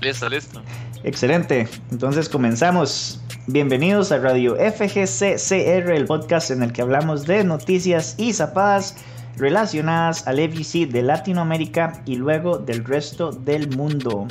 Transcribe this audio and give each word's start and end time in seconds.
Listo, 0.00 0.28
listo. 0.28 0.62
Excelente. 1.02 1.68
Entonces 1.90 2.28
comenzamos. 2.28 3.20
Bienvenidos 3.48 4.12
a 4.12 4.18
Radio 4.18 4.56
FGCCR, 4.56 5.90
el 5.90 6.04
podcast 6.06 6.50
en 6.50 6.62
el 6.62 6.72
que 6.72 6.82
hablamos 6.82 7.26
de 7.26 7.42
noticias 7.42 8.14
y 8.16 8.32
zapadas 8.32 8.96
relacionadas 9.36 10.26
al 10.28 10.36
FGC 10.38 10.88
de 10.88 11.02
Latinoamérica 11.02 12.00
y 12.06 12.16
luego 12.16 12.58
del 12.58 12.84
resto 12.84 13.32
del 13.32 13.74
mundo. 13.76 14.28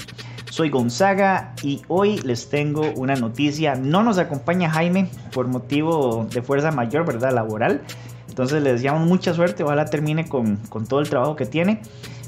Soy 0.49 0.69
Gonzaga 0.69 1.53
y 1.61 1.81
hoy 1.89 2.19
les 2.19 2.49
tengo 2.49 2.89
una 2.95 3.15
noticia. 3.15 3.75
No 3.75 4.03
nos 4.03 4.17
acompaña 4.19 4.69
Jaime 4.69 5.09
por 5.33 5.47
motivo 5.47 6.27
de 6.31 6.41
fuerza 6.41 6.71
mayor, 6.71 7.05
¿verdad? 7.05 7.33
Laboral. 7.33 7.81
Entonces 8.29 8.63
les 8.63 8.73
deseamos 8.75 9.05
mucha 9.05 9.33
suerte. 9.33 9.63
Ojalá 9.63 9.85
termine 9.85 10.29
con, 10.29 10.57
con 10.69 10.87
todo 10.87 11.01
el 11.01 11.09
trabajo 11.09 11.35
que 11.35 11.45
tiene. 11.45 11.81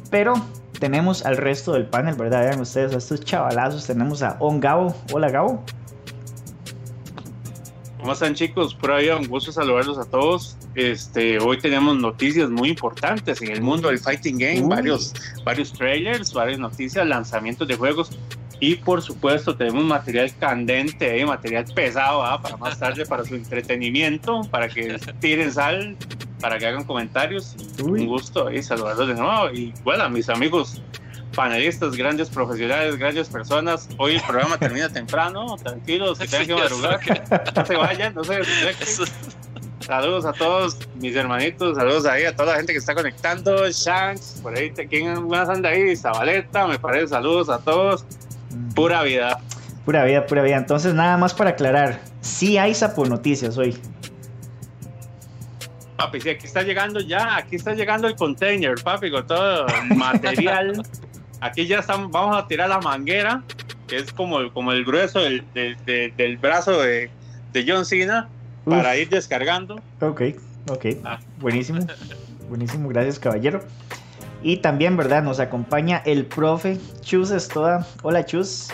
Pero 0.09 0.33
tenemos 0.79 1.25
al 1.25 1.37
resto 1.37 1.73
del 1.73 1.85
panel, 1.85 2.15
¿verdad? 2.15 2.41
Vean 2.41 2.61
ustedes 2.61 2.93
a 2.93 2.97
estos 2.97 3.21
chavalazos. 3.21 3.85
Tenemos 3.85 4.23
a 4.23 4.37
On 4.39 4.59
Gabo. 4.59 4.95
Hola 5.11 5.29
Gabo. 5.29 5.63
¿Cómo 7.99 8.13
están 8.13 8.33
chicos? 8.33 8.73
Por 8.73 8.91
ahí 8.91 9.09
un 9.09 9.27
gusto 9.27 9.51
saludarlos 9.51 9.97
a 9.97 10.05
todos. 10.05 10.57
Este, 10.75 11.39
hoy 11.39 11.57
tenemos 11.57 11.97
noticias 11.97 12.49
muy 12.49 12.69
importantes 12.69 13.41
en 13.41 13.51
el 13.51 13.61
mundo 13.61 13.89
del 13.89 13.99
fighting 13.99 14.37
game, 14.37 14.61
varios, 14.61 15.13
varios 15.43 15.73
trailers, 15.73 16.31
varias 16.31 16.59
noticias, 16.59 17.05
lanzamientos 17.05 17.67
de 17.67 17.75
juegos 17.75 18.11
y 18.59 18.75
por 18.75 19.01
supuesto 19.01 19.55
tenemos 19.55 19.83
material 19.83 20.31
candente, 20.37 21.19
eh, 21.19 21.25
material 21.25 21.65
pesado 21.73 22.23
¿ah? 22.23 22.41
para 22.41 22.57
más 22.57 22.77
tarde, 22.77 23.05
para 23.05 23.23
su 23.23 23.35
entretenimiento, 23.35 24.41
para 24.51 24.67
que 24.67 24.97
tiren 25.19 25.51
sal, 25.51 25.95
para 26.39 26.57
que 26.57 26.67
hagan 26.67 26.83
comentarios. 26.83 27.55
Un 27.83 28.05
gusto 28.05 28.51
y 28.51 28.61
saludarlos 28.63 29.07
de 29.07 29.13
nuevo. 29.15 29.49
Y 29.51 29.73
bueno, 29.83 30.09
mis 30.09 30.29
amigos 30.29 30.81
panelistas, 31.35 31.95
grandes 31.95 32.29
profesionales, 32.29 32.97
grandes 32.97 33.29
personas. 33.29 33.87
Hoy 33.97 34.15
el 34.15 34.21
programa 34.21 34.57
termina 34.59 34.89
temprano, 34.89 35.55
tranquilos, 35.57 36.17
se 36.17 36.27
tienen 36.27 36.47
que 36.47 36.55
madrugar, 36.55 36.99
no 37.55 37.65
se 37.65 37.75
vayan, 37.75 38.15
no 38.15 38.23
se 38.23 38.41
Saludos 39.79 40.25
a 40.25 40.33
todos 40.33 40.77
mis 40.99 41.15
hermanitos, 41.15 41.75
saludos 41.75 42.05
ahí 42.05 42.23
a 42.25 42.35
toda 42.35 42.51
la 42.51 42.57
gente 42.57 42.73
que 42.73 42.79
está 42.79 42.93
conectando, 42.93 43.67
Shanks, 43.71 44.39
por 44.43 44.55
ahí, 44.55 44.69
¿quién 44.71 45.27
más 45.27 45.49
anda 45.49 45.69
ahí? 45.69 45.95
Zabaleta, 45.95 46.67
me 46.67 46.77
parece, 46.77 47.07
saludos 47.07 47.49
a 47.49 47.57
todos, 47.59 48.05
pura 48.75 49.01
vida. 49.01 49.39
Pura 49.85 50.03
vida, 50.03 50.27
pura 50.27 50.43
vida. 50.43 50.57
Entonces, 50.57 50.93
nada 50.93 51.17
más 51.17 51.33
para 51.33 51.51
aclarar, 51.51 52.01
sí 52.21 52.59
hay 52.59 52.75
Sapo 52.75 53.05
Noticias 53.05 53.57
hoy. 53.57 53.75
Papi, 55.99 56.21
sí, 56.21 56.29
aquí 56.29 56.45
está 56.45 56.63
llegando 56.63 57.01
ya, 57.01 57.35
aquí 57.35 57.57
está 57.57 57.73
llegando 57.73 58.07
el 58.07 58.15
container, 58.15 58.75
papi, 58.81 59.11
con 59.11 59.27
todo 59.27 59.67
el 59.67 59.97
material. 59.97 60.81
Aquí 61.41 61.67
ya 61.67 61.79
estamos, 61.79 62.11
vamos 62.11 62.37
a 62.37 62.47
tirar 62.47 62.67
la 62.67 62.79
manguera, 62.79 63.43
que 63.87 63.97
es 63.97 64.11
como, 64.11 64.51
como 64.51 64.73
el 64.73 64.83
grueso 64.83 65.19
del, 65.21 65.43
del, 65.53 66.37
brazo 66.37 66.81
de, 66.81 67.09
de, 67.53 67.65
John 67.65 67.85
Cena, 67.85 68.27
para 68.65 68.97
ir 68.97 69.07
descargando. 69.07 69.81
Ok, 70.01 70.21
ok. 70.69 70.85
Ah. 71.05 71.19
Buenísimo. 71.39 71.79
Buenísimo, 72.49 72.89
gracias 72.89 73.19
caballero. 73.19 73.61
Y 74.43 74.57
también, 74.57 74.97
¿verdad? 74.97 75.23
Nos 75.23 75.39
acompaña 75.39 76.01
el 76.05 76.25
profe 76.25 76.77
Chus 77.01 77.31
Estoda. 77.31 77.87
Hola 78.03 78.25
Chus. 78.25 78.69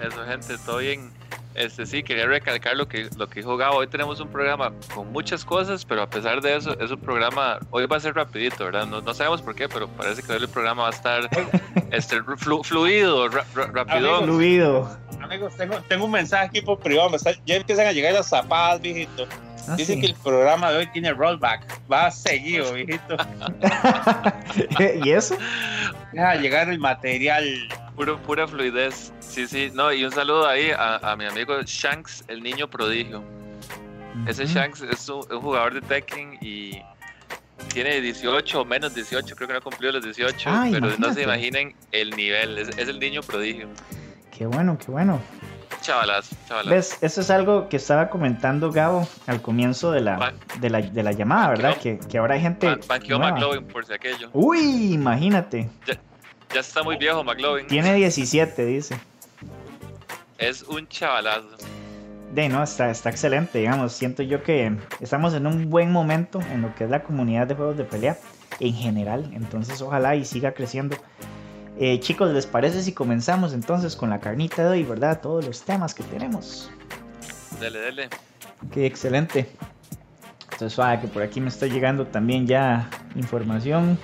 Eso, 0.00 0.24
gente, 0.26 0.54
estoy 0.54 0.88
en 0.88 1.19
este 1.54 1.84
sí, 1.84 2.02
quería 2.02 2.26
recalcar 2.26 2.76
lo 2.76 2.86
que, 2.86 3.08
lo 3.16 3.28
que 3.28 3.40
dijo 3.40 3.56
Gabo. 3.56 3.78
Hoy 3.78 3.86
tenemos 3.88 4.20
un 4.20 4.28
programa 4.28 4.72
con 4.94 5.10
muchas 5.12 5.44
cosas, 5.44 5.84
pero 5.84 6.02
a 6.02 6.08
pesar 6.08 6.40
de 6.40 6.56
eso, 6.56 6.78
es 6.78 6.90
un 6.90 7.00
programa. 7.00 7.58
Hoy 7.70 7.86
va 7.86 7.96
a 7.96 8.00
ser 8.00 8.14
rapidito, 8.14 8.64
¿verdad? 8.64 8.86
No, 8.86 9.00
no 9.00 9.14
sabemos 9.14 9.42
por 9.42 9.54
qué, 9.54 9.68
pero 9.68 9.88
parece 9.88 10.22
que 10.22 10.32
hoy 10.32 10.38
el 10.38 10.48
programa 10.48 10.82
va 10.82 10.88
a 10.88 10.92
estar 10.92 11.28
este, 11.90 12.22
fluido, 12.36 13.28
rápido. 13.28 14.22
Fluido. 14.22 14.98
Amigos, 15.20 15.56
tengo, 15.56 15.80
tengo 15.88 16.04
un 16.04 16.12
mensaje 16.12 16.46
aquí 16.46 16.62
por 16.62 16.78
privado. 16.78 17.10
ya 17.46 17.56
empiezan 17.56 17.86
a 17.86 17.92
llegar 17.92 18.14
las 18.14 18.28
zapadas, 18.28 18.80
viejito. 18.80 19.26
Ah, 19.68 19.76
Dicen 19.76 20.00
que 20.00 20.06
el 20.06 20.14
programa 20.14 20.70
de 20.70 20.78
hoy 20.78 20.86
tiene 20.88 21.12
rollback. 21.12 21.66
Va 21.90 22.10
seguido, 22.10 22.72
viejito. 22.74 23.16
¿Y 25.04 25.10
eso? 25.10 25.36
Deja 26.12 26.34
llegar 26.36 26.68
el 26.68 26.78
material. 26.78 27.68
Puro, 28.00 28.16
pura 28.22 28.48
fluidez. 28.48 29.12
Sí, 29.18 29.46
sí, 29.46 29.70
no, 29.74 29.92
y 29.92 30.06
un 30.06 30.10
saludo 30.10 30.48
ahí 30.48 30.70
a, 30.74 31.14
mi 31.18 31.26
amigo 31.26 31.60
Shanks, 31.60 32.24
el 32.28 32.42
niño 32.42 32.66
prodigio. 32.66 33.22
Ese 34.26 34.46
Shanks 34.46 34.80
es 34.80 35.06
un, 35.10 35.20
jugador 35.24 35.74
de 35.74 35.82
Tekken 35.82 36.38
y 36.40 36.80
tiene 37.74 38.00
18 38.00 38.62
o 38.62 38.64
menos 38.64 38.94
18, 38.94 39.36
creo 39.36 39.46
que 39.46 39.52
no 39.52 39.58
ha 39.58 39.62
cumplido 39.62 39.92
los 39.92 40.02
18, 40.02 40.50
pero 40.72 40.96
no 40.96 41.12
se 41.12 41.24
imaginen 41.24 41.74
el 41.92 42.16
nivel, 42.16 42.56
es, 42.56 42.70
el 42.78 42.98
niño 42.98 43.20
prodigio. 43.20 43.68
Qué 44.30 44.46
bueno, 44.46 44.78
qué 44.78 44.90
bueno. 44.90 45.20
Chavalas, 45.82 46.30
chavalas. 46.48 46.70
¿Ves? 46.70 46.98
Eso 47.02 47.20
es 47.20 47.30
algo 47.30 47.68
que 47.68 47.76
estaba 47.76 48.08
comentando 48.08 48.72
Gabo 48.72 49.06
al 49.26 49.42
comienzo 49.42 49.92
de 49.92 50.00
la, 50.00 50.32
de 50.58 50.70
la, 50.70 51.12
llamada, 51.12 51.50
¿verdad? 51.50 51.76
Que, 51.76 51.98
que, 51.98 52.16
ahora 52.16 52.36
hay 52.36 52.40
gente. 52.40 52.78
Banqueó 52.88 53.18
McLovin 53.18 53.66
por 53.66 53.84
si 53.84 53.92
aquello. 53.92 54.30
Uy, 54.32 54.94
imagínate. 54.94 55.68
Ya, 55.86 56.00
ya 56.52 56.60
está 56.60 56.82
muy 56.82 56.96
viejo 56.96 57.22
McLovin. 57.24 57.66
Tiene 57.66 57.94
17, 57.94 58.64
dice. 58.66 59.00
Es 60.38 60.62
un 60.62 60.88
chavalazo. 60.88 61.48
De 62.32 62.48
no, 62.48 62.62
está, 62.62 62.90
está 62.90 63.10
excelente, 63.10 63.58
digamos. 63.58 63.92
Siento 63.92 64.22
yo 64.22 64.42
que 64.42 64.76
estamos 65.00 65.34
en 65.34 65.46
un 65.46 65.68
buen 65.68 65.90
momento 65.90 66.40
en 66.52 66.62
lo 66.62 66.74
que 66.74 66.84
es 66.84 66.90
la 66.90 67.02
comunidad 67.02 67.46
de 67.46 67.54
juegos 67.54 67.76
de 67.76 67.84
pelea 67.84 68.18
en 68.60 68.74
general. 68.74 69.30
Entonces, 69.34 69.82
ojalá 69.82 70.16
y 70.16 70.24
siga 70.24 70.52
creciendo. 70.52 70.96
Eh, 71.78 71.98
chicos, 72.00 72.32
¿les 72.32 72.46
parece 72.46 72.82
si 72.82 72.92
comenzamos 72.92 73.52
entonces 73.52 73.96
con 73.96 74.10
la 74.10 74.20
carnita 74.20 74.62
de 74.62 74.68
hoy, 74.70 74.84
verdad? 74.84 75.20
Todos 75.20 75.46
los 75.46 75.62
temas 75.62 75.94
que 75.94 76.02
tenemos. 76.04 76.70
Dele, 77.58 77.80
dele. 77.80 78.08
Qué 78.72 78.86
excelente. 78.86 79.48
Entonces, 80.44 80.72
suave 80.72 81.00
que 81.00 81.08
por 81.08 81.22
aquí 81.22 81.40
me 81.40 81.48
está 81.48 81.66
llegando 81.66 82.06
también 82.06 82.46
ya 82.46 82.88
información. 83.16 83.98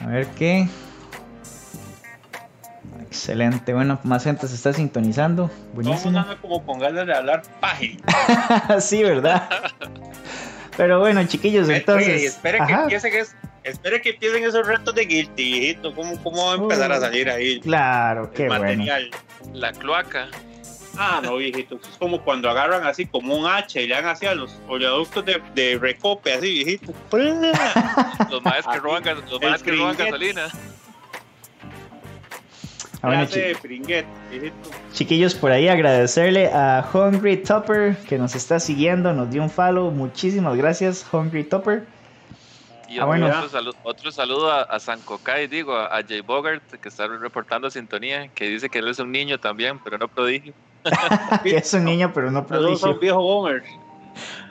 A 0.00 0.06
ver 0.06 0.26
qué. 0.38 0.68
Excelente, 3.12 3.74
bueno, 3.74 4.00
más 4.04 4.24
gente 4.24 4.48
se 4.48 4.54
está 4.54 4.72
sintonizando. 4.72 5.50
Buenísimo. 5.74 6.24
como 6.40 6.64
con 6.64 6.78
ganas 6.78 7.06
de 7.06 7.14
hablar 7.14 7.42
sí, 8.80 9.02
¿verdad? 9.02 9.50
Pero 10.78 10.98
bueno, 10.98 11.22
chiquillos, 11.24 11.68
entonces. 11.68 12.24
espere, 12.24 12.58
que 12.66 12.72
empiecen 12.72 13.12
espere 13.64 14.00
que 14.00 14.10
empiecen 14.10 14.44
esos 14.44 14.66
retos 14.66 14.94
de 14.94 15.04
guilty, 15.04 15.76
¿Cómo, 15.94 16.22
¿Cómo 16.22 16.46
va 16.46 16.52
a 16.52 16.56
empezar 16.56 16.90
a 16.90 17.00
salir 17.00 17.28
ahí? 17.28 17.60
Claro, 17.60 18.32
qué 18.32 18.48
material? 18.48 19.10
La 19.52 19.72
cloaca. 19.72 20.28
Ah, 20.96 21.20
no, 21.22 21.36
viejito. 21.36 21.78
Es 21.82 21.98
como 21.98 22.22
cuando 22.22 22.48
agarran 22.48 22.86
así 22.86 23.04
como 23.04 23.36
un 23.36 23.46
hacha 23.46 23.80
y 23.80 23.88
le 23.88 23.94
dan 23.94 24.06
así 24.06 24.24
a 24.24 24.34
los 24.34 24.58
oleoductos 24.68 25.22
de, 25.26 25.42
de 25.54 25.78
recope, 25.78 26.32
así, 26.32 26.50
viejito. 26.50 26.94
los 28.30 28.42
más 28.42 28.66
que 28.66 28.78
roban, 28.78 29.04
los 29.04 29.42
más 29.42 29.62
que 29.62 29.72
roban 29.72 29.96
gasolina. 29.98 30.48
Ah, 33.02 33.08
bueno, 33.08 33.26
chiquillos, 34.92 35.34
por 35.34 35.50
ahí 35.50 35.66
agradecerle 35.66 36.46
a 36.52 36.88
Hungry 36.94 37.38
Topper 37.38 37.96
que 38.08 38.16
nos 38.16 38.36
está 38.36 38.60
siguiendo, 38.60 39.12
nos 39.12 39.28
dio 39.28 39.42
un 39.42 39.50
follow. 39.50 39.90
Muchísimas 39.90 40.56
gracias, 40.56 41.04
Hungry 41.12 41.42
Topper. 41.42 41.84
Y 42.88 43.00
ah, 43.00 43.06
bueno. 43.06 43.28
otro, 43.82 44.12
saludo, 44.12 44.52
a, 44.52 44.78
San 44.78 45.00
Cocay, 45.00 45.48
digo, 45.48 45.76
a, 45.76 46.00
Jay 46.06 46.20
Bogart, 46.20 46.62
que 46.80 46.88
está 46.88 47.08
reportando 47.08 47.70
sintonía, 47.70 48.28
que 48.28 48.48
dice 48.48 48.68
que 48.68 48.78
él 48.78 48.88
es 48.88 49.00
un 49.00 49.10
niño 49.10 49.40
también, 49.40 49.80
pero 49.82 49.98
no 49.98 50.06
prodigio. 50.06 50.54
es 51.44 51.74
un 51.74 51.84
niño, 51.84 52.12
pero 52.14 52.30
no 52.30 52.46
prodigio. 52.46 52.92
un 52.92 53.00
viejo 53.00 53.20
boomer. 53.20 53.64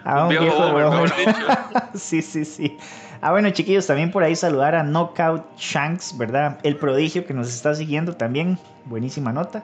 Ah, 0.03 0.23
un, 0.23 0.29
viejo, 0.29 0.71
boomer. 0.71 1.13
sí, 1.93 2.21
sí, 2.21 2.43
sí. 2.43 2.77
Ah, 3.21 3.31
bueno, 3.31 3.51
chiquillos, 3.51 3.85
también 3.85 4.09
por 4.09 4.23
ahí 4.23 4.35
saludar 4.35 4.73
a 4.73 4.81
Knockout 4.81 5.55
Shanks, 5.55 6.17
¿verdad? 6.17 6.59
El 6.63 6.75
prodigio 6.77 7.23
que 7.23 7.35
nos 7.35 7.49
está 7.49 7.75
siguiendo 7.75 8.15
también. 8.15 8.57
Buenísima 8.85 9.31
nota. 9.31 9.63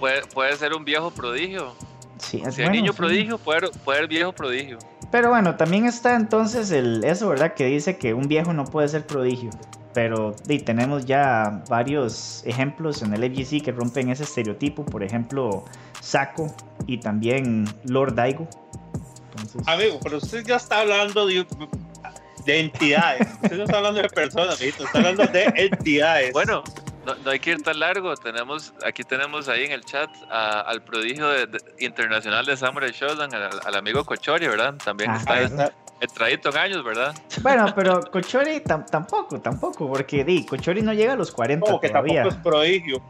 Puede, 0.00 0.56
ser 0.56 0.74
un 0.74 0.84
viejo 0.84 1.12
prodigio. 1.12 1.72
Sí, 2.18 2.42
es 2.44 2.56
si 2.56 2.62
hay 2.62 2.70
niño 2.70 2.92
prodigio, 2.92 3.38
puede, 3.38 3.70
puede 3.84 4.00
ser 4.00 4.08
viejo 4.08 4.32
prodigio. 4.32 4.78
Pero 5.12 5.28
bueno, 5.28 5.54
también 5.54 5.86
está 5.86 6.16
entonces 6.16 6.72
el, 6.72 7.04
eso, 7.04 7.28
¿verdad? 7.28 7.54
Que 7.54 7.66
dice 7.66 7.96
que 7.96 8.12
un 8.12 8.26
viejo 8.26 8.52
no 8.52 8.64
puede 8.64 8.88
ser 8.88 9.06
prodigio. 9.06 9.50
Pero 9.92 10.34
y 10.48 10.58
tenemos 10.58 11.06
ya 11.06 11.62
varios 11.68 12.42
ejemplos 12.44 13.02
en 13.02 13.14
el 13.14 13.22
FGC 13.32 13.62
que 13.62 13.70
rompen 13.70 14.10
ese 14.10 14.24
estereotipo. 14.24 14.84
Por 14.84 15.04
ejemplo, 15.04 15.64
Saco 16.00 16.52
y 16.88 16.98
también 16.98 17.66
Lord 17.84 18.16
Daigo. 18.16 18.48
Amigo, 19.66 20.00
pero 20.02 20.18
usted 20.18 20.44
ya 20.44 20.56
está 20.56 20.80
hablando 20.80 21.26
de, 21.26 21.46
de 22.44 22.60
entidades. 22.60 23.28
Usted 23.42 23.56
no 23.56 23.64
está 23.64 23.76
hablando 23.78 24.02
de 24.02 24.08
personas, 24.08 24.60
está 24.60 24.98
hablando 24.98 25.26
de 25.26 25.52
entidades. 25.56 26.32
Bueno, 26.32 26.62
no, 27.04 27.30
hay 27.30 27.38
que 27.38 27.50
ir 27.50 27.62
tan 27.62 27.78
largo. 27.78 28.14
Tenemos, 28.16 28.72
aquí 28.84 29.02
tenemos 29.02 29.48
ahí 29.48 29.64
en 29.64 29.72
el 29.72 29.84
chat 29.84 30.10
al 30.30 30.82
prodigio 30.82 31.26
internacional 31.78 32.46
de 32.46 32.56
Samurai 32.56 32.90
Shodown, 32.90 33.34
al, 33.34 33.74
amigo 33.74 34.04
Cochori, 34.04 34.46
¿verdad? 34.46 34.74
También 34.84 35.10
está, 35.12 35.72
entradito 36.00 36.50
en 36.50 36.56
años, 36.56 36.84
¿verdad? 36.84 37.14
Bueno, 37.42 37.66
pero 37.74 38.00
Cochori 38.10 38.60
tampoco, 38.60 39.40
tampoco, 39.40 39.88
porque 39.88 40.24
di, 40.24 40.44
Cochori 40.44 40.82
no 40.82 40.92
llega 40.92 41.14
a 41.14 41.16
los 41.16 41.30
40 41.30 41.66
Como 41.66 41.80
que 41.80 41.88
todavía. 41.88 42.22
tampoco 42.22 42.36
es 42.36 42.42
prodigio. 42.42 43.02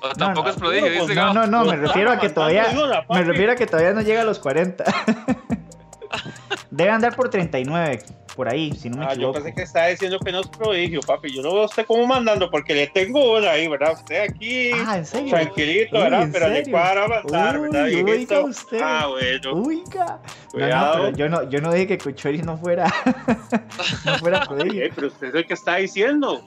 O 0.00 0.08
tampoco 0.10 0.48
no, 0.48 0.52
es 0.52 0.56
prodigio, 0.56 0.88
no, 0.88 1.02
dice 1.02 1.14
No, 1.14 1.32
no, 1.32 1.46
no, 1.46 1.64
me 1.64 1.76
refiero 1.76 2.10
a 2.10 2.18
que 2.18 2.28
todavía 2.28 2.66
me 3.08 3.22
refiero 3.22 3.52
a 3.52 3.56
que 3.56 3.66
todavía 3.66 3.92
no 3.92 4.02
llega 4.02 4.22
a 4.22 4.24
los 4.24 4.38
40. 4.38 4.84
Debe 6.70 6.90
andar 6.90 7.16
por 7.16 7.30
39, 7.30 8.02
por 8.38 8.48
ahí, 8.48 8.72
si 8.76 8.88
no 8.88 8.98
me 8.98 9.04
Ah, 9.04 9.08
yo 9.08 9.14
equivoco. 9.14 9.32
pensé 9.34 9.52
que 9.52 9.62
estaba 9.62 9.86
diciendo 9.88 10.20
que 10.20 10.30
no 10.30 10.38
es 10.42 10.46
prodigio, 10.46 11.00
papi. 11.00 11.34
Yo 11.34 11.42
no 11.42 11.54
veo 11.54 11.62
a 11.62 11.66
usted 11.66 11.84
como 11.84 12.06
mandando 12.06 12.48
porque 12.48 12.72
le 12.72 12.86
tengo 12.86 13.36
una 13.36 13.50
ahí, 13.50 13.66
¿verdad? 13.66 13.94
Usted 13.94 14.20
aquí, 14.30 14.70
Ah, 14.86 14.98
¿en 14.98 15.04
serio? 15.04 15.30
tranquilito, 15.30 15.96
Uy, 15.96 16.02
¿verdad? 16.04 16.22
¿en 16.22 16.32
Pero 16.32 16.48
le 16.48 16.70
cuadra 16.70 17.04
avanzar, 17.06 17.58
Uy, 17.58 17.68
¿verdad? 17.68 17.84
oiga 17.86 18.02
viejito? 18.04 18.44
usted. 18.44 18.80
Ah, 18.80 19.06
bueno. 19.08 19.54
Uiga. 19.54 20.20
No, 20.54 20.68
no, 20.68 20.92
pero 20.92 21.10
yo 21.16 21.28
no, 21.28 21.50
yo 21.50 21.60
no 21.60 21.72
dije 21.72 21.88
que 21.88 21.98
Cochori 21.98 22.38
no 22.42 22.56
fuera, 22.58 22.86
no 24.04 24.18
fuera 24.18 24.40
prodigio. 24.48 24.84
Eh, 24.84 24.92
pero 24.94 25.08
usted 25.08 25.26
es 25.30 25.34
el 25.34 25.46
que 25.48 25.54
está 25.54 25.74
diciendo. 25.76 26.40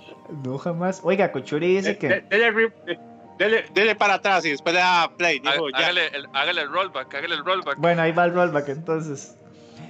No 0.46 0.58
jamás. 0.60 1.02
Oiga, 1.04 1.30
Cochori 1.34 1.76
dice 1.76 1.90
De- 1.90 1.98
que. 1.98 2.08
de- 2.08 2.22
de- 2.30 3.00
dele, 3.38 3.66
dele 3.74 3.96
para 3.96 4.14
atrás 4.14 4.46
y 4.46 4.52
después 4.52 4.74
le 4.74 4.80
da 4.80 5.12
play. 5.18 5.42
Há- 5.46 5.52
Dijo, 5.52 5.70
ya. 5.72 5.78
Hágale 5.80 6.08
el, 6.08 6.26
hágale 6.32 6.62
el 6.62 6.70
rollback, 6.72 7.14
hágale 7.16 7.36
el 7.36 7.44
rollback. 7.44 7.78
Bueno, 7.80 8.02
ahí 8.02 8.14
va 8.14 8.24
el 8.24 8.34
rollback 8.34 8.70
entonces. 8.70 9.36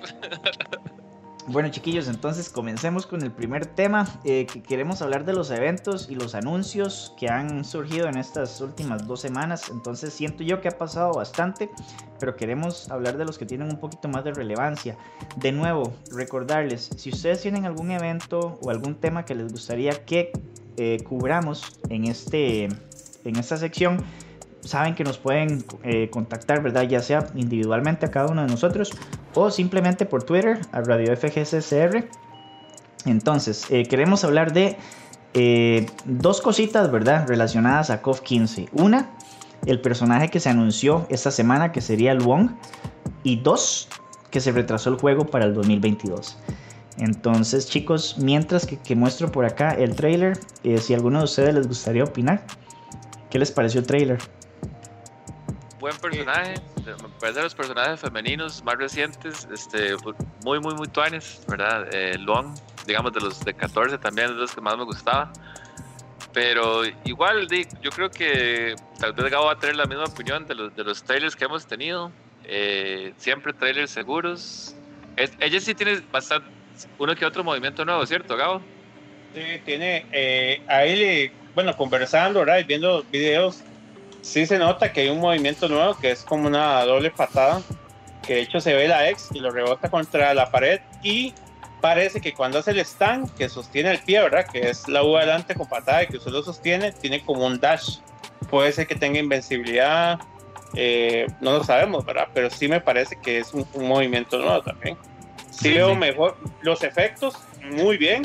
Bueno, 1.48 1.70
chiquillos, 1.70 2.08
entonces 2.08 2.50
comencemos 2.50 3.08
con 3.08 3.24
el 3.24 3.32
primer 3.32 3.66
tema. 3.66 4.08
eh, 4.24 4.46
que 4.46 4.62
queremos 4.62 5.02
hablar 5.02 5.26
de 5.26 5.34
los 5.34 5.50
eventos 5.50 6.08
y 6.10 6.16
los 6.16 6.36
anuncios 6.36 7.14
que 7.18 7.30
han 7.30 7.66
surgido 7.66 8.08
en 8.08 8.18
estas 8.18 8.62
últimas 8.62 9.08
dos 9.08 9.22
semanas. 9.22 9.70
Entonces, 9.70 10.14
siento 10.14 10.44
yo 10.44 10.62
que 10.62 10.68
ha 10.68 10.78
pasado 10.78 11.14
bastante, 11.14 11.70
pero 12.20 12.36
queremos 12.36 12.90
hablar 12.92 13.18
de 13.18 13.26
los 13.26 13.40
que 13.40 13.46
tienen 13.48 13.70
un 13.70 13.80
poquito 13.80 14.08
más 14.08 14.24
de 14.24 14.34
relevancia. 14.34 14.98
De 15.36 15.52
nuevo, 15.52 15.94
recordarles: 16.12 16.92
si 16.96 17.10
ustedes 17.10 17.42
tienen 17.42 17.66
algún 17.66 17.90
evento 17.90 18.60
o 18.62 18.70
algún 18.70 18.96
tema 18.96 19.26
que 19.26 19.34
les 19.34 19.52
gustaría 19.52 20.06
que 20.06 20.32
eh, 20.78 21.04
cubramos 21.08 21.80
en, 21.90 22.06
este, 22.06 22.66
en 22.66 23.36
esta 23.36 23.58
sección, 23.58 23.98
saben 24.64 24.96
que 24.96 25.04
nos 25.04 25.18
pueden 25.18 25.64
eh, 25.84 26.10
contactar, 26.10 26.62
¿verdad? 26.62 26.84
Ya 26.84 27.02
sea 27.02 27.28
individualmente 27.36 28.06
a 28.06 28.12
cada 28.12 28.28
uno 28.28 28.42
de 28.44 28.48
nosotros 28.48 28.92
o 29.34 29.50
simplemente 29.52 30.06
por 30.06 30.24
Twitter 30.24 30.60
a 30.72 30.82
Radio 30.82 31.16
FGCCR. 31.16 32.08
Entonces, 33.06 33.66
eh, 33.70 33.84
queremos 33.86 34.24
hablar 34.24 34.54
de 34.54 34.78
eh, 35.34 35.88
dos 36.06 36.42
cositas, 36.42 36.92
¿verdad? 36.92 37.28
Relacionadas 37.28 37.90
a 37.90 38.02
COF 38.02 38.22
15. 38.22 38.70
Una, 38.74 39.10
el 39.66 39.82
personaje 39.82 40.30
que 40.30 40.40
se 40.40 40.50
anunció 40.50 41.06
esta 41.10 41.32
semana, 41.32 41.72
que 41.72 41.82
sería 41.82 42.14
Luong. 42.14 42.52
Y 43.24 43.38
dos, 43.38 43.88
que 44.32 44.40
se 44.40 44.52
retrasó 44.52 44.90
el 44.90 44.96
juego 44.98 45.26
para 45.28 45.46
el 45.46 45.54
2022. 45.54 46.38
Entonces, 46.98 47.68
chicos, 47.68 48.18
mientras 48.20 48.66
que, 48.66 48.78
que 48.78 48.96
muestro 48.96 49.32
por 49.32 49.46
acá 49.46 49.72
el 49.72 49.96
trailer, 49.96 50.40
si 50.80 50.94
alguno 50.94 51.20
de 51.20 51.26
ustedes 51.26 51.54
les 51.54 51.68
gustaría 51.68 52.04
opinar, 52.04 52.44
¿qué 53.30 53.38
les 53.38 53.52
pareció 53.52 53.80
el 53.80 53.86
trailer? 53.86 54.18
Buen 55.82 55.98
personaje. 55.98 56.54
Me 56.86 57.10
parece 57.20 57.40
de 57.40 57.44
los 57.44 57.56
personajes 57.56 58.00
femeninos 58.00 58.64
más 58.64 58.76
recientes, 58.76 59.48
este, 59.52 59.96
muy, 60.44 60.60
muy, 60.60 60.76
muy 60.76 60.88
tuanes, 60.88 61.42
¿verdad? 61.48 61.88
Eh, 61.92 62.18
digamos, 62.86 63.12
de 63.12 63.20
los 63.20 63.40
de 63.40 63.56
14 63.56 63.98
también 63.98 64.30
es 64.30 64.36
de 64.36 64.42
los 64.42 64.54
que 64.54 64.62
más 64.62 64.78
me 64.78 64.84
gustaba. 64.84 65.34
Pero 66.34 66.84
igual, 67.04 67.50
yo 67.82 67.90
creo 67.90 68.12
que 68.12 68.76
tal 69.00 69.14
vez 69.14 69.32
Gabo 69.32 69.48
va 69.48 69.54
a 69.54 69.60
tener 69.60 69.76
la 69.76 69.86
misma 69.88 70.04
opinión 70.04 70.46
de 70.46 70.54
los, 70.54 70.76
de 70.76 70.84
los 70.84 71.04
trailers 71.04 71.36
que 71.36 71.46
hemos 71.46 71.66
tenido. 71.66 72.14
Eh, 72.44 73.16
siempre 73.18 73.52
trailers 73.52 73.90
seguros. 73.90 74.76
Es- 75.16 75.36
ella 75.40 75.60
sí 75.60 75.74
tiene 75.74 76.00
bastante, 76.12 76.48
uno 77.00 77.16
que 77.16 77.26
otro 77.26 77.44
movimiento 77.44 77.84
nuevo, 77.86 78.06
¿cierto, 78.06 78.38
Gabo? 78.38 78.64
Sí, 79.34 79.42
tiene 79.66 80.06
eh, 80.14 80.62
ahí, 80.68 81.32
bueno, 81.56 81.76
conversando, 81.76 82.42
¿verdad? 82.42 82.60
Y 82.60 82.66
viendo 82.66 83.04
videos, 83.12 83.64
sí 84.22 84.46
se 84.46 84.58
nota 84.58 84.92
que 84.94 85.02
hay 85.02 85.10
un 85.10 85.20
movimiento 85.20 85.68
nuevo 85.68 85.96
que 85.98 86.12
es 86.12 86.24
como 86.24 86.48
una 86.48 86.84
doble 86.86 87.12
patada, 87.12 87.62
que 88.26 88.36
de 88.36 88.42
hecho 88.42 88.60
se 88.62 88.74
ve 88.74 88.88
la 88.88 89.10
ex 89.10 89.30
y 89.34 89.40
lo 89.40 89.52
rebota 89.52 89.90
contra 89.90 90.34
la 90.34 90.50
pared 90.52 90.80
y 91.04 91.34
parece 91.82 92.22
que 92.22 92.34
cuando 92.34 92.60
hace 92.60 92.72
el 92.72 92.80
stand 92.80 93.34
que 93.36 93.50
sostiene 93.50 93.92
el 93.92 94.00
pie, 94.00 94.22
¿verdad? 94.22 94.46
Que 94.52 94.70
es 94.70 94.88
la 94.88 95.04
U 95.04 95.18
adelante 95.18 95.56
con 95.56 95.68
patada 95.68 96.04
y 96.04 96.08
que 96.08 96.18
usted 96.18 96.32
lo 96.32 96.44
sostiene, 96.44 96.92
tiene 96.92 97.24
como 97.26 97.46
un 97.46 97.60
dash. 97.60 97.98
Puede 98.50 98.72
ser 98.72 98.86
que 98.86 98.96
tenga 98.96 99.18
invencibilidad, 99.20 100.20
eh, 100.76 101.26
no 101.42 101.54
lo 101.54 101.64
sabemos, 101.64 102.06
¿verdad? 102.06 102.28
Pero 102.34 102.50
sí 102.50 102.68
me 102.68 102.80
parece 102.82 103.18
que 103.22 103.40
es 103.40 103.54
un, 103.54 103.66
un 103.74 103.88
movimiento 103.88 104.38
nuevo 104.38 104.62
también. 104.62 104.98
Sí, 105.50 105.70
Sí, 105.70 105.74
veo 105.74 105.90
sí. 105.90 105.96
mejor 105.96 106.38
los 106.62 106.84
efectos, 106.84 107.34
muy 107.72 107.98
bien, 107.98 108.24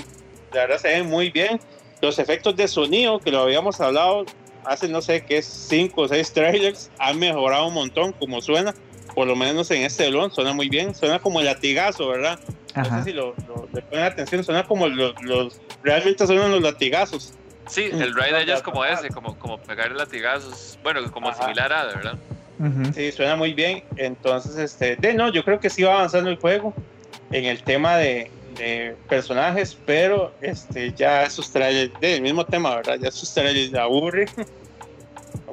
la 0.53 0.63
verdad 0.63 0.79
se 0.79 0.89
ven 0.89 1.07
muy 1.09 1.31
bien. 1.31 1.61
Los 2.03 2.19
efectos 2.19 2.55
de 2.57 2.69
sonido, 2.69 3.19
que 3.19 3.31
lo 3.31 3.41
habíamos 3.41 3.81
hablado 3.81 4.27
hace 4.67 4.89
no 4.89 5.01
sé 5.01 5.25
qué, 5.25 5.43
cinco 5.43 6.03
o 6.03 6.09
seis 6.09 6.33
trailers, 6.33 6.91
han 6.99 7.19
mejorado 7.19 7.69
un 7.69 7.75
montón 7.75 8.13
como 8.13 8.41
suena. 8.41 8.75
Por 9.15 9.27
lo 9.27 9.37
menos 9.37 9.71
en 9.71 9.83
este 9.83 10.07
Elon 10.07 10.31
suena 10.33 10.53
muy 10.53 10.69
bien, 10.69 10.95
suena 10.95 11.19
como 11.19 11.41
el 11.41 11.47
latigazo, 11.47 12.09
¿verdad? 12.09 12.39
No 12.75 12.83
Ajá. 12.83 12.99
sé 12.99 13.11
si 13.11 13.13
lo, 13.17 13.35
lo- 13.47 13.69
le 13.73 13.81
ponen 13.83 14.05
atención, 14.05 14.45
suena 14.45 14.67
como 14.67 14.89
los, 14.89 15.15
los 15.23 15.59
realmente 15.83 16.27
suenan 16.27 16.51
los 16.51 16.61
latigazos. 16.63 17.33
Sí, 17.69 17.89
Mm. 17.93 18.03
el 18.03 18.15
ride 18.15 18.33
de 18.37 18.43
ella 18.43 18.55
es 18.57 18.63
como 18.63 18.85
ese, 18.85 19.09
como, 19.09 19.39
como 19.39 19.59
pegar 19.59 19.91
latigazos. 19.93 20.79
Bueno, 20.83 21.11
como 21.11 21.31
Ajá. 21.31 21.43
similar 21.45 21.73
a, 21.73 21.85
¿verdad? 21.87 22.19
Sí, 22.95 23.13
suena 23.13 23.37
muy 23.37 23.55
bien. 23.55 23.83
Entonces, 23.97 24.57
este, 24.57 24.97
de 24.97 25.15
no, 25.15 25.33
yo 25.33 25.43
creo 25.45 25.59
que 25.61 25.69
sí 25.71 25.83
va 25.83 25.95
avanzando 25.95 26.31
el 26.31 26.37
juego 26.37 26.75
en 27.31 27.45
el 27.45 27.63
tema 27.63 27.97
de, 27.97 28.31
de 28.57 28.97
personajes, 29.09 29.77
pero 29.85 30.33
este, 30.41 30.93
ya 30.93 31.25
esos 31.25 31.51
trailers, 31.51 31.99
del 32.01 32.23
mismo 32.23 32.45
tema, 32.45 32.77
¿verdad? 32.77 32.99
Ya 33.01 33.09
esos 33.09 33.33
trailers 33.33 33.73
la 33.73 33.83
aburre. 33.85 34.27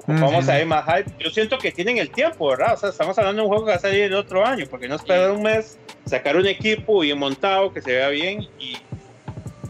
Vamos 0.08 0.44
Ujú. 0.46 0.52
a 0.52 0.60
ir 0.60 0.66
más 0.66 0.86
hype. 0.86 1.12
Yo 1.20 1.30
siento 1.30 1.58
que 1.60 1.72
tienen 1.72 1.98
el 1.98 2.10
tiempo, 2.10 2.50
¿verdad? 2.50 2.74
O 2.74 2.78
sea, 2.78 2.90
estamos 2.90 3.18
hablando 3.18 3.42
de 3.42 3.48
un 3.48 3.50
juego 3.50 3.66
que 3.66 3.72
va 3.72 3.78
a 3.78 3.82
salir 3.82 4.04
el 4.04 4.14
otro 4.16 4.46
año, 4.46 4.66
porque 4.70 4.88
no 4.88 4.96
esperar 4.96 5.32
un 5.32 5.42
mes, 5.42 5.78
sacar 6.06 6.36
un 6.36 6.46
equipo 6.46 7.00
bien 7.00 7.18
montado, 7.20 7.72
que 7.72 7.82
se 7.82 7.92
vea 7.92 8.10
bien 8.10 8.42
y, 8.60 8.78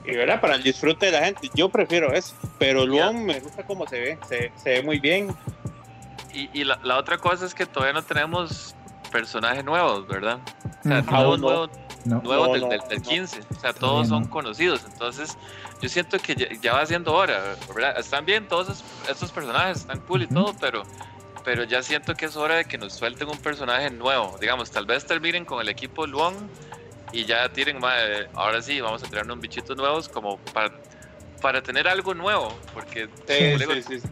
y 0.05 0.15
¿verdad? 0.15 0.41
Para 0.41 0.55
el 0.55 0.63
disfrute 0.63 1.07
de 1.07 1.11
la 1.11 1.25
gente. 1.25 1.49
Yo 1.53 1.69
prefiero 1.69 2.13
eso, 2.13 2.35
pero 2.57 2.85
luego 2.85 3.13
me 3.13 3.39
gusta 3.39 3.63
cómo 3.63 3.85
se 3.87 3.99
ve, 3.99 4.17
se, 4.27 4.51
se 4.55 4.69
ve 4.69 4.81
muy 4.81 4.99
bien. 4.99 5.35
Y, 6.33 6.49
y 6.53 6.63
la, 6.63 6.79
la 6.83 6.97
otra 6.97 7.17
cosa 7.17 7.45
es 7.45 7.53
que 7.53 7.65
todavía 7.65 7.93
no 7.93 8.03
tenemos 8.03 8.75
personajes 9.17 9.63
nuevos, 9.63 10.05
¿verdad? 10.07 10.39
O 10.79 10.83
sea, 10.89 10.99
Ujú. 10.99 11.11
nuevos, 11.11 11.39
no. 11.39 11.47
nuevos, 11.47 11.69
No. 12.05 12.21
nuevos 12.21 12.47
No, 12.47 12.53
del, 12.53 12.69
del- 12.79 12.89
del 12.89 13.01
no. 13.03 13.09
15. 13.09 13.39
O 13.55 13.59
sea, 13.59 13.71
todos 13.73 14.07
son 14.09 14.23
no. 14.23 14.29
conocidos. 14.29 14.81
Entonces, 14.91 15.37
yo 15.81 15.87
siento 15.87 16.17
que 16.19 16.35
ya, 16.35 16.47
ya 16.61 16.73
va 16.73 16.85
siendo 16.85 17.13
hora, 17.13 17.55
¿verdad? 17.73 17.97
Están 17.97 18.25
bien 18.25 18.47
todos 18.49 18.67
esos- 18.69 19.09
estos 19.09 19.31
personajes, 19.31 19.77
están 19.81 19.99
cool 20.01 20.23
y 20.23 20.27
todo, 20.27 20.53
pero, 20.59 20.83
pero 21.45 21.63
ya 21.63 21.81
siento 21.81 22.13
que 22.15 22.25
es 22.25 22.35
hora 22.35 22.55
de 22.55 22.65
que 22.65 22.77
nos 22.77 22.93
suelten 22.93 23.29
un 23.29 23.37
personaje 23.37 23.89
nuevo. 23.91 24.35
Digamos, 24.41 24.69
tal 24.71 24.85
vez 24.85 25.05
terminen 25.05 25.45
con 25.45 25.61
el 25.61 25.69
equipo 25.69 26.05
Luong 26.07 26.35
y 27.13 27.23
ya 27.25 27.47
tiren, 27.53 27.79
"Ma, 27.79 27.93
eh, 28.01 28.27
ahora 28.33 28.61
sí, 28.61 28.81
vamos 28.81 29.03
a 29.03 29.07
traer 29.07 29.25
unos 29.25 29.39
bichitos 29.39 29.77
nuevos 29.77 30.09
como 30.09 30.37
para, 30.53 30.73
para 31.41 31.61
tener 31.61 31.87
algo 31.87 32.13
nuevo. 32.13 32.49
Porque 32.73 33.05
Sí, 33.27 33.45
como 33.45 33.57
digo, 33.59 33.73
sí, 33.75 33.83
sí, 33.83 33.99
sí. 34.01 34.07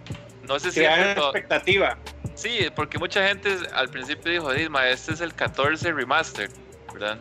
No 0.54 0.60
sé 0.60 0.72
si 0.72 0.80
Crear 0.80 1.18
expectativa. 1.18 1.98
Sí, 2.36 2.68
porque 2.76 2.98
mucha 2.98 3.28
gente 3.28 3.56
al 3.74 3.90
principio 3.90 4.32
dijo, 4.32 4.52
Disma, 4.52 4.88
este 4.88 5.14
es 5.14 5.22
el 5.22 5.34
14 5.34 5.92
remaster, 5.92 6.50
¿verdad? 6.94 7.20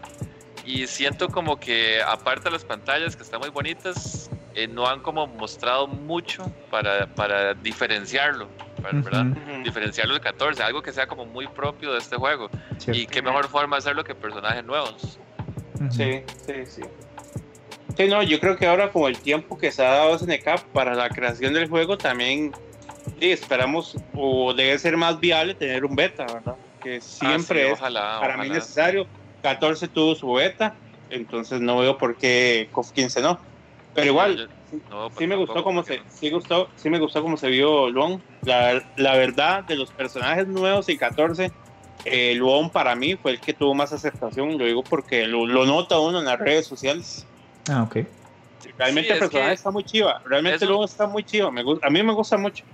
Y 0.64 0.86
siento 0.86 1.28
como 1.28 1.58
que 1.58 2.00
aparte 2.02 2.44
de 2.44 2.52
las 2.52 2.64
pantallas 2.64 3.16
que 3.16 3.22
están 3.22 3.40
muy 3.40 3.50
bonitas, 3.50 4.30
eh, 4.54 4.66
no 4.66 4.86
han 4.86 5.00
como 5.00 5.26
mostrado 5.26 5.86
mucho 5.86 6.50
para, 6.70 7.06
para 7.14 7.54
diferenciarlo, 7.54 8.48
¿verdad? 8.82 9.24
Diferenciarlo 9.64 10.14
del 10.14 10.22
14, 10.22 10.62
algo 10.62 10.82
que 10.82 10.92
sea 10.92 11.06
como 11.06 11.24
muy 11.24 11.46
propio 11.48 11.92
de 11.92 11.98
este 11.98 12.16
juego. 12.16 12.50
Cierto. 12.78 13.00
Y 13.00 13.06
qué 13.06 13.22
mejor 13.22 13.48
forma 13.48 13.76
de 13.76 13.78
hacerlo 13.78 14.04
que 14.04 14.14
personajes 14.14 14.64
nuevos. 14.64 15.18
Sí, 15.90 16.22
sí, 16.46 16.66
sí. 16.66 16.82
Sí, 17.96 18.08
no, 18.08 18.22
yo 18.22 18.38
creo 18.40 18.56
que 18.56 18.66
ahora 18.66 18.90
como 18.90 19.08
el 19.08 19.18
tiempo 19.18 19.58
que 19.58 19.70
se 19.70 19.84
ha 19.84 19.90
dado 19.90 20.18
SNK 20.18 20.62
para 20.72 20.94
la 20.94 21.08
creación 21.08 21.54
del 21.54 21.68
juego 21.68 21.98
también 21.98 22.52
sí, 23.18 23.30
esperamos 23.32 23.96
o 24.14 24.52
debe 24.54 24.78
ser 24.78 24.96
más 24.96 25.18
viable 25.20 25.54
tener 25.54 25.84
un 25.84 25.96
beta, 25.96 26.24
¿verdad? 26.26 26.56
Que 26.82 27.00
siempre 27.00 27.62
Ah, 27.62 27.66
sí, 27.66 27.72
es 27.72 27.78
ojalá, 27.80 28.18
para 28.20 28.36
mí 28.36 28.44
ojalá. 28.44 28.54
necesario. 28.54 29.06
14 29.42 29.88
tuvo 29.88 30.14
su 30.14 30.32
beta, 30.32 30.74
entonces 31.08 31.60
no 31.60 31.78
veo 31.78 31.96
por 31.96 32.16
qué 32.16 32.68
COF 32.72 32.92
15 32.92 33.22
no. 33.22 33.40
Pero 33.94 34.06
igual, 34.06 34.50
no, 34.90 35.08
pues 35.08 35.18
sí 35.18 35.26
me 35.26 35.34
gustó 35.34 35.64
porque 35.64 35.82
se, 35.84 35.96
no. 35.98 36.04
sí 36.08 36.30
gustó, 36.30 36.68
sí 36.76 36.90
me 36.90 36.98
gustó 36.98 37.22
cómo 37.22 37.36
se 37.36 37.48
vio 37.48 37.88
Luon. 37.90 38.22
La, 38.42 38.82
la 38.96 39.16
verdad 39.16 39.64
de 39.64 39.76
los 39.76 39.90
personajes 39.90 40.46
nuevos 40.46 40.88
y 40.88 40.96
14, 40.96 41.50
eh, 42.04 42.34
Luon 42.36 42.70
para 42.70 42.94
mí 42.94 43.16
fue 43.16 43.32
el 43.32 43.40
que 43.40 43.52
tuvo 43.54 43.74
más 43.74 43.92
aceptación. 43.92 44.58
Lo 44.58 44.64
digo 44.66 44.82
porque 44.82 45.26
lo, 45.26 45.46
lo 45.46 45.64
nota 45.66 45.98
uno 45.98 46.18
en 46.20 46.26
las 46.26 46.38
redes 46.38 46.66
sociales. 46.66 47.26
Ah, 47.68 47.82
ok. 47.82 47.98
Realmente 48.78 49.08
Sí, 49.08 49.12
el 49.12 49.14
es 49.14 49.18
personaje 49.20 49.48
que 49.48 49.54
está 49.54 49.70
muy 49.70 49.84
chiva. 49.84 50.20
Realmente 50.24 50.66
Luon 50.66 50.84
está 50.84 51.06
muy 51.06 51.24
chiva. 51.24 51.50
Me 51.50 51.62
gusta, 51.62 51.86
a 51.86 51.90
mí 51.90 52.02
me 52.02 52.12
gusta 52.12 52.36
mucho. 52.36 52.64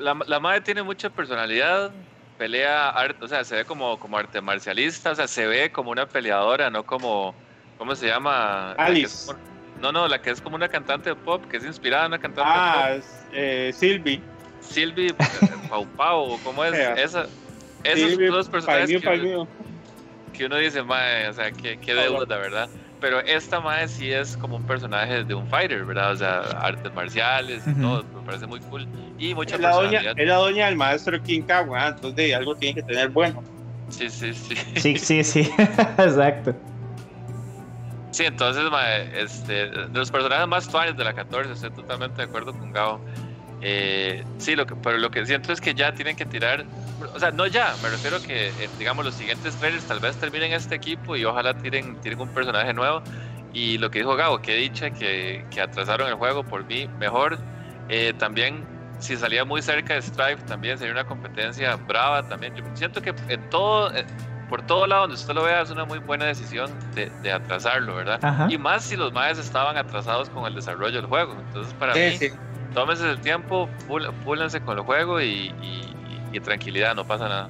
La, 0.00 0.16
la 0.26 0.40
madre 0.40 0.62
tiene 0.62 0.82
mucha 0.82 1.10
personalidad, 1.10 1.92
pelea, 2.38 2.88
arte, 2.88 3.24
o 3.24 3.28
sea, 3.28 3.44
se 3.44 3.54
ve 3.54 3.64
como, 3.64 3.98
como 4.00 4.16
arte 4.16 4.40
marcialista, 4.40 5.12
o 5.12 5.14
sea, 5.14 5.28
se 5.28 5.46
ve 5.46 5.70
como 5.70 5.90
una 5.90 6.06
peleadora, 6.06 6.70
no 6.70 6.84
como, 6.84 7.34
¿Cómo 7.80 7.96
se 7.96 8.08
llama? 8.08 8.72
Alice. 8.72 9.32
no, 9.80 9.90
no, 9.90 10.06
la 10.06 10.20
que 10.20 10.28
es 10.28 10.42
como 10.42 10.54
una 10.54 10.68
cantante 10.68 11.08
de 11.08 11.16
pop, 11.16 11.42
que 11.46 11.56
es 11.56 11.64
inspirada 11.64 12.04
en 12.04 12.12
una 12.12 12.18
cantante 12.18 12.50
ah, 12.54 12.90
de 12.90 12.98
pop. 12.98 13.08
Ah, 13.08 13.28
eh, 13.32 13.70
Sylvie. 13.72 14.20
Sylvie 14.60 15.14
Pau 15.66 15.86
Pau, 15.96 16.38
¿cómo 16.44 16.62
es? 16.62 16.74
Esa, 16.98 17.24
esos 17.82 18.18
dos 18.18 18.50
personajes 18.50 19.00
que, 19.00 19.46
que, 20.34 20.44
uno 20.44 20.56
dice, 20.58 20.82
mae, 20.82 21.28
o 21.28 21.32
sea, 21.32 21.50
qué, 21.52 21.78
qué 21.78 21.94
deuda, 21.94 22.36
¿verdad? 22.36 22.68
Pero 23.00 23.20
esta 23.20 23.60
mae 23.60 23.88
sí 23.88 24.12
es 24.12 24.36
como 24.36 24.56
un 24.56 24.64
personaje 24.64 25.24
de 25.24 25.34
un 25.34 25.46
fighter, 25.46 25.84
¿verdad? 25.84 26.12
O 26.12 26.16
sea, 26.16 26.40
artes 26.60 26.92
marciales 26.92 27.66
y 27.66 27.74
todo, 27.80 28.04
me 28.14 28.22
parece 28.22 28.46
muy 28.46 28.60
cool. 28.60 28.86
Y 29.18 29.34
mucha 29.34 29.56
es 29.56 29.62
la 29.62 29.72
doña, 29.72 30.00
Es 30.16 30.28
la 30.28 30.34
doña 30.34 30.66
del 30.66 30.76
maestro 30.76 31.20
King 31.22 31.42
Kawa, 31.42 31.88
entonces 31.88 32.34
algo 32.34 32.54
tiene 32.56 32.74
que 32.74 32.82
tener 32.82 33.08
bueno. 33.08 33.42
Sí, 33.88 34.08
sí, 34.10 34.34
sí. 34.34 34.54
Sí, 34.76 34.96
sí, 34.98 35.24
sí, 35.24 35.40
exacto. 35.98 36.54
Sí, 38.10 38.24
entonces, 38.24 38.70
mae, 38.70 39.22
este, 39.22 39.70
de 39.70 39.88
los 39.88 40.10
personajes 40.10 40.46
más 40.46 40.68
fans 40.68 40.96
de 40.96 41.04
la 41.04 41.14
14, 41.14 41.52
estoy 41.52 41.70
totalmente 41.70 42.16
de 42.18 42.28
acuerdo 42.28 42.52
con 42.52 42.72
Gabo. 42.72 43.00
Eh, 43.60 44.24
sí, 44.38 44.56
lo 44.56 44.66
que, 44.66 44.74
pero 44.76 44.98
lo 44.98 45.10
que 45.10 45.24
siento 45.26 45.52
es 45.52 45.60
que 45.60 45.74
ya 45.74 45.92
tienen 45.92 46.16
que 46.16 46.24
tirar, 46.24 46.64
o 47.14 47.18
sea, 47.18 47.30
no 47.30 47.46
ya, 47.46 47.76
me 47.82 47.90
refiero 47.90 48.16
a 48.16 48.20
que, 48.20 48.48
eh, 48.48 48.70
digamos, 48.78 49.04
los 49.04 49.14
siguientes 49.14 49.56
trailers 49.56 49.86
tal 49.86 50.00
vez 50.00 50.16
terminen 50.16 50.52
este 50.52 50.74
equipo 50.74 51.16
y 51.16 51.24
ojalá 51.24 51.54
tiren, 51.54 52.00
tiren 52.00 52.20
un 52.20 52.28
personaje 52.28 52.72
nuevo. 52.72 53.02
Y 53.52 53.78
lo 53.78 53.90
que 53.90 53.98
dijo 53.98 54.14
Gabo, 54.14 54.40
que 54.40 54.54
dicha 54.54 54.90
que, 54.90 55.44
que 55.50 55.60
atrasaron 55.60 56.08
el 56.08 56.14
juego 56.14 56.44
por 56.44 56.64
mí, 56.64 56.88
mejor. 56.98 57.38
Eh, 57.88 58.12
también, 58.16 58.64
si 59.00 59.16
salía 59.16 59.44
muy 59.44 59.60
cerca 59.60 59.94
de 59.94 60.02
Strife, 60.02 60.42
también 60.46 60.78
sería 60.78 60.92
una 60.92 61.04
competencia 61.04 61.74
brava 61.76 62.22
también. 62.28 62.54
Yo 62.54 62.64
siento 62.74 63.02
que 63.02 63.12
en 63.28 63.50
todo, 63.50 63.92
por 64.48 64.62
todo 64.62 64.86
lado 64.86 65.02
donde 65.02 65.16
usted 65.16 65.34
lo 65.34 65.42
vea, 65.42 65.62
es 65.62 65.70
una 65.70 65.84
muy 65.84 65.98
buena 65.98 66.26
decisión 66.26 66.70
de, 66.94 67.10
de 67.22 67.32
atrasarlo, 67.32 67.96
¿verdad? 67.96 68.48
Y 68.48 68.56
más 68.56 68.84
si 68.84 68.96
los 68.96 69.12
maes 69.12 69.38
estaban 69.38 69.76
atrasados 69.76 70.30
con 70.30 70.46
el 70.46 70.54
desarrollo 70.54 70.96
del 70.96 71.06
juego. 71.06 71.36
Entonces, 71.40 71.74
para 71.74 71.94
mí 71.94 72.18
tómense 72.74 73.08
el 73.08 73.20
tiempo, 73.20 73.68
púlense 74.24 74.60
con 74.60 74.78
el 74.78 74.84
juego 74.84 75.20
y, 75.20 75.52
tranquilidad, 76.42 76.94
no 76.94 77.04
pasa 77.06 77.28
nada. 77.28 77.48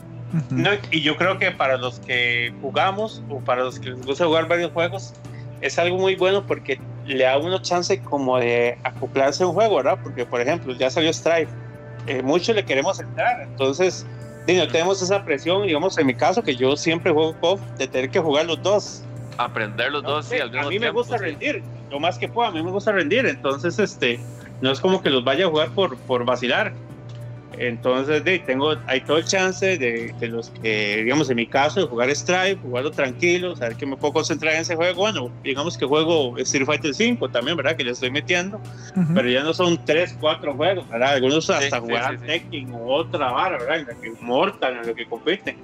No, 0.50 0.70
y 0.90 1.02
yo 1.02 1.16
creo 1.16 1.38
que 1.38 1.50
para 1.50 1.76
los 1.76 1.98
que 2.00 2.52
jugamos 2.62 3.22
o 3.28 3.40
para 3.40 3.62
los 3.62 3.80
que 3.80 3.90
les 3.90 4.06
gusta 4.06 4.26
jugar 4.26 4.48
varios 4.48 4.72
juegos, 4.72 5.12
es 5.60 5.78
algo 5.78 5.98
muy 5.98 6.14
bueno 6.16 6.46
porque 6.46 6.80
le 7.06 7.24
da 7.24 7.36
uno 7.38 7.60
chance 7.60 8.00
como 8.00 8.38
de 8.38 8.78
acoplarse 8.84 9.42
a 9.42 9.48
un 9.48 9.54
juego, 9.54 9.76
¿verdad? 9.76 9.98
Porque, 10.02 10.24
por 10.24 10.40
ejemplo, 10.40 10.72
ya 10.74 10.88
salió 10.88 11.12
Strife, 11.12 11.48
eh, 12.06 12.22
muchos 12.22 12.54
le 12.54 12.64
queremos 12.64 13.00
entrar, 13.00 13.42
entonces 13.42 14.06
no 14.56 14.68
tenemos 14.68 15.02
esa 15.02 15.24
presión, 15.24 15.66
digamos, 15.66 15.96
en 15.98 16.06
mi 16.06 16.14
caso, 16.14 16.42
que 16.42 16.56
yo 16.56 16.76
siempre 16.76 17.12
juego 17.12 17.34
KOF, 17.40 17.60
de 17.78 17.86
tener 17.86 18.10
que 18.10 18.20
jugar 18.20 18.46
los 18.46 18.62
dos. 18.62 19.02
Aprender 19.38 19.92
los 19.92 20.02
dos, 20.02 20.26
sí, 20.26 20.38
al 20.38 20.56
A 20.58 20.68
mí 20.68 20.78
me 20.78 20.90
gusta 20.90 21.16
rendir, 21.16 21.62
lo 21.90 22.00
más 22.00 22.18
que 22.18 22.28
pueda, 22.28 22.48
a 22.48 22.52
mí 22.52 22.62
me 22.62 22.70
gusta 22.70 22.92
rendir, 22.92 23.26
entonces, 23.26 23.78
este, 23.78 24.20
no 24.60 24.70
es 24.70 24.80
como 24.80 25.02
que 25.02 25.10
los 25.10 25.24
vaya 25.24 25.46
a 25.46 25.48
jugar 25.48 25.70
por, 25.70 25.96
por 25.98 26.24
vacilar. 26.24 26.72
Entonces, 27.58 28.24
de, 28.24 28.38
tengo, 28.38 28.74
hay 28.86 29.02
todo 29.02 29.18
el 29.18 29.24
chance 29.24 29.76
de, 29.76 30.14
de, 30.18 30.28
los 30.28 30.48
que, 30.48 31.02
digamos, 31.02 31.28
en 31.28 31.36
mi 31.36 31.46
caso, 31.46 31.80
de 31.80 31.86
jugar 31.86 32.08
Stripe, 32.10 32.58
jugarlo 32.62 32.90
tranquilo, 32.90 33.54
saber 33.54 33.76
que 33.76 33.84
me 33.84 33.96
puedo 33.96 34.14
concentrar 34.14 34.54
en 34.54 34.60
ese 34.60 34.76
juego. 34.76 35.02
Bueno, 35.02 35.30
digamos 35.42 35.76
que 35.76 35.84
juego 35.84 36.38
Street 36.38 36.64
Fighter 36.64 36.94
5 36.94 37.28
también, 37.28 37.58
¿verdad? 37.58 37.76
Que 37.76 37.84
le 37.84 37.90
estoy 37.90 38.10
metiendo, 38.10 38.60
pero 39.14 39.28
ya 39.28 39.42
no 39.42 39.52
son 39.52 39.84
3, 39.84 40.16
4 40.18 40.54
juegos, 40.54 40.88
¿verdad? 40.88 41.14
Algunos 41.14 41.50
hasta 41.50 41.80
jugar 41.80 42.18
sí, 42.20 42.26
Tekken 42.26 42.72
o 42.72 42.86
otra 42.94 43.30
vara, 43.30 43.58
¿verdad? 43.58 43.80
En 43.80 43.86
la 43.88 43.94
que 43.94 44.12
Mortal, 44.22 44.78
en 44.78 44.86
lo 44.86 44.94
que 44.94 45.04
compiten. 45.06 45.56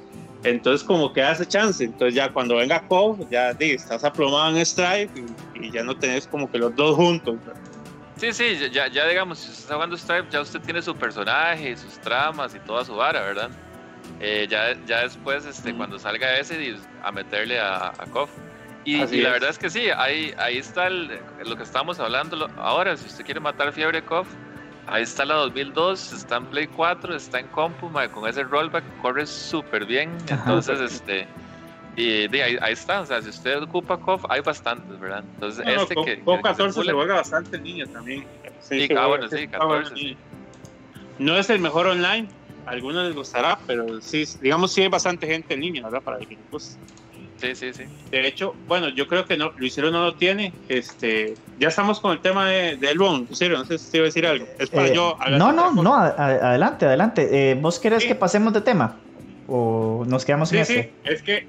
Entonces, 0.44 0.86
como 0.86 1.14
que 1.14 1.22
hace 1.22 1.46
chance. 1.46 1.82
Entonces, 1.82 2.14
ya 2.14 2.30
cuando 2.30 2.56
venga 2.56 2.80
KOF, 2.86 3.20
ya 3.30 3.54
di, 3.54 3.70
estás 3.70 4.04
aplomado 4.04 4.54
en 4.54 4.66
Stripe 4.66 5.10
y, 5.54 5.66
y, 5.66 5.70
ya 5.70 5.82
no 5.82 5.96
tenés 5.96 6.26
como 6.26 6.50
que 6.50 6.58
los 6.58 6.76
dos 6.76 6.94
juntos, 6.94 7.36
¿verdad? 7.46 7.65
Sí, 8.16 8.32
sí, 8.32 8.70
ya, 8.72 8.88
ya 8.88 9.06
digamos, 9.06 9.38
si 9.38 9.48
usted 9.50 9.62
está 9.62 9.74
jugando 9.74 9.96
Stripe, 9.96 10.28
ya 10.30 10.40
usted 10.40 10.60
tiene 10.60 10.80
su 10.80 10.96
personaje, 10.96 11.76
sus 11.76 11.98
tramas 12.00 12.54
y 12.54 12.60
toda 12.60 12.84
su 12.84 12.94
vara, 12.94 13.20
¿verdad? 13.20 13.50
Eh, 14.20 14.46
ya, 14.48 14.74
ya 14.86 15.02
después, 15.02 15.44
este, 15.44 15.74
cuando 15.74 15.98
salga 15.98 16.38
ese, 16.38 16.76
a 17.02 17.12
meterle 17.12 17.60
a, 17.60 17.88
a 17.88 18.06
KOF. 18.10 18.30
Y, 18.84 18.98
la 19.20 19.30
verdad 19.30 19.50
es 19.50 19.58
que 19.58 19.68
sí, 19.68 19.88
ahí, 19.90 20.32
ahí 20.38 20.58
está 20.58 20.88
lo 20.88 21.56
que 21.56 21.62
estamos 21.64 21.98
hablando 21.98 22.48
ahora. 22.56 22.96
Si 22.96 23.06
usted 23.06 23.24
quiere 23.24 23.40
matar 23.40 23.72
fiebre 23.72 24.00
KOF, 24.02 24.28
ahí 24.86 25.02
está 25.02 25.24
la 25.24 25.34
2002, 25.34 26.12
está 26.12 26.36
en 26.36 26.46
Play 26.46 26.68
4, 26.68 27.16
está 27.16 27.40
en 27.40 27.48
compu, 27.48 27.90
con 28.12 28.28
ese 28.28 28.44
rollback 28.44 28.84
corre 29.02 29.26
súper 29.26 29.84
bien. 29.86 30.16
Entonces, 30.28 30.80
este 30.80 31.26
y 31.96 32.28
de 32.28 32.42
ahí, 32.42 32.58
ahí, 32.60 32.72
está, 32.74 33.00
o 33.00 33.06
sea, 33.06 33.22
si 33.22 33.30
usted 33.30 33.62
ocupa 33.62 33.96
KOF, 33.96 34.24
hay 34.28 34.40
bastantes, 34.40 35.00
¿verdad? 35.00 35.24
Entonces, 35.34 35.64
no, 35.64 35.82
este 35.82 35.94
que. 36.04 36.20
KOF 36.20 36.42
14 36.42 36.84
se, 36.84 36.92
juega 36.92 37.14
bastante 37.14 37.58
línea 37.58 37.86
también. 37.86 38.24
Sí, 38.60 38.88
ah, 38.96 39.06
bueno, 39.06 39.28
sí, 39.28 39.48
14. 39.48 39.94
Sí. 39.94 40.16
No 41.18 41.36
es 41.36 41.48
el 41.48 41.60
mejor 41.60 41.86
online, 41.86 42.28
a 42.66 42.70
algunos 42.70 43.06
les 43.06 43.14
gustará, 43.14 43.58
pero 43.66 44.00
sí, 44.02 44.24
digamos, 44.42 44.72
sí 44.72 44.82
hay 44.82 44.88
bastante 44.88 45.26
gente 45.26 45.54
en 45.54 45.60
línea, 45.60 45.84
¿verdad? 45.84 46.02
Para 46.02 46.18
que 46.18 46.36
pues, 46.50 46.78
Sí, 47.36 47.54
sí, 47.54 47.72
sí. 47.72 47.84
De 48.10 48.26
hecho, 48.26 48.54
bueno, 48.66 48.88
yo 48.88 49.06
creo 49.08 49.26
que 49.26 49.36
no, 49.36 49.52
Luisero 49.58 49.90
no 49.90 50.04
lo 50.04 50.14
tiene. 50.14 50.52
Este, 50.68 51.34
ya 51.58 51.68
estamos 51.68 52.00
con 52.00 52.12
el 52.12 52.20
tema 52.20 52.48
de, 52.48 52.76
de 52.76 52.90
Elbon. 52.90 53.26
Luisero, 53.26 53.58
no 53.58 53.64
sé 53.64 53.78
si 53.78 53.90
te 53.90 53.98
iba 53.98 54.04
a 54.04 54.06
decir 54.06 54.26
algo. 54.26 54.46
Es 54.58 54.70
para 54.70 54.88
eh, 54.88 54.94
yo. 54.94 55.18
No, 55.32 55.52
no, 55.52 55.70
no, 55.72 55.94
a, 55.94 56.06
adelante, 56.08 56.86
adelante. 56.86 57.50
Eh, 57.50 57.54
¿Vos 57.54 57.78
querés 57.78 58.02
sí. 58.02 58.08
que 58.08 58.14
pasemos 58.14 58.52
de 58.54 58.62
tema? 58.62 58.96
¿O 59.48 60.04
nos 60.06 60.24
quedamos 60.24 60.48
sí, 60.48 60.58
en 60.58 60.66
sí, 60.66 60.74
este? 60.74 60.92
es 61.04 61.22
que 61.22 61.46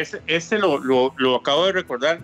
este, 0.00 0.22
este 0.26 0.58
lo, 0.58 0.78
lo, 0.78 1.14
lo, 1.16 1.36
acabo 1.36 1.66
de 1.66 1.72
recordar. 1.72 2.20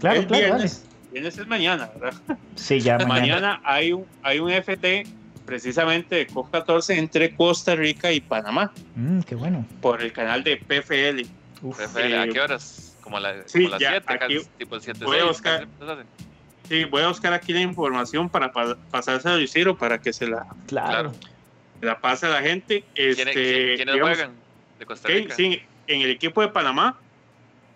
Claro, 0.00 0.20
el 0.20 0.26
claro, 0.26 0.44
viernes, 0.44 0.84
viernes 1.12 1.38
es 1.38 1.46
mañana, 1.46 1.90
¿verdad? 1.98 2.20
Sí, 2.56 2.80
ya 2.80 2.98
mañana. 3.06 3.08
mañana 3.08 3.60
hay 3.64 3.92
un, 3.92 4.06
hay 4.22 4.40
un 4.40 4.50
FT 4.50 5.06
precisamente 5.44 6.14
de 6.14 6.26
COP 6.26 6.50
14 6.50 6.98
entre 6.98 7.34
Costa 7.34 7.74
Rica 7.74 8.12
y 8.12 8.20
Panamá. 8.20 8.72
Mm, 8.94 9.20
qué 9.20 9.34
bueno. 9.34 9.66
Por 9.80 10.02
el 10.02 10.12
canal 10.12 10.44
de 10.44 10.56
PFL. 10.56 11.26
Uf, 11.62 11.76
PFL, 11.76 12.14
¿a 12.14 12.28
qué 12.28 12.40
horas? 12.40 12.96
Como 13.00 13.16
a, 13.16 13.20
la, 13.20 13.42
sí, 13.46 13.64
como 13.64 13.74
a 13.74 13.78
las 13.80 13.90
7, 13.90 14.18
casi, 14.18 14.40
tipo 14.58 14.78
7, 14.78 15.04
voy 15.04 15.16
6, 15.16 15.22
a 15.22 15.26
buscar, 15.26 15.66
Sí, 16.68 16.84
voy 16.84 17.02
a 17.02 17.08
buscar 17.08 17.32
aquí 17.32 17.52
la 17.52 17.62
información 17.62 18.28
para 18.28 18.52
pa 18.52 18.76
pasarse 18.92 19.28
a 19.28 19.36
Lucero 19.36 19.76
para 19.76 20.00
que 20.00 20.12
se 20.12 20.28
la, 20.28 20.46
claro. 20.68 21.12
la 21.80 22.00
pase 22.00 22.26
a 22.26 22.28
la 22.28 22.42
gente. 22.42 22.84
Este, 22.94 23.16
¿Quiénes, 23.16 23.34
¿quiénes 23.34 23.94
digamos, 23.94 24.16
juegan 24.16 24.32
de 24.78 24.86
Costa 24.86 25.08
Rica? 25.08 25.34
Sí, 25.34 25.60
en 25.88 26.02
el 26.02 26.10
equipo 26.10 26.42
de 26.42 26.48
Panamá 26.48 26.96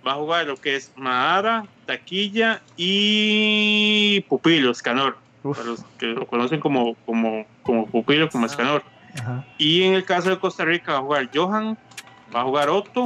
va 0.06 0.12
a 0.12 0.16
jugar 0.16 0.46
lo 0.46 0.56
que 0.56 0.76
es 0.76 0.92
Mahara, 0.96 1.66
Taquilla 1.86 2.62
y 2.76 4.20
Pupilo, 4.28 4.70
Escanor. 4.70 5.16
Para 5.42 5.64
los 5.64 5.84
que 5.98 6.06
lo 6.06 6.26
conocen 6.26 6.60
como, 6.60 6.94
como, 7.04 7.46
como 7.62 7.86
Pupilo, 7.86 8.28
como 8.30 8.46
Escanor. 8.46 8.82
Ajá. 9.18 9.44
Y 9.58 9.82
en 9.82 9.94
el 9.94 10.04
caso 10.04 10.30
de 10.30 10.38
Costa 10.38 10.64
Rica 10.64 10.92
va 10.92 10.98
a 10.98 11.02
jugar 11.02 11.30
Johan, 11.34 11.78
va 12.34 12.40
a 12.40 12.44
jugar 12.44 12.68
Otto 12.70 13.04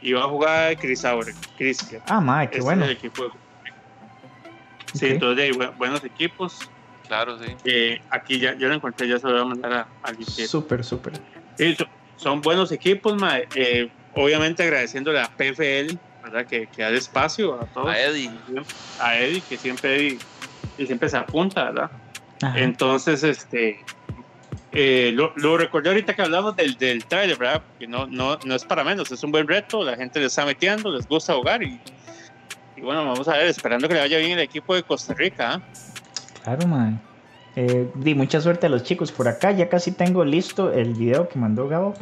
y 0.00 0.12
va 0.12 0.24
a 0.24 0.28
jugar 0.28 0.76
Crisaure, 0.78 1.34
Cristian. 1.56 2.02
Ah, 2.06 2.20
madre, 2.20 2.50
qué 2.50 2.60
bueno. 2.60 2.84
Es 2.84 2.90
el 2.90 2.96
equipo 2.96 3.24
de... 3.24 3.30
Sí, 4.94 5.06
entonces 5.06 5.44
hay 5.44 5.52
bu 5.52 5.64
buenos 5.76 6.04
equipos. 6.04 6.58
Claro, 7.08 7.38
sí. 7.38 7.54
Eh, 7.64 8.00
aquí 8.10 8.38
ya, 8.38 8.56
ya 8.56 8.68
lo 8.68 8.74
encontré, 8.74 9.06
ya 9.08 9.18
se 9.18 9.26
lo 9.26 9.32
voy 9.32 9.42
a 9.42 9.44
mandar 9.44 9.72
a, 9.72 9.88
a. 10.02 10.14
Súper, 10.24 10.84
súper. 10.84 11.14
Sí, 11.58 11.74
son, 11.74 11.88
son 12.16 12.40
buenos 12.40 12.72
equipos, 12.72 13.14
madre. 13.20 13.48
Eh, 13.54 13.90
obviamente 14.14 14.62
agradeciéndole 14.62 15.20
a 15.20 15.28
PFL, 15.28 15.96
¿verdad? 16.22 16.46
Que, 16.46 16.66
que 16.66 16.82
da 16.82 16.90
espacio 16.90 17.60
a 17.60 17.66
todos. 17.66 17.88
A 17.88 18.00
Eddie. 18.00 18.30
A 19.00 19.18
Eddie, 19.18 19.42
que 19.42 19.56
siempre, 19.56 19.96
Eddie, 19.96 20.18
que 20.76 20.86
siempre 20.86 21.08
se 21.08 21.16
apunta, 21.16 21.64
¿verdad? 21.64 21.90
Ajá. 22.42 22.58
Entonces, 22.58 23.22
este, 23.22 23.84
eh, 24.76 25.12
lo, 25.14 25.32
lo, 25.36 25.56
recordé 25.56 25.90
ahorita 25.90 26.14
que 26.14 26.22
hablamos 26.22 26.56
del, 26.56 26.76
del 26.76 27.04
trailer, 27.04 27.38
¿verdad? 27.38 27.62
Que 27.78 27.86
no, 27.86 28.06
no, 28.06 28.38
no 28.44 28.54
es 28.56 28.64
para 28.64 28.82
menos, 28.82 29.10
es 29.12 29.22
un 29.22 29.30
buen 29.30 29.46
reto, 29.46 29.84
la 29.84 29.96
gente 29.96 30.18
le 30.18 30.26
está 30.26 30.44
metiendo, 30.44 30.90
les 30.90 31.06
gusta 31.06 31.32
jugar 31.34 31.62
y, 31.62 31.80
y 32.76 32.80
bueno, 32.80 33.04
vamos 33.04 33.28
a 33.28 33.36
ver, 33.36 33.46
esperando 33.46 33.86
que 33.86 33.94
le 33.94 34.00
vaya 34.00 34.18
bien 34.18 34.32
el 34.32 34.40
equipo 34.40 34.74
de 34.74 34.82
Costa 34.82 35.14
Rica. 35.14 35.54
¿eh? 35.54 35.78
Claro, 36.42 36.66
man. 36.66 37.00
Eh, 37.54 37.88
di 37.94 38.16
mucha 38.16 38.40
suerte 38.40 38.66
a 38.66 38.68
los 38.68 38.82
chicos 38.82 39.12
por 39.12 39.28
acá, 39.28 39.52
ya 39.52 39.68
casi 39.68 39.92
tengo 39.92 40.24
listo 40.24 40.72
el 40.72 40.94
video 40.94 41.28
que 41.28 41.38
mandó 41.38 41.68
Gabo 41.68 41.94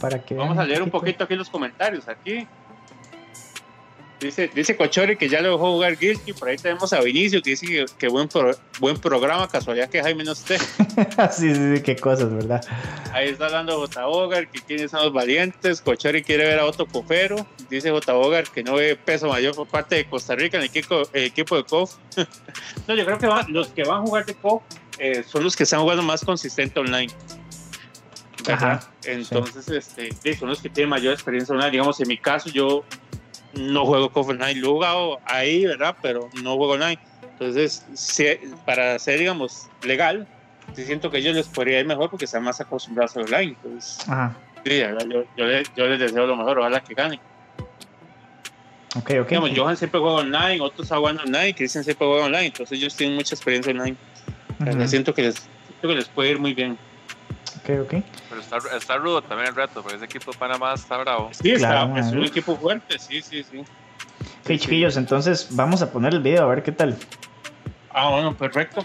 para 0.00 0.22
que 0.24 0.34
Vamos 0.34 0.58
a 0.58 0.64
leer 0.64 0.82
un 0.82 0.90
poquito 0.90 1.24
aquí 1.24 1.34
los 1.34 1.50
comentarios. 1.50 2.08
Aquí 2.08 2.46
dice, 4.20 4.50
dice 4.54 4.76
Cochori 4.76 5.16
que 5.16 5.28
ya 5.28 5.40
lo 5.40 5.52
dejó 5.52 5.72
jugar 5.72 5.96
Guilty. 5.96 6.32
Por 6.32 6.48
ahí 6.48 6.56
tenemos 6.56 6.92
a 6.92 7.00
Vinicio 7.00 7.42
que 7.42 7.50
dice 7.50 7.66
que, 7.66 7.86
que 7.98 8.08
buen, 8.08 8.28
pro, 8.28 8.52
buen 8.80 8.96
programa. 8.96 9.48
Casualidad 9.48 9.88
que 9.88 10.02
Jaime 10.02 10.24
no 10.24 10.32
esté. 10.32 10.58
sí, 11.30 11.54
sí, 11.54 11.76
sí, 11.76 11.82
qué 11.82 11.96
cosas, 11.96 12.32
¿verdad? 12.32 12.64
Ahí 13.12 13.28
está 13.28 13.46
hablando 13.46 13.78
J. 13.78 14.06
Bogar 14.06 14.48
que 14.48 14.60
quiénes 14.60 14.90
son 14.90 15.04
los 15.04 15.12
valientes. 15.12 15.80
Cochori 15.80 16.22
quiere 16.22 16.44
ver 16.44 16.58
a 16.58 16.66
Otto 16.66 16.86
Cofero. 16.86 17.46
Dice 17.70 17.90
J. 17.90 18.12
Bogar 18.12 18.44
que 18.48 18.62
no 18.62 18.74
ve 18.74 18.96
peso 18.96 19.28
mayor 19.28 19.54
por 19.54 19.68
parte 19.68 19.96
de 19.96 20.08
Costa 20.08 20.34
Rica 20.34 20.56
en 20.56 20.64
el 20.64 20.68
equipo, 20.68 21.02
el 21.12 21.24
equipo 21.24 21.56
de 21.56 21.64
COF. 21.64 21.96
no, 22.88 22.94
yo 22.94 23.04
creo 23.04 23.18
que 23.18 23.26
va, 23.26 23.46
los 23.48 23.68
que 23.68 23.84
van 23.84 24.02
a 24.02 24.02
jugar 24.02 24.26
de 24.26 24.34
COF 24.34 24.62
eh, 24.98 25.22
son 25.22 25.44
los 25.44 25.56
que 25.56 25.62
están 25.62 25.80
jugando 25.80 26.02
más 26.02 26.24
consistente 26.24 26.80
online. 26.80 27.12
¿Verdad? 28.48 28.80
Ajá, 28.82 28.90
Entonces, 29.04 29.92
sí. 29.94 30.02
este, 30.08 30.36
son 30.36 30.48
los 30.48 30.60
que 30.60 30.68
tienen 30.68 30.90
mayor 30.90 31.12
experiencia 31.12 31.54
online. 31.54 31.70
Digamos, 31.70 32.00
en 32.00 32.08
mi 32.08 32.18
caso, 32.18 32.50
yo 32.50 32.84
no 33.54 33.86
juego 33.86 34.10
KOF 34.10 34.28
online, 34.28 34.54
lo 34.56 34.72
jugado 34.72 35.20
ahí, 35.24 35.66
¿verdad? 35.66 35.96
Pero 36.02 36.28
no 36.42 36.56
juego 36.56 36.72
online. 36.74 36.98
Entonces, 37.22 37.84
para 38.66 38.98
ser, 38.98 39.18
digamos, 39.18 39.68
legal, 39.82 40.26
sí 40.74 40.84
siento 40.84 41.10
que 41.10 41.18
ellos 41.18 41.34
les 41.34 41.46
podría 41.46 41.80
ir 41.80 41.86
mejor 41.86 42.10
porque 42.10 42.24
están 42.24 42.42
más 42.42 42.60
acostumbrados 42.60 43.16
a 43.16 43.20
online. 43.20 43.56
Entonces, 43.62 44.04
sí, 44.64 44.78
yo, 44.78 45.24
yo, 45.36 45.44
les, 45.46 45.74
yo, 45.74 45.86
les, 45.86 45.98
deseo 46.00 46.26
lo 46.26 46.36
mejor, 46.36 46.58
ojalá 46.58 46.80
que 46.80 46.94
ganen. 46.94 47.20
Ok, 48.96 49.10
ok. 49.20 49.28
Digamos, 49.28 49.50
Johan 49.54 49.76
siempre 49.76 50.00
juega 50.00 50.16
online, 50.16 50.60
otros 50.60 50.88
juegan 50.88 51.18
online, 51.18 51.54
Cristian 51.54 51.84
siempre 51.84 52.06
juega 52.06 52.24
online, 52.24 52.46
entonces 52.46 52.78
ellos 52.78 52.96
tienen 52.96 53.16
mucha 53.16 53.34
experiencia 53.34 53.72
online. 53.72 53.96
siento, 54.88 55.14
que 55.14 55.22
les, 55.22 55.34
siento 55.36 55.88
que 55.88 55.94
les 55.94 56.08
puede 56.08 56.30
ir 56.30 56.38
muy 56.38 56.54
bien. 56.54 56.78
Ok, 57.68 57.80
ok. 57.82 58.02
Pero 58.30 58.40
está, 58.40 58.58
está 58.76 58.96
rudo 58.96 59.20
también 59.22 59.48
el 59.48 59.54
reto, 59.54 59.82
porque 59.82 59.96
ese 59.96 60.06
equipo 60.06 60.32
de 60.32 60.38
Panamá 60.38 60.72
está 60.74 60.96
bravo. 60.96 61.30
Sí, 61.32 61.52
está, 61.52 61.98
es 61.98 62.12
un 62.12 62.24
equipo 62.24 62.56
fuerte, 62.56 62.98
sí, 62.98 63.20
sí, 63.20 63.42
sí. 63.42 63.58
Ok, 63.58 64.58
chiquillos, 64.58 64.96
entonces 64.96 65.48
vamos 65.50 65.82
a 65.82 65.92
poner 65.92 66.14
el 66.14 66.22
video 66.22 66.44
a 66.44 66.46
ver 66.46 66.62
qué 66.62 66.72
tal. 66.72 66.96
Ah, 67.90 68.10
bueno, 68.10 68.34
perfecto. 68.34 68.84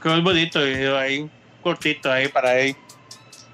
Que 0.00 0.16
es 0.16 0.22
bonito 0.22 0.60
el 0.60 0.74
video 0.74 0.98
ahí 0.98 1.30
cortito 1.62 2.10
ahí 2.10 2.28
para 2.28 2.50
ahí. 2.50 2.76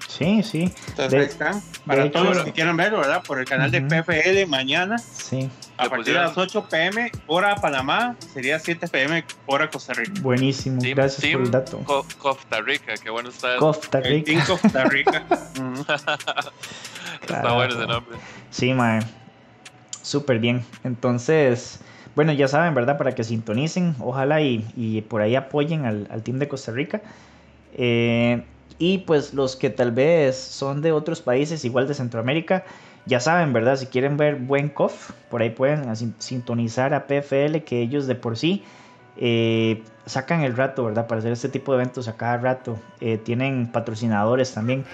Sí, 0.07 0.41
sí. 0.41 0.73
Entonces 0.87 1.13
ahí 1.13 1.25
está. 1.25 1.61
Para 1.85 2.09
todos 2.09 2.35
los 2.35 2.45
que 2.45 2.53
quieran 2.53 2.75
verlo, 2.75 2.99
¿verdad? 2.99 3.23
Por 3.23 3.39
el 3.39 3.45
canal 3.45 3.69
de 3.69 3.81
PFL 3.81 4.47
mañana. 4.47 4.97
Sí. 4.97 5.49
A 5.77 5.89
partir 5.89 6.13
de 6.13 6.21
las 6.21 6.35
8 6.35 6.67
pm, 6.69 7.11
hora 7.27 7.55
Panamá, 7.55 8.15
sería 8.33 8.57
7 8.57 8.87
pm, 8.87 9.23
hora 9.45 9.69
Costa 9.69 9.93
Rica. 9.93 10.19
Buenísimo, 10.21 10.81
gracias 10.81 11.31
por 11.31 11.41
el 11.41 11.51
dato. 11.51 11.79
Costa 12.17 12.61
Rica, 12.61 12.95
qué 13.01 13.09
bueno 13.11 13.29
está. 13.29 13.57
Costa 13.57 13.99
Rica. 13.99 14.31
En 14.31 14.39
Costa 14.41 14.85
Rica. 14.85 15.23
está 17.21 17.53
bueno 17.53 17.75
ese 17.75 17.85
nombre. 17.85 18.17
Sí, 18.49 18.73
mae. 18.73 19.01
Súper 20.01 20.39
bien. 20.39 20.65
Entonces, 20.83 21.79
bueno, 22.17 22.33
ya 22.33 22.47
saben, 22.47 22.73
¿verdad? 22.73 22.97
Para 22.97 23.11
que 23.11 23.23
sintonicen, 23.23 23.95
ojalá 23.99 24.41
y, 24.41 24.65
y 24.75 25.01
por 25.03 25.21
ahí 25.21 25.35
apoyen 25.35 25.85
al, 25.85 26.07
al 26.09 26.23
team 26.23 26.39
de 26.39 26.47
Costa 26.47 26.71
Rica. 26.71 26.99
Eh, 27.75 28.43
y 28.79 28.97
pues 28.97 29.35
los 29.35 29.55
que 29.55 29.69
tal 29.69 29.91
vez 29.91 30.35
son 30.35 30.81
de 30.81 30.91
otros 30.91 31.21
países, 31.21 31.63
igual 31.63 31.87
de 31.87 31.93
Centroamérica, 31.93 32.63
ya 33.05 33.19
saben, 33.19 33.53
¿verdad? 33.53 33.75
Si 33.75 33.85
quieren 33.85 34.17
ver 34.17 34.37
buen 34.37 34.69
COF, 34.69 35.11
por 35.29 35.43
ahí 35.43 35.51
pueden 35.51 35.95
sintonizar 36.17 36.95
a 36.95 37.05
PFL, 37.05 37.59
que 37.63 37.83
ellos 37.83 38.07
de 38.07 38.15
por 38.15 38.35
sí 38.35 38.63
eh, 39.17 39.83
sacan 40.07 40.41
el 40.41 40.57
rato, 40.57 40.85
¿verdad? 40.85 41.05
Para 41.05 41.19
hacer 41.19 41.33
este 41.33 41.49
tipo 41.49 41.71
de 41.71 41.83
eventos 41.83 42.07
a 42.07 42.17
cada 42.17 42.37
rato. 42.37 42.79
Eh, 42.99 43.19
tienen 43.19 43.71
patrocinadores 43.71 44.55
también. 44.55 44.85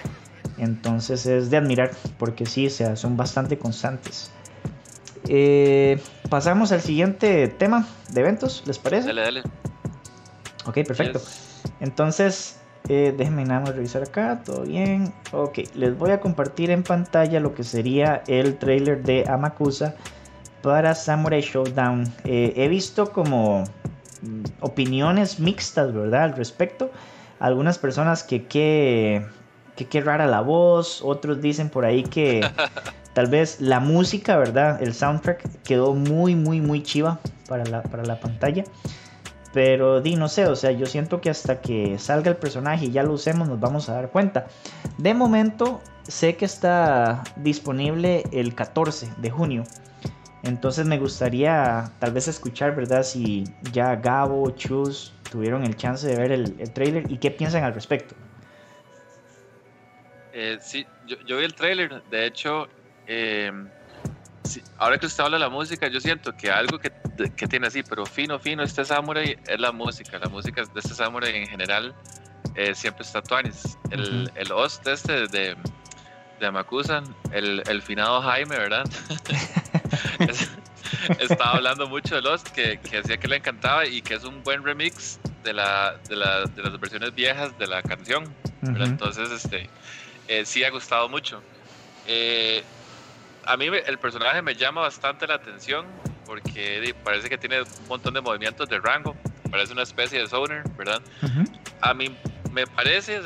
Entonces 0.58 1.26
es 1.26 1.50
de 1.50 1.56
admirar, 1.56 1.92
porque 2.20 2.46
sí, 2.46 2.68
o 2.68 2.70
sea, 2.70 2.98
son 2.98 3.16
bastante 3.16 3.58
constantes. 3.58 4.30
Pasamos 6.30 6.72
al 6.72 6.82
siguiente 6.82 7.48
tema 7.48 7.88
de 8.12 8.22
eventos, 8.22 8.64
¿les 8.66 8.78
parece? 8.80 9.08
Dale, 9.08 9.22
dale. 9.22 9.44
Ok, 10.66 10.76
perfecto. 10.86 11.22
Entonces, 11.80 12.60
eh, 12.90 13.14
déjenme 13.18 13.46
nada 13.46 13.62
más 13.62 13.76
revisar 13.76 14.04
acá, 14.04 14.42
todo 14.46 14.64
bien. 14.64 15.14
Ok, 15.32 15.60
les 15.76 15.98
voy 15.98 16.12
a 16.12 16.20
compartir 16.20 16.70
en 16.70 16.84
pantalla 16.84 17.40
lo 17.40 17.54
que 17.54 17.64
sería 17.64 18.24
el 18.28 18.58
trailer 18.58 19.04
de 19.04 19.26
Amakusa 19.28 19.96
para 20.62 20.96
Samurai 20.96 21.42
Showdown. 21.42 22.12
Eh, 22.26 22.54
he 22.56 22.68
visto 22.68 23.12
como 23.12 23.64
mm, 24.22 24.44
opiniones 24.62 25.40
mixtas, 25.40 25.94
¿verdad? 25.94 26.24
Al 26.24 26.36
respecto. 26.36 26.92
Algunas 27.40 27.78
personas 27.78 28.24
que 28.24 28.46
qué 28.46 29.26
que, 29.76 30.02
rara 30.02 30.28
la 30.28 30.42
voz, 30.42 31.02
otros 31.02 31.42
dicen 31.42 31.70
por 31.70 31.86
ahí 31.86 32.04
que 32.04 32.42
tal 33.14 33.28
vez 33.28 33.62
la 33.62 33.80
música, 33.80 34.38
¿verdad? 34.38 34.82
El 34.82 34.94
soundtrack 34.94 35.64
quedó 35.64 35.94
muy, 35.94 36.36
muy, 36.36 36.62
muy 36.62 36.84
chiva 36.84 37.20
para 37.48 37.66
la, 37.66 37.84
para 37.84 38.04
la 38.04 38.20
pantalla. 38.20 38.64
Pero 39.54 40.02
di, 40.02 40.16
no 40.16 40.30
sé, 40.30 40.48
o 40.48 40.56
sea, 40.56 40.72
yo 40.72 40.88
siento 40.88 41.22
que 41.22 41.30
hasta 41.30 41.62
que 41.62 42.00
salga 42.00 42.32
el 42.32 42.38
personaje 42.38 42.86
y 42.86 42.92
ya 42.92 43.04
lo 43.04 43.14
usemos 43.14 43.48
nos 43.48 43.60
vamos 43.60 43.88
a 43.88 43.94
dar 43.94 44.10
cuenta. 44.10 44.48
De 44.98 45.14
momento 45.14 45.80
sé 46.08 46.36
que 46.36 46.46
está 46.46 47.24
disponible 47.36 48.24
el 48.32 48.56
14 48.56 49.14
de 49.18 49.30
junio. 49.30 49.64
Entonces 50.42 50.86
me 50.86 50.98
gustaría 50.98 51.92
tal 52.00 52.12
vez 52.12 52.28
escuchar, 52.28 52.76
¿verdad? 52.76 53.04
Si 53.04 53.46
ya 53.72 53.96
Gabo, 53.96 54.50
Chus 54.52 55.14
tuvieron 55.32 55.64
el 55.64 55.78
chance 55.78 56.06
de 56.06 56.18
ver 56.18 56.32
el, 56.32 56.56
el 56.60 56.72
trailer 56.72 57.10
y 57.10 57.18
qué 57.18 57.32
piensan 57.32 57.64
al 57.64 57.74
respecto. 57.74 58.16
Eh, 60.34 60.58
sí, 60.60 60.86
yo, 61.06 61.16
yo, 61.28 61.38
vi 61.38 61.46
el 61.46 61.54
trailer. 61.54 62.04
De 62.10 62.26
hecho, 62.26 62.68
eh, 63.08 63.52
ahora 64.78 64.98
que 64.98 65.06
usted 65.06 65.24
habla 65.24 65.38
de 65.38 65.42
la 65.42 65.50
música, 65.50 65.88
yo 65.88 66.00
siento 66.00 66.36
que 66.36 66.52
algo 66.52 66.80
que, 66.80 66.92
que, 67.36 67.48
tiene 67.48 67.68
así, 67.68 67.84
pero 67.84 68.06
fino, 68.06 68.40
fino, 68.40 68.64
este 68.64 68.86
Samurai 68.86 69.38
es 69.48 69.60
la 69.60 69.72
música. 69.72 70.20
La 70.20 70.30
música 70.30 70.64
de 70.64 70.80
este 70.80 70.94
Samurai 70.94 71.36
en 71.36 71.48
general 71.48 71.94
eh, 72.56 72.76
siempre 72.76 73.04
está 73.04 73.22
Tuanis. 73.22 73.78
El, 73.92 74.32
el 74.36 74.52
host 74.52 74.86
este 74.88 75.28
de, 75.28 75.56
de 76.40 76.52
Makusan, 76.52 77.04
el, 77.32 77.64
el 77.68 77.82
finado 77.82 78.22
Jaime, 78.22 78.58
¿verdad? 78.58 78.86
estaba 81.20 81.54
hablando 81.54 81.88
mucho 81.88 82.16
de 82.16 82.22
Lost, 82.22 82.50
que, 82.50 82.80
que 82.80 82.98
decía 82.98 83.18
que 83.18 83.28
le 83.28 83.38
encantaba 83.38 83.86
y 83.86 84.02
que 84.02 84.16
es 84.16 84.24
un 84.24 84.44
buen 84.44 84.64
remix 84.64 85.20
de, 85.44 85.54
la, 85.54 85.98
de, 86.10 86.16
la, 86.16 86.46
de 86.46 86.64
las 86.64 86.80
versiones 86.80 87.14
viejas 87.14 87.58
de 87.58 87.68
la 87.68 87.82
canción. 87.82 88.34
Entonces, 88.62 89.32
este, 89.32 89.70
eh, 90.28 90.46
sí 90.46 90.64
ha 90.64 90.70
gustado 90.70 91.10
mucho. 91.10 91.42
Eh, 92.08 92.64
a 93.46 93.58
mí 93.58 93.66
el 93.66 93.98
personaje 94.00 94.42
me 94.42 94.56
llama 94.56 94.82
bastante 94.82 95.28
la 95.28 95.36
atención 95.36 95.86
porque 96.26 96.96
parece 97.04 97.30
que 97.30 97.38
tiene 97.38 97.62
un 97.62 97.88
montón 97.88 98.14
de 98.14 98.22
movimientos 98.22 98.68
de 98.70 98.80
rango, 98.80 99.16
parece 99.52 99.74
una 99.74 99.84
especie 99.84 100.20
de 100.20 100.28
zoner, 100.28 100.64
¿verdad? 100.78 101.02
A 101.82 101.94
mí 101.94 102.16
me 102.52 102.66
parece, 102.66 103.22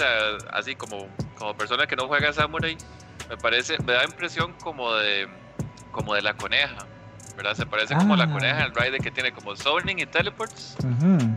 así 0.52 0.76
como, 0.76 1.08
como 1.38 1.56
persona 1.56 1.88
que 1.88 1.96
no 1.96 2.08
juega 2.08 2.34
Samurai, 2.34 2.78
me 3.30 3.38
parece, 3.38 3.78
me 3.84 3.94
da 3.94 4.04
impresión 4.04 4.54
como 4.64 4.94
de, 4.96 5.28
como 5.92 6.16
de 6.16 6.22
la 6.22 6.34
coneja, 6.34 6.86
¿verdad? 7.36 7.56
Se 7.56 7.66
parece 7.66 7.96
como 7.96 8.16
la 8.16 8.26
ah. 8.26 8.32
coneja 8.32 8.64
el 8.64 8.74
Rider 8.74 9.00
que 9.00 9.12
tiene 9.12 9.32
como 9.32 9.56
zoning 9.56 10.00
y 10.00 10.06
teleports, 10.06 10.76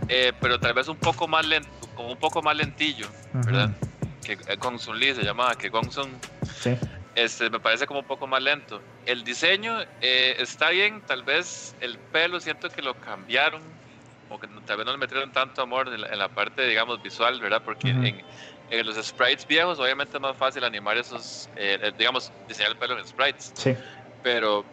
eh, 0.09 0.33
pero 0.41 0.59
tal 0.59 0.73
vez 0.73 0.89
un 0.89 0.97
poco 0.97 1.29
más 1.29 1.47
lento, 1.47 1.69
como 1.95 2.11
un 2.11 2.19
poco 2.19 2.43
más 2.43 2.57
lentillo, 2.57 3.07
¿verdad? 3.33 3.71
Que 4.23 4.37
con 4.59 4.79
Sun 4.79 4.99
Lee 4.99 5.15
se 5.15 5.23
llamaba, 5.23 5.57
que 5.57 5.69
Gongsun. 5.69 6.11
Sí. 6.63 6.77
Este, 7.21 7.51
me 7.51 7.61
parece 7.61 7.87
como 7.87 8.01
un 8.01 8.07
poco 8.07 8.27
más 8.27 8.43
lento. 8.43 8.81
El 9.05 9.25
diseño 9.25 9.83
eh, 10.01 10.37
está 10.39 10.71
bien, 10.71 11.03
tal 11.03 11.23
vez 11.23 11.77
el 11.81 11.99
pelo 11.99 12.41
siento 12.41 12.71
que 12.71 12.81
lo 12.81 12.95
cambiaron, 12.95 13.61
o 14.31 14.41
que 14.41 14.49
tal 14.65 14.79
vez 14.79 14.87
no 14.87 14.93
le 14.93 14.99
metieron 14.99 15.31
tanto 15.31 15.61
amor 15.61 15.89
en 15.89 16.19
la, 16.19 16.29
parte, 16.31 16.67
digamos, 16.67 17.03
visual, 17.03 17.39
¿verdad? 17.39 17.61
Porque 17.63 17.91
en, 17.91 18.87
los 18.87 18.97
sprites 19.05 19.47
viejos 19.47 19.79
obviamente 19.79 20.17
es 20.17 20.21
más 20.23 20.35
fácil 20.35 20.65
animar 20.65 20.97
esos, 20.97 21.51
eh, 21.57 21.79
eh, 21.83 21.93
digamos, 21.99 22.33
diseñar 22.49 22.71
el 22.71 22.79
pelo 22.79 22.99
en 22.99 23.07
sprites. 23.07 23.53
Sí. 23.55 23.77
Pero 24.23 24.65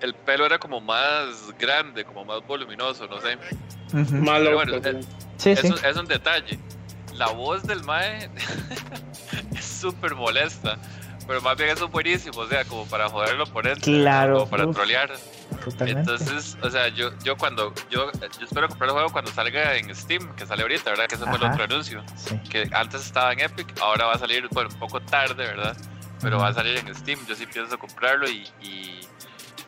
el 0.00 0.14
pelo 0.14 0.46
era 0.46 0.60
como 0.60 0.80
más 0.80 1.52
grande, 1.58 2.04
como 2.04 2.24
más 2.24 2.46
voluminoso, 2.46 3.08
no 3.08 3.20
sé. 3.20 3.36
Malo. 4.12 4.54
Bueno, 4.54 4.74
sí, 5.38 5.50
es, 5.50 5.60
sí. 5.60 5.74
es 5.84 5.96
un 5.96 6.06
detalle. 6.06 6.56
La 7.14 7.30
voz 7.30 7.64
del 7.64 7.82
Mae 7.82 8.30
es 9.56 9.64
súper 9.64 10.14
molesta. 10.14 10.78
Pero 11.26 11.40
más 11.40 11.56
bien 11.56 11.70
eso 11.70 11.86
es 11.86 11.90
buenísimo, 11.90 12.38
o 12.38 12.46
sea, 12.46 12.64
como 12.64 12.86
para 12.86 13.08
joder 13.08 13.30
al 13.30 13.40
oponente. 13.40 13.80
Claro. 13.80 14.40
Como 14.40 14.50
para 14.50 14.70
trolear. 14.70 15.10
Entonces, 15.80 16.56
o 16.62 16.70
sea, 16.70 16.88
yo, 16.88 17.10
yo 17.24 17.36
cuando, 17.36 17.74
yo, 17.90 18.10
yo 18.12 18.44
espero 18.44 18.68
comprar 18.68 18.90
el 18.90 18.94
juego 18.94 19.10
cuando 19.10 19.32
salga 19.32 19.76
en 19.76 19.94
Steam, 19.94 20.34
que 20.36 20.46
sale 20.46 20.62
ahorita, 20.62 20.90
¿verdad? 20.90 21.06
Que 21.08 21.16
ese 21.16 21.24
fue 21.24 21.36
el 21.36 21.44
otro 21.44 21.64
anuncio. 21.64 22.04
Que 22.48 22.68
antes 22.72 23.04
estaba 23.04 23.32
en 23.32 23.40
Epic, 23.40 23.74
ahora 23.80 24.06
va 24.06 24.12
a 24.12 24.18
salir, 24.18 24.46
bueno, 24.52 24.70
un 24.72 24.78
poco 24.78 25.00
tarde, 25.00 25.34
¿verdad? 25.34 25.76
Pero 26.20 26.38
va 26.38 26.48
a 26.48 26.54
salir 26.54 26.78
en 26.78 26.94
Steam. 26.94 27.18
Yo 27.26 27.34
sí 27.34 27.46
pienso 27.46 27.76
comprarlo 27.78 28.28
y, 28.28 28.48
y 28.62 29.00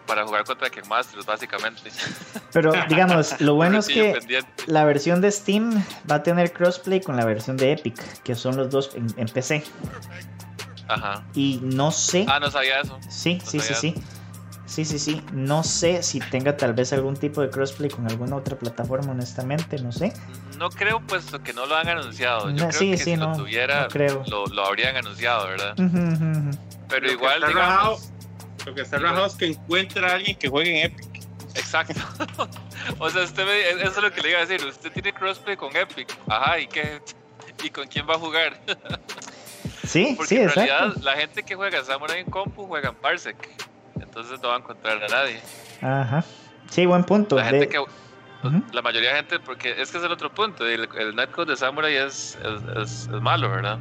para 0.06 0.24
jugar 0.24 0.44
contra 0.44 0.70
King 0.70 0.88
Masters, 0.88 1.26
básicamente. 1.26 1.90
Pero 2.52 2.72
digamos, 2.88 3.40
lo 3.40 3.54
bueno 3.54 3.78
es 3.78 3.88
que 3.88 4.18
la 4.66 4.84
versión 4.84 5.20
de 5.20 5.30
Steam 5.32 5.84
va 6.10 6.16
a 6.16 6.22
tener 6.22 6.52
crossplay 6.52 7.00
con 7.00 7.16
la 7.16 7.24
versión 7.24 7.56
de 7.56 7.72
Epic, 7.72 8.22
que 8.22 8.34
son 8.34 8.56
los 8.56 8.70
dos 8.70 8.90
en, 8.94 9.06
en 9.16 9.28
PC. 9.28 9.64
Ajá. 10.88 11.22
Y 11.34 11.60
no 11.62 11.90
sé. 11.90 12.24
Ah, 12.28 12.40
no 12.40 12.50
sabía 12.50 12.80
eso. 12.80 12.98
Sí, 13.08 13.40
sí, 13.44 13.60
sí, 13.60 13.74
sí. 13.74 13.94
Sí, 14.66 14.84
sí, 14.84 14.98
sí. 14.98 15.22
No 15.32 15.62
sé 15.64 16.02
si 16.02 16.20
tenga 16.20 16.56
tal 16.56 16.74
vez 16.74 16.92
algún 16.92 17.16
tipo 17.16 17.40
de 17.40 17.48
crossplay 17.48 17.88
con 17.88 18.06
alguna 18.06 18.36
otra 18.36 18.58
plataforma, 18.58 19.12
honestamente, 19.12 19.78
no 19.78 19.90
sé. 19.92 20.12
No 20.58 20.68
creo, 20.68 21.00
puesto 21.00 21.42
que 21.42 21.54
no 21.54 21.64
lo 21.64 21.74
han 21.76 21.88
anunciado. 21.88 22.50
Yo 22.50 22.64
No, 22.64 22.68
creo 22.68 22.72
sí, 22.72 22.90
que 22.90 22.98
sí, 22.98 23.04
si 23.04 23.16
no, 23.16 23.30
lo 23.30 23.36
tuviera, 23.38 23.82
no 23.82 23.88
creo. 23.88 24.22
Lo, 24.28 24.44
lo 24.46 24.66
habrían 24.66 24.94
anunciado, 24.96 25.46
¿verdad? 25.48 25.72
Pero 25.76 27.00
Lo 27.00 27.06
que 27.06 27.12
igual, 27.12 27.40
rajado- 27.42 27.96
digamos. 27.96 28.10
Lo 28.66 28.74
que 28.74 28.80
está 28.82 28.98
rajado 28.98 29.24
es 29.26 29.34
que 29.36 29.46
encuentra 29.46 30.10
a 30.10 30.14
alguien 30.16 30.36
que 30.36 30.48
juegue 30.50 30.82
en 30.82 30.92
Epic. 30.92 31.22
Exacto. 31.54 32.00
o 32.98 33.08
sea, 33.08 33.22
usted 33.24 33.46
me- 33.46 33.82
eso 33.82 33.90
es 33.96 34.02
lo 34.02 34.12
que 34.12 34.20
le 34.20 34.30
iba 34.30 34.40
a 34.40 34.44
decir. 34.44 34.66
Usted 34.66 34.92
tiene 34.92 35.14
crossplay 35.14 35.56
con 35.56 35.74
Epic. 35.74 36.14
Ajá, 36.28 36.58
¿y 36.58 36.66
qué? 36.66 37.00
¿Y 37.64 37.70
con 37.70 37.86
quién 37.86 38.06
va 38.06 38.14
a 38.16 38.18
jugar? 38.18 38.60
Sí, 39.84 40.14
Porque 40.16 40.28
sí, 40.28 40.36
en 40.36 40.42
exacto. 40.48 40.70
realidad 40.72 40.96
la 41.02 41.12
gente 41.16 41.42
que 41.42 41.54
juega 41.54 41.82
Samurai 41.84 42.20
en 42.20 42.26
compu 42.30 42.66
juega 42.66 42.90
en 42.90 42.94
Parsec. 42.96 43.36
Entonces 44.00 44.40
no 44.42 44.48
va 44.48 44.54
a 44.56 44.58
encontrar 44.58 45.02
a 45.02 45.08
nadie. 45.08 45.40
Ajá. 45.82 46.24
Sí, 46.70 46.86
buen 46.86 47.04
punto. 47.04 47.36
La 47.36 47.44
gente 47.44 47.60
De- 47.60 47.68
que. 47.68 47.82
La 48.72 48.82
mayoría 48.82 49.10
de 49.10 49.16
gente, 49.16 49.40
porque 49.40 49.70
es 49.80 49.90
que 49.90 49.98
es 49.98 50.04
el 50.04 50.12
otro 50.12 50.32
punto. 50.32 50.64
El, 50.66 50.88
el 50.96 51.16
netcode 51.16 51.50
de 51.52 51.56
Samurai 51.56 51.96
es, 51.96 52.38
es, 52.42 52.76
es- 52.82 53.02
es 53.02 53.20
malo, 53.20 53.50
¿verdad? 53.50 53.78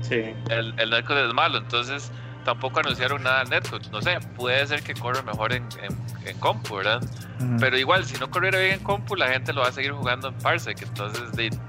Sí. 0.00 0.34
El, 0.50 0.74
el 0.78 0.90
netcode 0.90 1.26
es 1.28 1.34
malo, 1.34 1.58
entonces 1.58 2.10
tampoco 2.44 2.80
anunciaron 2.80 3.22
nada 3.22 3.40
del 3.40 3.50
netcode. 3.50 3.88
No 3.90 4.00
sé, 4.00 4.18
puede 4.36 4.66
ser 4.66 4.82
que 4.82 4.94
corra 4.94 5.22
mejor 5.22 5.52
en, 5.52 5.64
en, 5.82 6.28
en 6.28 6.38
compu, 6.38 6.76
¿verdad? 6.76 7.02
Ujú. 7.40 7.56
Pero 7.58 7.76
igual, 7.78 8.04
si 8.04 8.16
no 8.18 8.30
corriera 8.30 8.58
bien 8.58 8.74
en 8.74 8.80
compu, 8.80 9.16
la 9.16 9.28
gente 9.28 9.52
lo 9.52 9.62
va 9.62 9.68
a 9.68 9.72
seguir 9.72 9.92
jugando 9.92 10.28
en 10.28 10.34
Parsec. 10.34 10.80
Entonces 10.82 11.22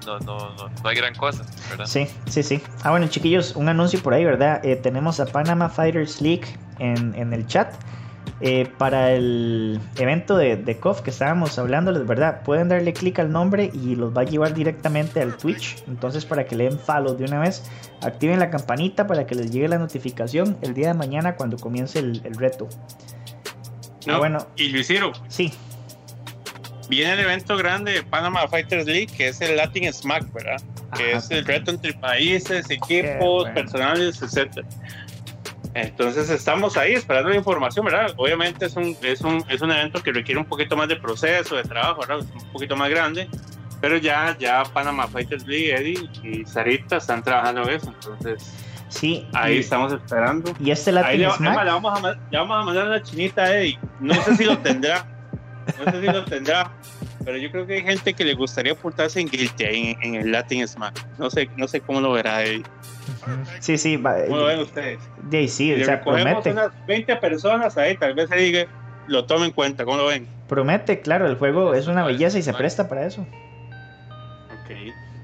no, 0.06 0.20
no, 0.20 0.36
no, 0.56 0.70
no 0.84 0.90
hay 0.90 0.96
gran 0.96 1.16
cosa, 1.16 1.44
¿verdad? 1.70 1.86
Sí, 1.86 2.08
sí, 2.28 2.44
sí. 2.44 2.62
Ah, 2.84 2.92
bueno, 2.92 3.08
chiquillos, 3.08 3.56
un 3.56 3.70
anuncio 3.70 4.02
por 4.04 4.14
ahí, 4.14 4.26
¿verdad? 4.26 4.64
Eh, 4.64 4.76
tenemos 4.76 5.20
a 5.20 5.26
Panama 5.26 5.70
Fighters 5.70 6.22
League 6.22 6.46
en, 6.80 7.16
en 7.16 7.34
el 7.34 7.48
chat. 7.48 7.74
Eh, 8.42 8.68
para 8.78 9.14
el 9.14 9.80
evento 9.98 10.36
de, 10.36 10.58
de 10.58 10.78
KOF 10.78 11.00
que 11.02 11.10
estábamos 11.10 11.58
hablándoles, 11.58 12.06
¿verdad? 12.06 12.42
Pueden 12.44 12.68
darle 12.68 12.92
clic 12.92 13.18
al 13.20 13.32
nombre 13.32 13.72
y 13.74 13.96
los 13.96 14.16
va 14.16 14.22
a 14.22 14.26
llevar 14.26 14.54
directamente 14.54 15.22
al 15.22 15.38
Twitch. 15.38 15.82
Entonces, 15.88 16.26
para 16.26 16.46
que 16.46 16.56
le 16.58 16.66
den 16.66 16.78
follow 16.78 17.16
de 17.16 17.24
una 17.24 17.40
vez, 17.40 17.64
activen 18.02 18.40
la 18.40 18.50
campanita 18.50 19.08
para 19.08 19.26
que 19.26 19.36
les 19.36 19.52
llegue 19.52 19.70
la 19.70 19.78
notificación 19.78 20.58
el 20.62 20.74
día 20.74 20.90
de 20.90 20.96
mañana 20.96 21.36
cuando 21.38 21.56
comience 21.58 22.00
el, 22.00 22.22
el 22.26 22.36
reto. 22.36 22.68
No, 24.06 24.16
Ah, 24.16 24.18
bueno, 24.18 24.46
Y 24.58 24.68
Luis 24.68 24.88
Ciro, 24.88 25.14
sí, 25.30 25.54
viene 26.90 27.14
el 27.14 27.20
evento 27.22 27.58
grande 27.58 27.94
de 27.94 28.04
Panama 28.04 28.48
Fighters 28.48 28.86
League, 28.86 29.08
que 29.08 29.30
es 29.30 29.42
el 29.42 29.56
Latin 29.56 29.92
Smack, 29.92 30.32
¿verdad? 30.34 30.62
Que 30.96 31.10
Ajá. 31.12 31.18
es 31.18 31.32
el 31.32 31.46
reto 31.46 31.72
entre 31.72 31.94
países, 31.94 32.70
equipos, 32.70 33.44
bueno. 33.44 33.54
personales, 33.56 34.22
etcétera. 34.22 34.68
Entonces 35.76 36.30
estamos 36.30 36.78
ahí 36.78 36.94
esperando 36.94 37.30
la 37.30 37.36
información, 37.36 37.86
¿verdad? 37.86 38.14
Obviamente 38.16 38.66
es 38.66 38.78
un, 38.78 38.96
es 39.02 39.20
un, 39.20 39.44
es 39.50 39.62
un 39.62 39.72
evento 39.72 40.02
que 40.02 40.14
requiere 40.14 40.40
un 40.40 40.46
poquito 40.46 40.78
más 40.78 40.88
de 40.88 40.96
proceso, 40.96 41.58
de 41.58 41.64
trabajo, 41.64 42.00
¿verdad? 42.00 42.20
Es 42.20 42.44
un 42.44 42.52
poquito 42.54 42.78
más 42.78 42.90
grande, 42.90 43.28
pero 43.82 43.98
ya, 43.98 44.38
ya 44.40 44.64
Panama 44.64 45.06
Fighters 45.06 45.46
League, 45.46 45.76
Eddie 45.76 46.10
y 46.24 46.46
Sarita 46.46 46.96
están 46.96 47.22
trabajando 47.22 47.64
en 47.64 47.70
eso, 47.72 47.90
entonces 47.90 48.54
sí. 48.88 49.28
ahí 49.34 49.58
y, 49.58 49.60
estamos 49.60 49.92
esperando. 49.92 50.54
y 50.62 50.72
este 50.72 50.92
Ahí 50.92 51.18
Latin 51.18 51.44
le. 51.44 51.52
Emma, 51.52 51.66
le 51.66 51.72
vamos 51.72 52.04
a, 52.04 52.12
le 52.32 52.38
vamos 52.38 52.58
a 52.58 52.64
mandar 52.64 52.88
una 52.88 53.04
chinita 53.04 53.44
a 53.44 53.58
Eddie. 53.60 53.78
No 54.00 54.14
sé 54.24 54.38
si 54.38 54.46
lo 54.46 54.58
tendrá. 54.60 55.06
No 55.84 55.92
sé 55.92 56.00
si 56.00 56.08
lo 56.08 56.24
tendrá. 56.24 56.72
Pero 57.26 57.38
yo 57.38 57.52
creo 57.52 57.68
que 57.68 57.74
hay 57.74 57.84
gente 57.84 58.14
que 58.14 58.24
le 58.24 58.34
gustaría 58.34 58.72
apuntarse 58.72 59.20
en 59.20 59.28
Guilty 59.28 59.64
ahí 59.66 59.98
en, 60.02 60.16
en 60.16 60.22
el 60.22 60.32
Latin 60.32 60.66
Smack. 60.66 61.06
No 61.18 61.30
sé, 61.30 61.50
no 61.58 61.68
sé 61.68 61.82
cómo 61.82 62.00
lo 62.00 62.14
verá 62.14 62.44
Eddie. 62.44 62.64
Sí, 63.60 63.78
sí, 63.78 63.98
va, 63.98 64.24
¿Cómo 64.26 64.38
lo 64.38 64.46
ven 64.46 64.60
ustedes? 64.60 65.00
de 65.18 65.48
sí, 65.48 65.74
Si 65.76 65.82
o 65.82 65.86
sea, 65.86 66.04
promete. 66.04 66.52
unas 66.52 66.70
20 66.88 67.16
personas 67.18 67.78
ahí, 67.78 67.98
tal 67.98 68.14
vez 68.14 68.30
Eddie 68.32 68.68
lo 69.08 69.26
tome 69.26 69.46
en 69.48 69.52
cuenta. 69.52 69.86
¿Cómo 69.86 69.98
lo 69.98 70.06
ven? 70.08 70.28
Promete, 70.48 71.00
claro, 71.02 71.28
el 71.28 71.36
juego 71.38 71.74
es 71.74 71.88
una 71.88 72.04
belleza 72.06 72.38
y 72.38 72.44
se 72.44 72.54
presta 72.54 72.88
para 72.88 73.06
eso. 73.06 73.22
Ok. 74.52 74.70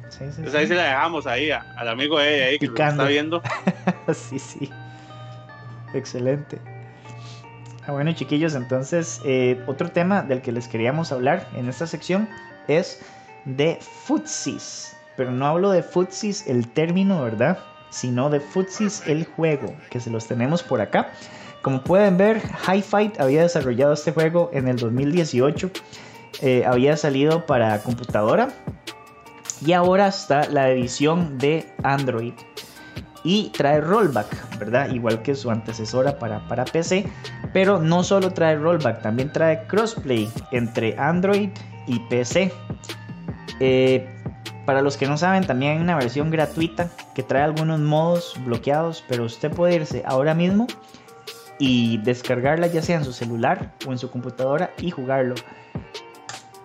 Sí, 0.09 0.17
sí, 0.17 0.23
Entonces 0.23 0.51
sí. 0.51 0.57
ahí 0.57 0.67
se 0.67 0.75
la 0.75 0.83
dejamos 0.83 1.25
ahí 1.27 1.51
a- 1.51 1.63
al 1.77 1.87
amigo 1.87 2.19
Eddie 2.19 2.43
ahí 2.43 2.59
que 2.59 2.67
lo 2.67 2.75
está 2.77 3.05
viendo. 3.05 3.41
sí, 4.13 4.39
sí. 4.39 4.69
Excelente. 5.93 6.59
Ah, 7.87 7.91
bueno, 7.93 8.13
chiquillos, 8.13 8.53
entonces 8.55 9.21
eh, 9.25 9.59
otro 9.67 9.89
tema 9.89 10.21
del 10.21 10.41
que 10.41 10.51
les 10.51 10.67
queríamos 10.67 11.11
hablar 11.11 11.47
en 11.55 11.67
esta 11.67 11.87
sección 11.87 12.29
es 12.67 13.01
de 13.45 13.77
futsis. 13.81 14.95
Pero 15.17 15.31
no 15.31 15.45
hablo 15.47 15.71
de 15.71 15.81
futsis 15.83 16.45
el 16.47 16.67
término, 16.71 17.23
¿verdad? 17.23 17.57
Sino 17.91 18.29
de 18.31 18.39
futsis 18.39 19.03
el 19.05 19.25
juego, 19.25 19.75
que 19.91 19.99
se 19.99 20.09
los 20.09 20.25
tenemos 20.25 20.63
por 20.63 20.81
acá. 20.81 21.11
Como 21.61 21.83
pueden 21.83 22.17
ver, 22.17 22.41
High 22.41 22.81
Fight 22.81 23.19
había 23.19 23.43
desarrollado 23.43 23.93
este 23.93 24.11
juego 24.11 24.49
en 24.53 24.67
el 24.67 24.77
2018. 24.77 25.69
Eh, 26.41 26.63
había 26.65 26.97
salido 26.97 27.45
para 27.45 27.77
computadora. 27.83 28.49
Y 29.63 29.73
ahora 29.73 30.07
está 30.07 30.49
la 30.49 30.71
edición 30.71 31.37
de 31.37 31.71
Android 31.83 32.33
y 33.23 33.49
trae 33.49 33.81
rollback, 33.81 34.57
¿verdad? 34.57 34.89
Igual 34.91 35.21
que 35.21 35.35
su 35.35 35.51
antecesora 35.51 36.17
para, 36.17 36.47
para 36.47 36.65
PC, 36.65 37.05
pero 37.53 37.79
no 37.79 38.03
solo 38.03 38.31
trae 38.31 38.55
rollback, 38.55 39.01
también 39.01 39.31
trae 39.31 39.65
crossplay 39.67 40.29
entre 40.51 40.97
Android 40.97 41.49
y 41.87 41.99
PC. 42.09 42.51
Eh, 43.59 44.07
para 44.65 44.81
los 44.81 44.97
que 44.97 45.07
no 45.07 45.17
saben, 45.17 45.45
también 45.45 45.73
hay 45.73 45.77
una 45.79 45.95
versión 45.95 46.29
gratuita 46.29 46.89
que 47.15 47.23
trae 47.23 47.43
algunos 47.43 47.79
modos 47.79 48.35
bloqueados, 48.45 49.03
pero 49.07 49.25
usted 49.25 49.51
puede 49.51 49.75
irse 49.75 50.03
ahora 50.05 50.33
mismo 50.33 50.67
y 51.59 51.97
descargarla 51.99 52.67
ya 52.67 52.81
sea 52.81 52.97
en 52.97 53.05
su 53.05 53.13
celular 53.13 53.73
o 53.87 53.91
en 53.91 53.97
su 53.97 54.09
computadora 54.09 54.71
y 54.79 54.91
jugarlo. 54.91 55.35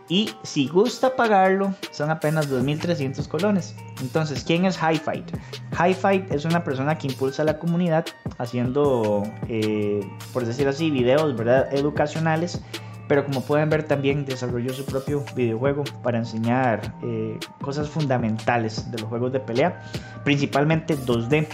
Y 0.08 0.30
si 0.44 0.68
gusta 0.68 1.16
pagarlo, 1.16 1.74
son 1.90 2.10
apenas 2.10 2.48
2.300 2.48 3.26
colones. 3.26 3.74
Entonces, 4.00 4.44
¿quién 4.44 4.64
es 4.64 4.78
High 4.78 4.98
Fight? 4.98 5.28
High 5.72 5.94
Fight 5.94 6.32
es 6.32 6.44
una 6.44 6.62
persona 6.62 6.96
que 6.96 7.08
impulsa 7.08 7.42
a 7.42 7.44
la 7.44 7.58
comunidad 7.58 8.06
haciendo, 8.38 9.24
eh, 9.48 10.00
por 10.32 10.46
decir 10.46 10.68
así, 10.68 10.90
videos 10.90 11.36
¿verdad? 11.36 11.74
educacionales. 11.74 12.60
Pero 13.08 13.24
como 13.24 13.40
pueden 13.42 13.70
ver, 13.70 13.84
también 13.84 14.24
desarrolló 14.24 14.72
su 14.72 14.84
propio 14.84 15.24
videojuego 15.34 15.84
para 16.02 16.18
enseñar 16.18 16.94
eh, 17.02 17.38
cosas 17.60 17.88
fundamentales 17.88 18.90
de 18.90 18.98
los 18.98 19.08
juegos 19.08 19.32
de 19.32 19.40
pelea, 19.40 19.80
principalmente 20.24 20.96
2D. 20.98 21.46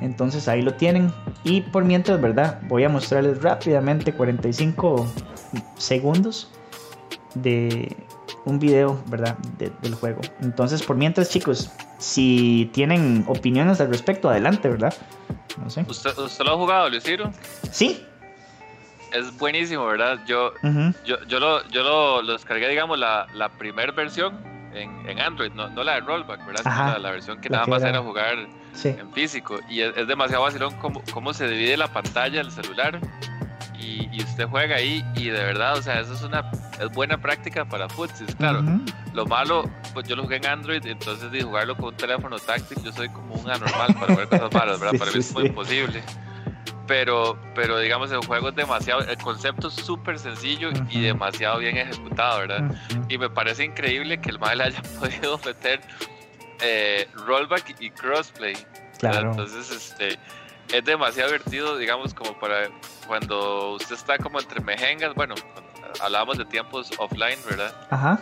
Entonces 0.00 0.48
ahí 0.48 0.62
lo 0.62 0.74
tienen. 0.74 1.12
Y 1.44 1.60
por 1.62 1.84
mientras, 1.84 2.20
¿verdad? 2.20 2.60
Voy 2.68 2.84
a 2.84 2.88
mostrarles 2.88 3.42
rápidamente 3.42 4.12
45 4.12 5.06
segundos 5.76 6.50
de 7.34 7.96
un 8.44 8.58
video, 8.58 9.00
¿verdad? 9.06 9.36
De- 9.58 9.72
del 9.82 9.94
juego. 9.94 10.20
Entonces, 10.40 10.82
por 10.82 10.96
mientras, 10.96 11.28
chicos, 11.30 11.70
si 11.98 12.70
tienen 12.72 13.24
opiniones 13.28 13.80
al 13.80 13.88
respecto, 13.88 14.30
adelante, 14.30 14.68
¿verdad? 14.68 14.94
No 15.62 15.68
sé. 15.68 15.84
¿Usted, 15.88 16.16
usted 16.18 16.44
lo 16.44 16.52
ha 16.52 16.56
jugado, 16.56 16.88
Luciro? 16.88 17.30
Sí. 17.70 18.04
Es 19.12 19.36
buenísimo, 19.38 19.86
¿verdad? 19.86 20.20
Yo, 20.26 20.52
yo, 21.04 21.16
yo, 21.26 21.40
lo, 21.40 21.66
yo 21.68 21.82
lo, 21.82 22.22
lo 22.22 22.32
descargué, 22.34 22.68
digamos, 22.68 22.98
la, 22.98 23.26
la 23.34 23.48
primera 23.48 23.92
versión 23.92 24.38
en, 24.74 25.08
en 25.08 25.18
Android, 25.20 25.50
no, 25.52 25.68
no 25.70 25.82
la 25.84 25.94
de 25.94 26.00
rollback, 26.00 26.44
¿verdad? 26.46 26.62
Ajá, 26.66 26.92
La, 26.92 26.98
la 26.98 27.10
versión 27.10 27.40
que 27.40 27.48
nada 27.48 27.64
que 27.64 27.70
más 27.70 27.80
era- 27.82 27.90
era 27.90 28.00
jugar 28.02 28.36
Sí. 28.74 28.88
en 28.96 29.10
físico. 29.12 29.58
Y 29.68 29.80
es, 29.80 29.96
es 29.96 30.06
demasiado 30.06 30.42
vacilón 30.44 30.72
cómo, 30.80 31.02
cómo 31.12 31.32
se 31.34 31.48
divide 31.48 31.76
la 31.76 31.88
pantalla 31.88 32.38
del 32.38 32.50
celular. 32.52 33.00
Y, 33.80 34.08
y 34.12 34.22
usted 34.22 34.46
juega 34.48 34.76
ahí 34.76 35.04
y 35.16 35.26
de 35.30 35.38
verdad, 35.44 35.76
o 35.78 35.82
sea, 35.82 36.00
eso 36.00 36.12
es 36.12 36.22
una 36.22 36.50
es 36.80 36.90
buena 36.92 37.16
práctica 37.18 37.64
para 37.64 37.88
futsis, 37.88 38.34
claro. 38.36 38.62
Lo 39.14 39.24
malo, 39.24 39.68
pues 39.94 40.06
yo 40.08 40.14
lo 40.16 40.24
jugué 40.24 40.36
en 40.36 40.46
Android, 40.46 40.84
entonces 40.84 41.30
de 41.30 41.42
jugarlo 41.42 41.76
con 41.76 41.86
un 41.86 41.96
teléfono 41.96 42.38
táctil, 42.38 42.78
yo 42.84 42.92
soy 42.92 43.08
como 43.08 43.34
un 43.36 43.48
anormal 43.50 43.94
para 43.98 44.14
ver 44.16 44.28
cosas 44.28 44.52
malas, 44.52 44.80
¿verdad? 44.80 44.92
Sí, 44.92 44.98
para 44.98 45.10
sí, 45.12 45.18
mí 45.18 45.24
es 45.24 45.32
muy 45.32 45.42
sí. 45.44 45.48
imposible. 45.48 46.02
Pero, 46.88 47.38
pero 47.54 47.78
digamos, 47.78 48.10
el 48.10 48.24
juego 48.24 48.48
es 48.48 48.56
demasiado, 48.56 49.02
el 49.02 49.18
concepto 49.18 49.68
es 49.68 49.74
súper 49.74 50.18
sencillo 50.18 50.70
y 50.90 51.02
demasiado 51.02 51.58
bien 51.58 51.76
ejecutado, 51.76 52.40
¿verdad? 52.40 52.74
Y 53.08 53.18
me 53.18 53.28
parece 53.28 53.64
increíble 53.64 54.20
que 54.20 54.30
el 54.30 54.38
mal 54.38 54.60
haya 54.60 54.82
podido 54.98 55.38
meter 55.44 55.80
eh, 56.60 57.06
rollback 57.26 57.76
y 57.78 57.90
crossplay. 57.90 58.56
Claro. 58.98 59.30
Entonces, 59.30 59.70
este, 59.70 60.18
es 60.74 60.84
demasiado 60.84 61.30
divertido, 61.30 61.76
digamos, 61.76 62.14
como 62.14 62.38
para 62.40 62.68
cuando 63.06 63.72
usted 63.72 63.94
está 63.94 64.18
como 64.18 64.40
entre 64.40 64.60
mejengas, 64.60 65.14
bueno, 65.14 65.34
hablábamos 66.00 66.38
de 66.38 66.46
tiempos 66.46 66.90
offline, 66.98 67.38
¿verdad? 67.48 67.74
Ajá. 67.90 68.18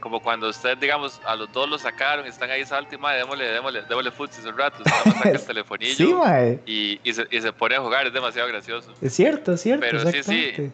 Como 0.00 0.20
cuando 0.20 0.48
usted, 0.48 0.76
digamos, 0.78 1.20
a 1.26 1.34
los 1.36 1.50
dos 1.52 1.68
lo 1.68 1.78
sacaron, 1.78 2.26
están 2.26 2.50
ahí 2.50 2.64
salto 2.64 2.94
y 2.94 2.98
madre, 2.98 3.18
démosle, 3.18 3.44
démosle, 3.46 3.82
démosle 3.88 4.10
futsis 4.12 4.44
un 4.44 4.56
rato, 4.56 4.82
usted 4.84 5.12
saca 5.12 5.30
el 5.30 5.44
telefonillo 5.46 5.94
Sí, 5.96 6.14
mae. 6.14 6.60
y, 6.66 7.00
y, 7.02 7.12
se, 7.14 7.26
y 7.30 7.40
se 7.40 7.52
pone 7.52 7.76
a 7.76 7.80
jugar, 7.80 8.06
es 8.06 8.12
demasiado 8.12 8.46
gracioso. 8.48 8.92
Es 9.00 9.14
cierto, 9.14 9.54
es 9.54 9.60
cierto. 9.62 9.84
Pero 9.88 10.10
sí, 10.10 10.22
sí. 10.22 10.72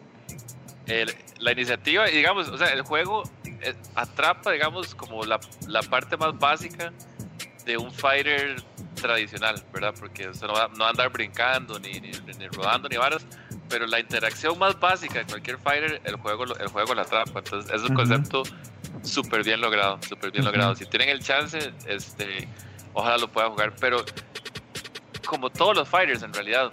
El- 0.85 1.13
la 1.39 1.51
iniciativa, 1.51 2.09
y 2.09 2.15
digamos, 2.17 2.47
o 2.49 2.57
sea, 2.57 2.69
el 2.69 2.81
juego 2.83 3.23
eh, 3.45 3.73
atrapa, 3.95 4.51
digamos, 4.51 4.93
como 4.95 5.23
la, 5.25 5.39
la 5.67 5.81
parte 5.81 6.15
más 6.17 6.37
básica 6.37 6.91
de 7.65 7.77
un 7.77 7.91
fighter 7.91 8.57
tradicional, 8.95 9.61
¿verdad? 9.73 9.93
Porque 9.99 10.29
usted 10.29 10.47
no 10.47 10.53
va, 10.53 10.67
no 10.69 10.79
va 10.79 10.87
a 10.87 10.89
andar 10.91 11.09
brincando, 11.09 11.79
ni, 11.79 11.93
ni, 11.93 12.11
ni 12.37 12.47
rodando, 12.47 12.87
ni 12.89 12.97
varas, 12.97 13.25
pero 13.69 13.87
la 13.87 13.99
interacción 13.99 14.57
más 14.59 14.79
básica 14.79 15.19
de 15.19 15.25
cualquier 15.25 15.57
fighter, 15.57 16.01
el 16.03 16.15
juego, 16.17 16.43
el 16.43 16.67
juego 16.67 16.93
la 16.93 17.01
atrapa. 17.03 17.39
Entonces, 17.39 17.73
es 17.73 17.81
un 17.81 17.95
concepto 17.95 18.43
súper 19.01 19.43
bien 19.43 19.61
logrado, 19.61 19.99
súper 20.07 20.31
bien 20.31 20.45
logrado. 20.45 20.75
Si 20.75 20.85
tienen 20.85 21.09
el 21.09 21.19
chance, 21.19 21.73
este, 21.87 22.47
ojalá 22.93 23.17
lo 23.17 23.27
puedan 23.27 23.51
jugar, 23.51 23.73
pero 23.79 24.03
como 25.25 25.49
todos 25.49 25.75
los 25.75 25.87
fighters 25.87 26.23
en 26.23 26.33
realidad, 26.33 26.71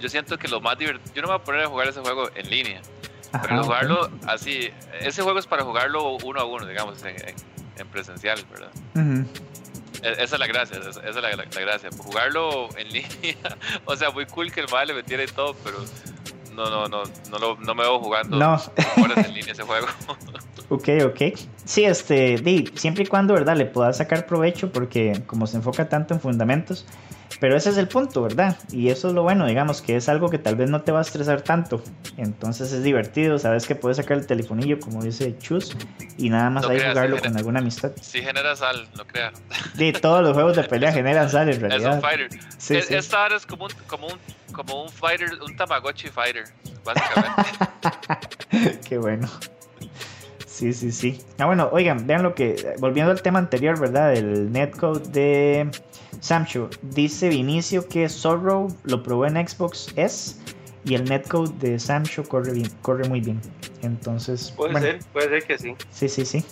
yo 0.00 0.08
siento 0.08 0.38
que 0.38 0.48
lo 0.48 0.60
más 0.60 0.78
divertido, 0.78 1.14
yo 1.14 1.22
no 1.22 1.28
me 1.28 1.34
voy 1.34 1.42
a 1.42 1.44
poner 1.44 1.62
a 1.62 1.68
jugar 1.68 1.88
ese 1.88 2.00
juego 2.00 2.30
en 2.34 2.50
línea, 2.50 2.82
pero 3.42 3.64
jugarlo 3.64 4.10
así, 4.26 4.70
ese 5.00 5.22
juego 5.22 5.38
es 5.38 5.46
para 5.46 5.64
jugarlo 5.64 6.16
uno 6.24 6.40
a 6.40 6.44
uno, 6.44 6.66
digamos, 6.66 7.02
en, 7.04 7.88
presencial, 7.88 8.44
¿verdad? 8.50 8.70
E, 10.02 10.12
esa 10.12 10.22
es 10.22 10.38
la 10.38 10.46
gracia, 10.46 10.78
esa 10.78 11.00
es 11.08 11.16
la, 11.16 11.30
gracia. 11.30 11.90
Jugarlo 11.96 12.68
en 12.76 12.88
línea, 12.92 13.36
o 13.84 13.96
sea, 13.96 14.10
muy 14.10 14.26
cool 14.26 14.52
que 14.52 14.60
el 14.60 14.68
mal 14.68 14.86
le 14.88 14.94
metiera 14.94 15.22
y 15.24 15.28
todo, 15.28 15.54
pero 15.64 15.78
no, 16.58 16.70
no, 16.70 16.88
no, 16.88 17.02
no, 17.30 17.38
lo, 17.38 17.56
no 17.56 17.74
me 17.74 17.82
veo 17.82 18.00
jugando 18.00 18.36
no. 18.36 18.52
horas 19.02 19.26
en 19.26 19.34
línea 19.34 19.52
ese 19.52 19.62
juego. 19.62 19.86
ok, 20.68 20.88
ok. 21.06 21.38
Sí, 21.64 21.84
este, 21.84 22.36
di, 22.38 22.68
siempre 22.74 23.04
y 23.04 23.06
cuando, 23.06 23.34
¿verdad? 23.34 23.56
Le 23.56 23.66
puedas 23.66 23.98
sacar 23.98 24.26
provecho 24.26 24.72
porque 24.72 25.22
como 25.26 25.46
se 25.46 25.58
enfoca 25.58 25.88
tanto 25.88 26.14
en 26.14 26.20
fundamentos, 26.20 26.84
pero 27.40 27.56
ese 27.56 27.70
es 27.70 27.78
el 27.78 27.88
punto, 27.88 28.22
¿verdad? 28.22 28.56
Y 28.72 28.88
eso 28.88 29.08
es 29.08 29.14
lo 29.14 29.22
bueno, 29.22 29.46
digamos, 29.46 29.80
que 29.80 29.96
es 29.96 30.08
algo 30.08 30.28
que 30.28 30.38
tal 30.38 30.56
vez 30.56 30.70
no 30.70 30.82
te 30.82 30.92
va 30.92 30.98
a 30.98 31.02
estresar 31.02 31.42
tanto. 31.42 31.82
Entonces 32.16 32.72
es 32.72 32.82
divertido, 32.82 33.38
sabes 33.38 33.66
que 33.66 33.74
puedes 33.74 33.96
sacar 33.98 34.18
el 34.18 34.26
telefonillo, 34.26 34.80
como 34.80 35.02
dice 35.02 35.36
Chus, 35.38 35.76
y 36.16 36.30
nada 36.30 36.50
más 36.50 36.68
ahí 36.68 36.80
jugarlo 36.80 37.20
con 37.20 37.36
alguna 37.36 37.60
amistad. 37.60 37.92
Sí 38.00 38.22
genera 38.22 38.56
sal, 38.56 38.88
no 38.96 39.06
creas. 39.06 39.34
Sí, 39.76 39.92
todos 39.92 40.22
los 40.22 40.32
juegos 40.32 40.56
de 40.56 40.64
pelea 40.64 40.92
generan 40.98 41.30
sal 41.30 41.48
en 41.48 41.60
realidad. 41.60 41.90
Es 41.90 41.96
un 41.96 42.02
fighter. 42.02 42.28
Sí, 42.58 42.76
es, 42.76 42.90
Esta 42.90 43.28
es 43.28 43.46
como 43.46 43.66
un, 43.66 43.72
como, 43.86 44.06
un, 44.08 44.18
como 44.52 44.82
un 44.84 44.90
fighter, 44.90 45.30
un 45.40 45.56
Tamagotchi 45.56 46.08
fighter, 46.08 46.44
básicamente. 46.84 48.78
Qué 48.88 48.98
bueno. 48.98 49.28
Sí, 50.46 50.72
sí, 50.72 50.90
sí. 50.90 51.20
Ah, 51.38 51.46
bueno, 51.46 51.68
oigan, 51.70 52.04
vean 52.04 52.24
lo 52.24 52.34
que. 52.34 52.74
Volviendo 52.80 53.12
al 53.12 53.22
tema 53.22 53.38
anterior, 53.38 53.78
¿verdad? 53.78 54.14
El 54.14 54.50
netcode 54.50 55.08
de 55.10 55.70
Samshu. 56.20 56.68
Dice 56.82 57.28
Vinicio 57.28 57.86
que 57.86 58.08
Zorro 58.08 58.68
lo 58.84 59.02
probó 59.02 59.26
en 59.26 59.48
Xbox 59.48 59.92
S 59.96 60.36
y 60.84 60.94
el 60.94 61.04
netcode 61.04 61.52
de 61.58 61.78
Samshu 61.78 62.24
corre 62.24 62.52
bien, 62.52 62.70
corre 62.82 63.08
muy 63.08 63.20
bien. 63.20 63.40
Entonces. 63.82 64.52
Puede 64.56 64.80
ser, 64.80 64.98
puede 65.12 65.28
ser 65.28 65.44
que 65.44 65.58
sí. 65.58 65.74
Sí, 65.90 66.08
sí, 66.08 66.24
sí. 66.24 66.44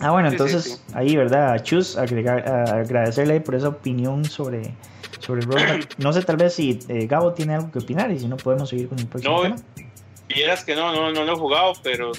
Ah, 0.00 0.12
bueno, 0.12 0.28
entonces 0.28 0.82
ahí, 0.94 1.14
¿verdad? 1.14 1.62
Chus, 1.62 1.96
agregar, 1.96 2.48
agradecerle 2.48 3.40
por 3.40 3.54
esa 3.54 3.68
opinión 3.68 4.24
sobre, 4.24 4.74
sobre 5.18 5.46
No 5.98 6.12
sé, 6.12 6.22
tal 6.22 6.38
vez 6.38 6.54
si 6.54 6.78
eh, 6.88 7.06
Gabo 7.06 7.34
tiene 7.34 7.54
algo 7.54 7.70
que 7.70 7.80
opinar 7.80 8.10
y 8.10 8.18
si 8.18 8.26
no 8.26 8.38
podemos 8.38 8.70
seguir 8.70 8.88
con 8.88 8.98
el 8.98 9.06
próximo 9.06 9.42
tema. 9.42 9.56
Vieras 10.28 10.64
que 10.64 10.74
no, 10.74 10.94
no, 10.94 11.12
no 11.12 11.24
lo 11.24 11.32
he 11.32 11.36
jugado, 11.36 11.72
pero 11.82 12.12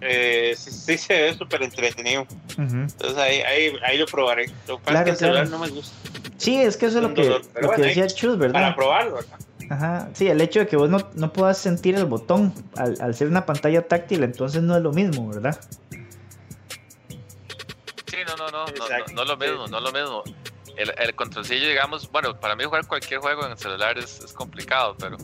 eh, 0.00 0.54
sí, 0.56 0.96
se 0.96 1.22
ve 1.22 1.34
súper 1.34 1.62
entretenido. 1.62 2.26
Entonces 2.56 3.18
ahí, 3.18 3.40
ahí, 3.40 3.72
ahí, 3.84 3.98
lo 3.98 4.06
probaré. 4.06 4.50
Lo 4.66 4.78
que 4.78 4.84
claro, 4.84 5.12
es 5.12 5.18
que 5.18 5.26
el 5.26 5.50
no 5.50 5.58
me 5.58 5.68
gusta. 5.68 5.94
Sí, 6.38 6.56
es 6.56 6.76
que 6.76 6.86
eso 6.86 6.98
es 6.98 7.02
lo 7.02 7.14
que, 7.14 7.42
lo 7.60 7.70
que 7.72 7.82
decía 7.82 8.06
Chus, 8.06 8.38
¿verdad? 8.38 8.54
Para 8.54 8.76
probarlo, 8.76 9.16
¿verdad? 9.16 9.38
Ajá, 9.70 10.08
sí, 10.14 10.26
el 10.26 10.40
hecho 10.40 10.60
de 10.60 10.66
que 10.66 10.76
vos 10.76 10.90
no, 10.90 11.08
no 11.14 11.32
puedas 11.32 11.58
sentir 11.58 11.94
el 11.94 12.06
botón 12.06 12.52
al, 12.76 12.96
al, 13.00 13.14
ser 13.14 13.28
una 13.28 13.46
pantalla 13.46 13.86
táctil, 13.86 14.24
entonces 14.24 14.62
no 14.62 14.76
es 14.76 14.82
lo 14.82 14.92
mismo, 14.92 15.28
¿verdad? 15.28 15.60
Sí, 18.06 18.16
no, 18.26 18.36
no, 18.36 18.50
no, 18.50 18.66
no, 18.66 19.14
no, 19.14 19.24
lo 19.24 19.36
mismo, 19.36 19.68
no 19.68 19.80
lo 19.80 19.92
mismo. 19.92 20.24
El, 20.76 20.92
el 20.98 21.14
controlcillo, 21.14 21.68
digamos, 21.68 22.10
bueno, 22.10 22.38
para 22.40 22.56
mí 22.56 22.64
jugar 22.64 22.86
cualquier 22.86 23.20
juego 23.20 23.44
en 23.44 23.52
el 23.52 23.58
celular 23.58 23.96
es, 23.96 24.18
es 24.20 24.32
complicado, 24.32 24.96
pero 24.98 25.18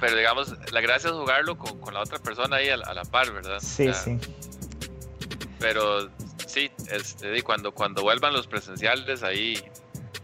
pero 0.00 0.16
digamos, 0.16 0.54
la 0.72 0.80
gracia 0.80 1.10
es 1.10 1.16
jugarlo 1.16 1.56
con, 1.56 1.78
con 1.78 1.94
la 1.94 2.00
otra 2.00 2.18
persona 2.18 2.56
ahí 2.56 2.68
a, 2.70 2.76
la 2.76 3.04
par, 3.04 3.30
¿verdad? 3.32 3.60
Sí, 3.60 3.92
sí. 3.92 4.18
Pero 5.58 6.08
sí, 6.46 6.70
este, 6.90 7.42
cuando, 7.42 7.72
cuando 7.72 8.02
vuelvan 8.02 8.32
los 8.32 8.46
presenciales, 8.46 9.22
ahí, 9.22 9.62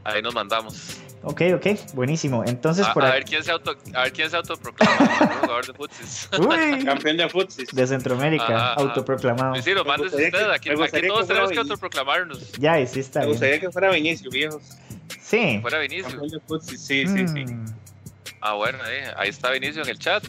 ahí 0.05 0.23
nos 0.23 0.35
mandamos. 0.35 0.99
Ok, 1.23 1.43
ok, 1.57 1.67
buenísimo. 1.95 2.45
Entonces, 2.47 2.87
a, 2.87 2.95
por 2.95 3.05
a 3.05 3.11
ver 3.11 3.25
quién 3.25 3.43
se 3.43 3.51
auto, 3.51 3.77
a 3.95 4.03
ver 4.05 4.13
quién 4.13 4.31
se 4.31 4.37
autoproclama 4.37 5.07
jugador 5.41 5.67
de 5.67 5.73
futsis. 5.73 6.29
Uy, 6.39 6.85
campeón 6.85 7.17
de 7.17 7.29
futsis. 7.29 7.69
De 7.71 7.87
Centroamérica, 7.87 8.75
autoproclamado. 8.75 9.61
Sí, 9.61 9.73
lo 9.73 9.85
mandes 9.85 10.13
usted. 10.13 10.33
Aquí, 10.51 10.71
aquí 10.71 11.07
todos 11.09 11.27
tenemos 11.27 11.51
que 11.51 11.59
autoproclamarnos. 11.59 12.53
Ya, 12.53 12.85
sí 12.87 13.01
está. 13.01 13.21
Me 13.21 13.27
gustaría 13.27 13.61
que 13.61 13.71
fuera 13.71 13.91
Vinicio, 13.91 14.31
viejos. 14.31 14.63
Sí. 15.21 15.59
Fuera 15.61 15.81
Vinicio. 15.81 16.07
Campeón 16.07 16.29
de 16.29 16.41
futsis, 16.41 16.81
sí, 16.81 17.07
sí, 17.07 17.27
sí. 17.27 17.45
Ah, 18.41 18.55
bueno, 18.55 18.79
ahí 19.17 19.29
está 19.29 19.51
Vinicio 19.51 19.83
en 19.83 19.89
el 19.89 19.99
chat. 19.99 20.25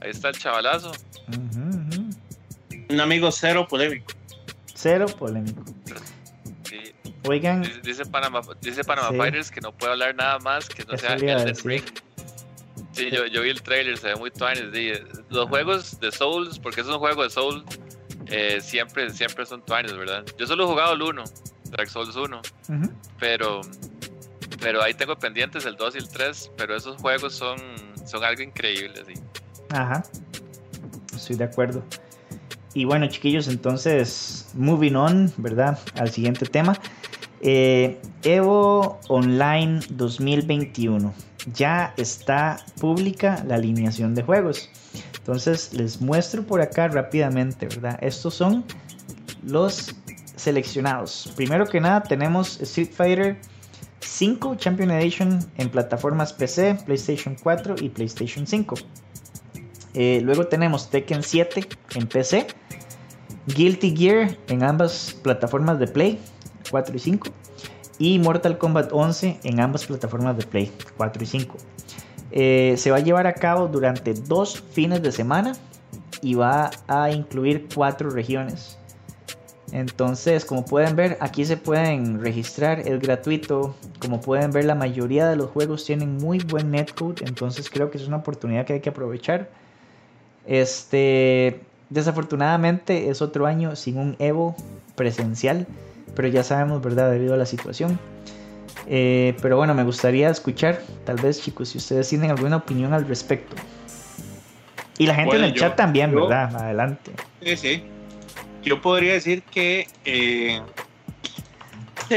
Ahí 0.00 0.10
está 0.10 0.28
el 0.28 0.38
chavalazo. 0.38 0.92
Un 2.88 3.00
amigo 3.00 3.30
cero 3.30 3.66
polémico. 3.68 4.12
Cero 4.74 5.06
polémico. 5.06 5.62
Sí. 6.64 6.94
Oigan. 7.24 7.64
Dice, 7.82 8.06
Panama, 8.06 8.40
dice 8.60 8.84
Panama 8.84 9.16
Fighters 9.16 9.50
que 9.50 9.60
no 9.60 9.72
puede 9.72 9.92
hablar 9.92 10.14
nada 10.14 10.38
más 10.38 10.68
que 10.68 10.84
no 10.84 10.96
sea 10.96 11.14
Elden 11.14 11.56
Ring. 11.64 11.84
Sí, 12.92 13.10
yo, 13.10 13.26
yo, 13.26 13.42
vi 13.42 13.50
el 13.50 13.62
trailer, 13.62 13.96
se 13.98 14.08
ve 14.08 14.16
muy 14.16 14.30
tuanes. 14.30 14.64
Los 15.28 15.48
juegos 15.48 16.00
de 16.00 16.10
Souls, 16.10 16.58
porque 16.58 16.80
es 16.80 16.86
un 16.86 16.98
juego 16.98 17.22
de 17.22 17.30
Souls, 17.30 17.64
eh, 18.26 18.60
siempre, 18.60 19.10
siempre 19.10 19.46
son 19.46 19.64
tuanes, 19.64 19.96
¿verdad? 19.96 20.24
Yo 20.38 20.46
solo 20.46 20.64
he 20.64 20.66
jugado 20.66 20.94
el 20.94 21.02
1, 21.02 21.24
Dark 21.70 21.88
Souls 21.88 22.16
1, 22.16 22.40
pero 23.18 23.60
pero 24.60 24.82
ahí 24.82 24.94
tengo 24.94 25.16
pendientes 25.16 25.64
el 25.66 25.76
2 25.76 25.94
y 25.94 25.98
el 25.98 26.08
3, 26.08 26.52
pero 26.56 26.76
esos 26.76 27.00
juegos 27.00 27.34
son, 27.34 27.58
son 28.06 28.24
algo 28.24 28.42
increíble, 28.42 29.02
sí. 29.06 29.14
Ajá, 29.70 30.02
estoy 31.14 31.36
de 31.36 31.44
acuerdo. 31.44 31.82
Y 32.74 32.84
bueno, 32.84 33.06
chiquillos, 33.08 33.48
entonces, 33.48 34.50
moving 34.54 34.94
on, 34.94 35.32
¿verdad? 35.36 35.78
Al 35.94 36.10
siguiente 36.10 36.46
tema. 36.46 36.78
Eh, 37.40 38.00
Evo 38.22 39.00
Online 39.08 39.80
2021. 39.90 41.14
Ya 41.54 41.94
está 41.96 42.58
pública 42.80 43.42
la 43.46 43.54
alineación 43.54 44.14
de 44.14 44.22
juegos. 44.22 44.70
Entonces, 45.16 45.72
les 45.72 46.00
muestro 46.00 46.44
por 46.44 46.60
acá 46.60 46.88
rápidamente, 46.88 47.66
¿verdad? 47.66 47.98
Estos 48.02 48.34
son 48.34 48.64
los 49.42 49.94
seleccionados. 50.36 51.32
Primero 51.36 51.66
que 51.66 51.80
nada, 51.80 52.02
tenemos 52.02 52.60
Street 52.60 52.90
Fighter 52.92 53.38
5 54.08 54.56
Champion 54.56 54.90
Edition 54.90 55.38
en 55.58 55.68
plataformas 55.68 56.32
PC, 56.32 56.76
PlayStation 56.86 57.36
4 57.40 57.76
y 57.80 57.90
PlayStation 57.90 58.46
5. 58.46 58.74
Eh, 59.94 60.20
luego 60.22 60.46
tenemos 60.46 60.90
Tekken 60.90 61.22
7 61.22 61.68
en 61.94 62.06
PC, 62.06 62.46
Guilty 63.46 63.94
Gear 63.96 64.36
en 64.48 64.62
ambas 64.62 65.16
plataformas 65.22 65.78
de 65.78 65.86
Play 65.86 66.18
4 66.70 66.96
y 66.96 66.98
5 66.98 67.30
y 67.98 68.18
Mortal 68.18 68.58
Kombat 68.58 68.92
11 68.92 69.40
en 69.44 69.60
ambas 69.60 69.86
plataformas 69.86 70.36
de 70.36 70.44
Play 70.44 70.72
4 70.96 71.22
y 71.22 71.26
5. 71.26 71.56
Eh, 72.30 72.74
se 72.76 72.90
va 72.90 72.98
a 72.98 73.00
llevar 73.00 73.26
a 73.26 73.34
cabo 73.34 73.68
durante 73.68 74.14
dos 74.14 74.60
fines 74.72 75.02
de 75.02 75.12
semana 75.12 75.52
y 76.22 76.34
va 76.34 76.70
a 76.86 77.10
incluir 77.10 77.68
cuatro 77.74 78.10
regiones. 78.10 78.77
Entonces, 79.72 80.44
como 80.44 80.64
pueden 80.64 80.96
ver, 80.96 81.18
aquí 81.20 81.44
se 81.44 81.56
pueden 81.56 82.20
registrar, 82.22 82.80
es 82.80 83.00
gratuito. 83.00 83.76
Como 84.00 84.20
pueden 84.20 84.50
ver, 84.50 84.64
la 84.64 84.74
mayoría 84.74 85.28
de 85.28 85.36
los 85.36 85.50
juegos 85.50 85.84
tienen 85.84 86.16
muy 86.16 86.38
buen 86.38 86.70
netcode, 86.70 87.24
entonces 87.26 87.68
creo 87.68 87.90
que 87.90 87.98
es 87.98 88.06
una 88.06 88.18
oportunidad 88.18 88.64
que 88.64 88.74
hay 88.74 88.80
que 88.80 88.88
aprovechar. 88.88 89.48
Este, 90.46 91.60
desafortunadamente 91.90 93.10
es 93.10 93.20
otro 93.20 93.46
año 93.46 93.76
sin 93.76 93.98
un 93.98 94.16
Evo 94.18 94.56
presencial, 94.94 95.66
pero 96.14 96.28
ya 96.28 96.42
sabemos, 96.42 96.80
¿verdad? 96.80 97.10
Debido 97.10 97.34
a 97.34 97.36
la 97.36 97.46
situación. 97.46 97.98
Eh, 98.86 99.36
pero 99.42 99.58
bueno, 99.58 99.74
me 99.74 99.84
gustaría 99.84 100.30
escuchar, 100.30 100.80
tal 101.04 101.16
vez 101.16 101.42
chicos, 101.42 101.68
si 101.68 101.78
ustedes 101.78 102.08
tienen 102.08 102.30
alguna 102.30 102.56
opinión 102.56 102.94
al 102.94 103.06
respecto. 103.06 103.54
Y 104.96 105.06
la 105.06 105.14
gente 105.14 105.36
en 105.36 105.44
el 105.44 105.54
chat 105.54 105.76
también, 105.76 106.14
¿verdad? 106.14 106.56
Adelante. 106.56 107.12
Sí, 107.42 107.56
sí 107.56 107.84
yo 108.68 108.80
podría 108.80 109.14
decir 109.14 109.42
que 109.42 109.88
eh, 110.04 110.60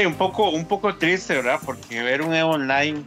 un 0.06 0.14
poco 0.14 0.50
un 0.50 0.66
poco 0.66 0.94
triste, 0.96 1.34
¿verdad? 1.34 1.60
Porque 1.64 2.02
ver 2.02 2.22
un 2.22 2.34
Evo 2.34 2.52
online 2.52 3.02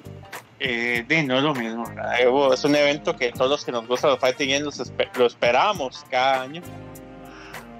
eh, 0.59 1.05
no 1.25 1.37
es 1.37 1.43
lo 1.43 1.53
mismo. 1.53 1.85
Evo 2.19 2.53
es 2.53 2.63
un 2.63 2.75
evento 2.75 3.15
que 3.15 3.31
todos 3.31 3.49
los 3.49 3.65
que 3.65 3.71
nos 3.71 3.87
gusta 3.87 4.07
los 4.07 4.19
fighting 4.19 4.49
games 4.49 4.91
lo 5.15 5.25
esperamos 5.25 6.05
cada 6.09 6.41
año. 6.41 6.61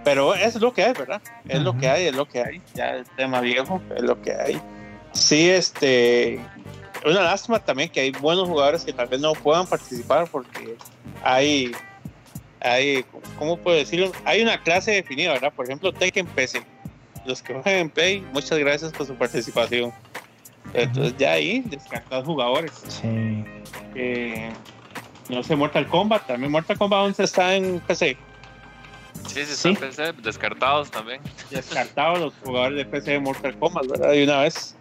Pero 0.04 0.36
es 0.36 0.56
lo 0.56 0.72
que 0.72 0.84
hay, 0.84 0.94
¿verdad? 0.94 1.22
Es 1.48 1.62
lo 1.62 1.76
que 1.76 1.90
hay, 1.90 2.08
es 2.08 2.16
lo 2.16 2.28
que 2.28 2.44
hay. 2.44 2.62
Ya 2.76 2.98
el 2.98 3.06
tema 3.18 3.42
viejo 3.42 3.82
es 3.96 4.04
lo 4.04 4.22
que 4.22 4.34
hay. 4.34 4.62
Sí, 5.14 5.50
este. 5.50 6.40
Una 7.04 7.22
lástima 7.22 7.60
también 7.60 7.90
que 7.90 8.02
hay 8.02 8.12
buenos 8.12 8.48
jugadores 8.48 8.84
que 8.84 8.94
tal 8.94 9.08
vez 9.08 9.20
no 9.20 9.34
puedan 9.34 9.66
participar 9.66 10.28
porque 10.28 10.78
hay 11.24 11.72
hay, 12.66 13.06
¿cómo 13.38 13.58
puedo 13.58 13.78
decirlo? 13.78 14.12
Hay 14.26 14.42
una 14.42 14.62
clase 14.62 14.92
definida, 14.92 15.34
¿verdad? 15.34 15.54
Por 15.54 15.66
ejemplo, 15.66 15.94
Tekken 15.94 16.26
PC. 16.28 16.62
Los 17.26 17.42
que 17.42 17.54
juegan 17.54 17.74
en 17.76 17.90
Play, 17.90 18.22
muchas 18.34 18.58
gracias 18.60 18.92
por 18.92 19.08
su 19.08 19.16
participación. 19.16 19.92
Entonces 20.74 21.16
ya 21.18 21.34
ahí 21.34 21.62
descartados 21.66 22.26
jugadores. 22.26 22.72
Sí. 22.88 23.44
Eh, 23.96 24.52
No 25.30 25.42
sé, 25.42 25.56
Mortal 25.56 25.88
Kombat, 25.88 26.28
también 26.28 26.52
Mortal 26.52 26.78
Kombat 26.78 27.00
11 27.00 27.24
está 27.24 27.56
en 27.56 27.80
PC. 27.80 28.18
Sí, 29.28 29.46
sí, 29.46 29.52
está 29.52 29.70
en 29.70 29.76
PC, 29.76 30.14
descartados 30.22 30.92
también. 30.92 31.22
Descartados 31.50 32.20
los 32.20 32.34
jugadores 32.44 32.78
de 32.78 32.86
PC 32.86 33.12
de 33.12 33.20
Mortal 33.20 33.58
Kombat, 33.58 33.88
¿verdad? 33.88 34.12
De 34.12 34.24
una 34.24 34.42
vez. 34.42 34.76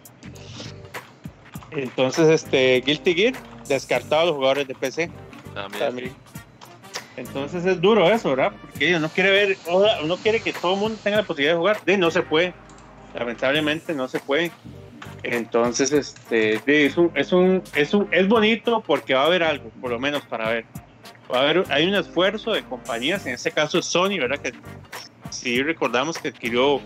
Entonces, 1.71 2.29
este, 2.29 2.81
Guilty 2.85 3.13
Gear, 3.15 3.33
descartados 3.67 4.27
los 4.27 4.35
jugadores 4.35 4.67
de 4.67 4.75
PC. 4.75 5.09
También. 5.53 6.15
Entonces 7.17 7.65
es 7.65 7.79
duro 7.79 8.09
eso, 8.09 8.31
¿verdad? 8.31 8.53
Porque 8.59 8.95
uno 8.95 9.09
quiere 9.09 9.31
ver, 9.31 9.57
uno 10.03 10.17
quiere 10.17 10.41
que 10.41 10.51
todo 10.51 10.73
el 10.73 10.79
mundo 10.79 10.99
tenga 11.01 11.17
la 11.17 11.23
posibilidad 11.23 11.53
de 11.53 11.57
jugar. 11.57 11.85
De 11.85 11.97
no 11.97 12.11
se 12.11 12.21
puede. 12.21 12.53
Lamentablemente 13.13 13.93
no 13.93 14.07
se 14.07 14.19
puede. 14.19 14.51
Entonces, 15.23 15.91
este, 15.91 16.85
es 16.85 16.97
un, 16.97 17.11
es 17.15 17.31
un, 17.31 17.63
es 17.73 17.93
un, 17.93 18.07
es 18.11 18.27
bonito 18.27 18.83
porque 18.85 19.13
va 19.13 19.23
a 19.23 19.25
haber 19.25 19.43
algo, 19.43 19.69
por 19.81 19.91
lo 19.91 19.99
menos 19.99 20.23
para 20.23 20.49
ver. 20.49 20.65
Va 21.33 21.39
a 21.39 21.41
haber, 21.41 21.63
hay 21.69 21.87
un 21.87 21.95
esfuerzo 21.95 22.53
de 22.53 22.63
compañías, 22.63 23.25
en 23.25 23.33
este 23.33 23.51
caso 23.51 23.81
Sony, 23.81 24.19
¿verdad? 24.19 24.37
Que 24.37 24.53
si 25.31 25.63
recordamos 25.63 26.19
que 26.19 26.27
adquirió 26.27 26.79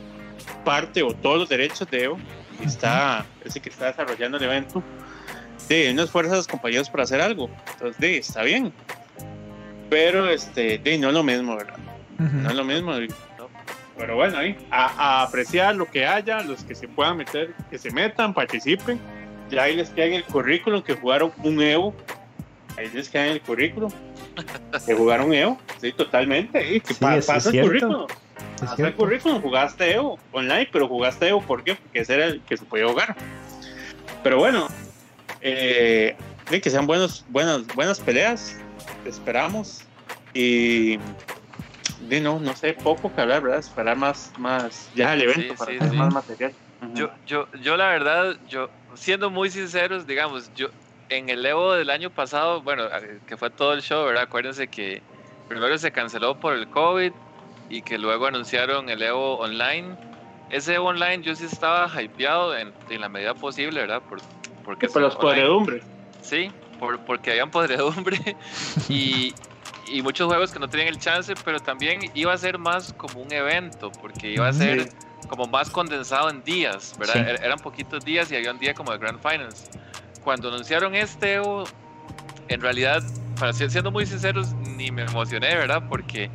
parte 0.63 1.03
o 1.03 1.13
todos 1.13 1.39
los 1.39 1.49
derechos 1.49 1.89
de 1.89 2.03
Evo 2.03 2.17
y 2.61 2.65
está, 2.65 3.25
ese 3.43 3.59
que 3.59 3.69
está 3.69 3.87
desarrollando 3.87 4.37
el 4.37 4.43
evento, 4.43 4.81
de 5.67 5.91
unas 5.91 6.09
fuerzas 6.09 6.47
compañías 6.47 6.89
para 6.89 7.03
hacer 7.03 7.19
algo. 7.19 7.49
Entonces, 7.73 7.99
de, 7.99 8.17
está 8.17 8.43
bien. 8.43 8.71
Pero, 9.89 10.29
este, 10.29 10.79
no 10.99 11.09
es 11.09 11.13
lo 11.13 11.23
mismo, 11.23 11.55
¿verdad? 11.55 11.77
No 12.17 12.49
es 12.49 12.55
lo 12.55 12.63
mismo. 12.63 12.93
Pero 13.97 14.15
bueno, 14.15 14.37
ahí, 14.37 14.55
a, 14.71 15.23
apreciar 15.23 15.75
lo 15.75 15.85
que 15.85 16.05
haya, 16.05 16.41
los 16.41 16.63
que 16.63 16.73
se 16.73 16.87
puedan 16.87 17.17
meter, 17.17 17.53
que 17.69 17.77
se 17.77 17.91
metan, 17.91 18.33
participen. 18.33 18.99
Ya 19.49 19.63
ahí 19.63 19.75
les 19.75 19.89
queda 19.89 20.05
en 20.05 20.13
el 20.13 20.23
currículum 20.23 20.81
que 20.81 20.95
jugaron 20.95 21.33
un 21.43 21.61
Evo. 21.61 21.93
Ahí 22.77 22.89
les 22.93 23.09
queda 23.09 23.27
en 23.27 23.33
el 23.33 23.41
currículum 23.41 23.91
que 24.85 24.93
jugaron 24.93 25.33
Evo. 25.33 25.59
Sí, 25.81 25.91
totalmente. 25.91 26.75
Y 26.75 26.79
que 26.79 26.93
pasa 26.93 27.49
el 27.49 27.61
currículum. 27.61 28.07
Pasa 28.59 28.87
el 28.87 28.93
currículum, 28.93 29.41
jugaste 29.41 29.93
Evo 29.93 30.17
online, 30.31 30.69
pero 30.71 30.87
jugaste 30.87 31.27
Evo, 31.27 31.41
¿por 31.41 31.63
qué? 31.63 31.75
Porque 31.75 31.99
ese 31.99 32.15
era 32.15 32.25
el 32.25 32.41
que 32.41 32.55
se 32.55 32.63
podía 32.63 32.87
jugar. 32.87 33.15
Pero 34.23 34.37
bueno, 34.37 34.67
eh, 35.41 36.15
que 36.49 36.69
sean 36.69 36.87
buenos, 36.87 37.25
buenas, 37.29 37.67
buenas 37.75 37.99
peleas. 37.99 38.57
Esperamos. 39.05 39.85
Y 40.33 40.97
de 42.07 42.21
no, 42.21 42.39
no 42.39 42.55
sé, 42.55 42.73
poco 42.73 43.13
que 43.13 43.21
hablar, 43.21 43.41
¿verdad? 43.41 43.59
Esperar 43.59 43.97
más, 43.97 44.31
más 44.37 44.89
ya 44.95 45.13
el 45.13 45.23
evento 45.23 45.55
para 45.55 45.71
tener 45.71 45.93
más 45.93 46.13
material. 46.13 46.53
Yo, 46.93 47.09
yo, 47.25 47.47
yo 47.61 47.75
la 47.75 47.89
verdad, 47.89 48.37
yo, 48.47 48.69
siendo 48.93 49.29
muy 49.29 49.49
sinceros, 49.49 50.07
digamos, 50.07 50.49
yo 50.55 50.69
en 51.09 51.29
el 51.29 51.45
Evo 51.45 51.73
del 51.73 51.89
año 51.89 52.09
pasado, 52.09 52.61
bueno, 52.61 52.85
que 53.27 53.35
fue 53.35 53.49
todo 53.49 53.73
el 53.73 53.81
show, 53.81 54.05
¿verdad? 54.05 54.23
Acuérdense 54.23 54.67
que 54.67 55.01
primero 55.47 55.77
se 55.77 55.91
canceló 55.91 56.39
por 56.39 56.53
el 56.53 56.67
COVID 56.69 57.11
y 57.69 57.81
que 57.81 57.97
luego 57.97 58.27
anunciaron 58.27 58.89
el 58.89 59.01
Evo 59.01 59.37
online. 59.39 59.95
Ese 60.49 60.75
Evo 60.75 60.87
online 60.87 61.21
yo 61.21 61.35
sí 61.35 61.45
estaba 61.45 61.89
hypeado 62.01 62.57
en, 62.57 62.71
en 62.89 63.01
la 63.01 63.09
medida 63.09 63.33
posible, 63.33 63.81
¿verdad? 63.81 64.01
Por, 64.07 64.19
porque 64.63 64.87
por 64.87 65.01
los 65.01 65.15
podredumbres. 65.15 65.83
Sí, 66.21 66.51
por, 66.79 66.99
porque 67.01 67.31
habían 67.31 67.51
podredumbre 67.51 68.35
y, 68.89 69.33
y 69.87 70.01
muchos 70.01 70.27
juegos 70.27 70.51
que 70.51 70.59
no 70.59 70.67
tenían 70.69 70.89
el 70.89 70.99
chance, 70.99 71.33
pero 71.43 71.59
también 71.59 72.11
iba 72.13 72.33
a 72.33 72.37
ser 72.37 72.57
más 72.57 72.93
como 72.93 73.21
un 73.21 73.31
evento, 73.31 73.91
porque 74.01 74.31
iba 74.31 74.47
a 74.47 74.53
ser 74.53 74.89
como 75.27 75.45
más 75.45 75.69
condensado 75.69 76.29
en 76.29 76.43
días, 76.43 76.95
¿verdad? 76.97 77.17
Er, 77.17 77.43
eran 77.43 77.59
poquitos 77.59 78.03
días 78.03 78.31
y 78.31 78.35
había 78.35 78.51
un 78.51 78.59
día 78.59 78.73
como 78.73 78.91
de 78.91 78.97
Grand 78.97 79.19
Finals. 79.21 79.69
Cuando 80.23 80.49
anunciaron 80.49 80.95
este, 80.95 81.39
en 82.47 82.61
realidad, 82.61 83.03
para 83.39 83.53
ser 83.53 83.71
siendo 83.71 83.91
muy 83.91 84.05
sinceros, 84.05 84.53
ni 84.75 84.91
me 84.91 85.03
emocioné, 85.03 85.55
¿verdad? 85.55 85.83
Porque 85.87 86.29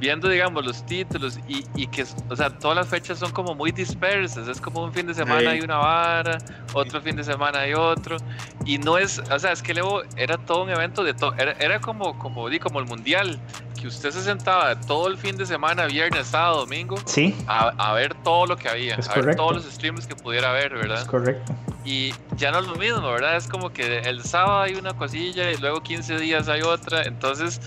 viendo, 0.00 0.28
digamos, 0.28 0.64
los 0.66 0.84
títulos 0.84 1.38
y, 1.48 1.64
y, 1.74 1.86
que, 1.86 2.04
o 2.28 2.36
sea, 2.36 2.50
todas 2.50 2.76
las 2.76 2.88
fechas 2.88 3.18
son 3.18 3.30
como 3.32 3.54
muy 3.54 3.70
dispersas. 3.70 4.48
Es 4.48 4.60
como 4.60 4.84
un 4.84 4.92
fin 4.92 5.06
de 5.06 5.14
semana 5.14 5.50
hay 5.50 5.60
una 5.60 5.78
vara, 5.78 6.38
otro 6.74 7.00
fin 7.00 7.16
de 7.16 7.24
semana 7.24 7.60
hay 7.60 7.74
otro. 7.74 8.16
Y 8.64 8.78
no 8.78 8.98
es, 8.98 9.18
o 9.18 9.38
sea, 9.38 9.52
es 9.52 9.62
que 9.62 9.72
luego 9.72 10.02
era 10.16 10.36
todo 10.36 10.64
un 10.64 10.70
evento 10.70 11.04
de 11.04 11.14
todo. 11.14 11.32
Era, 11.38 11.52
era, 11.52 11.80
como, 11.80 12.18
como, 12.18 12.48
di, 12.48 12.58
como 12.58 12.80
el 12.80 12.86
mundial, 12.86 13.38
que 13.80 13.86
usted 13.86 14.10
se 14.10 14.22
sentaba 14.22 14.78
todo 14.80 15.08
el 15.08 15.16
fin 15.16 15.36
de 15.36 15.46
semana, 15.46 15.86
viernes, 15.86 16.26
sábado, 16.26 16.60
domingo, 16.60 16.96
¿Sí? 17.06 17.34
a, 17.46 17.68
a 17.68 17.92
ver 17.94 18.14
todo 18.22 18.46
lo 18.46 18.56
que 18.56 18.68
había, 18.68 18.96
a 18.96 19.20
ver 19.20 19.36
todos 19.36 19.54
los 19.54 19.64
streams 19.72 20.06
que 20.06 20.16
pudiera 20.16 20.50
haber, 20.50 20.74
¿verdad? 20.74 21.02
Es 21.02 21.08
correcto. 21.08 21.54
Y 21.84 22.14
ya 22.36 22.50
no 22.50 22.60
es 22.60 22.66
lo 22.66 22.76
mismo, 22.76 23.02
¿verdad? 23.02 23.36
Es 23.36 23.46
como 23.46 23.70
que 23.70 23.98
el 24.00 24.22
sábado 24.22 24.62
hay 24.62 24.74
una 24.74 24.94
cosilla 24.94 25.50
y 25.50 25.56
luego 25.56 25.82
15 25.82 26.18
días 26.18 26.48
hay 26.48 26.62
otra. 26.62 27.02
Entonces, 27.02 27.60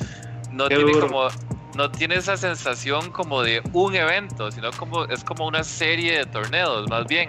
no 0.52 0.68
tiene 0.68 1.00
como 1.00 1.30
no 1.76 1.92
tiene 1.92 2.16
esa 2.16 2.38
sensación 2.38 3.12
como 3.12 3.42
de 3.42 3.62
un 3.74 3.96
evento, 3.96 4.50
sino 4.52 4.72
como 4.72 5.06
es 5.06 5.24
como 5.24 5.46
una 5.46 5.64
serie 5.64 6.20
de 6.20 6.26
torneos, 6.26 6.90
más 6.90 7.06
bien. 7.06 7.28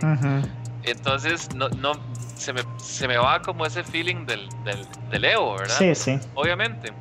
Entonces, 0.85 1.53
no, 1.55 1.69
no 1.71 1.93
se, 2.37 2.53
me, 2.53 2.63
se 2.77 3.09
me 3.09 3.17
va 3.17 3.43
como 3.43 3.67
ese 3.67 3.83
feeling 3.83 4.25
del, 4.25 4.49
del, 5.11 5.25
Evo, 5.25 5.57
¿verdad? 5.57 5.75
Sí, 5.77 5.95
sí. 5.95 6.19
Obviamente. 6.35 6.93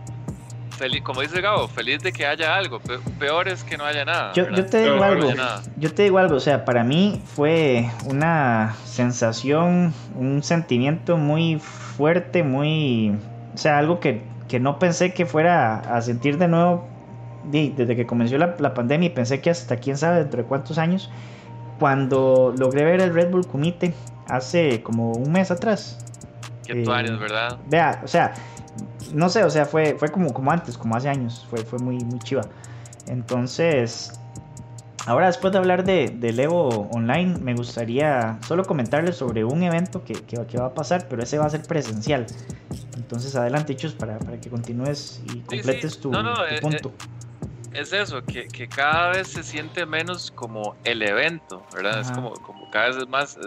Feliz, 0.77 1.01
como 1.03 1.21
dice 1.21 1.39
Gabo, 1.39 1.67
feliz 1.69 1.99
de 2.03 2.11
que 2.11 2.25
haya 2.25 2.55
algo. 2.55 2.81
Peor 3.17 3.47
es 3.47 3.63
que 3.63 3.77
no 3.77 3.85
haya 3.85 4.03
nada. 4.03 4.33
Yo, 4.33 4.49
yo 4.49 4.65
te 4.65 4.83
digo 4.83 5.01
algo. 5.01 5.31
yo 5.77 5.93
te 5.93 6.03
digo 6.03 6.17
algo. 6.17 6.35
O 6.35 6.39
sea, 6.39 6.65
para 6.65 6.83
mí 6.83 7.21
fue 7.25 7.89
una 8.05 8.75
sensación, 8.85 9.93
un 10.15 10.43
sentimiento 10.43 11.17
muy 11.17 11.59
fuerte, 11.59 12.43
muy. 12.43 13.15
O 13.53 13.57
sea, 13.57 13.77
algo 13.77 14.01
que, 14.01 14.21
que 14.49 14.59
no 14.59 14.77
pensé 14.77 15.13
que 15.13 15.25
fuera 15.25 15.79
a 15.79 16.01
sentir 16.01 16.37
de 16.37 16.49
nuevo 16.49 16.87
desde 17.45 17.95
que 17.95 18.05
comenzó 18.05 18.37
la, 18.37 18.55
la, 18.59 18.73
pandemia 18.73 19.07
y 19.07 19.09
pensé 19.11 19.39
que 19.39 19.51
hasta 19.51 19.77
quién 19.77 19.97
sabe 19.97 20.19
dentro 20.19 20.41
de 20.41 20.47
cuántos 20.47 20.77
años, 20.77 21.11
cuando 21.79 22.53
logré 22.57 22.83
ver 22.83 23.01
el 23.01 23.13
Red 23.13 23.29
Bull 23.29 23.47
Comité 23.47 23.93
hace 24.27 24.81
como 24.81 25.11
un 25.11 25.31
mes 25.31 25.51
atrás. 25.51 25.99
Qué 26.65 26.81
eh, 26.81 26.85
años, 26.91 27.19
¿verdad? 27.19 27.57
Vea, 27.67 28.01
o 28.03 28.07
sea, 28.07 28.33
no 29.13 29.29
sé, 29.29 29.43
o 29.43 29.49
sea, 29.49 29.65
fue, 29.65 29.95
fue 29.97 30.09
como, 30.09 30.33
como 30.33 30.51
antes, 30.51 30.77
como 30.77 30.95
hace 30.95 31.09
años, 31.09 31.45
fue, 31.49 31.59
fue 31.59 31.79
muy, 31.79 31.97
muy 31.97 32.19
chiva. 32.19 32.43
Entonces, 33.07 34.19
ahora 35.05 35.27
después 35.27 35.53
de 35.53 35.59
hablar 35.59 35.83
de, 35.83 36.17
Evo 36.37 36.89
Online, 36.91 37.37
me 37.39 37.53
gustaría 37.53 38.39
solo 38.47 38.63
comentarles 38.65 39.17
sobre 39.17 39.43
un 39.43 39.63
evento 39.63 40.03
que, 40.03 40.13
que, 40.13 40.57
va 40.57 40.67
a 40.67 40.73
pasar, 40.73 41.07
pero 41.07 41.23
ese 41.23 41.37
va 41.37 41.45
a 41.45 41.49
ser 41.49 41.63
presencial. 41.63 42.25
Entonces, 42.95 43.35
adelante, 43.35 43.75
Chus, 43.75 43.93
para, 43.93 44.17
para 44.19 44.39
que 44.39 44.49
continúes 44.49 45.21
y 45.31 45.39
completes 45.41 45.99
Tu, 45.99 46.11
eh, 46.13 46.59
punto. 46.61 46.89
Eh, 47.73 47.79
es 47.81 47.91
eso, 47.91 48.23
que, 48.23 48.47
que, 48.47 48.67
cada 48.67 49.11
vez 49.11 49.27
se 49.27 49.43
siente 49.43 49.85
menos 49.85 50.31
como 50.31 50.75
el 50.85 51.01
evento, 51.01 51.65
¿verdad? 51.73 51.99
Es 51.99 52.11
como, 52.11 52.33
como 52.33 52.69
cada 52.71 52.87
vez 52.87 52.97
es 52.97 53.07
más... 53.07 53.37
Eh, 53.37 53.39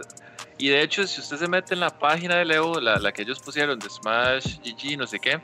y 0.59 0.69
de 0.69 0.83
hecho, 0.83 1.07
si 1.07 1.21
usted 1.21 1.37
se 1.37 1.49
mete 1.49 1.75
en 1.75 1.81
la 1.81 1.91
página 1.91 2.37
de 2.37 2.55
Evo, 2.55 2.81
la, 2.81 2.97
la 2.97 3.13
que 3.13 3.23
ellos 3.23 3.39
pusieron 3.39 3.79
de 3.79 3.89
Smash 3.89 4.59
GG, 4.59 4.99
no 4.99 5.07
sé 5.07 5.21
qué, 5.21 5.41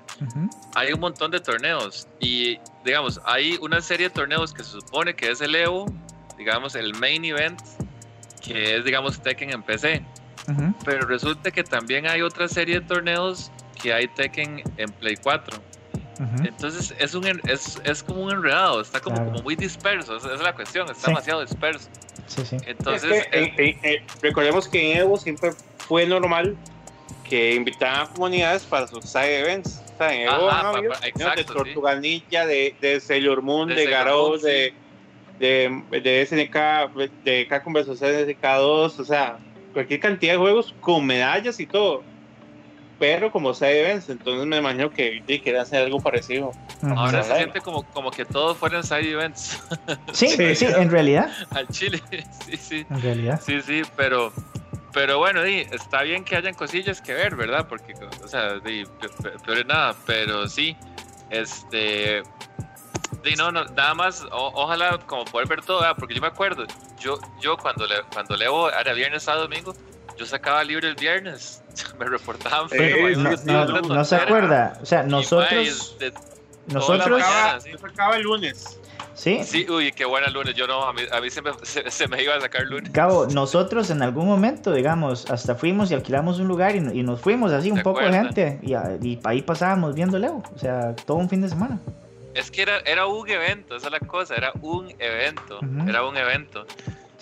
hay 0.74 0.92
un 0.92 1.00
montón 1.00 1.31
de 1.31 1.38
torneos. 1.38 2.09
Y 2.18 2.59
digamos, 2.85 3.20
hay 3.24 3.57
una 3.61 3.81
serie 3.81 4.09
de 4.09 4.14
torneos 4.14 4.53
que 4.53 4.64
se 4.64 4.72
supone 4.72 5.14
que 5.14 5.31
es 5.31 5.40
el 5.40 5.55
Evo, 5.55 5.87
digamos, 6.37 6.74
el 6.74 6.94
main 6.94 7.24
event, 7.24 7.61
que 8.42 8.77
es, 8.77 8.85
digamos, 8.85 9.20
Tekken 9.22 9.53
en 9.53 9.62
PC. 9.62 10.05
Pero 10.85 11.07
resulta 11.07 11.50
que 11.53 11.62
también 11.62 12.09
hay 12.09 12.20
otra 12.20 12.48
serie 12.48 12.81
de 12.81 12.87
torneos 12.87 13.53
que 13.81 13.94
hay 13.94 14.09
Tekken 14.09 14.62
en 14.77 14.90
Play 14.92 15.16
4. 15.16 15.62
Entonces 16.44 16.94
es, 16.98 17.14
un, 17.14 17.27
es, 17.27 17.81
es, 17.85 18.03
como 18.03 18.22
un 18.22 18.33
enredado, 18.33 18.81
está 18.81 19.00
como, 19.00 19.16
como 19.24 19.42
muy 19.42 19.57
disperso, 19.57 20.16
esa 20.16 20.35
es 20.35 20.40
la 20.40 20.55
cuestión, 20.55 20.88
está 20.88 21.09
demasiado 21.09 21.40
disperso. 21.40 21.88
Sí, 22.26 22.44
sí. 22.44 22.56
Entonces, 22.66 23.26
eh, 23.32 24.02
recordemos 24.22 24.68
que 24.68 24.92
en 24.92 24.98
Evo 24.98 25.16
siempre 25.16 25.50
fue 25.78 26.06
normal 26.06 26.56
que 27.28 27.54
invitaban 27.54 28.06
comunidades 28.08 28.64
para 28.64 28.87
sus 28.87 29.04
side 29.04 29.40
events. 29.40 29.82
O 29.94 29.98
sea, 29.98 30.14
en 30.14 30.22
Evo 30.22 30.48
Ajá, 30.48 30.72
de 31.37 31.44
Tortuga 31.44 31.94
Ninja, 31.96 32.46
de, 32.46 32.74
de 32.80 33.00
Sailor 33.00 33.42
Moon, 33.42 33.68
de, 33.68 33.74
de 33.74 33.87
Garou, 33.87 34.38
de, 34.38 34.74
de, 35.38 35.82
de, 35.90 36.26
SNK, 36.26 37.24
de 37.24 37.46
K 37.46 37.62
Conversación 37.62 38.10
SNK2, 38.12 38.98
o 38.98 39.04
sea, 39.04 39.38
cualquier 39.72 40.00
cantidad 40.00 40.33
de 40.35 40.38
juegos 40.38 40.75
con 40.81 41.06
medallas 41.06 41.60
y 41.60 41.66
todo 41.66 42.02
pero 42.98 43.30
como 43.32 43.54
side 43.54 43.80
events, 43.80 44.08
entonces 44.08 44.46
me 44.46 44.58
imagino 44.58 44.90
que 44.90 45.22
quiere 45.42 45.58
hacer 45.58 45.84
algo 45.84 46.00
parecido. 46.00 46.52
Ahora 46.82 47.22
se 47.22 47.36
siente 47.36 47.60
como, 47.60 47.82
como 47.82 48.10
que 48.10 48.24
todos 48.24 48.56
fueran 48.56 48.84
side 48.84 49.10
events. 49.10 49.62
Sí, 50.12 50.28
sí, 50.54 50.66
en 50.66 50.90
realidad. 50.90 51.30
Al 51.50 51.68
Chile, 51.68 52.02
sí, 52.46 52.56
sí. 52.56 52.86
En 52.90 53.02
realidad. 53.02 53.40
Sí, 53.44 53.60
sí, 53.62 53.82
pero, 53.96 54.32
pero 54.92 55.18
bueno, 55.18 55.42
está 55.42 56.02
bien 56.02 56.24
que 56.24 56.36
hayan 56.36 56.54
cosillas 56.54 57.00
que 57.00 57.14
ver, 57.14 57.36
¿verdad? 57.36 57.66
Porque, 57.68 57.94
o 58.22 58.28
sea, 58.28 58.60
pero 59.44 59.64
nada, 59.64 59.94
pero 60.06 60.48
sí, 60.48 60.76
este... 61.30 62.22
no, 63.36 63.50
no, 63.50 63.64
nada 63.64 63.94
más, 63.94 64.24
ojalá 64.30 64.98
como 65.06 65.24
poder 65.24 65.48
ver 65.48 65.62
todo, 65.62 65.82
porque 65.96 66.14
yo 66.14 66.20
me 66.20 66.28
acuerdo, 66.28 66.64
yo, 66.98 67.18
yo 67.40 67.56
cuando, 67.56 67.86
le, 67.86 68.02
cuando 68.12 68.36
leo 68.36 68.70
era 68.70 68.92
viernes 68.92 69.28
a 69.28 69.34
domingo, 69.34 69.74
yo 70.17 70.27
sacaba 70.27 70.62
libre 70.65 70.88
el 70.88 70.94
viernes 70.94 71.62
me 71.98 72.04
reportaban 72.06 72.69
Sí, 72.71 72.77
ahí 72.79 73.17
no, 73.17 73.65
no- 73.67 73.81
no 73.83 74.04
se 74.04 74.17
acuerda. 74.17 74.79
O 74.83 74.87
sea, 74.87 75.02
nosotros, 75.02 75.96
nosotros, 76.67 77.21
mañana, 77.21 77.60
sí. 77.60 77.71
Eso 77.75 77.87
acaba 77.87 78.17
el 78.17 78.23
lunes. 78.23 78.79
sí, 79.15 79.42
Sí, 79.44 79.67
uy, 79.69 79.92
qué 79.92 80.04
buena 80.04 80.29
lunes. 80.29 80.54
Yo 80.54 80.67
no, 80.67 80.83
a 80.85 80.92
mí, 80.92 81.02
a 81.12 81.21
mí 81.21 81.31
siempre 81.31 81.52
se, 81.62 81.90
se 81.90 82.08
me 82.08 82.23
iba 82.23 82.35
a 82.35 82.40
sacar 82.40 82.62
lunes. 82.62 82.90
Cabo, 82.90 83.27
nosotros 83.27 83.90
en 83.90 84.02
algún 84.02 84.27
momento, 84.27 84.73
digamos, 84.73 85.31
hasta 85.31 85.54
fuimos 85.54 85.90
y 85.90 85.94
alquilamos 85.94 86.38
un 86.38 86.48
lugar 86.48 86.75
y, 86.77 86.79
y 86.79 87.02
nos 87.02 87.21
fuimos 87.21 87.52
así, 87.52 87.71
un 87.71 87.79
¿Te 87.79 87.83
poco 87.85 88.00
de 88.00 88.12
gente, 88.12 88.58
y, 88.62 88.73
y 89.06 89.21
ahí 89.25 89.42
pasábamos 89.42 89.94
viendo 89.94 90.19
Leo, 90.19 90.42
o 90.54 90.58
sea, 90.58 90.94
todo 90.96 91.19
un 91.19 91.29
fin 91.29 91.40
de 91.42 91.48
semana. 91.48 91.79
Es 92.35 92.50
que 92.50 92.62
era, 92.62 92.79
era 92.81 93.06
un 93.06 93.29
evento, 93.29 93.77
esa 93.77 93.87
es 93.87 93.92
la 93.92 94.00
cosa, 94.00 94.35
era 94.35 94.52
un 94.60 94.92
evento. 94.98 95.58
Ujú. 95.58 95.88
Era 95.88 96.04
un 96.04 96.17
evento. 96.17 96.67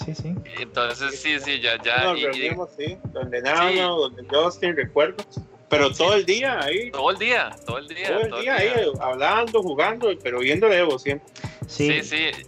Sí, 0.05 0.15
sí. 0.15 0.35
Entonces, 0.61 1.21
sí, 1.21 1.39
sí, 1.41 1.61
ya, 1.61 1.73
ya. 1.83 2.05
Nos 2.05 2.19
y- 2.19 2.23
y 2.23 2.25
reunimos, 2.27 2.71
sí, 2.79 2.97
donde 3.13 3.41
Nano, 3.43 3.97
donde 3.99 4.25
Justin, 4.31 4.77
recuerdo. 4.77 5.25
Pero 5.69 5.91
todo 5.91 6.15
el 6.15 6.27
día 6.27 6.61
ahí, 6.63 6.91
todo 6.91 7.11
el 7.11 7.17
día, 7.19 7.51
todo 7.67 7.79
el 7.79 7.89
día. 7.89 8.09
todo 8.09 8.37
el 8.39 8.43
día 8.43 8.55
ahí, 8.57 8.71
hablando, 9.01 9.63
jugando, 9.63 10.09
pero 10.23 10.41
viendo 10.41 10.71
Evo 10.71 10.99
siempre. 10.99 11.27
Sí, 11.67 12.03
Sí, 12.03 12.31
sí. 12.33 12.47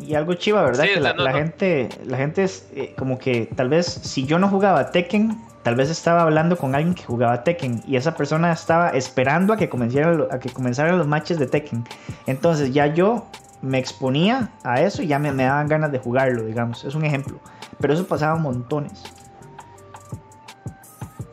Y 0.00 0.14
algo 0.14 0.34
chiva, 0.34 0.62
¿verdad? 0.62 0.84
Sí, 0.84 0.90
que 0.94 1.00
la, 1.00 1.14
no, 1.14 1.24
la 1.24 1.30
no. 1.32 1.38
gente, 1.38 1.88
la 2.04 2.18
gente 2.18 2.44
es 2.44 2.68
eh, 2.76 2.92
como 2.98 3.18
que 3.18 3.48
tal 3.56 3.70
vez 3.70 3.86
si 3.86 4.26
yo 4.26 4.38
no 4.38 4.46
jugaba 4.50 4.90
Tekken, 4.90 5.40
tal 5.62 5.74
vez 5.74 5.88
estaba 5.88 6.20
hablando 6.20 6.58
con 6.58 6.74
alguien 6.74 6.94
que 6.94 7.02
jugaba 7.04 7.42
Tekken 7.44 7.82
y 7.88 7.96
esa 7.96 8.14
persona 8.14 8.52
estaba 8.52 8.90
esperando 8.90 9.54
a 9.54 9.56
que 9.56 9.70
comenzaran 9.70 10.26
a 10.30 10.38
que 10.38 10.50
comenzaran 10.50 10.98
los 10.98 11.06
matches 11.06 11.38
de 11.38 11.46
Tekken. 11.46 11.82
Entonces 12.26 12.74
ya 12.74 12.88
yo 12.88 13.26
me 13.64 13.78
exponía 13.78 14.50
a 14.62 14.80
eso 14.82 15.02
y 15.02 15.06
ya 15.06 15.18
me, 15.18 15.32
me 15.32 15.44
daban 15.44 15.68
ganas 15.68 15.90
de 15.90 15.98
jugarlo, 15.98 16.44
digamos. 16.44 16.84
Es 16.84 16.94
un 16.94 17.04
ejemplo. 17.04 17.40
Pero 17.80 17.94
eso 17.94 18.06
pasaba 18.06 18.36
montones. 18.36 19.02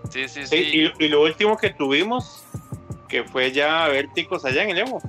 Sí, 0.10 0.28
sí, 0.28 0.46
Sí, 0.46 0.58
sí. 0.64 0.92
Y, 1.00 1.06
y 1.06 1.08
lo 1.10 1.22
último 1.24 1.58
que 1.58 1.70
tuvimos, 1.70 2.44
que 3.08 3.24
fue 3.24 3.52
ya 3.52 3.88
ver 3.88 4.10
ticos 4.14 4.44
allá 4.46 4.64
en 4.64 4.72
el 4.72 4.80
Evo. 4.80 5.02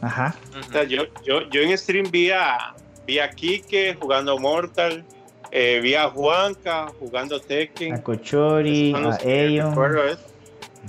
Ajá. 0.00 0.34
O 0.58 0.72
sea, 0.72 0.84
yo, 0.84 1.02
yo, 1.24 1.48
yo 1.50 1.60
en 1.62 1.76
stream 1.78 2.10
vi 2.10 2.30
a, 2.30 2.74
vi 3.06 3.18
a 3.18 3.30
Kike 3.30 3.96
jugando 4.00 4.38
Mortal, 4.38 5.04
eh, 5.50 5.80
vi 5.82 5.94
a 5.94 6.10
Juanca 6.10 6.88
jugando 6.98 7.40
Tekken. 7.40 7.94
A 8.94 9.00
los 9.00 9.14
a 9.16 9.18
recuerdo, 9.70 10.08
¿eh? 10.08 10.16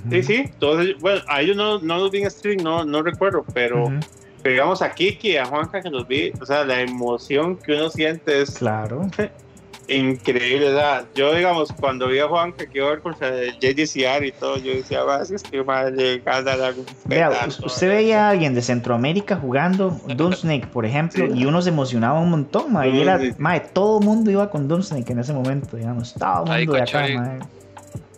Sí, 0.10 0.24
sí, 0.24 0.52
todos 0.60 0.82
ellos- 0.82 1.00
bueno, 1.00 1.22
a 1.28 1.42
ellos 1.42 1.56
no, 1.56 1.80
no 1.80 1.98
los 1.98 2.12
vi 2.12 2.24
en 2.24 2.30
stream, 2.30 2.62
no, 2.62 2.84
no 2.84 3.02
recuerdo, 3.02 3.46
pero, 3.54 3.86
Ujú, 3.86 4.00
pero 4.00 4.25
digamos 4.50 4.82
a 4.82 4.92
Kiki 4.94 5.32
y 5.32 5.38
a 5.38 5.46
Juanca 5.46 5.82
que 5.82 5.90
los 5.90 6.08
vi, 6.08 6.32
o 6.42 6.46
sea, 6.46 6.64
la 6.66 6.82
emoción 6.82 7.56
que 7.58 7.74
uno 7.74 7.90
siente 7.90 8.42
es 8.42 8.52
Claro. 8.58 9.02
increíble. 9.88 10.70
¿verdad? 10.70 11.06
Yo, 11.16 11.34
digamos, 11.34 11.72
cuando 11.72 12.08
vi 12.08 12.20
a 12.20 12.28
Juanca 12.28 12.66
que 12.66 12.78
iba 12.80 12.88
a 12.88 12.92
ver 12.92 13.02
el 13.22 13.60
JDCR 13.60 14.26
y 14.26 14.32
todo, 14.32 14.58
yo 14.58 14.74
decía, 14.74 15.04
va, 15.04 15.22
es 15.22 15.44
que 15.44 15.64
madre, 15.64 16.22
gana 16.26 16.56
la 16.56 16.72
Vea, 17.06 17.30
pedazo". 17.30 17.48
us- 17.66 17.74
usted 17.74 17.90
veía 17.90 18.28
a 18.28 18.30
alguien 18.32 18.56
de 18.56 18.62
Centroamérica 18.62 19.36
jugando 19.36 19.92
Dunsnake, 20.08 20.68
por 20.68 20.86
ejemplo, 20.86 21.26
Sí. 21.28 21.32
y 21.36 21.46
uno 21.46 21.62
se 21.62 21.70
emocionaba 21.70 22.20
un 22.20 22.32
montón, 22.32 22.74
ma, 22.74 22.88
y 22.88 23.00
era, 23.02 23.20
Sí. 23.20 23.34
ma, 23.38 23.60
todo 23.60 24.00
el 24.00 24.06
mundo 24.06 24.32
iba 24.32 24.50
con 24.50 24.68
Dunsnake 24.68 25.12
en 25.12 25.20
ese 25.20 25.34
momento, 25.34 25.78
digamos, 25.78 26.14
todo 26.16 26.46
el 26.54 26.66
mundo 26.66 26.74
de 26.74 26.82
acá, 26.82 27.08
Cochori- 27.08 27.16
ma. 27.16 27.40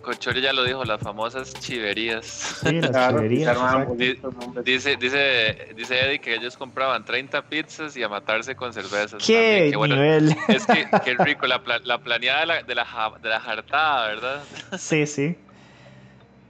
Cochori 0.07 0.39
ya 0.39 0.53
lo 0.53 0.63
dijo, 0.63 0.85
las 0.85 1.01
famosas 1.01 1.53
chiverías. 1.59 2.25
Sí, 2.25 2.79
las 2.79 2.91
Claro, 2.91 3.17
chiverías. 3.17 3.57
Dice, 4.63 4.95
dice, 4.95 5.67
dice 5.75 5.99
Eddie 5.99 6.19
que 6.19 6.33
ellos 6.33 6.55
compraban 6.55 7.03
30 7.03 7.41
pizzas 7.41 7.97
y 7.97 8.03
a 8.03 8.07
matarse 8.07 8.55
con 8.55 8.71
cervezas. 8.71 9.21
¿Qué 9.25 9.73
bueno, 9.75 9.95
nivel? 9.95 10.33
Es 10.47 10.65
que 10.65 10.87
qué 11.03 11.13
rico, 11.15 11.45
la, 11.45 11.61
pla- 11.61 11.81
la 11.83 11.97
planeada 11.97 12.39
de 12.39 12.45
la, 12.45 12.63
de, 12.63 12.75
la, 12.75 12.87
de 13.21 13.29
la 13.29 13.39
jartada, 13.41 14.07
¿verdad? 14.07 14.43
Sí, 14.79 15.05
sí. 15.05 15.37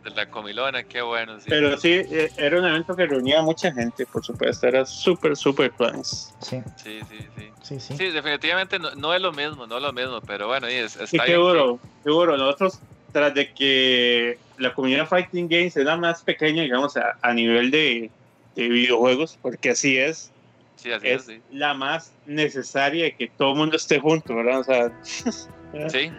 De 0.04 0.12
la 0.12 0.28
comilona, 0.28 0.84
qué 0.84 1.02
bueno. 1.02 1.40
Sí. 1.40 1.48
Pero 1.50 1.76
sí, 1.78 1.90
eh, 1.94 2.32
era 2.38 2.60
un 2.60 2.66
evento 2.66 2.96
que 2.96 3.08
reunía 3.08 3.40
a 3.40 3.42
mucha 3.42 3.74
gente, 3.74 4.06
por 4.06 4.24
supuesto, 4.24 4.68
era 4.68 4.86
súper, 4.86 5.36
súper 5.36 5.72
planes. 5.72 6.32
Sí, 6.42 6.62
Sí, 6.76 7.00
sí, 7.10 7.18
sí. 7.36 7.52
sí, 7.64 7.80
sí. 7.80 7.98
Sí, 7.98 8.12
definitivamente 8.12 8.78
no, 8.78 8.94
no 8.96 9.14
es 9.16 9.22
lo 9.22 9.32
mismo, 9.34 9.66
no 9.66 9.78
es 9.78 9.82
lo 9.84 9.92
mismo, 9.92 10.22
pero 10.22 10.46
bueno, 10.48 10.70
y 10.70 10.76
es, 10.76 10.94
Sí, 10.94 11.00
está 11.04 11.26
qué 11.26 11.32
bien. 11.32 11.42
duro, 11.42 11.80
qué 12.04 12.10
duro. 12.12 12.38
Nosotros, 12.38 12.80
tras 13.12 13.34
de 13.34 13.52
que 13.54 14.38
la 14.58 14.74
comunidad 14.74 15.08
Fighting 15.08 15.48
Games 15.48 15.78
es 15.78 15.86
la 15.86 15.98
más 15.98 16.24
pequeña, 16.24 16.64
digamos, 16.64 16.98
a, 16.98 17.18
a 17.22 17.34
nivel 17.34 17.72
de, 17.72 18.10
de 18.56 18.70
videojuegos, 18.70 19.38
porque 19.42 19.70
así 19.72 19.98
es, 19.98 20.32
Sí, 20.76 20.92
así 20.92 21.08
es, 21.08 21.16
es 21.22 21.26
sí. 21.28 21.42
la 21.52 21.74
más 21.74 22.14
necesaria 22.26 23.06
de 23.06 23.16
que 23.16 23.28
todo 23.38 23.52
el 23.54 23.58
mundo 23.58 23.78
esté 23.78 24.00
junto, 24.00 24.36
¿verdad? 24.36 24.60
O 24.60 24.64
sea, 24.64 24.92
Sí, 25.90 26.12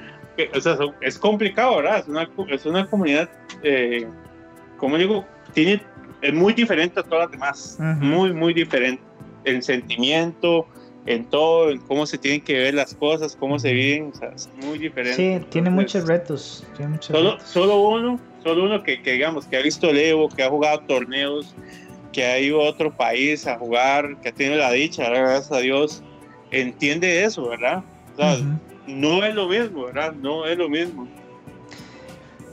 o 0.54 0.60
sea, 0.60 0.76
son- 0.76 0.94
es 1.00 1.18
complicado, 1.18 1.76
¿verdad? 1.76 1.98
Es 2.00 2.08
una, 2.08 2.26
co- 2.26 2.46
es 2.48 2.64
una 2.66 2.88
comunidad, 2.88 3.28
eh, 3.62 4.06
como 4.76 4.96
digo, 4.98 5.26
tiene, 5.52 5.82
es 6.22 6.32
muy 6.34 6.52
diferente 6.52 7.00
a 7.00 7.02
todas 7.02 7.24
las 7.24 7.30
demás, 7.32 7.76
muy, 8.00 8.32
muy 8.32 8.54
diferente 8.54 9.02
en 9.44 9.62
sentimiento, 9.62 10.66
en 11.08 11.24
todo, 11.24 11.70
en 11.70 11.78
cómo 11.80 12.04
se 12.06 12.18
tienen 12.18 12.42
que 12.42 12.52
ver 12.52 12.74
las 12.74 12.94
cosas, 12.94 13.34
cómo 13.34 13.58
se 13.58 13.72
viven, 13.72 14.10
o 14.12 14.14
sea, 14.14 14.28
es 14.28 14.50
muy 14.56 14.78
diferente. 14.78 15.16
Sí, 15.16 15.46
tiene 15.50 15.70
Entonces, 15.70 15.72
muchos 15.72 16.04
retos. 16.06 16.66
Tiene 16.76 16.92
muchos 16.92 17.16
Solo, 17.16 17.32
retos. 17.32 17.48
solo 17.48 17.80
uno, 17.88 18.20
solo 18.42 18.64
uno 18.64 18.82
que, 18.82 19.00
que 19.00 19.12
digamos 19.12 19.46
que 19.46 19.56
ha 19.56 19.62
visto 19.62 19.88
el 19.88 19.98
Evo, 19.98 20.28
que 20.28 20.42
ha 20.42 20.50
jugado 20.50 20.80
torneos, 20.80 21.54
que 22.12 22.24
ha 22.26 22.38
ido 22.38 22.60
a 22.60 22.68
otro 22.68 22.94
país 22.94 23.46
a 23.46 23.56
jugar, 23.56 24.20
que 24.20 24.28
ha 24.28 24.32
tenido 24.32 24.56
la 24.56 24.70
dicha, 24.72 25.08
gracias 25.08 25.50
a 25.50 25.60
Dios, 25.60 26.02
entiende 26.50 27.24
eso, 27.24 27.48
¿verdad? 27.48 27.82
O 28.12 28.16
sea, 28.16 28.34
Ujú. 28.34 28.58
no 28.86 29.24
es 29.24 29.34
lo 29.34 29.48
mismo, 29.48 29.84
¿verdad? 29.86 30.12
No 30.12 30.44
es 30.46 30.58
lo 30.58 30.68
mismo. 30.68 31.08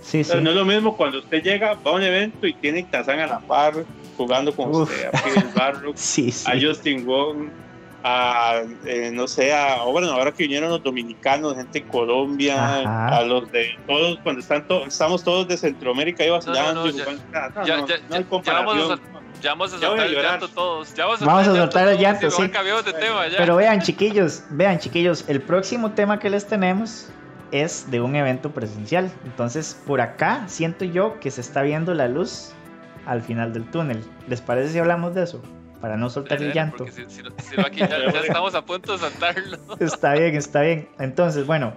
Sí, 0.01 0.21
O 0.21 0.23
sea, 0.23 0.37
sí. 0.37 0.43
no 0.43 0.51
es 0.51 0.55
lo 0.55 0.65
mismo 0.65 0.95
cuando 0.95 1.19
usted 1.19 1.43
llega, 1.43 1.73
va 1.73 1.91
a 1.91 1.95
un 1.95 2.03
evento 2.03 2.47
y 2.47 2.53
tiene 2.53 2.83
Tazán 2.83 3.19
a 3.19 3.27
la 3.27 3.39
par, 3.39 3.73
jugando 4.15 4.55
con 4.55 4.69
Uf. 4.69 4.89
usted, 4.89 5.07
a 5.07 5.73
Sí, 5.95 6.31
sí. 6.31 6.49
a 6.49 6.53
Justin 6.57 7.05
Wong, 7.05 7.49
a, 8.07 8.61
eh, 8.85 9.09
no 9.11 9.27
sé, 9.27 9.51
a, 9.51 9.83
bueno, 9.85 10.11
ahora 10.11 10.31
que 10.31 10.43
vinieron 10.43 10.69
los 10.69 10.83
dominicanos, 10.83 11.55
gente 11.55 11.79
de 11.79 11.87
Colombia, 11.87 12.53
Ajá. 12.81 13.17
a 13.17 13.21
los 13.23 13.51
de 13.51 13.75
todos, 13.87 14.19
cuando 14.21 14.41
están 14.41 14.67
to- 14.67 14.85
estamos 14.85 15.23
todos 15.23 15.47
de 15.47 15.57
Centroamérica 15.57 16.23
y 16.23 16.29
vacilando. 16.29 16.87
ya- 16.91 17.05
vamos 17.05 17.21
Ya 19.43 19.49
vamos 19.49 19.73
a 19.73 19.79
Ya 19.79 19.89
voy 19.89 19.99
a 19.99 20.03
soltar 20.03 20.07
el 20.07 20.15
llanto 20.21 20.47
todos. 20.49 20.93
Ya 20.93 21.05
vamos 21.05 21.21
a 21.21 21.25
Vamos 21.25 21.47
a 21.47 21.55
soltar 21.55 21.83
el 21.87 21.89
todos, 21.95 22.01
llanto, 22.01 22.31
sí. 22.31 22.49
cambiamos 22.49 22.85
de 22.85 22.93
tema 22.93 23.27
ya. 23.27 23.37
Pero 23.37 23.55
vean, 23.55 23.81
chiquillos, 23.81 24.43
vean, 24.51 24.77
chiquillos, 24.79 25.25
el 25.27 25.41
próximo 25.41 25.91
tema 25.91 26.19
que 26.19 26.29
les 26.29 26.45
tenemos 26.45 27.09
es 27.51 27.89
de 27.89 28.01
un 28.01 28.15
evento 28.15 28.51
presencial. 28.51 29.11
Entonces, 29.23 29.79
por 29.87 29.99
acá 30.01 30.43
siento 30.47 30.85
yo 30.85 31.19
que 31.19 31.31
se 31.31 31.41
está 31.41 31.63
viendo 31.63 31.93
la 31.95 32.07
luz 32.07 32.51
al 33.07 33.23
final 33.23 33.51
del 33.51 33.69
túnel. 33.71 34.03
¿Les 34.27 34.41
parece 34.41 34.73
si 34.73 34.79
hablamos 34.79 35.13
de 35.15 35.23
eso? 35.23 35.41
Para 35.85 35.97
no 35.97 36.09
soltar 36.09 36.41
el 36.41 36.51
llanto. 36.51 36.77
porque 36.77 36.91
si, 36.91 37.03
si 37.07 37.21
no, 37.21 37.29
si 37.37 37.61
aquí 37.61 37.77
ya, 37.81 37.89
ya 38.11 38.19
estamos 38.25 38.55
a 38.55 38.65
punto 38.65 38.93
de 38.93 38.97
saltarlo. 38.97 39.59
Está 39.79 40.13
bien, 40.15 40.33
está 40.33 40.61
bien. 40.61 40.87
Entonces, 40.97 41.45
bueno, 41.45 41.73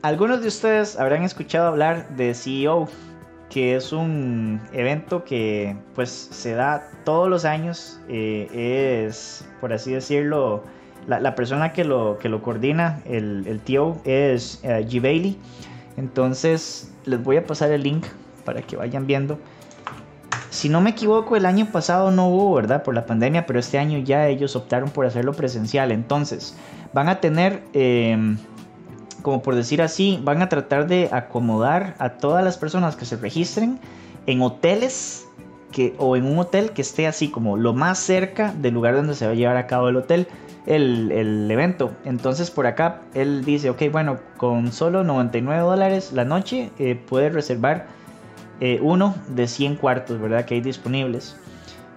algunos 0.00 0.40
de 0.40 0.48
ustedes 0.48 0.98
habrán 0.98 1.22
escuchado 1.22 1.68
hablar 1.68 2.08
de 2.16 2.32
CEO, 2.32 2.88
que 3.50 3.76
es 3.76 3.92
un 3.92 4.62
evento 4.72 5.24
que 5.24 5.76
pues 5.94 6.08
se 6.08 6.54
da 6.54 6.88
todos 7.04 7.28
los 7.28 7.44
años. 7.44 8.00
eh, 8.08 9.04
es, 9.06 9.46
por 9.60 9.74
así 9.74 9.92
decirlo, 9.92 10.64
la, 11.06 11.20
la 11.20 11.34
persona 11.34 11.74
que 11.74 11.84
lo, 11.84 12.16
que 12.18 12.30
lo 12.30 12.40
coordina, 12.40 13.02
el, 13.04 13.44
el 13.46 13.60
tío, 13.60 14.00
es 14.06 14.58
eh, 14.64 14.86
G. 14.88 15.02
Bailey. 15.02 15.36
Entonces, 15.98 16.90
les 17.04 17.22
voy 17.22 17.36
a 17.36 17.44
pasar 17.44 17.72
el 17.72 17.82
link 17.82 18.06
para 18.46 18.62
que 18.62 18.76
vayan 18.76 19.06
viendo. 19.06 19.38
Si 20.52 20.68
no 20.68 20.82
me 20.82 20.90
equivoco, 20.90 21.34
el 21.34 21.46
año 21.46 21.64
pasado 21.72 22.10
no 22.10 22.28
hubo, 22.28 22.54
¿verdad? 22.54 22.82
Por 22.82 22.94
la 22.94 23.06
pandemia, 23.06 23.46
pero 23.46 23.58
este 23.58 23.78
año 23.78 23.96
ya 23.96 24.28
ellos 24.28 24.54
optaron 24.54 24.90
por 24.90 25.06
hacerlo 25.06 25.32
presencial. 25.32 25.90
Entonces, 25.90 26.54
van 26.92 27.08
a 27.08 27.20
tener, 27.20 27.62
eh, 27.72 28.36
como 29.22 29.40
por 29.40 29.54
decir 29.54 29.80
así, 29.80 30.20
van 30.22 30.42
a 30.42 30.50
tratar 30.50 30.88
de 30.88 31.08
acomodar 31.10 31.94
a 31.98 32.10
todas 32.18 32.44
las 32.44 32.58
personas 32.58 32.96
que 32.96 33.06
se 33.06 33.16
registren 33.16 33.80
en 34.26 34.42
hoteles 34.42 35.26
o 35.96 36.16
en 36.16 36.26
un 36.26 36.38
hotel 36.38 36.72
que 36.72 36.82
esté 36.82 37.06
así 37.06 37.28
como 37.28 37.56
lo 37.56 37.72
más 37.72 37.98
cerca 37.98 38.52
del 38.52 38.74
lugar 38.74 38.94
donde 38.94 39.14
se 39.14 39.24
va 39.24 39.32
a 39.32 39.34
llevar 39.34 39.56
a 39.56 39.66
cabo 39.66 39.88
el 39.88 39.96
hotel, 39.96 40.28
el, 40.66 41.10
el 41.12 41.50
evento. 41.50 41.92
Entonces, 42.04 42.50
por 42.50 42.66
acá, 42.66 43.00
él 43.14 43.42
dice, 43.46 43.70
ok, 43.70 43.84
bueno, 43.90 44.18
con 44.36 44.70
solo 44.70 45.02
99 45.02 45.62
dólares 45.62 46.12
la 46.12 46.26
noche, 46.26 46.70
eh, 46.78 46.94
puede 46.94 47.30
reservar 47.30 48.01
eh, 48.64 48.78
uno 48.80 49.16
de 49.26 49.48
100 49.48 49.74
cuartos, 49.74 50.20
¿verdad? 50.20 50.44
Que 50.44 50.54
hay 50.54 50.60
disponibles. 50.60 51.36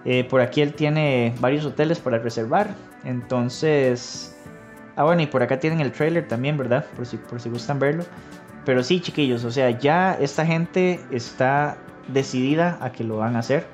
Eh, 0.04 0.24
por 0.24 0.40
aquí 0.40 0.62
él 0.62 0.72
tiene 0.74 1.32
varios 1.38 1.64
hoteles 1.64 2.00
para 2.00 2.18
reservar. 2.18 2.74
Entonces... 3.04 4.36
Ah, 4.96 5.04
bueno, 5.04 5.22
y 5.22 5.26
por 5.26 5.42
acá 5.44 5.60
tienen 5.60 5.80
el 5.80 5.92
trailer 5.92 6.26
también, 6.26 6.56
¿verdad? 6.58 6.84
Por 6.96 7.06
si, 7.06 7.18
por 7.18 7.40
si 7.40 7.50
gustan 7.50 7.78
verlo. 7.78 8.04
Pero 8.64 8.82
sí, 8.82 8.98
chiquillos, 9.00 9.44
o 9.44 9.50
sea, 9.52 9.70
ya 9.70 10.14
esta 10.20 10.44
gente 10.44 10.98
está 11.12 11.76
decidida 12.08 12.78
a 12.80 12.90
que 12.90 13.04
lo 13.04 13.18
van 13.18 13.36
a 13.36 13.40
hacer. 13.40 13.64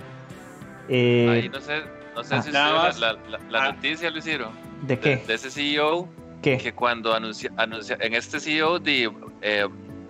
Eh, 0.90 1.28
Ahí 1.30 1.49
no 1.49 1.61
sé, 1.61 1.80
no 2.14 2.22
sé 2.24 2.34
ah. 2.34 2.43
si 2.43 2.51
la, 3.01 3.16
Ah. 3.55 3.72
noticia 3.72 4.11
lo 4.11 4.18
hicieron. 4.18 4.51
¿De 4.82 4.97
De, 4.97 5.01
qué? 5.01 5.16
de 5.26 5.34
ese 5.34 5.51
CEO 5.51 6.09
¿Qué? 6.43 6.59
que 6.59 6.74
cuando 6.74 7.14
anuncia, 7.14 7.51
anuncia 7.57 7.97
en 8.01 8.12
este 8.14 8.38
CEO 8.38 8.80
de, 8.80 9.11
eh, 9.40 9.66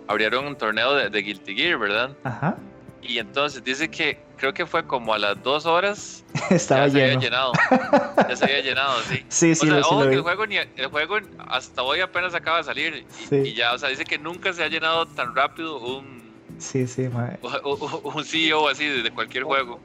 abrieron 0.08 0.46
un 0.46 0.56
torneo 0.56 0.94
de, 0.94 1.10
de 1.10 1.22
Guilty 1.22 1.54
Gear, 1.54 1.78
¿verdad? 1.78 2.16
Ajá. 2.24 2.56
Y 3.02 3.18
entonces 3.18 3.62
dice 3.64 3.90
que 3.90 4.18
creo 4.36 4.54
que 4.54 4.64
fue 4.66 4.86
como 4.86 5.12
a 5.12 5.18
las 5.18 5.42
dos 5.42 5.66
horas 5.66 6.24
Estaba 6.50 6.86
ya 6.86 6.92
se 6.92 6.98
había 7.02 7.08
lleno. 7.08 7.20
llenado. 7.20 7.52
Ya 8.28 8.36
se 8.36 8.44
había 8.44 8.60
llenado, 8.60 9.00
sí. 9.08 9.24
Sí, 9.28 9.54
sí, 9.54 9.66
o 9.66 9.70
sea, 9.70 9.76
lo, 9.78 9.82
sí 9.82 9.88
ojo 9.90 10.04
lo 10.04 10.08
que 10.10 10.14
el 10.16 10.22
juego, 10.22 10.46
ni, 10.46 10.56
el 10.56 10.86
juego 10.86 11.18
hasta 11.48 11.82
hoy 11.82 12.00
apenas 12.00 12.34
acaba 12.34 12.58
de 12.58 12.64
salir. 12.64 12.94
Y, 12.94 13.06
Sí. 13.28 13.36
y 13.50 13.54
ya, 13.54 13.72
o 13.72 13.78
sea, 13.78 13.88
dice 13.88 14.04
que 14.04 14.18
nunca 14.18 14.52
se 14.52 14.62
ha 14.62 14.68
llenado 14.68 15.06
tan 15.08 15.34
rápido 15.34 15.78
un, 15.80 16.22
Sí, 16.58 16.86
sí, 16.86 17.08
mae. 17.08 17.38
un 17.64 18.00
un 18.14 18.24
CEO 18.24 18.68
así 18.68 18.86
de 18.86 19.10
cualquier 19.10 19.44
juego. 19.44 19.80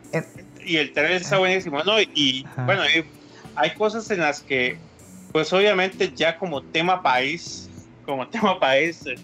y 0.63 0.77
el 0.77 0.93
trailer 0.93 1.21
está 1.21 1.37
buenísimo, 1.39 1.81
¿no? 1.83 1.99
Y 2.01 2.45
Ajá. 2.45 2.65
bueno, 2.65 2.81
hay, 2.83 3.03
hay 3.55 3.73
cosas 3.73 4.09
en 4.11 4.19
las 4.19 4.41
que, 4.41 4.77
pues 5.31 5.51
obviamente 5.53 6.11
ya 6.13 6.37
como 6.37 6.61
tema 6.61 7.01
país, 7.01 7.69
como 8.05 8.27
tema 8.29 8.59
país, 8.59 9.05
eh, 9.07 9.15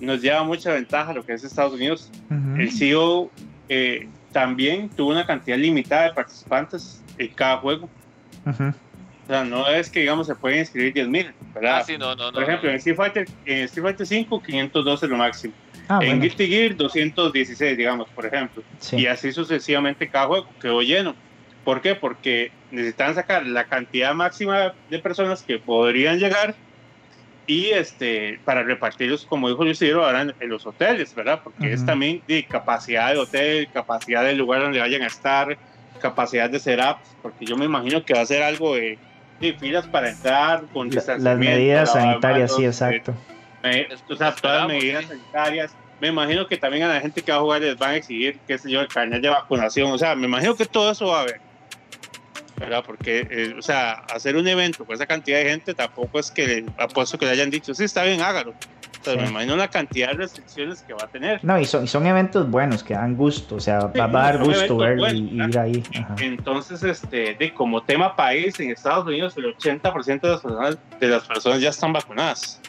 nos 0.00 0.22
lleva 0.22 0.42
mucha 0.44 0.72
ventaja 0.72 1.12
lo 1.12 1.24
que 1.24 1.32
es 1.32 1.44
Estados 1.44 1.74
Unidos. 1.74 2.10
Ujú. 2.30 2.60
El 2.60 2.72
CEO 2.72 3.30
eh, 3.68 4.08
también 4.32 4.88
tuvo 4.88 5.10
una 5.10 5.26
cantidad 5.26 5.56
limitada 5.56 6.04
de 6.04 6.12
participantes 6.14 7.02
en 7.18 7.28
cada 7.28 7.58
juego. 7.58 7.88
Ujú. 8.46 8.64
O 8.68 9.26
sea, 9.32 9.44
no 9.44 9.68
es 9.68 9.88
que, 9.90 10.00
digamos, 10.00 10.26
se 10.26 10.34
pueden 10.34 10.58
inscribir 10.58 10.92
10.000, 10.92 11.32
¿verdad? 11.54 11.76
Ah, 11.78 11.84
sí, 11.84 11.96
no, 11.96 12.16
no, 12.16 12.26
no. 12.26 12.32
Por 12.32 12.42
ejemplo, 12.42 12.68
no. 12.68 12.70
en 12.72 12.76
Street 12.78 12.96
Fighter, 12.96 13.28
en 13.44 13.58
Street 13.64 13.84
Fighter 13.84 14.06
5, 14.06 14.42
512 14.42 15.06
es 15.06 15.10
lo 15.10 15.16
máximo. 15.16 15.54
Ah, 15.88 15.98
en 16.02 16.06
bueno. 16.08 16.22
Guilty 16.22 16.46
Gear, 16.48 16.76
216, 16.76 17.76
digamos, 17.76 18.08
por 18.10 18.26
ejemplo. 18.26 18.62
Sí. 18.78 18.96
Y 18.96 19.06
así 19.06 19.32
sucesivamente 19.32 20.08
cada 20.08 20.26
juego 20.26 20.48
quedó 20.60 20.82
lleno. 20.82 21.14
¿Por 21.64 21.80
qué? 21.80 21.94
Porque 21.94 22.50
necesitan 22.70 23.14
sacar 23.14 23.46
la 23.46 23.64
cantidad 23.64 24.14
máxima 24.14 24.74
de 24.88 24.98
personas 24.98 25.42
que 25.42 25.58
podrían 25.58 26.18
llegar 26.18 26.54
y 27.50 27.70
este 27.70 28.38
para 28.44 28.62
repartirlos, 28.62 29.24
como 29.26 29.48
dijo 29.48 29.64
Luis 29.64 29.82
Isidro, 29.82 30.04
ahora 30.04 30.22
en, 30.22 30.34
en 30.38 30.48
los 30.48 30.64
hoteles, 30.66 31.14
¿verdad? 31.14 31.40
Porque 31.42 31.72
es 31.72 31.84
también 31.84 32.22
de 32.28 32.44
capacidad 32.44 33.12
de 33.12 33.18
hotel, 33.18 33.68
capacidad 33.72 34.22
del 34.24 34.38
lugar 34.38 34.62
donde 34.62 34.78
vayan 34.78 35.02
a 35.02 35.06
estar, 35.08 35.58
capacidad 36.00 36.48
de 36.48 36.60
setup, 36.60 36.98
porque 37.22 37.44
yo 37.44 37.56
me 37.56 37.64
imagino 37.64 38.04
que 38.04 38.14
va 38.14 38.20
a 38.20 38.26
ser 38.26 38.42
algo 38.42 38.76
de, 38.76 38.98
de 39.40 39.52
filas 39.54 39.86
para 39.88 40.10
entrar, 40.10 40.62
con 40.72 40.90
La- 40.90 41.18
las 41.18 41.38
medidas 41.38 41.92
sanitarias, 41.92 42.54
sí, 42.54 42.62
manos, 42.62 42.80
eh, 42.82 42.86
exacto. 42.86 43.14
o 44.08 44.16
sea, 44.16 44.34
todas 44.34 44.58
las 44.60 44.68
medidas 44.68 45.02
sí. 45.04 45.08
sanitarias. 45.08 45.74
Me 46.00 46.08
imagino 46.08 46.46
que 46.46 46.56
también 46.56 46.84
a 46.84 46.88
la 46.94 47.00
gente 47.00 47.20
que 47.20 47.30
va 47.30 47.38
a 47.38 47.40
jugar 47.42 47.60
les 47.60 47.76
van 47.76 47.90
a 47.90 47.96
exigir, 47.96 48.38
qué 48.46 48.56
sé 48.56 48.70
yo, 48.70 48.80
el 48.80 48.88
carnet 48.88 49.20
de 49.20 49.28
vacunación. 49.28 49.90
O 49.92 49.98
sea, 49.98 50.14
me 50.14 50.26
imagino 50.26 50.54
que 50.56 50.64
todo 50.64 50.90
eso 50.92 51.08
va 51.08 51.18
a 51.18 51.22
haber. 51.22 51.40
¿Verdad? 52.60 52.84
Porque, 52.86 53.26
eh, 53.30 53.54
o 53.58 53.62
sea, 53.62 53.92
hacer 54.14 54.36
un 54.36 54.46
evento 54.46 54.84
con 54.84 54.94
esa 54.94 55.06
cantidad 55.06 55.38
de 55.38 55.46
gente 55.48 55.72
tampoco 55.74 56.18
es 56.18 56.30
que 56.30 56.66
apuesto 56.78 57.16
que 57.18 57.24
le 57.24 57.32
hayan 57.32 57.48
dicho, 57.50 57.72
sí, 57.74 57.84
está 57.84 58.04
bien, 58.04 58.20
hágalo. 58.20 58.50
O 58.50 59.02
sea, 59.04 59.14
Sí. 59.14 59.18
me 59.20 59.28
imagino 59.28 59.56
la 59.56 59.68
cantidad 59.68 60.08
de 60.08 60.14
restricciones 60.14 60.82
que 60.82 60.92
va 60.92 61.04
a 61.04 61.06
tener. 61.08 61.42
No, 61.42 61.58
y 61.58 61.64
son, 61.64 61.84
y 61.84 61.86
son 61.88 62.06
eventos 62.06 62.50
buenos 62.50 62.84
que 62.84 62.92
dan 62.92 63.16
gusto, 63.16 63.54
o 63.56 63.60
sea, 63.60 63.78
va, 63.78 64.06
va 64.08 64.28
a 64.28 64.32
dar 64.32 64.44
gusto 64.44 64.76
verlo 64.76 65.10
y, 65.10 65.42
ir 65.42 65.58
ahí. 65.58 65.82
Ajá. 65.98 66.16
Entonces, 66.20 66.82
este, 66.82 67.34
de 67.34 67.54
como 67.54 67.82
tema 67.82 68.14
país 68.14 68.60
en 68.60 68.70
Estados 68.70 69.06
Unidos, 69.06 69.34
el 69.38 69.56
80% 69.56 70.20
de 70.20 70.28
las 70.28 70.42
personas, 70.42 70.78
de 71.00 71.08
las 71.08 71.22
personas 71.26 71.60
ya 71.62 71.70
están 71.70 71.94
vacunadas. 71.94 72.60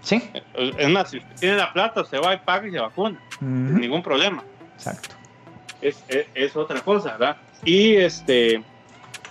Sí, 0.00 0.20
Es 0.78 0.88
más, 0.88 1.10
si 1.10 1.18
usted 1.18 1.36
tiene 1.38 1.56
la 1.58 1.72
plata, 1.72 2.00
usted 2.00 2.18
va 2.20 2.34
y 2.34 2.38
paga 2.38 2.66
y 2.66 2.72
se 2.72 2.80
vacuna, 2.80 3.20
sin 3.38 3.78
ningún 3.80 4.02
problema. 4.02 4.42
exacto. 4.74 5.10
es, 5.80 6.02
es, 6.08 6.26
es 6.34 6.56
otra 6.56 6.80
cosa, 6.80 7.12
¿verdad? 7.12 7.36
Y 7.64 7.94
este, 7.96 8.62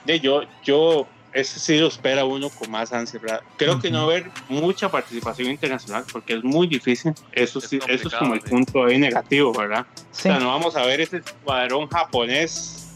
de 0.08 0.20
yo, 0.20 0.42
yo, 0.64 1.08
ese 1.34 1.60
sí 1.60 1.78
lo 1.78 1.88
espera 1.88 2.26
uno 2.26 2.50
con 2.50 2.72
más 2.72 2.92
ansia, 2.92 3.20
¿verdad? 3.20 3.42
Creo 3.58 3.80
que 3.80 3.92
no 3.92 4.08
va 4.08 4.14
a 4.14 4.16
haber 4.18 4.32
mucha 4.50 4.90
participación 4.90 5.50
internacional 5.50 6.04
porque 6.12 6.34
es 6.34 6.44
muy 6.44 6.66
difícil. 6.68 7.14
Eso 7.32 7.60
Es 7.60 7.66
sí, 7.66 7.80
eso 7.88 8.08
es 8.08 8.14
como 8.16 8.34
el 8.34 8.42
punto 8.42 8.86
ahí 8.86 8.98
negativo, 8.98 9.54
¿verdad? 9.54 9.86
Sí, 10.12 10.30
O 10.30 10.32
sea, 10.32 10.40
no 10.40 10.48
vamos 10.48 10.76
a 10.76 10.84
ver 10.86 11.02
ese 11.02 11.18
escuadrón 11.18 11.88
japonés 11.88 12.88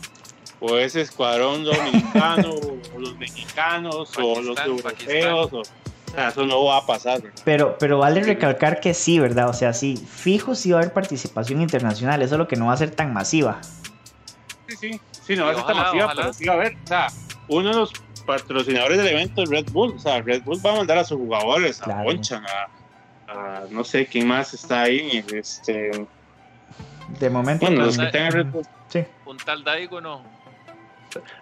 o 0.60 0.78
ese 0.78 1.02
escuadrón 1.02 1.64
dominicano 1.64 2.54
o 2.96 3.00
los 3.00 3.18
mexicanos 3.18 4.12
o 4.18 4.42
los 4.42 4.56
Pakistán, 4.56 4.70
europeos. 4.70 5.54
O, 5.54 5.60
o 5.60 6.14
sea, 6.14 6.28
eso 6.30 6.46
no 6.46 6.66
va 6.66 6.78
a 6.78 6.86
pasar, 6.86 7.22
¿verdad? 7.22 7.42
pero, 7.46 7.78
pero 7.78 7.98
vale 8.00 8.22
recalcar 8.22 8.80
que 8.80 8.94
sí, 8.94 9.20
¿verdad? 9.20 9.50
O 9.50 9.54
sea, 9.54 9.74
sí, 9.74 9.98
fijo 9.98 10.56
sí 10.56 10.72
va 10.72 10.80
a 10.80 10.82
haber 10.82 10.94
participación 10.94 11.62
internacional, 11.62 12.22
eso 12.22 12.36
es 12.36 12.40
lo 12.40 12.48
que 12.48 12.58
no 12.58 12.66
va 12.68 12.74
a 12.74 12.78
ser 12.78 12.92
tan 12.92 13.14
masiva. 13.14 13.62
Sí, 14.68 14.76
sí, 14.80 15.02
sí, 15.34 15.40
no 15.40 15.46
va 15.46 15.52
a 15.52 15.56
ser 15.56 15.64
tan 15.66 15.72
ojalá, 15.74 15.84
masiva, 15.88 16.06
ojalá. 16.06 16.22
pero 16.22 16.34
sí 16.34 16.46
va 16.46 16.54
a 16.54 16.56
haber. 16.58 16.74
O 16.84 16.88
sea, 16.88 17.08
uno 17.48 17.70
de 17.70 17.76
los 17.76 17.94
patrocinadores 18.26 18.98
del 18.98 19.08
evento 19.08 19.44
es 19.44 19.50
Red 19.50 19.72
Bull. 19.72 19.94
O 19.96 20.00
sea, 20.00 20.22
Red 20.22 20.44
Bull 20.44 20.60
va 20.66 20.74
a 20.74 20.76
mandar 20.78 20.98
a 21.00 21.04
sus 21.04 21.18
jugadores, 21.18 21.82
a 21.82 21.86
Claro. 21.86 22.04
Bonchan, 22.04 22.44
a, 22.46 23.32
a 23.32 23.64
no 23.70 23.84
sé 23.84 24.06
quién 24.06 24.28
más 24.28 24.54
está 24.54 24.84
ahí. 24.84 25.24
Este, 25.34 26.06
De 27.20 27.30
momento, 27.30 27.66
bueno, 27.66 27.84
pues, 27.84 27.98
los 27.98 28.06
que 28.06 28.12
tengan 28.12 28.32
Red 28.32 28.46
Bull. 28.48 28.66
sí. 28.90 29.04
Un 29.26 29.38
tal 29.38 29.64
Daigo 29.64 30.00
no. 30.02 30.24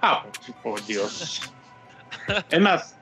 Ah, 0.01 0.23
por, 0.63 0.83
Dios. 0.85 1.51
es 2.49 2.59
más, 2.59 2.95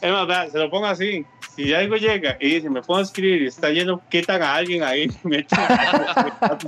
es 0.00 0.10
más, 0.10 0.26
vea, 0.26 0.48
se 0.50 0.58
lo 0.58 0.70
pongo 0.70 0.86
así. 0.86 1.26
Si 1.54 1.72
algo 1.74 1.96
llega 1.96 2.36
y 2.40 2.54
dice, 2.56 2.70
me 2.70 2.82
puedo 2.82 3.00
escribir 3.02 3.42
y 3.42 3.46
está 3.48 3.68
lleno, 3.70 4.00
quitan 4.08 4.42
a 4.42 4.54
alguien 4.54 4.82
ahí. 4.82 5.06
me 5.22 5.38
echan- 5.46 6.58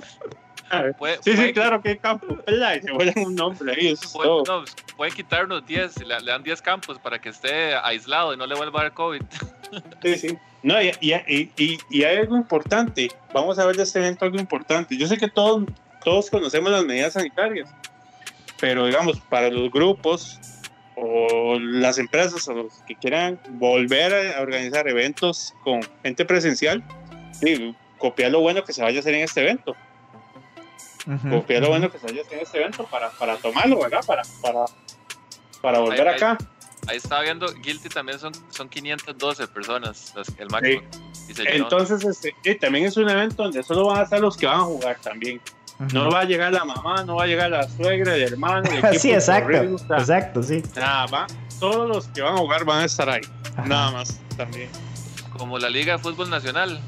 Puede, 0.99 1.17
sí, 1.17 1.31
sí, 1.31 1.37
puede- 1.37 1.53
claro, 1.53 1.81
que 1.83 1.97
campo. 1.99 2.27
¿verdad? 2.47 2.75
Y 2.77 2.81
se 2.83 2.93
vuelven 2.93 3.27
un 3.27 3.35
nombre 3.35 3.73
ahí, 3.73 3.89
eso 3.89 4.05
es 4.05 4.13
puede- 4.13 4.29
todo. 4.29 4.61
no, 4.61 4.65
pueden 4.97 5.15
quitar 5.15 5.45
unos 5.45 5.65
10, 5.67 6.05
le, 6.05 6.21
le 6.21 6.31
dan 6.33 6.43
10 6.43 6.61
campos 6.63 6.99
para 6.99 7.21
que 7.21 7.29
esté 7.29 7.75
aislado 7.77 8.35
y 8.35 8.37
no 8.37 8.47
le 8.47 8.55
vuelva 8.57 8.81
a 8.81 8.83
dar 8.85 8.93
COVID. 8.95 9.23
Sí, 10.03 10.15
sí. 10.17 10.39
No, 10.63 10.81
y, 10.81 10.93
y, 11.01 11.13
y- 11.15 11.51
y- 11.57 11.79
y 11.91 12.05
hay 12.05 12.19
algo 12.19 12.37
importante. 12.37 13.09
Vamos 13.35 13.59
a 13.59 13.67
ver 13.67 13.77
de 13.77 13.83
este 13.83 13.99
evento 13.99 14.25
algo 14.25 14.39
importante. 14.39 14.97
Yo 14.97 15.07
sé 15.09 15.17
que 15.19 15.29
todos, 15.29 15.65
todos 16.05 16.31
conocemos 16.31 16.71
las 16.71 16.85
medidas 16.85 17.15
sanitarias, 17.15 17.69
pero 18.61 18.87
digamos, 18.87 19.19
para 19.29 19.51
los 19.51 19.71
grupos 19.73 20.39
o 20.95 21.59
las 21.61 21.99
empresas 21.99 22.47
o 22.49 22.55
los 22.55 22.73
que 22.87 22.95
quieran 22.95 23.39
volver 23.51 24.35
a 24.37 24.41
organizar 24.41 24.89
eventos 24.89 25.53
con 25.65 25.81
gente 26.03 26.25
presencial, 26.25 26.83
sí, 27.33 27.75
copiar 27.99 28.31
lo 28.31 28.41
bueno 28.41 28.63
que 28.65 28.73
se 28.73 28.83
vaya 28.83 28.99
a 28.99 29.01
hacer 29.01 29.15
en 29.15 29.23
este 29.25 29.41
evento. 29.43 29.77
Ujú, 31.07 31.31
Copiar 31.31 31.61
lo 31.63 31.69
ujú. 31.69 31.79
bueno 31.79 31.91
que 31.93 31.99
se 31.99 32.07
vaya 32.07 32.21
a 32.21 32.25
hacer 32.25 32.39
en 32.39 32.45
este 32.45 32.59
evento 32.59 32.85
para, 32.87 33.11
para 33.11 33.37
tomarlo, 33.37 33.81
¿verdad? 33.81 34.01
Para, 34.07 34.23
para, 34.43 34.65
para 35.63 35.79
volver 35.79 36.09
Ahí- 36.09 36.17
acá. 36.17 36.39
Ahí 36.89 36.99
estaba 36.99 37.23
viendo, 37.23 37.53
Guilty 37.53 37.89
también 37.89 38.19
son, 38.21 38.33
son 38.51 38.69
512 38.69 39.49
personas 39.49 40.13
las- 40.15 40.29
el 40.39 40.49
máximo. 40.51 40.83
Entonces, 41.39 42.05
este, 42.05 42.35
y 42.45 42.55
también 42.57 42.85
es 42.87 42.97
un 42.97 43.09
evento 43.11 43.43
donde 43.43 43.63
solo 43.65 43.87
van 43.87 43.99
a 43.99 44.03
estar 44.03 44.21
los 44.21 44.37
que 44.37 44.47
van 44.47 44.61
a 44.61 44.63
jugar 44.65 44.97
también. 45.03 45.41
No 45.93 46.11
va 46.11 46.21
a 46.21 46.25
llegar 46.25 46.53
la 46.53 46.65
mamá, 46.65 47.03
no 47.05 47.17
va 47.17 47.25
a 47.25 47.27
llegar 47.27 47.51
la 47.51 47.69
suegra, 47.69 48.15
el 48.15 48.23
hermano, 48.23 48.69
el 48.71 48.79
equipo 48.79 48.95
sí, 48.95 49.11
exacto, 49.13 49.53
corrido, 49.53 49.75
o 49.75 49.79
sea, 49.79 49.97
exacto, 49.99 50.43
sí. 50.43 50.63
nada, 50.77 51.07
va, 51.07 51.27
todos 51.61 51.89
los 51.89 52.07
que 52.09 52.23
van 52.23 52.35
a 52.35 52.39
jugar 52.39 52.65
van 52.65 52.79
a 52.81 52.85
estar 52.85 53.11
ahí, 53.11 53.21
Ajá. 53.57 53.67
nada 53.67 53.91
más 53.91 54.21
también. 54.37 54.71
Como 55.37 55.59
la 55.59 55.69
Liga 55.69 55.95
de 55.97 55.99
Fútbol 56.03 56.31
Nacional. 56.31 56.81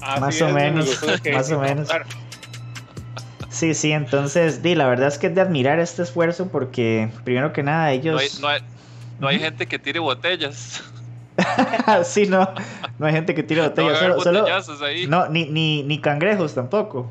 Así 0.00 0.20
Más 0.20 0.34
es, 0.36 0.42
o 0.42 0.46
me 0.46 0.52
menos, 0.70 1.02
más 1.34 1.50
o 1.50 1.60
menos. 1.60 1.88
Sí, 3.56 3.72
sí, 3.72 3.90
entonces, 3.92 4.62
di, 4.62 4.74
la 4.74 4.86
verdad 4.86 5.08
es 5.08 5.16
que 5.16 5.28
es 5.28 5.34
de 5.34 5.40
admirar 5.40 5.78
este 5.78 6.02
esfuerzo 6.02 6.48
porque, 6.48 7.08
primero 7.24 7.54
que 7.54 7.62
nada, 7.62 7.84
No 7.84 7.88
hay, 7.88 7.96
ellos... 7.98 8.38
no 8.40 8.48
hay, 8.48 8.60
no 9.18 9.28
hay 9.28 9.38
gente 9.38 9.66
que 9.66 9.78
tire 9.78 9.98
botellas. 9.98 10.82
sí, 12.04 12.26
no, 12.26 12.52
no 12.98 13.06
hay 13.06 13.14
gente 13.14 13.34
que 13.34 13.42
tire 13.42 13.62
botellas, 13.68 13.98
solo, 13.98 14.20
solo- 14.20 14.84
ahí. 14.84 15.06
No, 15.06 15.28
ni, 15.30 15.46
ni, 15.46 15.82
ni 15.84 15.98
cangrejos 16.02 16.54
tampoco. 16.54 17.10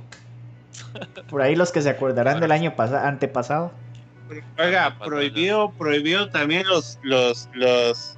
Por 1.31 1.41
ahí 1.41 1.55
los 1.55 1.71
que 1.71 1.81
se 1.81 1.89
acordarán 1.89 2.39
del 2.39 2.51
año 2.51 2.75
pasa- 2.75 3.07
antepasado. 3.07 3.71
Oiga, 4.59 4.95
prohibido, 5.03 5.71
prohibido 5.71 6.29
también 6.29 6.67
los, 6.67 6.99
los, 7.01 7.49
los, 7.53 8.17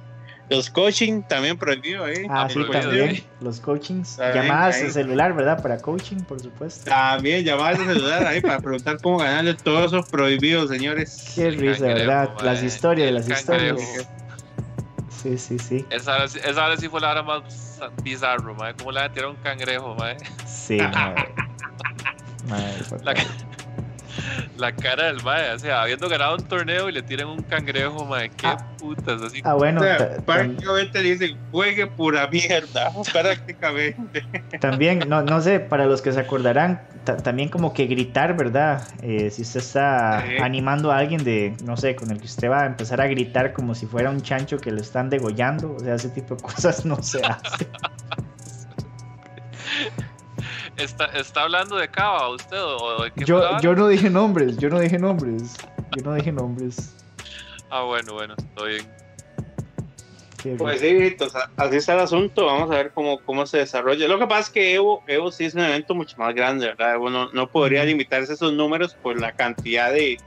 los 0.50 0.70
coaching, 0.70 1.22
también 1.22 1.58
prohibido, 1.58 2.06
¿eh? 2.08 2.26
Ah, 2.30 2.46
sí, 2.48 2.54
prohibido, 2.54 2.80
también. 2.80 3.22
Los 3.40 3.60
coachings. 3.60 4.16
También, 4.16 4.44
Llamadas 4.46 4.76
ahí. 4.76 4.82
de 4.84 4.90
celular, 4.90 5.34
¿verdad? 5.34 5.62
Para 5.62 5.78
coaching, 5.78 6.18
por 6.20 6.40
supuesto. 6.40 6.90
También 6.90 7.44
llamadas 7.44 7.78
de 7.78 7.84
celular 7.94 8.26
ahí 8.26 8.40
para 8.40 8.58
preguntar 8.60 8.98
cómo 9.02 9.18
ganarle 9.18 9.54
todo 9.54 9.84
eso 9.84 10.02
prohibido, 10.10 10.66
señores. 10.66 11.32
Qué 11.34 11.50
risa, 11.50 11.84
¿verdad? 11.86 12.30
mae. 12.36 12.44
Las 12.44 12.62
historias, 12.62 13.08
El 13.08 13.14
las 13.16 13.28
historias. 13.28 14.06
Sí, 15.22 15.36
sí, 15.36 15.58
sí. 15.58 15.84
Esa 15.90 16.14
hora, 16.14 16.28
sí- 16.28 16.38
esa 16.44 16.64
hora 16.64 16.76
sí 16.76 16.88
fue 16.88 17.00
la 17.00 17.10
hora 17.10 17.22
más 17.22 17.42
bizarro, 18.02 18.54
mae. 18.54 18.74
Como 18.74 18.92
le 18.92 19.08
tiraron 19.10 19.36
un 19.36 19.42
cangrejo, 19.42 19.94
mae. 19.96 20.16
Sí, 20.46 20.76
madre. 20.94 21.34
Madre, 22.48 22.74
por 22.88 23.04
La, 23.04 23.14
favor. 23.16 23.47
la 24.56 24.72
cara 24.74 25.06
del 25.06 25.22
mae, 25.22 25.52
o 25.52 25.58
sea, 25.58 25.82
habiendo 25.82 26.08
ganado 26.08 26.36
un 26.36 26.42
torneo 26.44 26.88
y 26.88 26.92
le 26.92 27.02
tiran 27.02 27.28
un 27.28 27.42
cangrejo, 27.42 28.04
mae. 28.04 28.30
Qué 28.30 28.46
Ah. 28.46 28.66
putas, 28.78 29.20
así. 29.22 29.40
Ah, 29.44 29.54
bueno, 29.54 29.80
O 29.80 29.84
sea, 29.84 30.16
prácticamente 30.24 31.02
le 31.02 31.10
dicen, 31.16 31.36
juegue 31.50 31.86
pura 31.86 32.26
mierda, 32.28 32.90
prácticamente. 33.12 34.24
también, 34.60 35.00
no, 35.08 35.22
no 35.22 35.40
sé, 35.40 35.60
para 35.60 35.86
los 35.86 36.00
que 36.02 36.12
se 36.12 36.20
acordarán, 36.20 36.80
ta- 37.04 37.16
también 37.16 37.48
como 37.48 37.72
que 37.72 37.86
gritar, 37.86 38.36
¿verdad? 38.36 38.82
Eh, 39.02 39.30
si 39.30 39.42
usted 39.42 39.60
está 39.60 40.22
Sí. 40.26 40.36
animando 40.42 40.92
a 40.92 40.98
alguien 40.98 41.22
de, 41.24 41.56
no 41.64 41.76
sé, 41.76 41.94
con 41.96 42.10
el 42.10 42.18
que 42.18 42.26
usted 42.26 42.48
va 42.50 42.62
a 42.62 42.66
empezar 42.66 43.00
a 43.00 43.06
gritar 43.06 43.52
como 43.52 43.74
si 43.74 43.86
fuera 43.86 44.10
un 44.10 44.22
chancho 44.22 44.58
que 44.58 44.70
lo 44.70 44.80
están 44.80 45.10
degollando, 45.10 45.74
o 45.74 45.80
sea, 45.80 45.94
ese 45.94 46.08
tipo 46.10 46.34
de 46.36 46.42
cosas 46.42 46.84
no 46.84 47.02
se 47.02 47.20
hace. 47.24 47.66
¿Está, 50.78 51.06
¿Está 51.06 51.42
hablando 51.42 51.76
de 51.76 51.88
Cava 51.88 52.28
usted 52.28 52.56
o 52.62 53.02
de 53.02 53.10
qué 53.10 53.24
Yo, 53.24 53.60
yo 53.60 53.74
no 53.74 53.88
dije 53.88 54.08
nombres, 54.08 54.56
yo 54.58 54.70
no 54.70 54.78
dije 54.78 54.98
nombres. 54.98 55.56
Yo 55.96 56.04
no 56.04 56.14
dije 56.14 56.30
nombres. 56.30 56.94
Ah, 57.68 57.82
bueno, 57.82 58.14
bueno, 58.14 58.34
todo 58.54 58.66
bien. 58.66 58.86
Qué 60.40 60.54
Pues 60.54 60.80
sí, 60.80 61.16
así 61.56 61.76
está 61.76 61.94
el 61.94 62.00
asunto. 62.00 62.46
Vamos 62.46 62.70
a 62.70 62.74
ver 62.74 62.92
cómo, 62.92 63.18
cómo 63.24 63.44
se 63.44 63.58
desarrolla. 63.58 64.06
Lo 64.06 64.20
que 64.20 64.26
pasa 64.28 64.40
es 64.40 64.50
que 64.50 64.74
Evo, 64.74 65.02
Evo 65.08 65.32
sí 65.32 65.46
es 65.46 65.54
un 65.54 65.62
evento 65.62 65.96
mucho 65.96 66.16
más 66.16 66.32
grande, 66.32 66.66
¿verdad? 66.66 66.94
Evo 66.94 67.10
no, 67.10 67.32
no 67.32 67.48
podría 67.48 67.84
limitarse 67.84 68.32
a 68.32 68.34
esos 68.36 68.52
números 68.52 68.94
por 68.94 69.20
la 69.20 69.32
cantidad 69.32 69.92
de, 69.92 70.18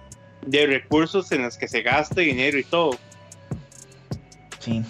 de 0.45 0.65
recursos 0.67 1.31
en 1.31 1.43
los 1.43 1.57
que 1.57 1.69
se 1.69 1.81
gasta 1.81 2.19
dinero 2.19 2.59
y 2.59 2.63
todo. 2.65 2.97
Sí. 4.59 4.83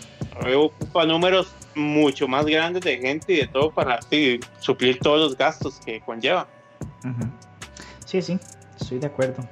Evo 0.43 0.65
ocupa 0.65 1.05
números 1.05 1.53
mucho 1.75 2.27
más 2.27 2.45
grandes 2.45 2.83
de 2.83 2.97
gente 2.97 3.33
y 3.33 3.37
de 3.37 3.47
todo 3.47 3.71
para 3.71 4.01
sí, 4.03 4.39
suplir 4.59 4.99
todos 4.99 5.19
los 5.19 5.37
gastos 5.37 5.79
que 5.85 6.01
conlleva. 6.01 6.47
Sí, 8.05 8.21
sí, 8.21 8.39
estoy 8.79 8.99
de 8.99 9.07
acuerdo. 9.07 9.43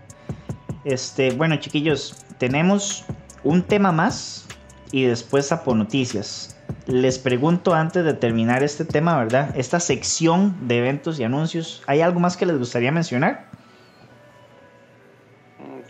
Este, 0.83 1.31
bueno, 1.31 1.55
chiquillos, 1.57 2.15
tenemos 2.37 3.05
un 3.43 3.63
tema 3.63 3.91
más 3.91 4.45
y 4.91 5.03
después 5.03 5.51
Apo 5.51 5.75
Noticias. 5.75 6.55
Les 6.87 7.19
pregunto 7.19 7.73
antes 7.73 8.03
de 8.03 8.13
terminar 8.13 8.63
este 8.63 8.85
tema, 8.85 9.17
¿verdad? 9.17 9.55
Esta 9.55 9.79
sección 9.79 10.67
de 10.67 10.79
eventos 10.79 11.19
y 11.19 11.23
anuncios, 11.23 11.83
¿hay 11.87 12.01
algo 12.01 12.19
más 12.19 12.35
que 12.37 12.45
les 12.45 12.57
gustaría 12.57 12.91
mencionar? 12.91 13.47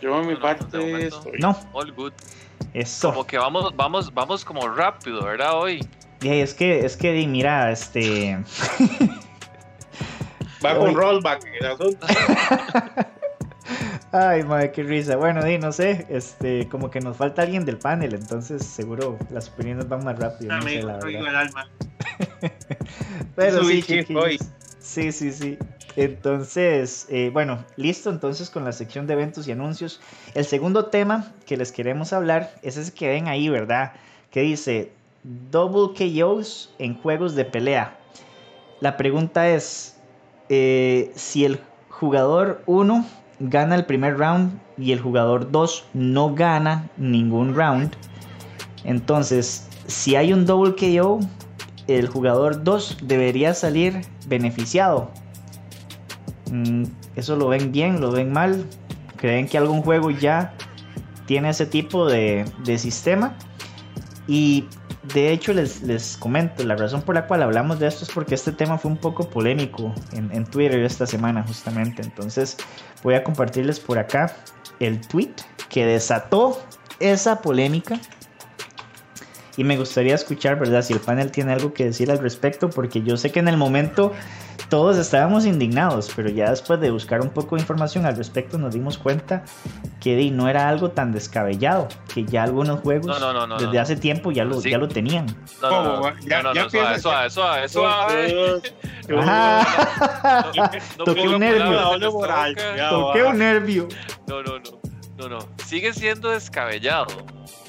Yo, 0.00 0.20
en 0.20 0.28
mi 0.28 0.34
no, 0.34 0.40
parte, 0.40 0.76
de 0.78 0.84
momento. 0.92 1.18
estoy- 1.18 1.40
No, 1.40 1.56
All 1.72 1.92
good. 1.92 2.12
eso. 2.72 3.10
Como 3.10 3.26
que 3.26 3.36
vamos, 3.38 3.74
vamos, 3.76 4.12
vamos 4.14 4.44
como 4.44 4.68
rápido, 4.68 5.24
¿verdad? 5.24 5.58
Hoy. 5.58 5.86
Y 6.22 6.28
es 6.28 6.54
que, 6.54 6.84
es 6.84 6.96
que, 6.96 7.12
di, 7.12 7.26
mira, 7.26 7.70
este, 7.70 8.38
va 10.64 10.76
con 10.76 10.94
rollback 10.94 11.46
el 11.58 11.66
asunto. 11.66 12.06
ay, 14.12 14.42
madre, 14.42 14.72
qué 14.72 14.82
risa. 14.82 15.16
Bueno, 15.16 15.42
di, 15.42 15.56
no 15.56 15.72
sé, 15.72 16.06
este, 16.10 16.68
como 16.68 16.90
que 16.90 17.00
nos 17.00 17.16
falta 17.16 17.42
alguien 17.42 17.64
del 17.64 17.78
panel, 17.78 18.14
entonces 18.14 18.66
seguro 18.66 19.18
las 19.30 19.48
opiniones 19.48 19.88
van 19.88 20.04
más 20.04 20.18
rápido. 20.18 20.54
No 20.54 20.62
sé, 20.62 20.68
Amigo, 20.68 20.88
la 20.88 20.98
traigo 20.98 21.22
verdad. 21.22 21.42
el 21.42 21.48
alma. 21.48 21.68
Pero 23.36 23.64
sí, 23.64 23.82
chiquillos. 23.82 24.40
Sí, 24.78 25.12
sí, 25.12 25.32
sí. 25.32 25.58
Entonces, 25.96 27.06
eh, 27.08 27.30
bueno, 27.32 27.64
listo 27.76 28.10
entonces 28.10 28.50
con 28.50 28.64
la 28.64 28.72
sección 28.72 29.06
de 29.06 29.14
eventos 29.14 29.48
y 29.48 29.52
anuncios. 29.52 30.00
El 30.34 30.44
segundo 30.44 30.86
tema 30.86 31.32
que 31.46 31.56
les 31.56 31.72
queremos 31.72 32.12
hablar 32.12 32.52
es 32.62 32.76
ese 32.76 32.92
que 32.92 33.08
ven 33.08 33.28
ahí, 33.28 33.48
¿verdad? 33.48 33.92
Que 34.30 34.42
dice 34.42 34.92
Double 35.22 35.90
KOs 35.96 36.74
en 36.78 36.94
juegos 36.94 37.34
de 37.34 37.44
pelea. 37.44 37.98
La 38.80 38.96
pregunta 38.96 39.48
es, 39.50 39.98
eh, 40.48 41.12
si 41.14 41.44
el 41.44 41.60
jugador 41.90 42.62
1 42.66 43.04
gana 43.40 43.74
el 43.74 43.84
primer 43.84 44.16
round 44.16 44.58
y 44.78 44.92
el 44.92 45.00
jugador 45.00 45.50
2 45.50 45.84
no 45.92 46.34
gana 46.34 46.88
ningún 46.96 47.54
round, 47.54 47.94
entonces, 48.84 49.68
si 49.86 50.16
hay 50.16 50.32
un 50.32 50.46
double 50.46 50.74
KO, 50.74 51.20
el 51.86 52.08
jugador 52.08 52.64
2 52.64 52.98
debería 53.02 53.52
salir 53.52 54.00
beneficiado. 54.26 55.10
Mm, 56.50 56.84
¿Eso 57.16 57.36
lo 57.36 57.48
ven 57.48 57.72
bien? 57.72 58.00
¿Lo 58.00 58.10
ven 58.10 58.32
mal? 58.32 58.64
¿Creen 59.16 59.46
que 59.46 59.58
algún 59.58 59.82
juego 59.82 60.10
ya 60.10 60.54
tiene 61.26 61.50
ese 61.50 61.66
tipo 61.66 62.06
de, 62.08 62.46
de 62.64 62.78
sistema? 62.78 63.36
Y 64.26 64.66
de 65.02 65.32
hecho 65.32 65.52
les, 65.52 65.82
les 65.82 66.16
comento, 66.16 66.62
la 66.64 66.76
razón 66.76 67.02
por 67.02 67.14
la 67.14 67.26
cual 67.26 67.42
hablamos 67.42 67.78
de 67.78 67.86
esto 67.86 68.04
es 68.04 68.10
porque 68.10 68.34
este 68.34 68.52
tema 68.52 68.78
fue 68.78 68.90
un 68.90 68.98
poco 68.98 69.28
polémico 69.28 69.94
en, 70.12 70.30
en 70.32 70.44
Twitter 70.44 70.80
esta 70.80 71.06
semana 71.06 71.42
justamente. 71.42 72.02
Entonces 72.02 72.56
voy 73.02 73.14
a 73.14 73.24
compartirles 73.24 73.80
por 73.80 73.98
acá 73.98 74.34
el 74.78 75.00
tweet 75.00 75.34
que 75.68 75.86
desató 75.86 76.60
esa 76.98 77.40
polémica. 77.40 77.98
Y 79.56 79.64
me 79.64 79.76
gustaría 79.76 80.14
escuchar, 80.14 80.58
¿verdad? 80.58 80.82
Si 80.82 80.92
el 80.92 81.00
panel 81.00 81.30
tiene 81.30 81.52
algo 81.52 81.74
que 81.74 81.84
decir 81.84 82.10
al 82.10 82.18
respecto, 82.18 82.70
porque 82.70 83.02
yo 83.02 83.16
sé 83.16 83.30
que 83.30 83.40
en 83.40 83.48
el 83.48 83.56
momento 83.56 84.12
todos 84.70 84.96
estábamos 84.96 85.44
indignados, 85.44 86.10
pero 86.16 86.30
ya 86.30 86.48
después 86.50 86.80
de 86.80 86.90
buscar 86.90 87.20
un 87.20 87.28
poco 87.30 87.56
de 87.56 87.60
información 87.62 88.06
al 88.06 88.16
respecto 88.16 88.56
nos 88.56 88.72
dimos 88.72 88.96
cuenta 88.96 89.44
que 90.00 90.30
no 90.30 90.48
era 90.48 90.68
algo 90.68 90.90
tan 90.92 91.12
descabellado, 91.12 91.88
que 92.14 92.24
ya 92.24 92.44
algunos 92.44 92.80
juegos 92.80 93.06
No, 93.06 93.18
no, 93.18 93.32
no, 93.34 93.46
no, 93.46 93.58
desde 93.58 93.74
no. 93.74 93.80
hace 93.82 93.96
tiempo 93.96 94.30
ya 94.32 94.44
lo, 94.44 94.60
Sí. 94.60 94.70
ya 94.70 94.78
lo 94.78 94.88
tenían. 94.88 95.26
No, 95.60 95.70
no, 95.70 96.00
no, 96.00 96.20
Ya- 96.20 96.42
no, 96.42 96.54
ya 96.54 96.70
suave, 96.98 97.68
suave. 97.68 98.62
Ah. 99.18 99.66
Toqué 101.04 101.28
un 101.28 101.38
nervio. 101.40 101.98
Toqué 102.88 103.22
un 103.24 103.38
nervio. 103.38 103.88
No, 104.26 104.42
no, 104.42 104.58
no, 104.58 104.80
no, 105.18 105.28
no. 105.28 105.38
Sigue 105.66 105.92
siendo 105.92 106.30
descabellado. 106.30 107.06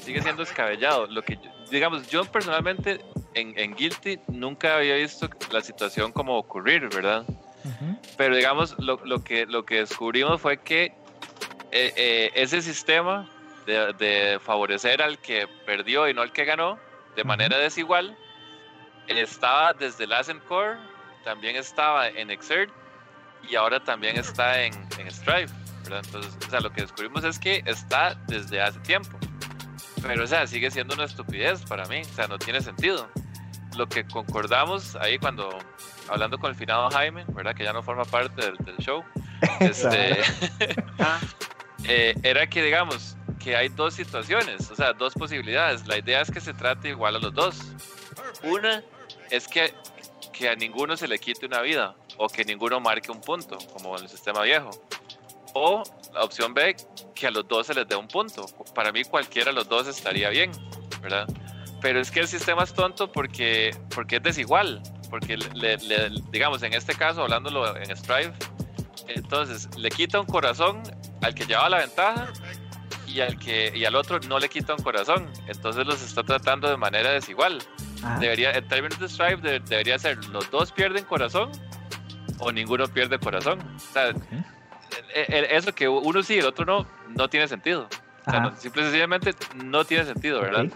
Sigue 0.04 0.22
siendo 0.22 0.42
descabellado. 0.44 1.06
Lo 1.06 1.22
que, 1.22 1.36
yo- 1.36 1.50
digamos, 1.72 2.08
yo 2.08 2.24
personalmente 2.24 3.00
en, 3.34 3.58
en 3.58 3.74
Guilty 3.74 4.20
nunca 4.28 4.76
había 4.76 4.96
visto 4.96 5.28
la 5.50 5.60
situación 5.62 6.12
como 6.12 6.36
ocurrir, 6.38 6.88
¿verdad? 6.88 7.24
Ujú. 7.64 7.98
Pero 8.16 8.36
digamos, 8.36 8.78
lo, 8.78 9.00
lo 9.04 9.24
que, 9.24 9.46
lo 9.46 9.64
que 9.64 9.76
descubrimos 9.76 10.40
fue 10.40 10.58
que 10.58 10.94
eh, 11.72 11.92
eh, 11.96 12.30
ese 12.34 12.60
sistema 12.60 13.28
de, 13.66 13.92
de 13.94 14.38
favorecer 14.40 15.00
al 15.02 15.18
que 15.18 15.48
perdió 15.66 16.08
y 16.08 16.14
no 16.14 16.22
al 16.22 16.32
que 16.32 16.44
ganó 16.44 16.78
de 17.16 17.24
manera 17.24 17.58
desigual 17.58 18.16
estaba 19.08 19.72
desde 19.72 20.04
el 20.04 20.42
Core, 20.42 20.78
también 21.24 21.56
estaba 21.56 22.08
en 22.08 22.30
Exert 22.30 22.72
y 23.48 23.56
ahora 23.56 23.80
también 23.80 24.16
está 24.16 24.62
en, 24.62 24.74
en 24.98 25.10
Strive. 25.10 25.50
¿verdad? 25.84 26.02
Entonces, 26.04 26.36
o 26.46 26.50
sea, 26.50 26.60
lo 26.60 26.70
que 26.70 26.82
descubrimos 26.82 27.24
es 27.24 27.38
que 27.38 27.62
está 27.66 28.14
desde 28.28 28.60
hace 28.60 28.78
tiempo. 28.80 29.18
Pero, 30.02 30.24
o 30.24 30.26
sea, 30.26 30.46
sigue 30.46 30.70
siendo 30.70 30.94
una 30.94 31.04
estupidez 31.04 31.62
para 31.62 31.86
mí. 31.86 32.00
O 32.00 32.14
sea, 32.14 32.26
no 32.26 32.38
tiene 32.38 32.60
sentido. 32.60 33.08
Lo 33.76 33.88
que 33.88 34.04
concordamos 34.04 34.96
ahí 34.96 35.18
cuando, 35.18 35.58
hablando 36.08 36.38
con 36.38 36.50
el 36.50 36.56
finado 36.56 36.90
Jaime, 36.90 37.24
¿verdad? 37.28 37.54
Que 37.54 37.64
ya 37.64 37.72
no 37.72 37.82
forma 37.82 38.04
parte 38.04 38.42
del, 38.42 38.56
del 38.58 38.76
show. 38.78 39.04
Este, 39.58 40.20
eh, 41.84 42.14
era 42.22 42.46
que, 42.46 42.62
digamos, 42.62 43.16
que 43.42 43.56
hay 43.56 43.68
dos 43.68 43.94
situaciones, 43.94 44.70
o 44.70 44.76
sea, 44.76 44.92
dos 44.92 45.14
posibilidades. 45.14 45.86
La 45.88 45.98
idea 45.98 46.20
es 46.20 46.30
que 46.30 46.40
se 46.40 46.54
trate 46.54 46.90
igual 46.90 47.16
a 47.16 47.18
los 47.18 47.34
dos. 47.34 47.58
Una 48.44 48.82
es 49.30 49.48
que, 49.48 49.74
que 50.32 50.48
a 50.48 50.54
ninguno 50.54 50.96
se 50.96 51.08
le 51.08 51.18
quite 51.18 51.46
una 51.46 51.60
vida 51.60 51.96
o 52.18 52.28
que 52.28 52.44
ninguno 52.44 52.78
marque 52.78 53.10
un 53.10 53.20
punto, 53.20 53.58
como 53.72 53.96
en 53.96 54.04
el 54.04 54.08
sistema 54.08 54.42
viejo. 54.42 54.70
O 55.54 55.82
la 56.14 56.24
opción 56.24 56.54
B, 56.54 56.74
que 57.14 57.26
a 57.26 57.30
los 57.30 57.46
dos 57.46 57.66
se 57.66 57.74
les 57.74 57.86
dé 57.86 57.96
un 57.96 58.08
punto. 58.08 58.46
Para 58.74 58.90
mí 58.92 59.04
cualquiera 59.04 59.50
de 59.50 59.54
los 59.56 59.68
dos 59.68 59.86
estaría 59.86 60.28
bien, 60.30 60.50
¿verdad? 61.02 61.26
Pero 61.80 62.00
es 62.00 62.10
que 62.10 62.20
el 62.20 62.28
sistema 62.28 62.62
es 62.62 62.72
tonto 62.72 63.10
porque, 63.10 63.76
porque 63.94 64.16
es 64.16 64.22
desigual. 64.22 64.82
Porque, 65.10 65.36
le- 65.36 65.76
le- 65.78 66.10
digamos, 66.30 66.62
en 66.62 66.72
este 66.72 66.94
caso, 66.94 67.22
hablándolo 67.22 67.76
en 67.76 67.94
Strive, 67.96 68.32
entonces 69.08 69.68
le 69.76 69.90
quita 69.90 70.20
un 70.20 70.26
corazón 70.26 70.82
al 71.20 71.34
que 71.34 71.44
llevaba 71.44 71.68
la 71.68 71.78
ventaja 71.78 72.28
y 73.06 73.20
al, 73.20 73.38
que, 73.38 73.72
y 73.74 73.84
al 73.84 73.94
otro 73.94 74.20
no 74.20 74.38
le 74.38 74.48
quita 74.48 74.74
un 74.74 74.82
corazón. 74.82 75.30
Entonces 75.48 75.84
los 75.86 76.00
está 76.02 76.22
tratando 76.22 76.68
de 76.70 76.76
manera 76.78 77.10
desigual. 77.10 77.58
Ah, 78.02 78.16
Debería, 78.20 78.52
en 78.52 78.66
términos 78.68 78.98
de 78.98 79.08
Strive, 79.08 79.36
de- 79.36 79.60
debería 79.60 79.98
ser 79.98 80.24
los 80.26 80.50
dos 80.50 80.72
pierden 80.72 81.04
corazón 81.04 81.50
o 82.38 82.50
ninguno 82.50 82.86
pierde 82.88 83.18
corazón. 83.18 83.58
O 83.76 83.92
sea, 83.92 84.10
ok. 84.10 84.22
E- 85.14 85.26
e- 85.28 85.56
eso 85.56 85.74
que 85.74 85.88
uno 85.88 86.22
sí 86.22 86.34
y 86.34 86.38
el 86.38 86.46
otro 86.46 86.64
no, 86.64 86.86
no 87.16 87.28
tiene 87.28 87.48
sentido. 87.48 87.88
O 88.26 88.30
sea, 88.30 88.40
no- 88.40 88.56
simple 88.56 88.82
y 88.82 88.84
sencillamente 88.86 89.34
no 89.64 89.84
tiene 89.84 90.04
sentido, 90.04 90.40
¿verdad? 90.40 90.66
ok. 90.66 90.72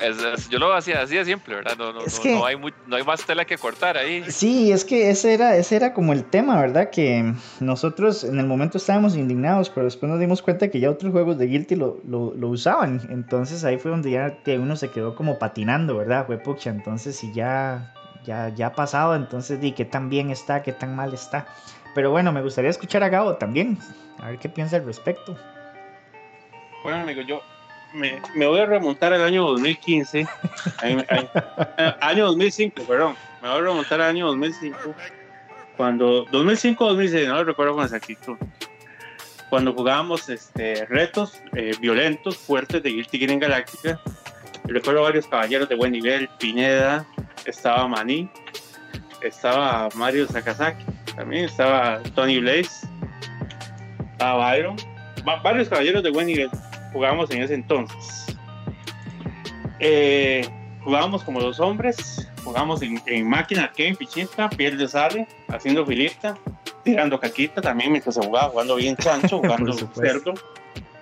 Es- 0.00 0.16
es- 0.22 0.48
yo 0.48 0.58
lo 0.58 0.72
hacía 0.72 1.02
así 1.02 1.14
de 1.16 1.26
simple, 1.26 1.56
¿verdad? 1.56 1.76
No, 1.76 1.92
no, 1.92 2.00
que- 2.22 2.34
no 2.34 2.46
hay 2.46 2.56
mu- 2.56 2.70
no 2.86 2.96
hay 2.96 3.04
más 3.04 3.22
tela 3.26 3.44
que 3.44 3.58
cortar 3.58 3.98
ahí. 3.98 4.24
Sí, 4.30 4.72
es 4.72 4.86
que 4.86 5.10
ese 5.10 5.34
era, 5.34 5.56
ese 5.56 5.76
era 5.76 5.92
como 5.92 6.14
el 6.14 6.24
tema, 6.24 6.58
¿verdad? 6.58 6.88
Que 6.88 7.34
nosotros 7.60 8.24
en 8.24 8.38
el 8.40 8.46
momento 8.46 8.78
estábamos 8.78 9.14
indignados, 9.14 9.68
pero 9.68 9.84
después 9.84 10.08
nos 10.10 10.18
dimos 10.18 10.40
cuenta 10.40 10.68
que 10.70 10.80
ya 10.80 10.88
otros 10.90 11.12
juegos 11.12 11.36
de 11.36 11.46
Guilty 11.48 11.76
lo, 11.76 12.00
lo, 12.08 12.32
lo 12.34 12.48
usaban. 12.48 13.02
Entonces 13.10 13.62
ahí 13.62 13.76
fue 13.76 13.90
donde 13.90 14.10
ya 14.12 14.38
uno 14.58 14.74
se 14.76 14.88
quedó 14.90 15.14
como 15.14 15.38
patinando, 15.38 15.98
¿verdad? 15.98 16.24
Fue 16.26 16.38
pucha, 16.38 16.70
entonces 16.70 17.16
si 17.16 17.30
ya, 17.34 17.92
ya, 18.24 18.48
ya 18.48 18.68
ha 18.68 18.72
pasado, 18.72 19.14
entonces 19.14 19.60
di 19.60 19.72
qué 19.72 19.84
tan 19.84 20.08
bien 20.08 20.30
está, 20.30 20.62
qué 20.62 20.72
tan 20.72 20.96
mal 20.96 21.12
está. 21.12 21.46
Pero 21.94 22.10
bueno, 22.10 22.32
me 22.32 22.42
gustaría 22.42 22.70
escuchar 22.70 23.02
a 23.02 23.08
Gabo 23.08 23.36
también, 23.36 23.78
a 24.18 24.30
ver 24.30 24.38
qué 24.38 24.48
piensa 24.48 24.76
al 24.76 24.84
respecto. 24.84 25.36
Bueno, 26.82 27.00
amigo, 27.00 27.22
yo 27.22 27.42
me, 27.92 28.20
me 28.34 28.46
voy 28.46 28.60
a 28.60 28.66
remontar 28.66 29.12
al 29.12 29.22
año 29.22 29.46
2015. 29.48 30.26
Ay, 30.78 31.04
ay, 31.08 31.28
eh, 31.78 31.94
año 32.00 32.26
2005, 32.26 32.82
perdón. 32.84 33.16
Me 33.42 33.48
voy 33.48 33.58
a 33.58 33.62
remontar 33.62 34.00
al 34.00 34.10
año 34.10 34.26
2005. 34.26 34.78
Cuando. 35.76 36.26
2005-2006, 36.26 37.26
no 37.26 37.34
lo 37.36 37.44
recuerdo 37.44 37.74
con 37.74 37.84
exactitud. 37.84 38.36
Cuando 39.48 39.72
jugábamos 39.72 40.28
este, 40.28 40.86
retos 40.86 41.40
eh, 41.56 41.72
violentos, 41.80 42.36
fuertes 42.36 42.82
de 42.82 42.90
Guilty 42.90 43.18
Gear 43.18 43.30
en 43.32 43.38
Galáctica. 43.40 44.00
Recuerdo 44.64 45.02
varios 45.02 45.26
caballeros 45.26 45.68
de 45.68 45.74
buen 45.74 45.92
nivel: 45.92 46.28
Pineda, 46.38 47.04
estaba 47.44 47.88
Maní. 47.88 48.30
estaba 49.22 49.88
Mario 49.94 50.28
Sakazaki, 50.28 50.84
también 51.16 51.44
estaba 51.44 52.00
Tony 52.14 52.38
Blaze, 52.40 52.86
estaba 54.12 54.52
Byron, 54.52 54.76
varios 55.42 55.68
caballeros 55.68 56.02
de 56.02 56.10
buen 56.10 56.26
nivel 56.26 56.50
jugábamos 56.92 57.30
en 57.30 57.42
ese 57.42 57.54
entonces. 57.54 58.26
Eh, 59.78 60.46
jugábamos 60.84 61.22
como 61.24 61.40
los 61.40 61.60
hombres, 61.60 62.28
jugábamos 62.44 62.82
en, 62.82 63.28
máquina, 63.28 63.70
que 63.74 63.86
en 63.86 63.96
fichita, 63.96 64.48
piel 64.50 64.76
de 64.78 64.88
sale, 64.88 65.26
haciendo 65.48 65.86
filita, 65.86 66.36
tirando 66.84 67.18
caquita 67.18 67.60
también 67.60 67.92
mientras 67.92 68.14
se 68.14 68.20
jugaba, 68.20 68.50
jugando 68.50 68.76
bien 68.76 68.96
chancho, 68.96 69.38
jugando 69.42 69.72
cerdo. 69.72 70.34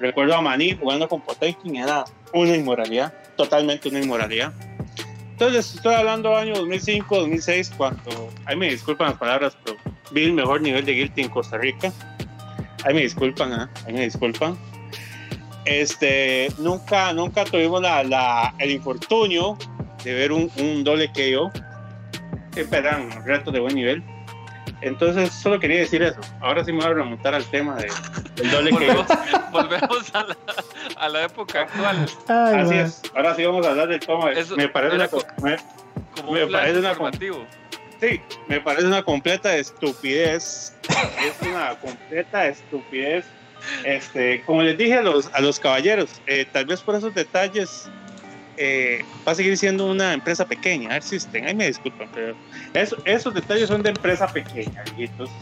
Recuerdo 0.01 0.37
a 0.37 0.41
Maní 0.41 0.77
jugando 0.79 1.09
con 1.09 1.21
Potemkin, 1.21 1.77
era 1.77 2.05
una 2.33 2.55
inmoralidad, 2.55 3.13
totalmente 3.37 3.89
una 3.89 4.01
inmoralidad. 4.01 4.53
Entonces, 5.41 5.73
estoy 5.77 5.95
hablando 5.95 6.37
año 6.37 6.53
2005, 6.57 7.17
2006, 7.17 7.73
cuando, 7.77 8.29
ahí 8.45 8.57
me 8.57 8.71
disculpan 8.71 9.11
las 9.11 9.19
palabras, 9.19 9.57
pero 9.65 9.79
vi 10.11 10.25
el 10.25 10.33
mejor 10.33 10.61
nivel 10.61 10.85
de 10.85 10.95
Guilty 10.95 11.21
en 11.21 11.29
Costa 11.29 11.57
Rica. 11.59 11.93
Ahí 12.85 12.93
me 12.93 13.03
disculpan, 13.03 13.53
¿eh? 13.53 13.67
ahí 13.87 13.93
me 13.93 14.01
disculpan. 14.01 14.59
Este, 15.65 16.49
nunca, 16.59 17.13
nunca 17.13 17.45
tuvimos 17.45 17.81
el 18.59 18.71
infortunio 18.73 19.57
de 20.03 20.13
ver 20.13 20.33
un, 20.33 20.51
un 20.57 20.83
doble 20.83 21.07
KO. 21.13 21.53
Que 22.53 22.67
eran 22.77 23.25
retos 23.25 23.55
de 23.55 23.61
buen 23.61 23.77
nivel. 23.77 24.03
Entonces, 24.81 25.33
solo 25.33 25.59
quería 25.59 25.81
decir 25.81 26.03
eso. 26.03 26.21
Ahora 26.41 26.65
sí 26.65 26.73
me 26.73 26.79
voy 26.79 26.87
a 26.87 26.95
remontar 26.95 27.35
al 27.35 27.45
tema 27.47 27.77
de, 27.77 27.91
del 28.37 28.51
doble 28.51 28.71
volvemos, 28.71 29.07
volvemos 29.53 30.15
a 30.15 30.25
la, 30.25 30.37
a 30.97 31.09
la 31.09 31.25
época 31.25 31.63
actual. 31.63 32.07
Así 32.29 32.75
es. 32.75 33.03
Ahora 33.15 33.35
sí 33.35 33.45
vamos 33.45 33.67
a 33.67 33.71
hablar 33.71 33.89
del 33.89 34.01
tema. 34.01 34.31
me 34.57 34.69
parece 34.69 34.97
una, 34.97 35.09
me, 35.43 35.57
me 36.31 36.47
parece 36.47 36.79
una 36.79 36.95
Sí, 38.01 38.21
me 38.47 38.61
parece 38.61 38.87
una 38.87 39.03
completa 39.03 39.57
estupidez. 39.57 40.73
es 40.89 41.49
una 41.49 41.75
completa 41.81 42.47
estupidez 42.47 43.25
este, 43.85 44.43
como 44.43 44.63
les 44.63 44.77
dije 44.77 44.95
a 44.95 45.03
los, 45.03 45.33
a 45.33 45.41
los 45.41 45.59
caballeros, 45.59 46.21
eh, 46.27 46.47
tal 46.51 46.67
vez 46.67 46.81
por 46.81 46.95
esos 46.95 47.15
detalles 47.15 47.89
eh, 48.59 49.05
va 49.27 49.33
a 49.33 49.35
seguir 49.35 49.57
siendo 49.57 49.87
una 49.87 50.13
empresa 50.13 50.47
pequeña. 50.47 50.97
Existen, 50.97 51.47
ahí 51.47 51.55
me 51.55 51.67
disculpan, 51.67 52.09
pero 52.15 52.35
eso, 52.75 52.97
esos 53.05 53.35
detalles 53.35 53.69
son 53.69 53.83
de 53.83 53.91
empresa 53.91 54.27
pequeña. 54.27 54.85
Y 54.97 55.05
entonces, 55.05 55.37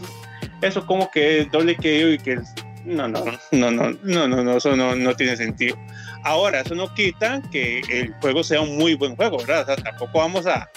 eso 0.61 0.85
como 0.85 1.09
que 1.11 1.41
es 1.41 1.51
doble 1.51 1.75
que 1.75 2.13
y 2.13 2.17
que 2.17 2.39
no, 2.85 3.07
no, 3.07 3.25
no, 3.51 3.71
no, 3.71 3.91
no, 4.03 4.27
no, 4.27 4.43
no, 4.43 4.57
eso 4.57 4.75
no, 4.75 4.95
no 4.95 5.15
tiene 5.15 5.35
sentido. 5.35 5.77
Ahora, 6.23 6.61
eso 6.61 6.75
no 6.75 6.93
quita 6.93 7.41
que 7.51 7.81
el 7.89 8.13
juego 8.21 8.43
sea 8.43 8.61
un 8.61 8.77
muy 8.77 8.95
buen 8.95 9.15
juego, 9.15 9.37
¿verdad? 9.37 9.63
O 9.63 9.65
sea, 9.65 9.75
tampoco 9.75 10.19
vamos 10.19 10.45
a, 10.45 10.69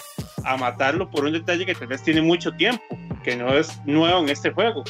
a 0.43 0.57
matarlo 0.57 1.09
por 1.09 1.25
un 1.25 1.33
detalle 1.33 1.65
que 1.65 1.75
tal 1.75 1.87
vez 1.87 2.03
tiene 2.03 2.21
mucho 2.21 2.51
tiempo, 2.53 2.83
que 3.23 3.35
no 3.35 3.57
es 3.57 3.79
nuevo 3.85 4.19
en 4.19 4.29
este 4.29 4.51
juego 4.51 4.83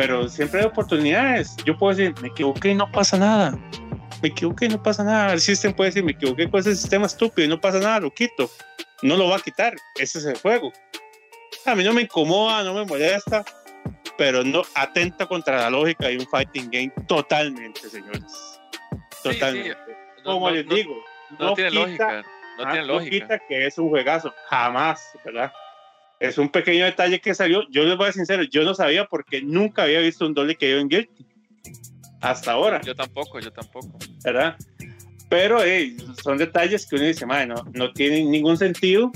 pero 0.00 0.28
siempre 0.28 0.60
hay 0.60 0.66
oportunidades. 0.66 1.56
Yo 1.64 1.76
puedo 1.76 1.94
decir, 1.94 2.14
me 2.22 2.28
equivoqué 2.28 2.70
y 2.70 2.74
no 2.74 2.90
pasa 2.90 3.18
nada. 3.18 3.58
Me 4.22 4.28
equivoqué 4.28 4.68
no 4.68 4.82
pasa 4.82 5.04
nada. 5.04 5.32
El 5.32 5.40
sistema 5.40 5.74
puede 5.74 5.90
decir, 5.90 6.04
me 6.04 6.12
equivoqué 6.12 6.50
con 6.50 6.60
ese 6.60 6.76
sistema 6.76 7.06
estúpido 7.06 7.46
y 7.46 7.48
no 7.48 7.60
pasa 7.60 7.78
nada, 7.78 8.00
lo 8.00 8.10
quito. 8.12 8.50
No 9.02 9.16
lo 9.16 9.28
va 9.28 9.36
a 9.36 9.40
quitar. 9.40 9.74
Ese 9.96 10.18
es 10.18 10.24
el 10.26 10.36
juego. 10.38 10.72
A 11.66 11.74
mí 11.74 11.84
no 11.84 11.92
me 11.92 12.02
incomoda, 12.02 12.62
no 12.62 12.74
me 12.74 12.84
molesta, 12.84 13.44
pero 14.16 14.44
no 14.44 14.62
atenta 14.74 15.26
contra 15.26 15.62
la 15.62 15.70
lógica 15.70 16.08
de 16.08 16.18
un 16.18 16.26
fighting 16.26 16.70
game 16.70 16.92
totalmente, 17.06 17.88
señores. 17.88 18.60
Totalmente. 19.22 19.76
Como 20.24 20.50
les 20.50 20.68
digo, 20.68 20.96
no, 21.38 21.54
tiene 21.54 21.70
lógica. 21.70 22.22
No 22.58 22.64
tiene 22.70 22.86
lógica. 22.86 23.10
No 23.10 23.10
quita 23.10 23.38
que 23.48 23.66
es 23.66 23.78
un 23.78 23.88
juegazo. 23.88 24.34
Jamás, 24.48 25.00
¿verdad? 25.24 25.52
es 26.20 26.36
un 26.36 26.50
pequeño 26.50 26.84
detalle 26.84 27.20
que 27.20 27.34
salió. 27.34 27.66
Yo 27.70 27.84
les 27.84 27.96
voy 27.96 28.08
a 28.08 28.12
ser 28.12 28.26
sincero, 28.26 28.42
yo 28.44 28.62
no 28.62 28.74
sabía 28.74 29.06
porque 29.06 29.40
nunca 29.40 29.84
había 29.84 30.00
visto 30.00 30.26
un 30.26 30.34
doble 30.34 30.54
que 30.54 30.70
yo 30.70 30.78
en 30.78 30.88
Guilty. 30.88 31.26
Hasta 32.20 32.52
ahora. 32.52 32.80
Yo 32.82 32.94
tampoco, 32.94 33.40
yo 33.40 33.52
tampoco. 33.52 33.98
¿Verdad? 34.24 34.56
Pero 35.28 35.60
son 36.22 36.38
detalles 36.38 36.86
que 36.86 36.96
uno 36.96 37.04
dice, 37.04 37.24
no, 37.26 37.54
no 37.72 37.92
tienen 37.92 38.30
ningún 38.30 38.56
sentido. 38.56 39.10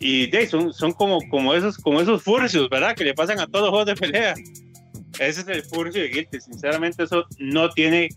Y 0.00 0.30
son, 0.48 0.72
son 0.72 0.92
como, 0.92 1.18
como, 1.28 1.54
esos, 1.54 1.76
como 1.78 2.00
esos 2.00 2.22
furcios, 2.22 2.68
¿verdad? 2.68 2.94
Que 2.94 3.04
le 3.04 3.14
pasan 3.14 3.40
a 3.40 3.46
todos 3.46 3.66
los 3.66 3.70
juegos 3.70 3.86
de 3.86 3.94
pelea. 3.94 4.34
Ese 5.18 5.40
es 5.40 5.48
el 5.48 5.62
furcio 5.62 6.02
de 6.02 6.08
Guilty. 6.08 6.40
Sinceramente, 6.40 7.04
eso 7.04 7.24
no 7.38 7.70
tiene 7.70 8.08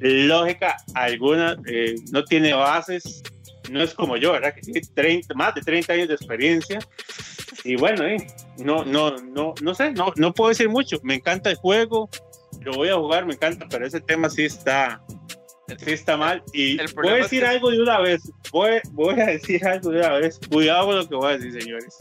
lógica 0.00 0.76
alguna, 0.94 1.56
eh, 1.66 1.96
no 2.12 2.24
tiene 2.24 2.52
bases 2.52 3.22
no 3.70 3.82
es 3.82 3.94
como 3.94 4.16
yo, 4.16 4.32
¿verdad? 4.32 4.54
Que 4.54 4.60
tiene 4.60 4.80
30, 4.94 5.34
más 5.34 5.54
de 5.54 5.62
30 5.62 5.92
años 5.92 6.08
de 6.08 6.14
experiencia. 6.14 6.78
Y 7.64 7.76
bueno, 7.76 8.04
eh, 8.04 8.26
no, 8.58 8.84
no, 8.84 9.16
no, 9.18 9.54
no 9.60 9.74
sé, 9.74 9.92
no, 9.92 10.12
no 10.16 10.32
puedo 10.32 10.50
decir 10.50 10.68
mucho. 10.68 10.98
Me 11.02 11.14
encanta 11.14 11.50
el 11.50 11.56
juego, 11.56 12.08
lo 12.60 12.72
voy 12.72 12.88
a 12.88 12.96
jugar, 12.96 13.26
me 13.26 13.34
encanta, 13.34 13.66
pero 13.68 13.86
ese 13.86 14.00
tema 14.00 14.28
sí 14.28 14.44
está, 14.44 15.02
sí 15.78 15.92
está 15.92 16.16
mal. 16.16 16.42
Y 16.52 16.76
voy 16.94 17.08
a 17.08 17.14
decir 17.14 17.44
algo 17.44 17.70
de 17.70 17.80
una 17.80 18.00
vez, 18.00 18.22
voy, 18.52 18.80
voy 18.92 19.20
a 19.20 19.26
decir 19.26 19.66
algo 19.66 19.90
de 19.90 19.98
una 19.98 20.12
vez. 20.14 20.40
Cuidado 20.50 20.86
con 20.86 20.96
lo 20.96 21.08
que 21.08 21.14
voy 21.14 21.32
a 21.32 21.38
decir, 21.38 21.62
señores. 21.62 21.96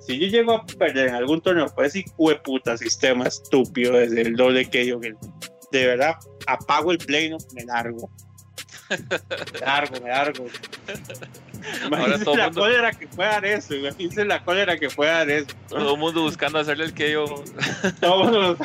Si 0.00 0.18
yo 0.18 0.26
llego 0.26 0.52
a 0.52 0.64
perder 0.64 1.08
en 1.08 1.14
algún 1.16 1.40
torneo, 1.40 1.66
puede 1.74 1.88
decir, 1.88 2.04
puta 2.42 2.78
sistema 2.78 3.26
estúpido 3.26 3.92
desde 3.94 4.22
el 4.22 4.36
doble 4.36 4.68
que 4.70 4.86
yo, 4.86 4.98
que 5.00 5.14
de 5.70 5.86
verdad 5.86 6.16
apago 6.46 6.92
el 6.92 6.98
play, 6.98 7.28
no 7.28 7.36
me 7.54 7.64
largo. 7.64 8.10
Me 8.88 9.60
largo, 9.60 10.00
me 10.00 10.08
largo. 10.08 10.46
Imagínense 11.86 12.36
la 12.36 12.50
cólera 12.50 12.92
que 12.92 13.06
puede 13.06 13.28
dar 13.28 13.44
eso. 13.44 13.74
Imagínense 13.74 14.24
la 14.24 14.44
cólera 14.44 14.78
que 14.78 14.88
puede 14.88 15.10
dar 15.10 15.30
eso. 15.30 15.48
Todo 15.68 15.94
el 15.94 15.98
mundo 15.98 16.22
buscando 16.22 16.58
hacerle 16.58 16.84
el 16.84 16.94
KO. 16.94 17.44
Todo 18.00 18.24
mundo 18.24 18.56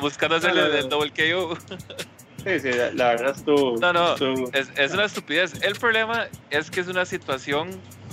buscando 0.00 0.36
hacerle 0.36 0.78
el 0.78 0.88
double 0.88 1.10
KO. 1.16 1.56
Sí, 2.44 2.60
sí, 2.60 2.70
la, 2.94 3.08
verdad 3.08 3.34
estuvo. 3.36 3.76
No, 3.78 3.92
no, 3.92 4.14
Es, 4.52 4.70
es, 4.76 4.92
una 4.92 5.04
estupidez. 5.04 5.54
El 5.62 5.74
problema 5.74 6.26
es 6.50 6.70
que 6.70 6.80
es 6.80 6.88
una 6.88 7.04
situación. 7.04 7.70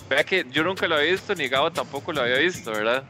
Vea 0.09 0.23
que 0.23 0.45
yo 0.51 0.63
nunca 0.63 0.87
lo 0.87 0.95
había 0.95 1.11
visto, 1.11 1.35
ni 1.35 1.47
Gabo 1.47 1.71
tampoco 1.71 2.11
lo 2.11 2.21
había 2.21 2.37
visto, 2.37 2.71
¿verdad? 2.71 3.03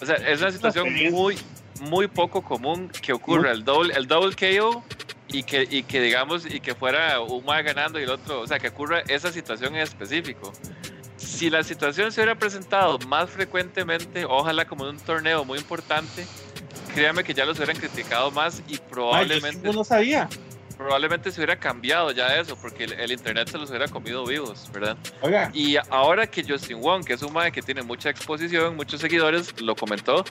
O 0.00 0.06
sea, 0.06 0.16
es 0.16 0.40
una 0.40 0.52
situación 0.52 0.92
muy, 1.10 1.36
muy 1.80 2.06
poco 2.06 2.42
común 2.42 2.90
que 3.02 3.12
ocurra. 3.12 3.50
El 3.50 3.64
double, 3.64 3.92
el 3.94 4.06
double 4.06 4.34
KO 4.34 4.84
y 5.28 5.42
que, 5.42 5.66
y 5.70 5.82
que 5.82 6.00
digamos, 6.00 6.46
y 6.46 6.60
que 6.60 6.74
fuera 6.74 7.20
un 7.20 7.44
más 7.44 7.62
ganando 7.62 8.00
y 8.00 8.04
el 8.04 8.10
otro, 8.10 8.40
o 8.40 8.46
sea, 8.46 8.58
que 8.58 8.68
ocurra 8.68 9.00
esa 9.08 9.30
situación 9.30 9.74
en 9.74 9.82
específico. 9.82 10.52
Si 11.16 11.50
la 11.50 11.62
situación 11.62 12.10
se 12.12 12.20
hubiera 12.20 12.38
presentado 12.38 12.98
más 13.00 13.30
frecuentemente, 13.30 14.24
ojalá 14.24 14.64
como 14.64 14.84
en 14.84 14.96
un 14.96 15.00
torneo 15.00 15.44
muy 15.44 15.58
importante, 15.58 16.26
créame 16.94 17.24
que 17.24 17.34
ya 17.34 17.44
los 17.44 17.58
hubieran 17.58 17.76
criticado 17.76 18.30
más 18.30 18.62
y 18.68 18.78
probablemente... 18.78 19.68
Ay, 19.68 19.74
no 19.74 19.84
sabía. 19.84 20.28
Probablemente 20.76 21.32
se 21.32 21.40
hubiera 21.40 21.58
cambiado 21.58 22.12
ya 22.12 22.36
eso, 22.36 22.56
porque 22.56 22.84
el, 22.84 23.10
internet 23.10 23.48
se 23.48 23.58
los 23.58 23.68
hubiera 23.68 23.88
comido 23.88 24.24
vivos, 24.24 24.70
¿verdad? 24.72 24.96
Oiga. 25.20 25.50
Y 25.52 25.76
ahora 25.90 26.26
que 26.28 26.44
Justin 26.44 26.80
Wong, 26.80 27.04
que 27.04 27.14
es 27.14 27.22
un 27.22 27.32
man 27.32 27.50
que 27.50 27.62
tiene 27.62 27.82
mucha 27.82 28.10
exposición, 28.10 28.76
muchos 28.76 29.00
seguidores, 29.00 29.60
lo 29.60 29.74
comentó, 29.74 30.24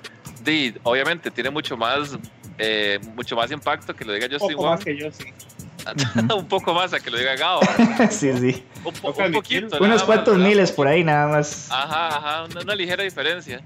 y 0.45 0.73
obviamente 0.83 1.29
tiene 1.31 1.49
mucho 1.49 1.75
más 1.75 2.17
eh, 2.57 2.99
mucho 3.15 3.35
más 3.35 3.51
impacto 3.51 3.95
que 3.95 4.03
lo 4.03 4.13
diga 4.13 4.27
Justin 4.29 4.51
Un 4.51 4.55
poco 4.55 4.69
más 4.69 4.83
que 4.83 4.97
yo, 4.97 5.11
sí. 5.11 5.25
un 6.35 6.47
poco 6.47 6.73
más 6.73 6.93
a 6.93 6.99
que 6.99 7.09
lo 7.09 7.17
diga 7.17 7.35
Gao. 7.35 7.61
sí, 8.09 8.33
sí. 8.37 8.63
Un, 8.83 9.31
poquito. 9.31 9.77
Unos 9.79 10.03
cuantos 10.03 10.37
miles 10.37 10.71
por 10.71 10.87
ahí 10.87 11.03
nada 11.03 11.27
más. 11.27 11.69
Ajá, 11.71 12.07
ajá, 12.07 12.59
una, 12.61 12.75
ligera 12.75 13.03
diferencia. 13.03 13.61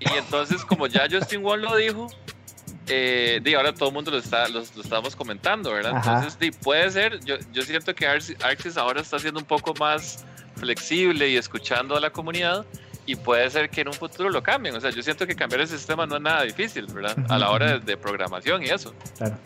y 0.00 0.16
entonces, 0.16 0.64
como 0.64 0.86
ya 0.86 1.06
Justin 1.10 1.42
Wong 1.42 1.60
lo 1.60 1.76
dijo, 1.76 2.08
eh, 2.88 3.54
ahora 3.56 3.74
todo 3.74 3.88
el 3.88 3.94
mundo 3.94 4.10
lo, 4.10 4.18
está, 4.18 4.48
lo, 4.48 4.60
estamos 4.60 5.14
comentando, 5.16 5.72
¿verdad? 5.72 5.94
Entonces, 5.96 6.56
puede 6.62 6.90
ser, 6.90 7.20
yo, 7.24 7.36
yo 7.52 7.62
siento 7.62 7.94
que 7.94 8.06
Arxis 8.06 8.76
ahora 8.76 9.00
está 9.00 9.18
siendo 9.18 9.40
un 9.40 9.46
poco 9.46 9.74
más 9.74 10.24
flexible 10.56 11.28
y 11.28 11.36
escuchando 11.36 11.96
a 11.96 12.00
la 12.00 12.10
comunidad 12.10 12.64
y 13.06 13.16
puede 13.16 13.50
ser 13.50 13.70
que 13.70 13.80
en 13.80 13.88
un 13.88 13.94
futuro 13.94 14.30
lo 14.30 14.42
cambien. 14.42 14.76
O 14.76 14.80
sea, 14.80 14.90
yo 14.90 15.02
siento 15.02 15.26
que 15.26 15.34
cambiar 15.34 15.62
el 15.62 15.68
sistema 15.68 16.06
no 16.06 16.16
es 16.16 16.22
nada 16.22 16.42
difícil, 16.42 16.86
¿verdad? 16.86 17.16
A 17.28 17.38
la 17.38 17.50
hora 17.50 17.78
de, 17.78 17.96
programación 17.96 18.62
y 18.62 18.66
eso. 18.66 18.94
Claro. 19.16 19.36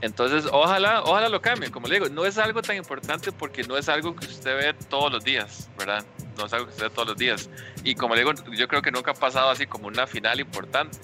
Entonces, 0.00 0.46
ojalá, 0.52 1.02
ojalá 1.04 1.28
lo 1.28 1.40
cambien. 1.40 1.72
Como 1.72 1.88
le 1.88 1.94
digo, 1.94 2.08
no 2.08 2.26
es 2.26 2.36
algo 2.38 2.62
tan 2.62 2.76
importante 2.76 3.32
porque 3.32 3.62
no 3.62 3.78
es 3.78 3.88
algo 3.88 4.14
que 4.14 4.26
usted 4.26 4.56
ve 4.56 4.74
todos 4.88 5.10
los 5.10 5.24
días, 5.24 5.70
¿verdad? 5.78 6.04
No 6.36 6.46
es 6.46 6.52
algo 6.52 6.66
que 6.66 6.72
usted 6.72 6.84
ve 6.84 6.90
todos 6.90 7.08
los 7.08 7.16
días. 7.16 7.48
Y 7.82 7.94
como 7.94 8.14
le 8.14 8.22
digo, 8.22 8.32
yo 8.52 8.68
creo 8.68 8.82
que 8.82 8.90
nunca 8.90 9.12
ha 9.12 9.14
pasado 9.14 9.50
así 9.50 9.66
como 9.66 9.86
una 9.86 10.06
final 10.06 10.40
importante. 10.40 10.98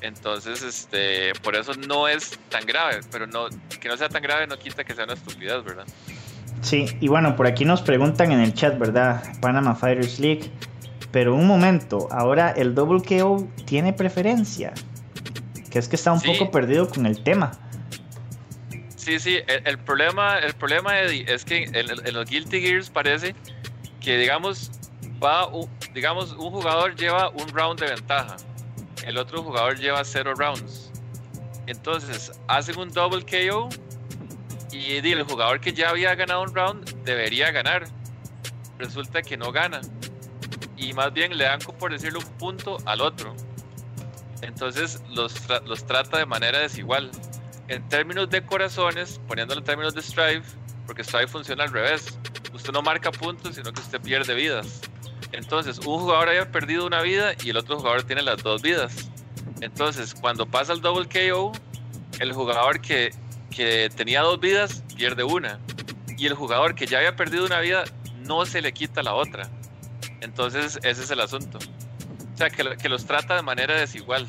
Entonces, 0.00 0.62
este, 0.62 1.32
por 1.42 1.54
eso 1.54 1.74
no 1.74 2.08
es 2.08 2.38
tan 2.48 2.64
grave, 2.64 3.00
pero 3.10 3.26
no, 3.26 3.48
que 3.80 3.88
no 3.88 3.96
sea 3.96 4.08
tan 4.08 4.22
grave 4.22 4.46
no 4.46 4.58
quita 4.58 4.84
que 4.84 4.94
sea 4.94 5.04
una 5.04 5.14
estupidez, 5.14 5.62
¿verdad? 5.62 5.84
Sí, 6.62 6.86
y 7.00 7.08
bueno, 7.08 7.36
por 7.36 7.46
aquí 7.46 7.64
nos 7.64 7.82
preguntan 7.82 8.32
en 8.32 8.40
el 8.40 8.54
chat, 8.54 8.78
¿verdad? 8.78 9.22
Panama 9.40 9.74
Fighters 9.74 10.20
League. 10.20 10.50
Pero 11.10 11.34
un 11.34 11.46
momento, 11.46 12.08
ahora 12.12 12.50
el 12.50 12.74
Double 12.74 13.02
KO 13.02 13.48
tiene 13.64 13.92
preferencia. 13.92 14.72
Que 15.70 15.78
es 15.78 15.88
que 15.88 15.96
está 15.96 16.12
un 16.12 16.20
poco 16.20 16.50
perdido 16.50 16.88
con 16.88 17.06
el 17.06 17.22
tema. 17.22 17.52
Sí, 18.96 19.18
sí, 19.18 19.38
el, 19.64 19.78
problema, 19.78 20.38
el 20.38 20.52
problema 20.54 21.00
es 21.00 21.44
que 21.44 21.64
en, 21.64 22.14
los 22.14 22.28
Guilty 22.28 22.60
Gears 22.60 22.90
parece 22.90 23.34
que, 24.00 24.18
digamos, 24.18 24.70
va 25.22 25.48
digamos, 25.94 26.32
un 26.32 26.50
jugador 26.50 26.94
lleva 26.96 27.30
un 27.30 27.48
round 27.48 27.80
de 27.80 27.86
ventaja, 27.86 28.36
el 29.04 29.18
otro 29.18 29.42
jugador 29.42 29.78
lleva 29.78 30.04
cero 30.04 30.34
rounds. 30.36 30.92
Entonces, 31.66 32.32
hacen 32.48 32.78
un 32.78 32.90
double 32.90 33.24
KO 33.24 33.68
y 34.72 34.96
el 34.96 35.22
jugador 35.24 35.60
que 35.60 35.72
ya 35.72 35.90
había 35.90 36.14
ganado 36.14 36.42
un 36.42 36.54
round 36.54 37.04
debería 37.04 37.50
ganar. 37.50 37.86
Resulta 38.78 39.22
que 39.22 39.36
no 39.36 39.52
gana. 39.52 39.80
Y 40.76 40.92
más 40.92 41.12
bien 41.12 41.36
le 41.36 41.44
dan, 41.44 41.60
por 41.60 41.92
decirlo, 41.92 42.20
un 42.20 42.38
punto 42.38 42.78
al 42.86 43.00
otro. 43.00 43.34
Entonces 44.42 45.02
los, 45.10 45.34
los 45.66 45.84
trata 45.86 46.18
de 46.18 46.26
manera 46.26 46.60
desigual. 46.60 47.10
En 47.68 47.88
términos 47.88 48.30
de 48.30 48.44
corazones, 48.44 49.20
poniéndolo 49.28 49.60
en 49.60 49.64
términos 49.64 49.94
de 49.94 50.02
Strive, 50.02 50.42
porque 50.86 51.04
Strive 51.04 51.28
funciona 51.28 51.64
al 51.64 51.72
revés. 51.72 52.18
Usted 52.52 52.72
no 52.72 52.82
marca 52.82 53.12
puntos, 53.12 53.54
sino 53.54 53.72
que 53.72 53.80
usted 53.80 54.00
pierde 54.00 54.34
vidas. 54.34 54.80
Entonces, 55.32 55.78
un 55.78 56.00
jugador 56.00 56.30
haya 56.30 56.50
perdido 56.50 56.86
una 56.86 57.02
vida 57.02 57.34
y 57.44 57.50
el 57.50 57.56
otro 57.56 57.76
jugador 57.76 58.02
tiene 58.02 58.22
las 58.22 58.42
dos 58.42 58.62
vidas. 58.62 59.10
Entonces, 59.60 60.14
cuando 60.14 60.46
pasa 60.46 60.72
el 60.72 60.80
double 60.80 61.06
KO, 61.08 61.52
el 62.18 62.32
jugador 62.32 62.80
que, 62.80 63.12
que 63.50 63.90
tenía 63.94 64.22
dos 64.22 64.40
vidas 64.40 64.82
pierde 64.96 65.24
una. 65.24 65.58
Y 66.16 66.26
el 66.26 66.34
jugador 66.34 66.74
que 66.74 66.86
ya 66.86 66.98
había 66.98 67.16
perdido 67.16 67.44
una 67.46 67.60
vida 67.60 67.84
no 68.26 68.46
se 68.46 68.60
le 68.62 68.72
quita 68.72 69.02
la 69.02 69.14
otra. 69.14 69.48
Entonces, 70.20 70.78
ese 70.82 71.02
es 71.02 71.10
el 71.10 71.20
asunto. 71.20 71.58
O 72.34 72.36
sea, 72.36 72.50
que, 72.50 72.76
que 72.76 72.88
los 72.88 73.04
trata 73.04 73.36
de 73.36 73.42
manera 73.42 73.74
desigual. 73.74 74.26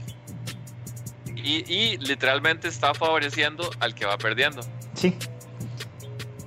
Y, 1.36 1.64
y, 1.74 1.98
literalmente 1.98 2.68
está 2.68 2.94
favoreciendo 2.94 3.70
al 3.80 3.96
que 3.96 4.06
va 4.06 4.18
perdiendo. 4.18 4.62
Sí. 4.94 5.16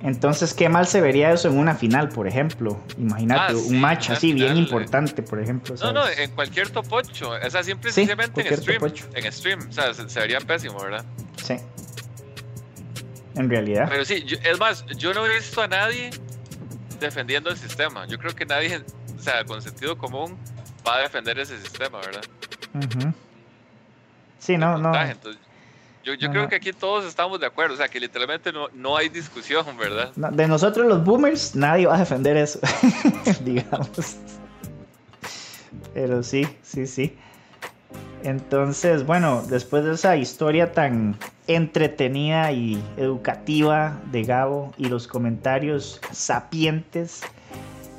Entonces, 0.05 0.53
qué 0.53 0.69
mal 0.69 0.85
se 0.85 1.01
vería 1.01 1.31
eso 1.31 1.47
en 1.47 1.57
una 1.57 1.73
final, 1.73 2.09
por 2.09 2.27
ejemplo. 2.27 2.79
Imagínate, 2.97 3.53
ah, 3.53 3.57
un 3.67 3.79
match 3.79 4.11
así 4.11 4.33
bien 4.33 4.55
importante, 4.55 5.23
por 5.23 5.41
ejemplo. 5.41 5.73
No, 5.81 5.93
no, 5.93 6.07
en 6.07 6.29
cualquier 6.31 6.69
top 6.69 6.85
8. 6.91 7.29
O 7.43 7.49
sea, 7.49 7.63
simplemente 7.63 8.47
en 8.47 8.57
stream. 8.57 8.93
En 9.15 9.31
stream. 9.31 9.67
O 9.67 9.71
sea, 9.71 9.93
se, 9.93 10.19
vería 10.19 10.39
pésimo, 10.41 10.79
¿verdad? 10.79 11.03
Sí. 11.43 11.55
En 13.35 13.49
realidad. 13.49 13.87
Pero 13.89 14.05
sí, 14.05 14.25
es 14.43 14.59
más, 14.59 14.85
yo 14.97 15.13
no 15.13 15.25
he 15.25 15.35
visto 15.35 15.61
a 15.61 15.67
nadie 15.67 16.09
defendiendo 16.99 17.49
el 17.49 17.57
sistema. 17.57 18.05
Yo 18.07 18.17
creo 18.17 18.35
que 18.35 18.45
nadie, 18.45 18.81
o 19.17 19.21
sea, 19.21 19.43
con 19.43 19.61
sentido 19.61 19.97
común, 19.97 20.37
va 20.87 20.97
a 20.97 20.99
defender 21.01 21.37
ese 21.39 21.59
sistema, 21.59 21.99
¿verdad? 21.99 22.23
Sí, 24.39 24.57
no, 24.57 24.77
no. 24.77 24.93
yo, 26.03 26.13
yo 26.13 26.29
creo 26.29 26.47
que 26.47 26.55
aquí 26.55 26.71
todos 26.71 27.05
estamos 27.05 27.39
de 27.39 27.47
acuerdo, 27.47 27.73
o 27.73 27.77
sea, 27.77 27.87
que 27.87 27.99
literalmente 27.99 28.51
no, 28.51 28.69
no 28.73 28.95
hay 28.95 29.09
discusión, 29.09 29.65
¿verdad? 29.77 30.11
de 30.15 30.47
nosotros 30.47 30.85
los 30.87 31.03
boomers, 31.03 31.55
nadie 31.55 31.87
va 31.87 31.95
a 31.95 31.99
defender 31.99 32.37
eso, 32.37 32.59
digamos. 33.43 34.17
Pero 35.93 36.23
sí, 36.23 36.45
sí, 36.61 36.85
sí. 36.87 37.17
Entonces, 38.23 39.05
bueno, 39.05 39.43
después 39.47 39.85
de 39.85 39.93
esa 39.93 40.17
historia 40.17 40.71
tan 40.73 41.17
entretenida 41.47 42.51
y 42.51 42.81
educativa 42.97 43.99
de 44.11 44.23
Gabo 44.23 44.73
y 44.77 44.85
los 44.85 45.07
comentarios 45.07 46.01
sapientes 46.11 47.21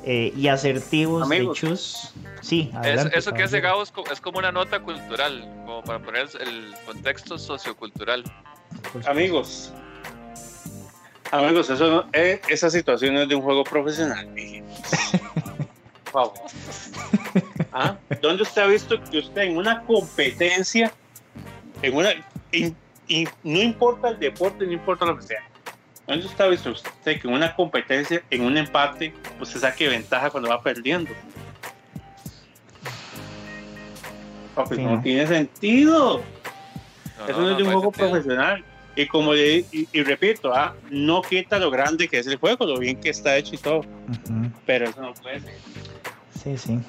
eh, 0.03 0.33
y 0.35 0.47
asertivos 0.47 1.27
de 1.29 1.49
Chus. 1.53 2.13
Sí, 2.41 2.71
eso 3.13 3.33
que 3.33 3.43
hace 3.43 3.59
Gabo 3.59 3.83
es 3.83 3.91
como, 4.21 4.39
una 4.39 4.51
nota 4.51 4.79
cultural, 4.79 5.41
como 5.65 5.83
para 5.83 5.99
poner 5.99 6.27
el 6.39 6.73
contexto 6.85 7.37
sociocultural. 7.37 8.23
Amigos, 9.05 9.73
amigos, 11.31 11.69
eso 11.69 12.05
eh, 12.13 12.41
esa 12.49 12.69
situación 12.69 13.17
es 13.17 13.27
de 13.27 13.35
un 13.35 13.41
juego 13.41 13.63
profesional. 13.63 14.29
¿Ah? 17.73 17.97
¿Dónde 18.21 18.43
usted 18.43 18.61
ha 18.61 18.67
visto 18.67 19.01
que 19.11 19.19
usted 19.19 19.41
en 19.41 19.57
una 19.57 19.83
competencia, 19.83 20.91
en 21.81 21.95
una, 21.95 22.09
y 23.07 23.27
no 23.43 23.59
importa 23.59 24.09
el 24.09 24.19
deporte, 24.19 24.65
no 24.65 24.73
importa 24.73 25.05
lo 25.05 25.17
que 25.17 25.23
sea, 25.23 25.43
¿dónde 26.05 26.25
usted 26.25 26.45
ha 26.45 26.47
visto 26.47 26.71
usted 26.71 27.19
que 27.19 27.27
en 27.27 27.33
una 27.33 27.55
competencia, 27.55 28.21
en 28.29 28.41
un 28.41 28.57
empate, 28.57 29.13
usted 29.39 29.59
saque 29.59 29.87
ventaja 29.87 30.29
cuando 30.29 30.49
va 30.49 30.61
perdiendo? 30.61 31.11
no 34.77 35.01
tiene 35.01 35.27
sentido. 35.27 36.21
Eso 37.27 37.41
no, 37.41 37.51
es 37.51 37.57
de 37.57 37.63
un 37.63 37.73
juego 37.73 37.91
profesional. 37.91 38.63
Y 38.95 39.05
como 39.05 39.33
le, 39.33 39.63
y, 39.71 40.01
repito, 40.01 40.51
¿ah? 40.53 40.75
no 40.89 41.21
quita 41.21 41.59
lo 41.59 41.69
grande 41.69 42.07
que 42.07 42.17
es 42.17 42.25
el 42.25 42.37
juego, 42.37 42.65
lo 42.65 42.79
bien 42.79 42.99
que 42.99 43.09
está 43.09 43.37
hecho 43.37 43.53
y 43.53 43.59
todo. 43.59 43.81
Pero 44.65 44.85
eso 44.85 45.01
no 45.01 45.13
puede 45.13 45.41
ser. 45.41 45.53
Sí, 46.43 46.57
sí. 46.57 46.79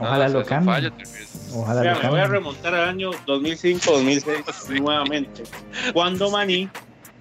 Ojalá 0.00 0.28
lo 0.28 0.44
cambie. 0.44 0.92
Ojalá 1.54 1.94
me 2.02 2.08
voy 2.08 2.20
a 2.20 2.26
remontar 2.26 2.74
al 2.74 2.88
año 2.88 3.10
2005-2006 3.26 4.80
nuevamente. 4.80 5.44
Cuando 5.92 6.30
Maní 6.30 6.68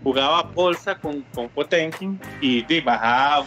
jugaba 0.04 0.44
bolsa 0.44 0.96
con, 0.96 1.22
con 1.34 1.50
Potenkin 1.50 2.20
y, 2.42 2.82
bajaba 2.82 3.46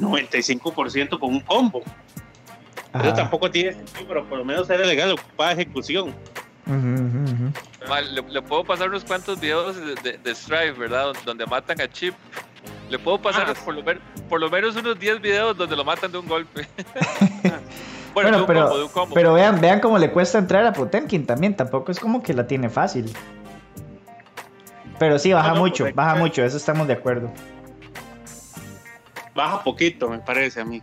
95% 0.00 1.18
con 1.18 1.34
un 1.34 1.40
combo. 1.40 1.82
Eso 2.94 3.12
tampoco 3.12 3.50
tiene 3.50 3.72
sentido, 3.74 4.06
pero 4.08 4.28
por 4.28 4.38
lo 4.38 4.44
menos 4.44 4.68
era 4.70 4.84
legal, 4.84 5.10
ocupaba 5.12 5.52
ejecución. 5.52 6.14
le, 6.66 8.42
puedo 8.42 8.64
pasar 8.64 8.88
unos 8.88 9.04
cuantos 9.04 9.38
videos 9.38 9.76
de, 10.02 10.18
de, 10.18 10.34
Strive, 10.34 10.72
¿verdad? 10.72 11.14
Donde 11.24 11.44
matan 11.46 11.80
a 11.80 11.88
Chip. 11.88 12.14
Le 12.88 12.98
puedo 12.98 13.20
pasar 13.20 13.46
ah. 13.48 13.54
por, 13.64 13.74
lo, 13.74 13.84
por 14.28 14.40
lo 14.40 14.48
menos 14.48 14.74
unos 14.76 14.98
10 14.98 15.20
videos 15.20 15.56
donde 15.56 15.76
lo 15.76 15.84
matan 15.84 16.10
de 16.10 16.18
un 16.18 16.26
golpe. 16.26 16.66
Bueno, 18.22 18.46
pero, 18.46 18.90
pero 19.14 19.34
vean, 19.34 19.60
vean 19.60 19.80
cómo 19.80 19.98
le 19.98 20.10
cuesta 20.10 20.38
entrar 20.38 20.66
a 20.66 20.72
Potenkin 20.72 21.26
también. 21.26 21.54
Tampoco 21.54 21.92
es 21.92 22.00
como 22.00 22.22
que 22.22 22.34
la 22.34 22.46
tiene 22.46 22.68
fácil. 22.68 23.12
Pero 24.98 25.18
sí, 25.18 25.32
baja 25.32 25.54
mucho, 25.54 25.86
baja 25.94 26.16
mucho, 26.16 26.42
eso 26.42 26.56
estamos 26.56 26.86
de 26.88 26.94
acuerdo. 26.94 27.30
Baja 29.34 29.62
poquito, 29.62 30.08
me 30.08 30.18
parece 30.18 30.60
a 30.60 30.64
mí. 30.64 30.82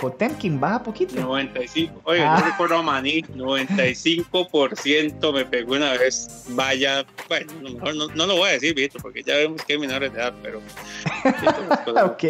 Potemkin 0.00 0.58
baja 0.58 0.82
poquito. 0.82 1.20
95. 1.20 2.00
Oye, 2.04 2.22
ah. 2.22 2.38
no 2.38 2.46
recuerdo 2.46 2.76
a 2.76 2.82
Maní, 2.82 3.20
95% 3.22 5.32
me 5.32 5.44
pegó 5.44 5.74
una 5.74 5.92
vez. 5.92 6.46
Vaya, 6.48 7.04
bueno, 7.28 7.52
mejor 7.60 7.94
no, 7.94 8.08
no, 8.08 8.26
lo 8.26 8.36
voy 8.36 8.48
a 8.48 8.52
decir, 8.52 8.74
visto, 8.74 8.98
porque 8.98 9.22
ya 9.22 9.36
vemos 9.36 9.62
que 9.62 9.74
hay 9.74 9.78
menores 9.78 10.10
de 10.14 10.18
edad, 10.18 10.32
pero. 10.42 10.58
ok. 12.06 12.24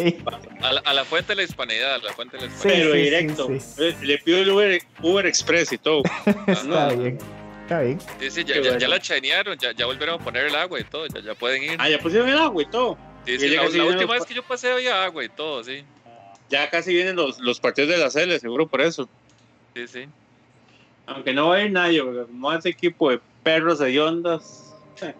A 0.61 0.93
la, 0.93 1.05
fuente 1.05 1.29
de 1.29 1.37
la 1.37 1.43
hispanidad, 1.43 1.95
a 1.95 1.99
la 1.99 2.11
fuente 2.11 2.35
de 2.35 2.47
la 2.47 2.53
hispanidad. 2.53 2.79
pero 2.79 2.93
directo. 2.93 3.49
Le 4.01 4.17
pido 4.17 4.39
el 4.39 4.49
Uber, 4.49 4.81
Uber 5.01 5.25
Express 5.25 5.71
y 5.71 5.77
todo. 5.77 6.03
Está 6.47 6.89
bien. 6.89 7.17
Está 7.63 7.81
bien. 7.83 7.99
Sí, 8.19 8.31
sí, 8.31 8.43
ya, 8.43 8.77
ya, 8.77 8.87
la 8.89 8.99
chanearon, 8.99 9.57
ya, 9.57 9.71
ya 9.71 9.85
volvieron 9.85 10.19
a 10.19 10.23
poner 10.23 10.47
el 10.47 10.55
agua 10.55 10.77
y 10.77 10.83
todo, 10.83 11.07
ya, 11.07 11.21
ya 11.21 11.35
pueden 11.35 11.63
ir. 11.63 11.77
Ah, 11.79 11.87
ya 11.87 11.99
pusieron 11.99 12.27
el 12.27 12.37
agua 12.37 12.61
y 12.61 12.65
todo. 12.65 12.97
Sí, 13.25 13.39
sí, 13.39 13.47
la, 13.49 13.69
la 13.69 13.85
última 13.85 14.15
vez 14.15 14.25
que 14.25 14.33
yo 14.33 14.43
pasé 14.43 14.71
había 14.71 15.05
agua 15.05 15.23
y 15.23 15.29
todo, 15.29 15.63
sí 15.63 15.85
ya 16.51 16.69
casi 16.69 16.93
vienen 16.93 17.15
los, 17.15 17.39
los 17.39 17.59
partidos 17.59 17.89
de 17.89 17.97
la 17.97 18.09
CL, 18.09 18.39
seguro 18.39 18.67
por 18.67 18.81
eso. 18.81 19.09
Sí, 19.73 19.87
sí. 19.87 20.05
Aunque 21.07 21.33
no 21.33 21.49
va 21.49 21.55
a 21.55 21.63
ir 21.63 21.71
nadie, 21.71 22.03
porque 22.03 22.25
como 22.25 22.53
ese 22.53 22.69
equipo 22.69 23.09
de 23.09 23.19
perros 23.43 23.79
de 23.79 23.99
ondas. 23.99 24.75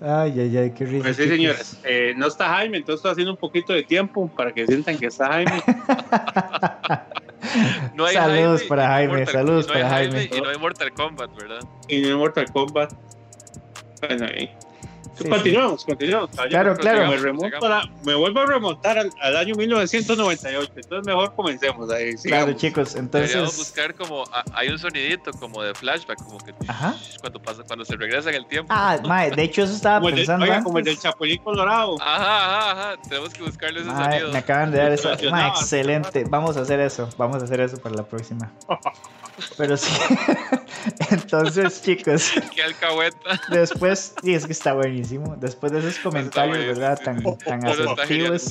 ay, 0.00 0.40
ay, 0.40 0.56
ay, 0.56 0.70
qué 0.70 0.86
risa. 0.86 1.02
Pues 1.02 1.16
sí, 1.16 1.28
señores. 1.28 1.78
Eh, 1.84 2.14
no 2.16 2.28
está 2.28 2.48
Jaime, 2.48 2.78
entonces 2.78 3.00
estoy 3.00 3.12
haciendo 3.12 3.32
un 3.32 3.38
poquito 3.38 3.72
de 3.72 3.82
tiempo 3.82 4.30
para 4.34 4.52
que 4.52 4.66
sientan 4.66 4.96
que 4.96 5.06
está 5.06 5.26
Jaime. 5.26 5.62
no 7.94 8.06
hay 8.06 8.14
saludos 8.14 8.62
para 8.64 8.88
Jaime, 8.88 9.26
saludos 9.26 9.66
para 9.66 9.88
Jaime. 9.88 10.30
Y 10.32 10.40
no 10.40 10.48
hay 10.48 10.58
Mortal 10.58 10.92
Kombat, 10.92 11.36
¿verdad? 11.36 11.60
Y 11.88 12.00
no 12.00 12.08
hay 12.08 12.14
Mortal 12.14 12.46
Kombat. 12.52 12.92
Bueno, 14.00 14.26
ahí 15.24 15.30
continuamos, 15.30 15.84
continuamos. 15.84 16.30
Claro, 16.48 16.76
claro. 16.76 17.10
Me, 18.04 18.14
vuelvo 18.14 18.40
a 18.40 18.46
remontar 18.46 18.98
al, 18.98 19.36
año 19.36 19.54
1998, 19.54 20.72
entonces 20.76 21.06
mejor 21.06 21.34
comencemos 21.34 21.90
ahí. 21.90 22.14
Claro, 22.16 22.52
chicos, 22.52 22.94
entonces. 22.94 23.30
Deberíamos 23.30 23.56
buscar 23.56 23.94
como. 23.94 24.24
Hay 24.52 24.68
un 24.68 24.78
sonidito 24.78 25.32
como 25.32 25.62
de 25.62 25.74
flashback, 25.74 26.22
como 26.22 26.38
que. 26.38 26.54
Ajá. 26.66 26.96
Cuando, 27.20 27.40
pasa, 27.40 27.62
cuando 27.64 27.84
se 27.84 27.96
regresa 27.96 28.30
en 28.30 28.36
el 28.36 28.46
tiempo. 28.46 28.72
Ah, 28.74 28.98
mae, 29.04 29.30
de 29.30 29.42
hecho, 29.42 29.62
eso 29.62 29.74
estaba 29.74 30.04
pensando. 30.06 30.44
oiga, 30.44 30.62
como 30.62 30.78
el 30.78 30.84
del 30.84 30.98
Chapulín 30.98 31.42
Colorado. 31.42 31.96
Ajá, 32.00 32.44
ajá, 32.44 32.70
ajá. 32.72 33.02
Tenemos 33.08 33.30
que 33.30 33.42
buscarle 33.42 33.80
ese 33.80 33.90
sonido. 33.90 34.32
Me 34.32 34.38
acaban 34.38 34.70
de 34.70 34.78
dar 34.78 34.92
eso. 34.92 35.12
excelente. 35.12 36.24
Vamos 36.28 36.56
a 36.56 36.60
hacer 36.60 36.80
eso. 36.80 37.08
Vamos 37.16 37.42
a 37.42 37.44
hacer 37.44 37.60
eso 37.60 37.76
para 37.78 37.94
la 37.94 38.02
próxima. 38.02 38.52
Pero 39.56 39.76
sí. 39.76 39.92
Entonces, 41.10 41.82
chicos. 41.82 42.32
Qué 42.54 42.62
alcahueta. 42.62 43.40
Después, 43.50 44.14
sí, 44.22 44.34
es 44.34 44.46
que 44.46 44.52
está 44.52 44.72
buenísimo. 44.72 45.07
Después 45.38 45.72
de 45.72 45.78
esos 45.80 45.98
comentarios, 45.98 46.66
¿verdad? 46.66 47.00
Tan, 47.02 47.22
tan 47.38 47.66
asertivos. 47.66 48.48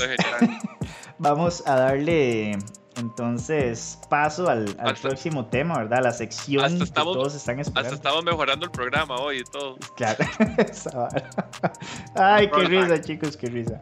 Vamos 1.19 1.63
a 1.65 1.75
darle 1.75 2.57
entonces 2.97 3.99
paso 4.09 4.49
al, 4.49 4.75
próximo 5.01 5.45
tema, 5.45 5.77
¿verdad? 5.77 6.03
La 6.03 6.11
sección 6.11 6.79
que 6.79 6.85
todos 6.91 7.35
están 7.35 7.59
esperando. 7.59 7.93
Hasta 7.93 7.95
estamos 7.95 8.25
mejorando 8.25 8.65
el 8.65 8.71
programa 8.71 9.17
hoy 9.17 9.39
y 9.39 9.43
todo. 9.43 9.77
Claro. 9.95 10.25
Ay, 12.15 12.49
qué 12.49 12.63
risa, 12.63 13.01
chicos, 13.01 13.37
qué 13.37 13.47
risa. 13.47 13.81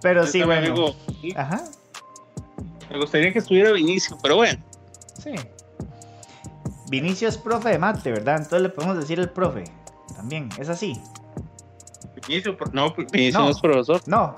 Pero 0.00 0.26
sí, 0.26 0.42
bueno. 0.42 0.94
Ajá. 1.36 1.64
Me 2.90 2.98
gustaría 2.98 3.32
que 3.32 3.38
estuviera 3.38 3.72
Vinicio, 3.72 4.16
pero 4.22 4.36
bueno. 4.36 4.62
Sí. 5.22 5.34
Vinicio 6.88 7.28
es 7.28 7.36
profe 7.36 7.70
de 7.70 7.78
mate, 7.78 8.10
¿verdad? 8.10 8.36
Entonces 8.36 8.62
le 8.62 8.68
podemos 8.68 8.98
decir 8.98 9.18
el 9.18 9.30
profe. 9.30 9.64
También, 10.16 10.48
es 10.58 10.68
así. 10.68 11.00
Vinicio, 12.28 12.56
no, 12.72 12.94
Vinicio 13.12 13.40
no, 13.40 13.50
es 13.50 13.60
profesor. 13.60 14.00
No, 14.06 14.34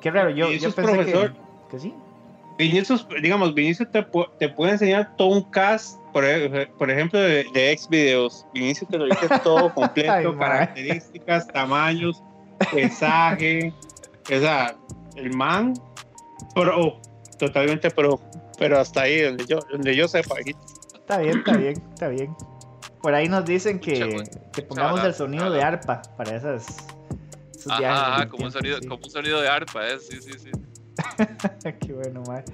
qué 0.00 0.10
raro, 0.10 0.30
yo, 0.30 0.50
yo 0.52 0.72
pensé 0.72 0.92
profesor. 0.92 1.34
Que, 1.70 1.78
sí. 1.78 1.94
Vinicius, 2.58 3.06
digamos, 3.22 3.54
Vinicius 3.54 3.90
te, 3.90 4.06
te, 4.38 4.48
puede 4.48 4.72
enseñar 4.72 5.16
todo 5.16 5.28
un 5.28 5.42
cast, 5.50 5.98
por, 6.12 6.24
por 6.76 6.90
ejemplo, 6.90 7.18
de, 7.18 7.46
de 7.52 7.72
ex 7.72 7.88
videos. 7.88 8.46
Vinicius 8.52 8.88
te 8.90 8.98
lo 8.98 9.06
dice 9.06 9.28
todo 9.42 9.72
completo, 9.74 10.36
características, 10.36 11.48
tamaños, 11.48 12.22
pesaje. 12.70 13.72
o 14.24 14.40
sea, 14.40 14.76
el 15.16 15.34
man, 15.34 15.74
pro, 16.54 17.00
totalmente 17.38 17.90
pro. 17.90 18.20
Pero 18.58 18.78
hasta 18.78 19.02
ahí, 19.02 19.22
donde 19.22 19.46
yo, 19.46 19.58
donde 19.72 19.96
yo 19.96 20.06
sepa. 20.06 20.36
Está 20.94 21.18
bien, 21.18 21.38
está 21.38 21.56
bien, 21.56 21.82
está 21.92 22.08
bien. 22.08 22.36
Por 23.00 23.14
ahí 23.14 23.28
nos 23.28 23.44
dicen 23.44 23.80
que, 23.80 24.24
que 24.52 24.62
pongamos 24.62 25.02
el 25.04 25.14
sonido 25.14 25.50
de 25.50 25.62
arpa 25.62 26.02
para 26.16 26.36
esas. 26.36 26.86
Ajá, 27.68 28.28
como, 28.28 28.44
un 28.44 28.52
sonido, 28.52 28.78
como 28.80 29.04
un 29.04 29.10
sonido 29.10 29.40
de 29.40 29.48
arpa, 29.48 29.88
¿eh? 29.88 29.98
Sí, 29.98 30.20
sí, 30.20 30.32
sí. 30.38 30.50
Qué 31.80 31.92
bueno, 31.92 32.22
man. 32.26 32.44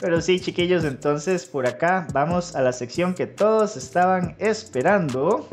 Pero 0.00 0.20
sí, 0.20 0.40
chiquillos, 0.40 0.84
entonces 0.84 1.46
por 1.46 1.66
acá 1.66 2.06
vamos 2.12 2.54
a 2.54 2.60
la 2.60 2.72
sección 2.72 3.14
que 3.14 3.26
todos 3.26 3.76
estaban 3.76 4.36
esperando. 4.38 5.48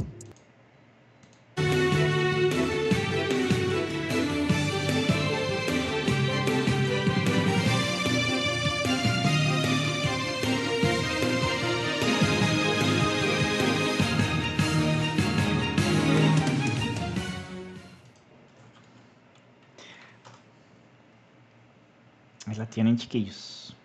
Chiquillos. 23.14 23.76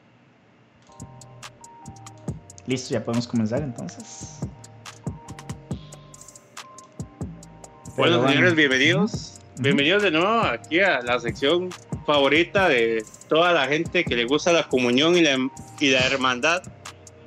Listo, 2.66 2.94
ya 2.94 3.04
podemos 3.04 3.26
comenzar 3.26 3.62
entonces. 3.62 4.40
Bueno, 7.96 8.26
señores, 8.26 8.54
bienvenidos. 8.54 9.40
Bienvenidos 9.58 10.02
de 10.02 10.12
nuevo 10.12 10.40
aquí 10.40 10.80
a 10.80 11.02
la 11.02 11.18
sección 11.18 11.70
favorita 12.06 12.68
de 12.68 13.04
toda 13.28 13.52
la 13.52 13.66
gente 13.66 14.04
que 14.04 14.16
le 14.16 14.24
gusta 14.24 14.52
la 14.52 14.66
comunión 14.66 15.16
y 15.16 15.22
la, 15.22 15.36
y 15.80 15.90
la 15.90 16.06
hermandad 16.06 16.62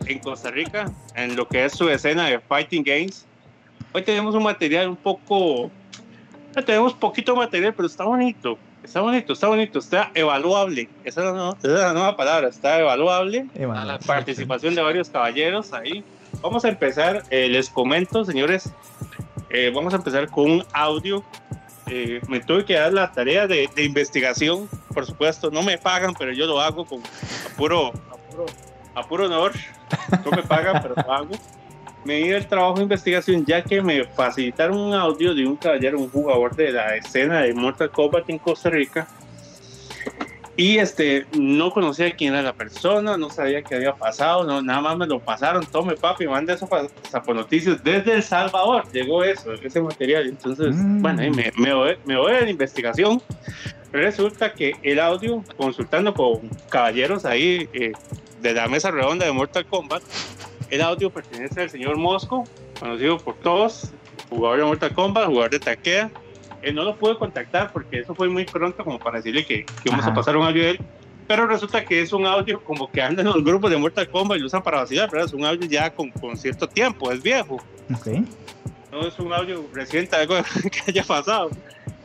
en 0.05 0.19
Costa 0.19 0.49
Rica, 0.49 0.91
en 1.15 1.35
lo 1.35 1.47
que 1.47 1.65
es 1.65 1.73
su 1.73 1.87
escena 1.89 2.27
de 2.27 2.39
Fighting 2.39 2.83
Games. 2.83 3.25
Hoy 3.93 4.03
tenemos 4.03 4.33
un 4.33 4.43
material 4.43 4.89
un 4.89 4.95
poco... 4.95 5.69
Tenemos 6.65 6.93
poquito 6.93 7.35
material, 7.35 7.73
pero 7.75 7.87
está 7.87 8.05
bonito. 8.05 8.57
Está 8.83 9.01
bonito, 9.01 9.33
está 9.33 9.47
bonito, 9.47 9.79
está 9.79 10.11
evaluable. 10.13 10.89
Esa 11.03 11.21
es 11.21 11.27
la 11.63 11.93
nueva, 11.93 12.17
palabra, 12.17 12.49
está 12.49 12.79
evaluable. 12.79 13.45
La 13.55 13.99
participación 13.99 14.75
de 14.75 14.81
varios 14.81 15.09
caballeros 15.09 15.71
ahí. 15.73 16.03
Vamos 16.41 16.65
a 16.65 16.69
empezar, 16.69 17.23
eh, 17.29 17.47
les 17.47 17.69
comento, 17.69 18.25
señores, 18.25 18.71
eh, 19.49 19.71
vamos 19.73 19.93
a 19.93 19.97
empezar 19.97 20.27
con 20.29 20.49
un 20.49 20.65
audio. 20.73 21.23
Eh, 21.87 22.21
me 22.27 22.39
tuve 22.39 22.65
que 22.65 22.73
dar 22.73 22.91
la 22.91 23.11
tarea 23.11 23.47
de, 23.47 23.69
investigación, 23.77 24.67
por 24.93 25.05
supuesto, 25.05 25.51
no 25.51 25.61
me 25.61 25.77
pagan, 25.77 26.13
pero 26.17 26.31
yo 26.33 26.47
lo 26.47 26.59
hago 26.59 26.85
con 26.85 27.01
puro, 27.57 27.91
a 28.95 29.03
puro 29.07 29.25
honor. 29.25 29.51
No 30.25 30.31
me 30.31 30.41
pagan, 30.43 30.81
pero 30.81 30.95
lo 30.95 31.13
hago 31.13 31.31
me 32.03 32.15
di 32.15 32.29
el 32.29 32.47
trabajo 32.47 32.75
de 32.75 32.83
investigación 32.83 33.45
ya 33.45 33.63
que 33.63 33.81
me 33.81 34.03
facilitaron 34.03 34.77
un 34.77 34.93
audio 34.93 35.33
de 35.33 35.45
un 35.45 35.55
caballero, 35.55 35.99
un 35.99 36.09
jugador 36.09 36.55
de 36.55 36.71
la 36.71 36.95
escena 36.95 37.41
de 37.41 37.53
Mortal 37.53 37.91
Kombat 37.91 38.29
en 38.29 38.39
Costa 38.39 38.69
Rica. 38.69 39.07
Y 40.57 40.77
este, 40.77 41.25
no 41.37 41.71
conocía 41.71 42.11
quién 42.11 42.33
era 42.33 42.43
la 42.43 42.53
persona, 42.53 43.17
no 43.17 43.29
sabía 43.29 43.63
qué 43.63 43.75
había 43.75 43.93
pasado, 43.95 44.43
no, 44.43 44.61
nada 44.61 44.81
más 44.81 44.97
me 44.97 45.07
lo 45.07 45.19
pasaron. 45.19 45.65
Tome, 45.65 45.95
papi, 45.95 46.27
manda 46.27 46.53
eso 46.53 46.67
para 46.67 46.87
Noticias 47.33 47.83
desde 47.83 48.15
El 48.15 48.23
Salvador. 48.23 48.83
Llegó 48.91 49.23
eso, 49.23 49.53
ese 49.53 49.81
material. 49.81 50.27
Entonces, 50.27 50.75
mm. 50.75 51.01
bueno, 51.01 51.21
me, 51.31 51.51
me, 51.55 51.73
voy, 51.73 51.97
me 52.05 52.17
voy 52.17 52.33
a 52.33 52.41
la 52.41 52.49
investigación. 52.49 53.21
Resulta 53.91 54.53
que 54.53 54.73
el 54.83 54.99
audio, 54.99 55.43
consultando 55.57 56.13
con 56.13 56.49
caballeros 56.69 57.25
ahí 57.25 57.67
eh, 57.73 57.93
de 58.41 58.53
la 58.53 58.67
mesa 58.67 58.91
redonda 58.91 59.25
de 59.25 59.31
Mortal 59.31 59.65
Kombat, 59.65 60.03
el 60.71 60.81
audio 60.81 61.09
pertenece 61.09 61.61
al 61.61 61.69
señor 61.69 61.97
Mosco, 61.97 62.45
conocido 62.79 63.17
por 63.17 63.35
todos, 63.35 63.91
jugador 64.29 64.59
de 64.59 64.65
Mortal 64.65 64.93
Kombat, 64.93 65.25
jugador 65.27 65.51
de 65.51 65.59
Takea. 65.59 66.09
Él 66.61 66.75
no 66.75 66.83
lo 66.83 66.95
pude 66.95 67.17
contactar 67.17 67.71
porque 67.73 67.99
eso 67.99 68.15
fue 68.15 68.29
muy 68.29 68.45
pronto 68.45 68.83
como 68.83 68.97
para 68.97 69.17
decirle 69.17 69.45
que, 69.45 69.65
que 69.65 69.89
vamos 69.89 70.05
a 70.05 70.13
pasar 70.13 70.37
un 70.37 70.45
audio 70.45 70.63
de 70.63 70.69
él. 70.71 70.79
Pero 71.27 71.45
resulta 71.45 71.83
que 71.83 72.01
es 72.01 72.13
un 72.13 72.25
audio 72.25 72.63
como 72.63 72.89
que 72.89 73.01
anda 73.01 73.21
en 73.21 73.27
los 73.27 73.43
grupos 73.43 73.69
de 73.69 73.77
Mortal 73.77 74.09
Kombat 74.09 74.37
y 74.37 74.41
lo 74.41 74.47
usan 74.47 74.63
para 74.63 74.79
vacilar, 74.79 75.09
pero 75.09 75.25
es 75.25 75.33
un 75.33 75.45
audio 75.45 75.67
ya 75.67 75.89
con, 75.93 76.09
con 76.09 76.37
cierto 76.37 76.67
tiempo, 76.67 77.11
es 77.11 77.21
viejo. 77.21 77.61
Okay. 77.99 78.25
No 78.91 79.01
es 79.07 79.19
un 79.19 79.33
audio 79.33 79.65
reciente, 79.73 80.15
algo 80.15 80.35
que 80.71 80.91
haya 80.91 81.03
pasado. 81.03 81.49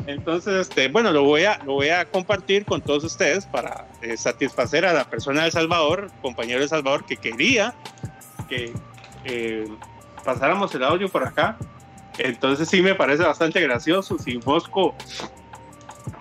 Entonces, 0.06 0.68
este, 0.68 0.88
bueno, 0.88 1.12
lo 1.12 1.24
voy 1.24 1.44
a, 1.44 1.58
lo 1.64 1.74
voy 1.74 1.88
a 1.88 2.04
compartir 2.04 2.64
con 2.64 2.80
todos 2.80 3.02
ustedes 3.04 3.46
para 3.46 3.88
eh, 4.02 4.16
satisfacer 4.16 4.86
a 4.86 4.92
la 4.92 5.04
persona 5.04 5.44
de 5.44 5.50
Salvador, 5.50 6.10
compañero 6.22 6.60
de 6.60 6.68
Salvador, 6.68 7.04
que 7.04 7.16
quería 7.16 7.74
que 8.46 8.72
eh, 9.24 9.68
pasáramos 10.24 10.74
el 10.74 10.84
audio 10.84 11.08
por 11.08 11.24
acá. 11.24 11.56
Entonces 12.18 12.68
sí 12.68 12.80
me 12.80 12.94
parece 12.94 13.22
bastante 13.22 13.60
gracioso. 13.60 14.18
Si 14.18 14.38
Mosco, 14.38 14.94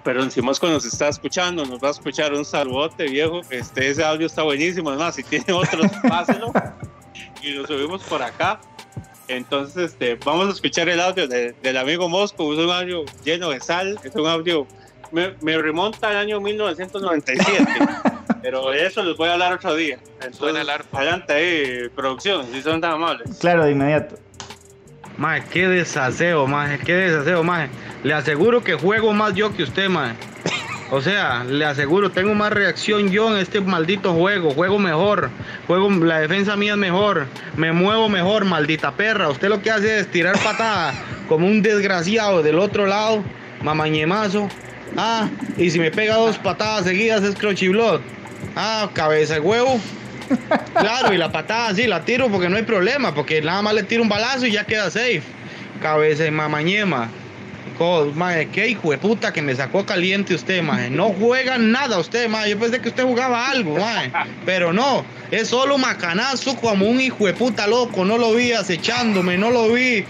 perdón, 0.04 0.32
si 0.32 0.42
Mosco 0.42 0.68
nos 0.68 0.86
está 0.86 1.08
escuchando, 1.08 1.66
nos 1.66 1.84
va 1.84 1.90
a 1.90 1.92
escuchar 1.92 2.34
un 2.34 2.46
saludote 2.46 3.06
viejo. 3.06 3.42
Este, 3.50 3.90
ese 3.90 4.04
audio 4.04 4.28
está 4.28 4.44
buenísimo. 4.44 4.90
Además, 4.90 5.16
si 5.16 5.24
tiene 5.24 5.54
otros, 5.54 5.92
páselo 6.10 6.52
y 7.42 7.52
lo 7.52 7.66
subimos 7.66 8.04
por 8.04 8.22
acá. 8.22 8.60
Entonces, 9.28 9.92
este, 9.92 10.16
vamos 10.16 10.48
a 10.48 10.52
escuchar 10.52 10.90
el 10.90 11.00
audio 11.00 11.28
del 11.28 11.78
amigo 11.78 12.10
Mosco. 12.10 12.54
Es 12.54 12.60
un 12.60 12.70
audio 12.70 13.06
lleno 13.24 13.50
de 13.50 13.60
sal. 13.60 14.00
Es 14.04 14.16
un 14.16 14.28
audio, 14.28 14.68
me, 15.16 15.34
me 15.42 15.58
remonta 15.58 16.10
al 16.10 16.18
año 16.18 16.42
1997. 16.42 17.66
Pero 18.42 18.70
de 18.70 18.86
eso 18.86 19.02
les 19.02 19.18
voy 19.18 19.30
a 19.30 19.34
hablar 19.34 19.54
otro 19.54 19.74
día. 19.74 19.98
Entonces, 20.22 20.68
adelante 20.92 21.34
ahí, 21.34 21.90
producción, 21.96 22.46
si 22.52 22.62
son 22.62 22.82
tan 22.82 22.92
amables. 22.92 23.38
Claro, 23.40 23.64
de 23.64 23.72
inmediato. 23.72 24.18
Mae, 25.18 25.44
qué 25.46 25.68
desaseo, 25.68 26.46
mae, 26.46 26.78
qué 26.80 26.94
desaseo, 26.94 27.44
mae. 27.44 27.70
Le 28.04 28.14
aseguro 28.14 28.64
que 28.64 28.76
juego 28.76 29.14
más 29.14 29.34
yo 29.34 29.56
que 29.56 29.64
usted, 29.64 29.90
mae. 29.90 30.14
O 30.92 31.02
sea, 31.02 31.44
le 31.44 31.66
aseguro, 31.66 32.12
tengo 32.12 32.36
más 32.36 32.52
reacción 32.52 33.10
yo 33.10 33.34
en 33.34 33.42
este 33.42 33.62
maldito 33.62 34.14
juego. 34.14 34.52
Juego 34.52 34.78
mejor. 34.78 35.30
Juego, 35.66 35.90
la 35.90 36.20
defensa 36.20 36.56
mía 36.56 36.74
es 36.74 36.78
mejor. 36.78 37.26
Me 37.56 37.72
muevo 37.72 38.10
mejor, 38.10 38.46
maldita 38.46 38.92
perra. 38.92 39.30
Usted 39.30 39.48
lo 39.48 39.62
que 39.62 39.72
hace 39.72 40.00
es 40.00 40.12
tirar 40.12 40.38
patada 40.38 40.94
como 41.28 41.48
un 41.48 41.64
desgraciado 41.64 42.44
del 42.44 42.60
otro 42.60 42.86
lado. 42.86 43.24
Mamañemazo. 43.64 44.50
Ah, 44.98 45.30
y 45.58 45.70
si 45.70 45.80
me 45.80 45.92
pega 45.92 46.16
dos 46.16 46.38
patadas 46.38 46.86
seguidas 46.86 47.24
es 47.24 47.36
Crunchy 47.36 47.70
Blood. 47.70 48.02
Ah, 48.56 48.90
cabeza 48.94 49.36
de 49.36 49.40
huevo. 49.42 49.80
Claro, 50.74 51.14
y 51.14 51.18
la 51.18 51.32
patada 51.32 51.74
sí, 51.76 51.86
la 51.86 52.04
tiro 52.04 52.30
porque 52.30 52.50
no 52.50 52.58
hay 52.58 52.64
problema, 52.64 53.14
porque 53.14 53.42
nada 53.42 53.62
más 53.62 53.74
le 53.74 53.84
tiro 53.84 54.02
un 54.02 54.10
balazo 54.10 54.46
y 54.46 54.52
ya 54.52 54.64
queda 54.64 54.90
safe. 54.90 55.24
Cabeza 55.82 56.24
de 56.24 56.32
mamañema. 56.32 57.10
Madre, 58.14 58.48
qué 58.50 58.70
hijo 58.70 58.92
de 58.92 58.98
puta 58.98 59.34
que 59.34 59.42
me 59.42 59.54
sacó 59.54 59.86
caliente 59.86 60.34
usted, 60.34 60.64
madre. 60.64 60.90
No 60.90 61.10
juega 61.10 61.58
nada 61.58 62.00
usted, 62.00 62.30
madre. 62.30 62.52
Yo 62.52 62.60
pensé 62.60 62.80
que 62.80 62.90
usted 62.90 63.04
jugaba 63.04 63.50
algo, 63.50 63.78
madre. 63.78 64.14
Pero 64.46 64.72
no, 64.72 65.04
es 65.30 65.50
solo 65.50 65.78
macanazo 65.78 66.56
como 66.56 66.88
un 66.88 67.02
hijo 67.02 67.26
de 67.26 67.34
puta 67.34 67.68
loco. 67.68 68.06
No 68.06 68.18
lo 68.18 68.34
vi 68.34 68.54
acechándome, 68.54 69.38
no 69.38 69.52
lo 69.52 69.74
vi 69.74 70.06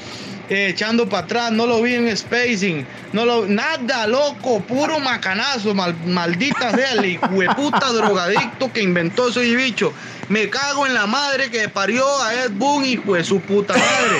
eh, 0.49 0.67
echando 0.69 1.07
para 1.09 1.25
atrás, 1.25 1.51
no 1.51 1.65
lo 1.65 1.81
vi 1.81 1.95
en 1.95 2.15
spacing, 2.15 2.85
no 3.13 3.25
lo 3.25 3.47
nada, 3.47 4.07
loco, 4.07 4.59
puro 4.61 4.99
macanazo, 4.99 5.73
maldita 5.73 6.71
sea 6.71 6.91
el 6.93 7.05
hijo 7.05 7.27
puta 7.55 7.91
drogadicto 7.91 8.71
que 8.71 8.81
inventó 8.81 9.29
ese 9.29 9.55
bicho. 9.55 9.93
Me 10.29 10.49
cago 10.49 10.85
en 10.85 10.93
la 10.93 11.05
madre 11.05 11.49
que 11.49 11.69
parió 11.69 12.05
a 12.21 12.33
Ed 12.33 12.51
Boon, 12.53 12.85
hijo 12.85 13.15
de 13.15 13.23
su 13.23 13.39
puta 13.41 13.73
madre. 13.73 14.19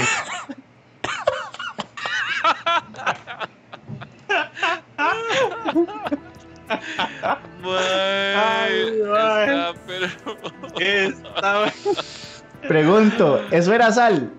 Pregunto, 12.67 13.45
¿eso 13.51 13.73
era 13.73 13.91
sal? 13.91 14.31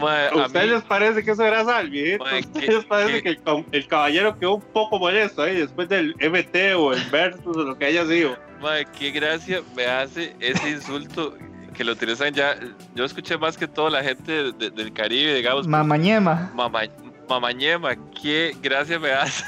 ¿A 0.00 0.46
ustedes 0.46 0.70
les 0.70 0.82
parece 0.82 1.24
que 1.24 1.30
eso 1.30 1.44
era 1.44 1.64
sal, 1.64 1.90
¿A 2.20 2.38
ustedes 2.38 2.68
les 2.68 2.84
parece 2.84 3.22
que 3.22 3.38
el, 3.72 3.88
caballero 3.88 4.38
quedó 4.38 4.56
un 4.56 4.62
poco 4.62 4.98
molesto 4.98 5.42
ahí 5.42 5.56
después 5.56 5.88
del 5.88 6.14
MT 6.16 6.76
o 6.76 6.92
el 6.92 7.02
Versus 7.10 7.56
o 7.56 7.62
lo 7.62 7.78
que 7.78 7.86
haya 7.86 8.06
sido? 8.06 8.36
Mae, 8.60 8.84
qué 8.86 9.10
gracia 9.10 9.62
me 9.76 9.86
hace 9.86 10.34
ese 10.40 10.70
insulto 10.70 11.36
que 11.74 11.84
lo 11.84 11.92
utilizan 11.92 12.34
ya. 12.34 12.56
Yo 12.94 13.04
escuché 13.04 13.38
más 13.38 13.56
que 13.56 13.68
todo 13.68 13.88
la 13.88 14.02
gente 14.02 14.52
de- 14.52 14.70
del 14.70 14.92
Caribe, 14.92 15.34
digamos. 15.34 15.66
Mamañema. 15.66 16.50
Mama, 16.54 16.82
mamañema, 17.28 17.94
qué 18.20 18.54
gracia 18.60 18.98
me 18.98 19.12
hace. 19.12 19.44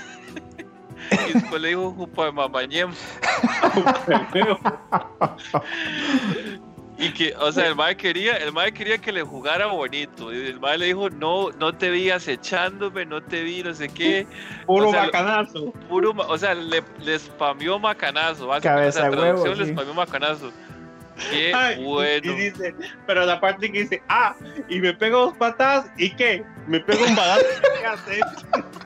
y 1.28 1.32
después 1.34 1.61
le 1.61 1.68
dijo 1.68 1.91
jupa 1.93 2.26
de 2.26 2.32
mamañema. 2.32 2.93
Y 7.01 7.12
que, 7.14 7.34
o 7.38 7.51
sea, 7.51 7.66
el 7.66 7.74
mae 7.74 7.96
quería, 7.96 8.36
el 8.36 8.53
mae 8.53 8.72
quería 8.72 8.98
que 8.98 9.11
le 9.11 9.22
jugara 9.22 9.66
bonito. 9.66 10.32
Y 10.32 10.48
el 10.48 10.61
mae 10.61 10.76
le 10.76 10.86
dijo, 10.86 11.09
no, 11.09 11.51
no 11.59 11.74
te 11.74 11.90
vi 11.90 12.11
acechándome, 12.11 13.07
no 13.07 13.22
te 13.22 13.42
vi, 13.42 13.62
no 13.62 13.72
sé 13.72 13.88
qué. 13.88 14.26
Puro 14.66 14.90
O 14.90 14.92
sea, 14.92 15.07
bacanazo. 15.07 15.72
Puro, 15.88 16.11
o 16.11 16.38
sea, 16.38 16.55
le, 16.55 16.82
le 17.01 17.18
spameó 17.18 17.78
macanazo. 17.78 18.48
Cabeza 18.61 18.88
o 18.88 18.92
sea, 18.92 19.11
de 19.11 19.16
huevo, 19.16 19.42
traducción, 19.42 19.59
le 19.59 19.72
spameó 19.72 19.94
macanazo. 19.94 20.53
Qué 21.30 21.53
Ay, 21.55 21.82
bueno. 21.82 22.32
Y 22.32 22.36
dice, 22.36 22.74
pero 23.07 23.26
la 23.26 23.40
parte 23.40 23.70
que 23.70 23.80
dice, 23.80 24.03
ah, 24.09 24.34
y 24.68 24.80
me 24.80 24.94
pego 24.94 25.26
dos 25.26 25.36
patadas, 25.36 25.90
¿y 25.98 26.11
qué? 26.11 26.42
Me 26.66 26.80
pego 26.80 27.05
un 27.05 27.14
balazo. 27.14 27.44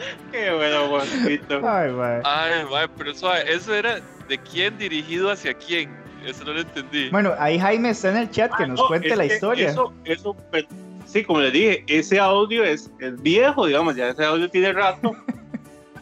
¿Qué 0.32 0.52
bueno, 0.52 0.88
bonito. 0.88 1.60
Ay, 1.68 1.90
mae. 1.90 2.22
Ay, 2.24 2.64
mae, 2.70 2.88
pero 2.96 3.14
suave, 3.14 3.52
eso 3.52 3.74
era 3.74 4.00
de 4.28 4.38
quién 4.38 4.78
dirigido 4.78 5.30
hacia 5.30 5.54
quién. 5.54 5.99
Eso 6.26 6.44
no 6.44 6.52
lo 6.52 6.60
entendí. 6.60 7.08
Bueno, 7.10 7.32
ahí 7.38 7.58
Jaime 7.58 7.90
está 7.90 8.10
en 8.10 8.16
el 8.18 8.30
chat 8.30 8.50
que 8.56 8.64
Ah, 8.64 8.66
nos 8.66 8.80
no, 8.80 8.86
cuente 8.88 9.14
la 9.16 9.26
historia. 9.26 9.70
Eso, 9.70 9.92
eso, 10.04 10.36
pues, 10.50 10.64
sí, 11.06 11.24
como 11.24 11.40
les 11.40 11.52
dije, 11.52 11.84
ese 11.86 12.18
audio 12.18 12.64
es, 12.64 12.90
es 12.98 13.20
viejo, 13.22 13.66
digamos, 13.66 13.96
ya 13.96 14.08
ese 14.10 14.24
audio 14.24 14.48
tiene 14.50 14.72
rato. 14.72 15.12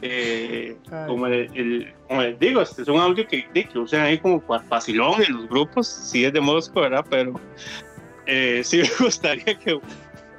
Eh, 0.01 0.77
como, 1.09 1.27
el, 1.27 1.51
el- 1.55 1.93
como 2.07 2.23
les 2.23 2.39
digo, 2.39 2.61
este 2.62 2.83
es 2.83 2.89
un 2.89 3.01
audio 3.01 3.27
que, 3.27 3.45
que, 3.53 3.79
usan 3.81 4.03
ahí 4.03 4.16
como 4.16 4.41
vacilón 4.69 5.21
en 5.27 5.35
los 5.35 5.49
grupos, 5.49 5.89
sí 5.89 6.25
es 6.25 6.33
de 6.33 6.41
Mosco, 6.41 6.83
¿verdad? 6.83 7.05
Pero 7.11 7.33
eh, 8.27 8.61
sí 8.64 8.79
me 9.01 9.07
gustaría 9.07 9.59
que 9.59 9.81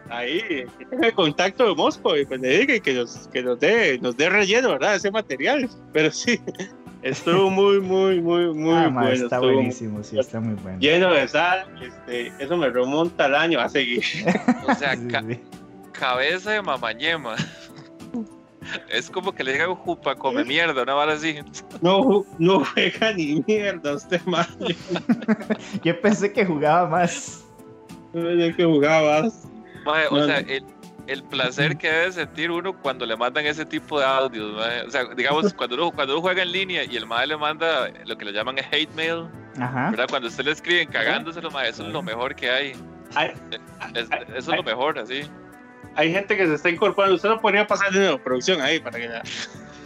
ahí 0.10 0.40
que 0.78 0.86
tenga 0.90 1.08
el 1.08 1.14
contacto 1.14 1.68
de 1.68 1.76
Mosco 1.76 2.16
y 2.16 2.26
pues 2.26 2.40
le 2.40 2.60
diga 2.60 2.76
y 2.76 2.80
que 2.80 2.94
nos, 2.94 3.28
que 3.34 3.44
nos 3.44 3.60
dé, 3.60 4.00
nos 4.00 4.16
dé 4.16 4.30
relleno, 4.30 4.70
¿verdad? 4.70 4.96
Ese 4.96 5.12
material. 5.12 5.70
Pero 5.92 6.10
sí, 6.10 6.40
estuvo 7.02 7.50
muy, 7.50 7.80
muy, 7.80 8.22
muy, 8.22 8.54
muy 8.54 8.74
Ah, 8.76 8.90
bueno. 8.92 9.10
está 9.12 9.36
estuvo 9.38 9.54
buenísimo, 9.54 10.04
sí, 10.04 10.20
está 10.20 10.40
muy 10.40 10.56
bueno. 10.56 10.80
lleno 10.80 11.12
de 11.14 11.28
sal, 11.28 11.66
este, 11.82 12.32
eso 12.40 12.58
me 12.58 12.70
remonta 12.70 13.26
al 13.26 13.36
año 13.36 13.60
a 13.60 13.70
seguir. 13.70 14.04
O 14.68 14.74
sea, 14.76 14.96
Sí, 14.96 15.08
ca- 15.08 15.24
sí. 15.24 15.40
cabeza 15.92 16.52
de 16.52 16.62
mamañema. 16.62 17.36
Es 18.90 19.10
como 19.10 19.32
que 19.34 19.44
le 19.44 19.54
digan 19.54 19.74
jupa, 19.74 20.14
come 20.16 20.44
mierda, 20.44 20.84
una 20.84 20.94
vara 20.94 21.14
así. 21.14 21.38
No, 21.82 22.24
no 22.38 22.64
juega 22.66 23.14
ni 23.14 23.44
mierda 23.48 23.96
usted 23.96 24.22
más. 24.26 24.48
Yo 25.84 26.00
pensé 26.02 26.32
que 26.32 26.46
jugaba 26.46 26.88
más. 26.88 27.44
No 28.14 28.22
sé 28.22 28.54
que 28.56 28.66
jugabas. 28.66 29.48
Mae, 29.86 30.06
o 30.12 30.18
No, 30.18 30.26
sea, 30.28 30.42
no. 30.42 30.48
el, 30.50 30.64
el 31.12 31.24
placer 31.24 31.78
que 31.78 31.90
debe 31.92 32.12
sentir 32.12 32.52
uno 32.52 32.74
cuando 32.74 33.06
le 33.06 33.16
mandan 33.18 33.46
ese 33.46 33.66
tipo 33.66 34.00
de 34.00 34.06
audios. 34.06 34.56
O 34.88 34.90
sea, 34.92 35.06
digamos, 35.16 35.54
cuando 35.58 35.76
uno, 35.76 35.92
cuando 35.92 36.14
uno 36.14 36.22
juega 36.22 36.44
en 36.44 36.52
línea 36.52 36.84
y 36.84 36.96
el 36.96 37.06
madre 37.06 37.28
le 37.28 37.38
manda 37.38 37.90
lo 38.06 38.18
que 38.18 38.26
le 38.26 38.32
llaman 38.32 38.58
hate 38.72 38.94
mail, 38.96 39.28
Ajá. 39.60 39.90
¿verdad? 39.92 40.06
Cuando 40.10 40.28
usted 40.28 40.46
le 40.46 40.52
escriben 40.52 40.90
cagándoselo, 40.90 41.50
mae, 41.52 41.70
eso 41.70 41.86
es 41.86 41.92
lo 41.92 42.02
mejor 42.02 42.36
que 42.36 42.50
hay. 42.50 42.72
Es- 43.96 44.10
eso 44.36 44.38
es 44.38 44.48
lo 44.48 44.64
mejor, 44.64 45.00
así. 45.00 45.22
hay 45.96 46.12
gente 46.14 46.38
que 46.38 46.46
se 46.46 46.54
está 46.54 46.70
incorporando. 46.70 47.16
Usted 47.16 47.30
lo 47.30 47.42
ponía 47.42 47.62
a 47.62 47.68
pasar 47.68 47.92
de 47.92 48.00
nuevo, 48.00 48.18
producción 48.20 48.62
ahí 48.62 48.80
para 48.80 48.98
que 49.00 49.08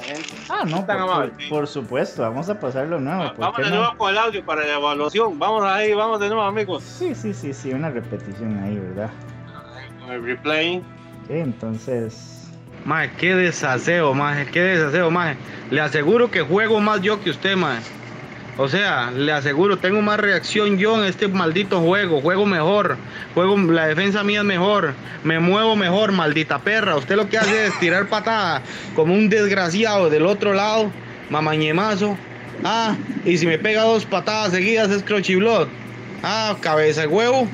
gente. 0.02 0.34
Ah, 0.50 0.64
no, 0.68 0.84
Tan 0.86 0.98
por, 1.00 1.10
amable. 1.10 1.32
por- 1.32 1.50
por 1.60 1.68
supuesto, 1.68 2.22
vamos 2.24 2.50
a 2.50 2.60
pasarlo 2.60 3.00
nuevo. 3.00 3.30
¿por 3.30 3.38
Vamos 3.38 3.58
de 3.60 3.70
no? 3.70 3.76
nuevo 3.78 3.98
con 3.98 4.12
el 4.12 4.18
audio 4.18 4.46
para 4.46 4.66
la 4.66 4.74
evaluación. 4.74 5.40
Vamos 5.40 5.64
ahí, 5.64 5.94
vamos 5.94 6.20
de 6.20 6.28
nuevo, 6.28 6.42
amigos. 6.44 6.84
Sí, 6.84 7.16
sí, 7.16 7.34
sí, 7.34 7.54
sí, 7.54 7.72
una 7.72 7.90
repetición 7.90 8.62
ahí, 8.62 8.76
¿verdad? 8.78 9.10
Con 10.02 10.12
el 10.12 10.24
replay. 10.26 10.84
Entonces. 11.30 12.50
Mae, 12.86 13.12
qué 13.18 13.36
desaseo, 13.36 14.14
mae, 14.14 14.46
qué 14.48 14.62
desaseo, 14.62 15.10
mae. 15.10 15.38
Le 15.72 15.82
aseguro 15.82 16.30
que 16.30 16.42
juego 16.42 16.80
más 16.82 17.02
yo 17.02 17.22
que 17.22 17.30
usted, 17.30 17.56
mae. 17.56 17.80
O 18.58 18.68
sea, 18.68 19.10
le 19.10 19.32
aseguro, 19.32 19.78
tengo 19.78 20.02
más 20.02 20.20
reacción 20.20 20.78
yo 20.78 21.02
en 21.02 21.10
este 21.10 21.28
maldito 21.28 21.82
juego. 21.82 22.22
Juego 22.22 22.46
mejor. 22.46 22.98
Juego, 23.34 23.58
la 23.58 23.88
defensa 23.88 24.24
mía 24.24 24.40
es 24.40 24.46
mejor. 24.46 24.94
Me 25.24 25.40
muevo 25.40 25.76
mejor, 25.76 26.12
maldita 26.12 26.60
perra. 26.60 26.96
Usted 26.96 27.16
lo 27.16 27.30
que 27.30 27.40
hace 27.40 27.66
es 27.66 27.80
tirar 27.80 28.08
patada 28.10 28.62
como 28.96 29.16
un 29.16 29.30
desgraciado 29.30 30.10
del 30.10 30.28
otro 30.28 30.54
lado. 30.54 30.92
Mamañemazo. 31.32 32.16
Ah, 32.64 32.96
y 33.26 33.38
si 33.38 33.48
me 33.48 33.58
pega 33.58 33.84
dos 33.84 34.06
patadas 34.06 34.52
seguidas 34.52 34.92
es 34.92 35.02
crochiblot. 35.02 35.68
Ah, 36.22 36.56
cabeza 36.62 37.02
de 37.02 37.08
huevo. 37.08 37.48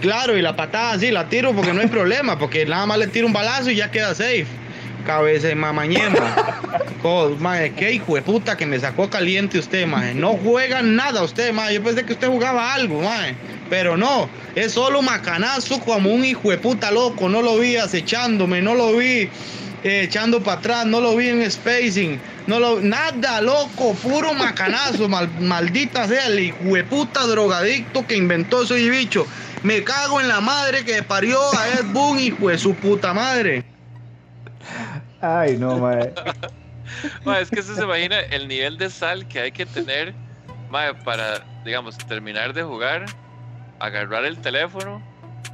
Claro, 0.00 0.36
y 0.36 0.42
la 0.42 0.56
patada 0.56 0.98
sí 0.98 1.10
la 1.10 1.28
tiro 1.28 1.52
porque 1.52 1.72
no 1.72 1.80
hay 1.80 1.86
problema, 1.88 2.38
porque 2.38 2.64
nada 2.64 2.86
más 2.86 2.98
le 2.98 3.06
tiro 3.06 3.26
un 3.26 3.32
balazo 3.32 3.70
y 3.70 3.76
ya 3.76 3.90
queda 3.90 4.14
safe. 4.14 4.46
Cabeza 5.06 5.48
de 5.48 5.54
mamañema. 5.54 6.34
Mae, 7.38 7.72
qué 7.72 7.92
hijo 7.92 8.14
de 8.14 8.22
puta 8.22 8.56
que 8.56 8.66
me 8.66 8.78
sacó 8.78 9.08
caliente 9.08 9.58
usted, 9.58 9.86
mae. 9.86 10.14
No 10.14 10.34
juega 10.34 10.82
nada 10.82 11.22
usted, 11.22 11.52
mae. 11.52 11.74
Yo 11.74 11.82
pensé 11.82 12.04
que 12.04 12.12
usted 12.12 12.28
jugaba 12.28 12.74
algo, 12.74 13.00
mae. 13.00 13.34
Pero 13.70 13.96
no, 13.96 14.28
es 14.54 14.72
solo 14.72 15.00
macanazo 15.00 15.80
como 15.80 16.10
un 16.12 16.24
hijo 16.24 16.50
de 16.50 16.58
puta 16.58 16.90
loco. 16.90 17.28
No 17.28 17.40
lo 17.40 17.58
vi 17.58 17.76
acechándome, 17.76 18.60
no 18.60 18.74
lo 18.74 18.94
vi 18.96 19.28
eh, 19.82 20.02
echando 20.02 20.42
para 20.42 20.58
atrás, 20.58 20.86
no 20.86 21.00
lo 21.00 21.16
vi 21.16 21.28
en 21.28 21.50
spacing. 21.50 22.20
No 22.46 22.58
lo, 22.60 22.80
nada, 22.80 23.40
loco, 23.40 23.94
puro 23.94 24.34
macanazo, 24.34 25.08
mal- 25.08 25.30
maldita 25.40 26.06
sea 26.08 26.26
el 26.26 26.38
hijo 26.40 26.58
de 26.74 26.84
puta 26.84 27.26
drogadicto 27.26 28.06
que 28.06 28.16
inventó 28.16 28.62
ese 28.64 28.74
bicho. 28.90 29.26
Me 29.62 29.84
cago 29.84 30.20
en 30.20 30.28
la 30.28 30.40
madre 30.40 30.84
que 30.84 31.02
parió 31.02 31.38
a 31.56 31.68
Ed 31.68 31.86
Boon, 31.92 32.18
hijo 32.18 32.48
de 32.48 32.58
su 32.58 32.74
puta 32.74 33.12
madre. 33.12 33.64
Ay, 35.20 35.56
no, 35.58 35.78
mae. 35.78 36.12
Mae, 37.24 37.42
es 37.42 37.50
que 37.50 37.60
usted 37.60 37.74
se 37.74 37.84
imagina 37.84 38.20
el 38.20 38.48
nivel 38.48 38.78
de 38.78 38.88
sal 38.90 39.26
que 39.28 39.40
hay 39.40 39.52
que 39.52 39.66
tener 39.66 40.14
mae, 40.70 40.94
para, 40.94 41.44
digamos, 41.64 41.98
terminar 41.98 42.54
de 42.54 42.62
jugar, 42.62 43.06
agarrar 43.80 44.24
el 44.24 44.38
teléfono, 44.38 45.02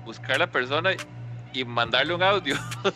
buscar 0.05 0.37
a 0.37 0.39
la 0.39 0.47
persona 0.47 0.91
y 1.53 1.65
mandarle 1.65 2.15
un 2.15 2.23
audio. 2.23 2.57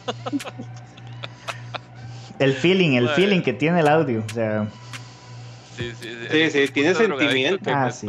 El 2.39 2.55
feeling, 2.55 2.93
el 2.93 3.11
feeling 3.11 3.43
que 3.43 3.53
tiene 3.53 3.81
el 3.81 3.89
audio. 3.89 4.25
O 4.27 4.33
sea, 4.33 4.67
Sí, 5.77 5.93
sí, 6.01 6.09
sí. 6.09 6.51
Sí, 6.51 6.67
sí, 6.67 6.73
tiene 6.73 6.95
sentimiento. 6.95 7.71
ah, 7.71 7.91
sí. 7.91 8.07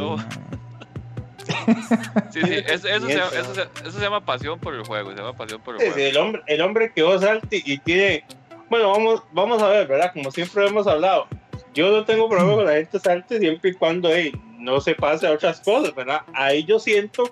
Sí, 2.30 2.40
sí, 2.42 2.54
eso, 2.66 2.88
eso, 2.88 3.06
se, 3.06 3.14
eso, 3.14 3.54
se, 3.54 3.62
eso 3.62 3.90
se 3.92 4.00
llama 4.00 4.24
pasión 4.24 4.58
por 4.58 4.74
el 4.74 4.84
juego, 4.84 5.10
se 5.10 5.16
llama 5.16 5.32
pasión 5.36 5.60
por 5.60 5.74
el 5.74 5.80
Sí, 5.80 5.86
juego. 5.86 5.98
sí, 5.98 6.04
el 6.06 6.16
hombre, 6.16 6.42
el 6.46 6.60
hombre 6.62 6.92
que 6.94 7.02
vos 7.02 7.20
salte 7.20 7.62
y 7.64 7.78
tiene. 7.78 8.24
Bueno, 8.68 8.90
vamos, 8.90 9.22
vamos 9.32 9.62
a 9.62 9.68
ver, 9.68 9.86
¿verdad? 9.86 10.12
Como 10.12 10.30
siempre 10.30 10.66
hemos 10.66 10.86
hablado. 10.86 11.26
Yo 11.74 11.90
no 11.90 12.04
tengo 12.04 12.28
problema 12.28 12.54
con 12.54 12.64
la 12.66 12.72
gente 12.74 12.98
salte 12.98 13.38
siempre 13.38 13.70
y 13.70 13.74
cuando 13.74 14.08
ey, 14.12 14.32
no 14.58 14.80
se 14.80 14.94
pase 14.94 15.26
a 15.26 15.32
otras 15.32 15.60
cosas, 15.60 15.94
¿verdad? 15.94 16.22
Ahí 16.34 16.64
yo 16.64 16.78
siento 16.78 17.24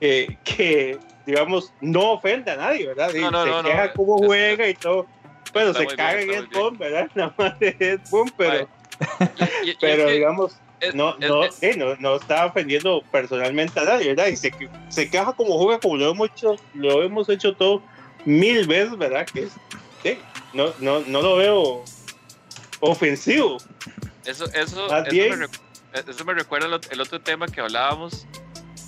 que, 0.00 0.36
que, 0.44 0.98
digamos, 1.26 1.72
no 1.80 2.12
ofende 2.12 2.50
a 2.52 2.56
nadie, 2.56 2.86
¿verdad? 2.86 3.12
Y 3.14 3.20
No, 3.20 3.30
no, 3.30 3.44
se 3.44 3.50
no, 3.50 3.62
queja 3.62 3.92
cómo 3.92 4.14
está- 4.16 4.26
juega 4.26 4.68
y 4.68 4.74
todo. 4.74 5.06
Pero 5.52 5.72
se 5.72 5.78
muy 5.78 5.86
bien, 5.86 5.96
caga 5.96 6.20
en 6.20 6.30
el 6.30 6.46
boom, 6.48 6.76
¿verdad? 6.78 7.08
Nada 7.14 7.34
más 7.38 7.58
de 7.58 7.76
Ed 7.80 8.00
Boon, 8.10 8.30
pero, 8.36 8.68
y- 9.64 9.70
y 9.70 9.74
pero 9.80 10.02
es 10.02 10.06
que 10.08 10.12
digamos, 10.12 10.56
es- 10.80 10.94
no, 10.94 11.10
es- 11.18 11.28
no, 11.28 11.44
es- 11.44 11.76
no, 11.76 11.96
no 11.96 12.16
está 12.16 12.46
ofendiendo 12.46 13.02
personalmente 13.10 13.78
a 13.80 13.84
nadie, 13.84 14.08
¿verdad? 14.08 14.26
Y 14.28 14.36
se, 14.36 14.52
se 14.88 15.10
queja 15.10 15.32
como 15.32 15.58
juega, 15.58 15.80
como 15.80 15.96
lo 15.96 16.10
hemos 16.10 16.30
hecho, 16.30 16.56
lo 16.74 17.02
hemos 17.02 17.28
hecho 17.28 17.54
todo 17.54 17.82
mil 18.24 18.66
veces, 18.66 18.96
¿verdad? 18.98 19.26
Que 19.26 19.44
es- 19.44 19.52
sí, 20.02 20.18
no, 20.52 20.72
no, 20.80 21.00
no 21.00 21.22
lo 21.22 21.36
veo 21.36 21.84
ofensivo. 22.80 23.58
Eso, 24.24 24.44
eso, 24.52 24.88
eso, 25.06 25.46
me, 25.94 26.10
eso 26.12 26.24
me 26.24 26.34
recuerda 26.34 26.66
el 26.66 26.72
ot- 26.74 26.88
el 26.90 27.00
otro 27.00 27.20
tema 27.20 27.46
que 27.46 27.60
hablábamos, 27.60 28.26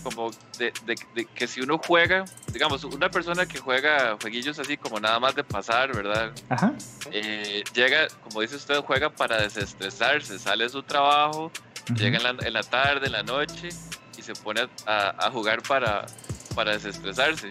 como 0.02 0.30
de, 0.58 0.72
de- 0.86 0.96
de 1.14 1.24
que 1.26 1.46
si 1.46 1.60
uno 1.60 1.78
juega, 1.78 2.24
digamos, 2.52 2.84
una 2.84 3.10
persona 3.10 3.46
que 3.46 3.58
juega 3.58 4.16
jueguillos 4.20 4.58
así 4.58 4.76
como 4.76 4.98
nada 5.00 5.18
más 5.20 5.34
de 5.34 5.44
pasar, 5.44 5.94
¿verdad? 5.94 6.32
Ajá. 6.48 6.72
Eh, 7.10 7.64
llega, 7.74 8.08
como 8.24 8.40
dice 8.40 8.56
usted, 8.56 8.80
juega 8.82 9.10
para 9.10 9.40
desestresarse, 9.42 10.38
sale 10.38 10.64
de 10.64 10.70
su 10.70 10.82
trabajo, 10.82 11.50
llega 11.94 12.16
en 12.18 12.22
la, 12.22 12.30
en 12.46 12.52
la 12.52 12.62
tarde, 12.62 13.06
en 13.06 13.12
la 13.12 13.22
noche 13.22 13.68
y 14.16 14.22
se 14.22 14.34
pone 14.34 14.68
a, 14.86 15.26
a 15.26 15.30
jugar 15.30 15.62
para, 15.62 16.06
para 16.54 16.72
desestresarse. 16.72 17.48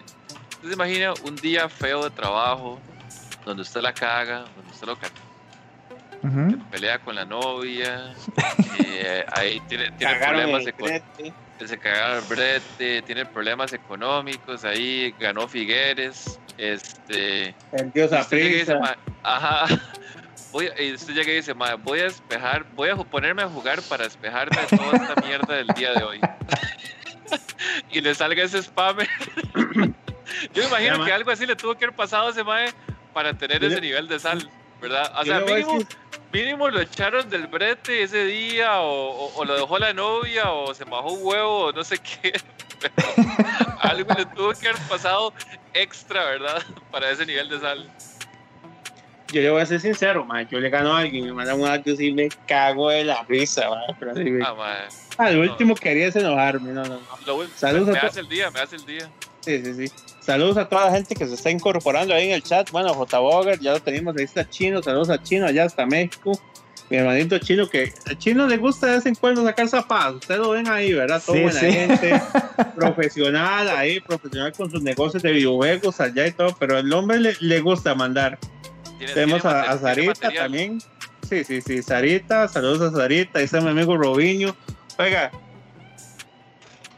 Entonces 0.56 0.74
imagina 0.74 1.14
un 1.24 1.36
día 1.38 1.70
feo 1.70 2.04
de 2.04 2.10
trabajo, 2.12 2.80
donde 3.46 3.62
usted 3.64 3.82
la 3.82 3.94
caga, 3.94 4.46
donde 4.56 4.72
usted 4.72 4.88
lo 4.88 4.96
caga 4.96 5.14
Ujú. 6.22 6.58
pelea 6.70 7.00
con 7.00 7.16
la 7.16 7.24
novia, 7.26 8.14
eh, 8.84 9.26
ahí 9.32 9.60
tiene, 9.70 9.90
tiene 9.92 10.16
problemas 10.16 10.62
el 10.64 10.68
eco- 10.70 10.84
brete. 10.86 11.34
se 11.66 11.78
cagaron 11.78 12.18
el 12.18 12.24
brete, 12.26 13.02
tiene 13.04 13.26
problemas 13.26 13.72
económicos, 13.72 14.66
ahí 14.66 15.16
ganó 15.18 15.48
Figueres, 15.48 16.38
este 16.58 17.56
usted 17.72 18.10
Saprissa. 18.10 18.80
"Ma- 18.80 18.98
ajá, 19.24 19.66
voy 20.52 20.68
usted 20.94 21.14
llega 21.14 21.32
y 21.32 21.36
dice, 21.36 21.54
"Mae, 21.54 21.76
voy 21.76 22.00
a 22.00 22.04
despejar, 22.04 22.66
voy 22.74 22.90
a 22.90 22.96
ponerme 22.96 23.44
a 23.44 23.48
jugar 23.48 23.82
para 23.84 24.04
despejarme 24.06 24.58
de 24.62 24.78
toda 24.78 24.98
esta 24.98 25.22
mierda 25.22 25.56
del 25.56 25.68
día 25.68 25.94
de 25.94 26.04
hoy. 26.04 26.20
y 27.92 28.02
le 28.02 28.14
salga 28.16 28.44
ese 28.44 28.62
spammer. 28.64 29.08
Yo 30.54 30.64
imagino 30.64 30.98
Ya, 31.00 31.06
que 31.06 31.14
algo 31.14 31.32
así 31.32 31.46
le 31.46 31.56
tuvo 31.56 31.76
que 31.76 31.86
haber 31.86 31.96
pasado 31.96 32.28
a 32.28 32.32
ese 32.32 32.44
mae 32.44 32.74
para 33.14 33.34
tener 33.38 33.64
ese 33.64 33.82
nivel 33.82 34.08
de 34.08 34.20
sal, 34.20 34.50
¿verdad? 34.82 35.12
O 35.20 35.26
sea, 35.26 35.40
mínimo, 35.42 35.80
mínimo 36.32 36.70
lo 36.70 36.80
echaron 36.80 37.30
del 37.30 37.48
brete 37.48 38.04
ese 38.04 38.26
día, 38.26 38.80
o, 38.82 39.10
o- 39.10 39.36
o 39.36 39.46
lo 39.46 39.56
dejó 39.56 39.80
la 39.80 39.92
novia, 39.94 40.52
o 40.52 40.74
se 40.74 40.86
bajó 40.86 41.12
un 41.14 41.20
huevo, 41.26 41.60
o 41.66 41.72
no 41.72 41.84
sé 41.84 41.98
qué. 41.98 42.40
pero 42.80 42.94
algo 43.82 44.14
le 44.18 44.26
tuvo 44.28 44.54
que 44.54 44.70
haber 44.70 44.82
pasado 44.88 45.34
extra, 45.74 46.24
¿verdad? 46.26 46.64
Para 46.92 47.10
ese 47.10 47.26
nivel 47.26 47.50
de 47.50 47.60
sal. 47.60 47.92
Yo 49.32 49.42
le 49.42 49.50
voy 49.52 49.62
a 49.62 49.66
ser 49.66 49.80
sincero, 49.80 50.26
ma, 50.26 50.42
yo 50.44 50.60
le 50.60 50.70
gano 50.70 50.96
a 50.96 51.02
alguien, 51.02 51.26
me 51.26 51.34
manda 51.34 51.54
un 51.54 51.68
audio 51.68 51.96
y 52.02 52.12
me 52.14 52.30
cago 52.48 52.90
de 52.90 53.04
la 53.04 53.24
risa, 53.28 53.70
ma, 53.70 53.82
pero 54.00 54.12
así, 54.12 54.24
güey. 54.30 54.42
Ah. 54.44 54.88
Ah, 55.18 55.30
lo 55.32 55.42
último 55.42 55.76
que 55.76 55.90
haría 55.90 56.08
es 56.08 56.16
enojarme, 56.16 56.72
no, 56.72 56.84
no, 56.84 56.96
no. 56.96 57.00
Lo- 57.26 57.48
Saludos 57.56 57.88
me, 57.88 57.92
a 57.92 57.94
me 57.96 58.00
to- 58.02 58.08
hace 58.08 58.20
el 58.22 58.30
día, 58.30 58.50
me 58.52 58.60
hace 58.60 58.76
el 58.78 58.86
día. 58.86 59.10
Sí, 59.42 59.64
sí, 59.64 59.74
sí. 59.88 59.94
Saludos 60.20 60.58
a 60.58 60.68
toda 60.68 60.86
la 60.86 60.92
gente 60.92 61.16
que 61.16 61.26
se 61.28 61.34
está 61.36 61.50
incorporando 61.50 62.14
ahí 62.14 62.28
en 62.28 62.34
el 62.36 62.44
chat. 62.44 62.70
Bueno, 62.72 62.94
J. 62.94 63.20
Boger, 63.20 63.60
ya 63.60 63.72
lo 63.74 63.82
tenemos, 63.82 64.16
ahí 64.18 64.24
está 64.26 64.48
Chino. 64.50 64.82
Saludos 64.84 65.10
a 65.10 65.22
Chino, 65.22 65.46
allá 65.46 65.64
hasta 65.66 65.86
México. 65.86 66.32
Mi 66.90 66.98
hermanito 66.98 67.38
Chino, 67.38 67.70
que 67.70 67.94
a 68.10 68.16
Chino 68.18 68.48
le 68.48 68.58
gusta 68.58 68.88
de 68.88 68.96
vez 68.96 69.06
en 69.06 69.16
cuando 69.16 69.44
sacar 69.46 69.68
zapatos. 69.68 70.16
Ustedes 70.22 70.40
lo 70.42 70.50
ven 70.52 70.68
ahí, 70.68 70.92
¿verdad? 70.94 71.22
Todo 71.26 71.36
Sí, 71.36 71.42
buena 71.44 71.60
sí. 71.60 71.72
gente, 71.72 72.22
profesional 72.76 73.70
ahí, 73.70 74.00
profesional 74.00 74.52
con 74.54 74.70
sus 74.72 74.82
negocios 74.82 75.22
de 75.24 75.32
videojuegos 75.32 76.00
allá 76.00 76.26
y 76.28 76.32
todo. 76.32 76.56
Pero 76.60 76.78
el 76.80 76.92
hombre 76.94 77.20
le, 77.20 77.34
le 77.40 77.60
gusta 77.62 77.94
mandar. 77.96 78.38
Tiene- 79.00 79.14
Tenemos 79.14 79.42
tiene 79.42 79.56
a, 79.58 79.62
a 79.72 79.78
Sarita 79.80 80.30
también. 80.32 80.80
Sí, 81.28 81.44
sí, 81.44 81.62
sí, 81.62 81.82
Sarita, 81.82 82.48
saludos 82.48 82.94
a 82.94 82.98
Sarita, 82.98 83.40
ahí 83.40 83.46
está 83.46 83.60
mi 83.62 83.70
amigo 83.70 83.98
Robiño. 83.98 84.56
Oiga, 84.98 85.32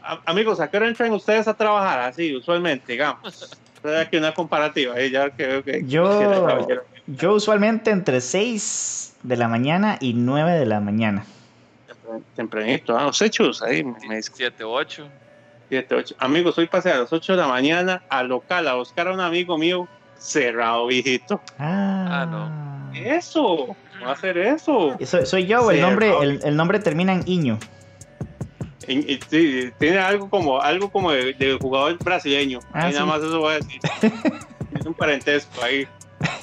a- 0.02 0.20
amigos, 0.26 0.60
¿a 0.60 0.70
qué 0.70 0.76
hora 0.76 0.88
entran 0.88 1.12
ustedes 1.12 1.46
a 1.48 1.54
trabajar? 1.54 2.00
Así, 2.00 2.34
usualmente, 2.36 2.92
digamos. 2.92 3.58
A 3.84 3.98
aquí 4.02 4.16
una 4.16 4.32
comparativa, 4.32 4.94
ahí 4.94 5.10
ya 5.10 5.30
que 5.30 5.60
que... 5.64 5.82
Yo- 5.84 6.56
Yo 7.08 7.32
usualmente 7.34 7.90
entre 7.90 8.20
6 8.20 9.16
de 9.24 9.36
la 9.36 9.48
mañana 9.48 9.98
y 10.00 10.14
9 10.14 10.52
de 10.52 10.66
la 10.66 10.78
mañana. 10.78 11.24
Tempran- 11.88 12.22
Tempranito, 12.36 12.96
ah, 12.96 13.02
los 13.02 13.20
hechos, 13.20 13.60
ahí 13.60 13.82
me, 13.82 13.94
me 14.06 14.16
dice 14.18 14.30
7, 14.36 14.62
8. 14.62 15.08
7, 15.68 15.94
8. 15.96 16.14
Amigos, 16.20 16.56
hoy 16.58 16.68
pasé 16.68 16.92
a 16.92 16.98
las 16.98 17.12
8 17.12 17.32
de 17.32 17.38
la 17.42 17.48
mañana 17.48 18.04
al 18.08 18.28
local 18.28 18.68
a 18.68 18.74
buscar 18.74 19.08
a 19.08 19.12
un 19.14 19.20
amigo 19.20 19.58
mío 19.58 19.88
cerrado, 20.22 20.86
viejito. 20.86 21.40
Ah, 21.58 22.26
Ah, 22.30 22.90
Eso, 22.94 23.74
va 24.04 24.10
a 24.10 24.12
hacer 24.12 24.36
eso. 24.38 24.96
Soy, 25.04 25.26
soy 25.26 25.46
yo, 25.46 25.70
el 25.70 25.76
Sí, 25.78 25.82
nombre, 25.82 26.08
no. 26.10 26.22
el, 26.22 26.40
el 26.44 26.56
nombre 26.56 26.78
termina 26.78 27.12
en 27.14 27.22
Iño. 27.26 27.58
Y- 28.86 29.12
y- 29.14 29.20
sí, 29.28 29.70
tiene 29.78 29.98
algo 29.98 30.28
como 30.28 30.60
algo 30.60 30.90
como 30.90 31.12
de, 31.12 31.32
de 31.34 31.56
jugador 31.60 31.96
brasileño. 32.02 32.58
Ah, 32.72 32.86
ahí 32.86 32.92
sí. 32.92 32.98
nada 32.98 33.06
más 33.06 33.22
eso 33.22 33.38
voy 33.38 33.52
a 33.54 33.56
decir. 33.56 33.80
es 34.78 34.86
un 34.86 34.94
parentesco 34.94 35.62
ahí. 35.62 35.86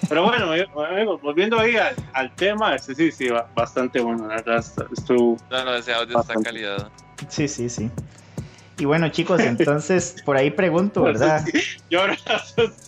Pero 0.07 0.23
bueno, 0.23 0.51
amigos, 0.51 1.22
volviendo 1.22 1.60
ahí 1.60 1.76
al, 1.77 1.95
al 2.14 2.34
tema, 2.35 2.76
este 2.76 2.95
sí, 2.95 3.11
sí, 3.11 3.30
ba- 3.30 3.47
bastante 3.53 3.99
bueno, 4.01 4.27
la 4.27 4.35
verdad, 4.35 4.57
est- 4.60 4.80
estuvo 4.97 5.38
No, 5.51 5.65
no, 5.65 5.76
ese 5.76 5.93
audio 5.93 6.19
está 6.19 6.34
en 6.34 6.41
Bastante. 6.41 6.43
calidad. 6.43 6.89
Sí, 7.27 7.47
sí, 7.47 7.69
sí. 7.69 7.91
Y 8.80 8.85
bueno, 8.85 9.10
chicos, 9.10 9.39
entonces 9.41 10.15
por 10.26 10.38
ahí 10.38 10.49
pregunto, 10.51 11.03
¿verdad? 11.03 11.43
Y 11.89 11.95
ahora 11.95 12.15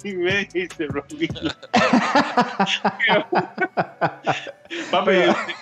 sí 0.01 0.15
me 0.15 0.45
dice 0.45 0.87
Robin. 0.87 1.29
Papi, 4.91 5.11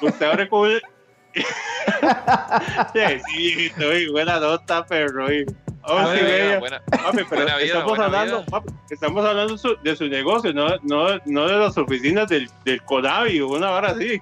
usted 0.02 0.26
ahora 0.26 0.48
como. 0.50 0.68
sí, 2.94 3.00
sí, 3.28 3.72
y 3.78 4.10
buena 4.10 4.40
nota, 4.40 4.84
perro. 4.86 5.32
y- 5.32 5.46
once 5.84 5.84
y 5.84 5.94
Buena 5.94 6.14
vida, 6.14 6.24
media. 6.28 6.60
buena- 6.60 6.82
Papi, 6.86 7.18
pero 7.30 7.42
Buena 7.42 7.56
vida, 7.58 7.66
estamos 7.68 7.88
buena 7.90 8.06
hablando, 8.06 8.46
papi, 8.46 8.70
estamos 8.90 9.26
hablando 9.26 9.58
su- 9.58 9.78
de 9.82 9.96
su 9.96 10.08
negocio, 10.08 10.54
no, 10.54 10.68
no, 10.84 11.20
no 11.26 11.48
de 11.48 11.58
las 11.58 11.78
oficinas 11.78 12.28
del, 12.28 12.50
del 12.66 12.82
Conavi 12.84 13.40
o 13.42 13.48
una 13.48 13.72
hora 13.72 13.90
así. 13.92 14.22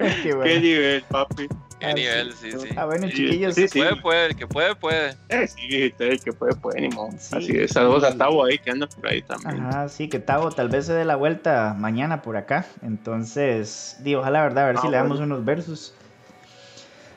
Qué 0.00 0.22
Qué 0.22 0.34
bueno. 0.34 0.60
nivel, 0.60 1.02
papi. 1.04 1.46
Qué 1.82 1.88
Ah, 1.88 1.94
nivel, 1.94 2.32
sí, 2.34 2.52
sí. 2.52 2.68
Ah, 2.76 2.84
bueno, 2.84 3.08
Sí, 3.08 3.14
chiquillos. 3.14 3.54
sí, 3.56 3.66
sí. 3.66 3.78
Puede, 3.80 3.96
puede, 3.96 4.26
el 4.26 4.36
que 4.36 4.46
puede, 4.46 4.76
puede. 4.76 5.16
Eh, 5.28 5.48
sí, 5.48 5.92
el 5.98 6.20
que 6.20 6.32
puede, 6.32 6.54
puede, 6.54 6.80
ni 6.82 6.88
modo. 6.90 7.10
Sí. 7.18 7.34
Así 7.36 7.56
es, 7.56 7.72
saludos 7.72 8.04
a 8.04 8.16
Tavo 8.16 8.44
ahí 8.44 8.56
que 8.58 8.70
anda 8.70 8.86
por 8.86 9.04
ahí 9.08 9.20
también. 9.22 9.60
Ajá, 9.66 9.88
sí, 9.88 10.08
que 10.08 10.20
Tavo 10.20 10.52
tal 10.52 10.68
vez 10.68 10.86
se 10.86 10.92
dé 10.92 11.04
la 11.04 11.16
vuelta 11.16 11.74
mañana 11.76 12.22
por 12.22 12.36
acá. 12.36 12.66
Entonces, 12.82 13.96
digo, 13.98 14.20
ojalá, 14.20 14.42
¿verdad? 14.42 14.62
A 14.62 14.66
ver 14.68 14.76
Ah, 14.78 14.82
si 14.82 14.88
le 14.88 14.96
damos 14.96 15.18
unos 15.18 15.44
versos. 15.44 15.92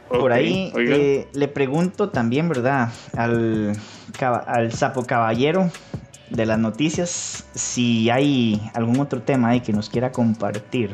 Por 0.09 0.31
ahí 0.31 0.71
eh, 0.75 1.27
le 1.33 1.47
pregunto 1.47 2.09
también, 2.09 2.49
¿verdad? 2.49 2.89
Al, 3.15 3.75
al 4.47 4.73
sapo 4.73 5.05
caballero 5.05 5.69
de 6.31 6.45
las 6.47 6.57
noticias, 6.57 7.45
si 7.53 8.09
hay 8.09 8.59
algún 8.73 8.99
otro 8.99 9.21
tema 9.21 9.49
ahí 9.49 9.61
que 9.61 9.73
nos 9.73 9.89
quiera 9.91 10.11
compartir. 10.11 10.91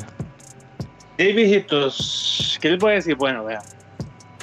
Hey, 1.23 1.33
viejitos, 1.33 2.57
¿qué 2.59 2.71
les 2.71 2.79
voy 2.79 2.93
a 2.93 2.95
decir? 2.95 3.13
Bueno, 3.13 3.45
vean, 3.45 3.61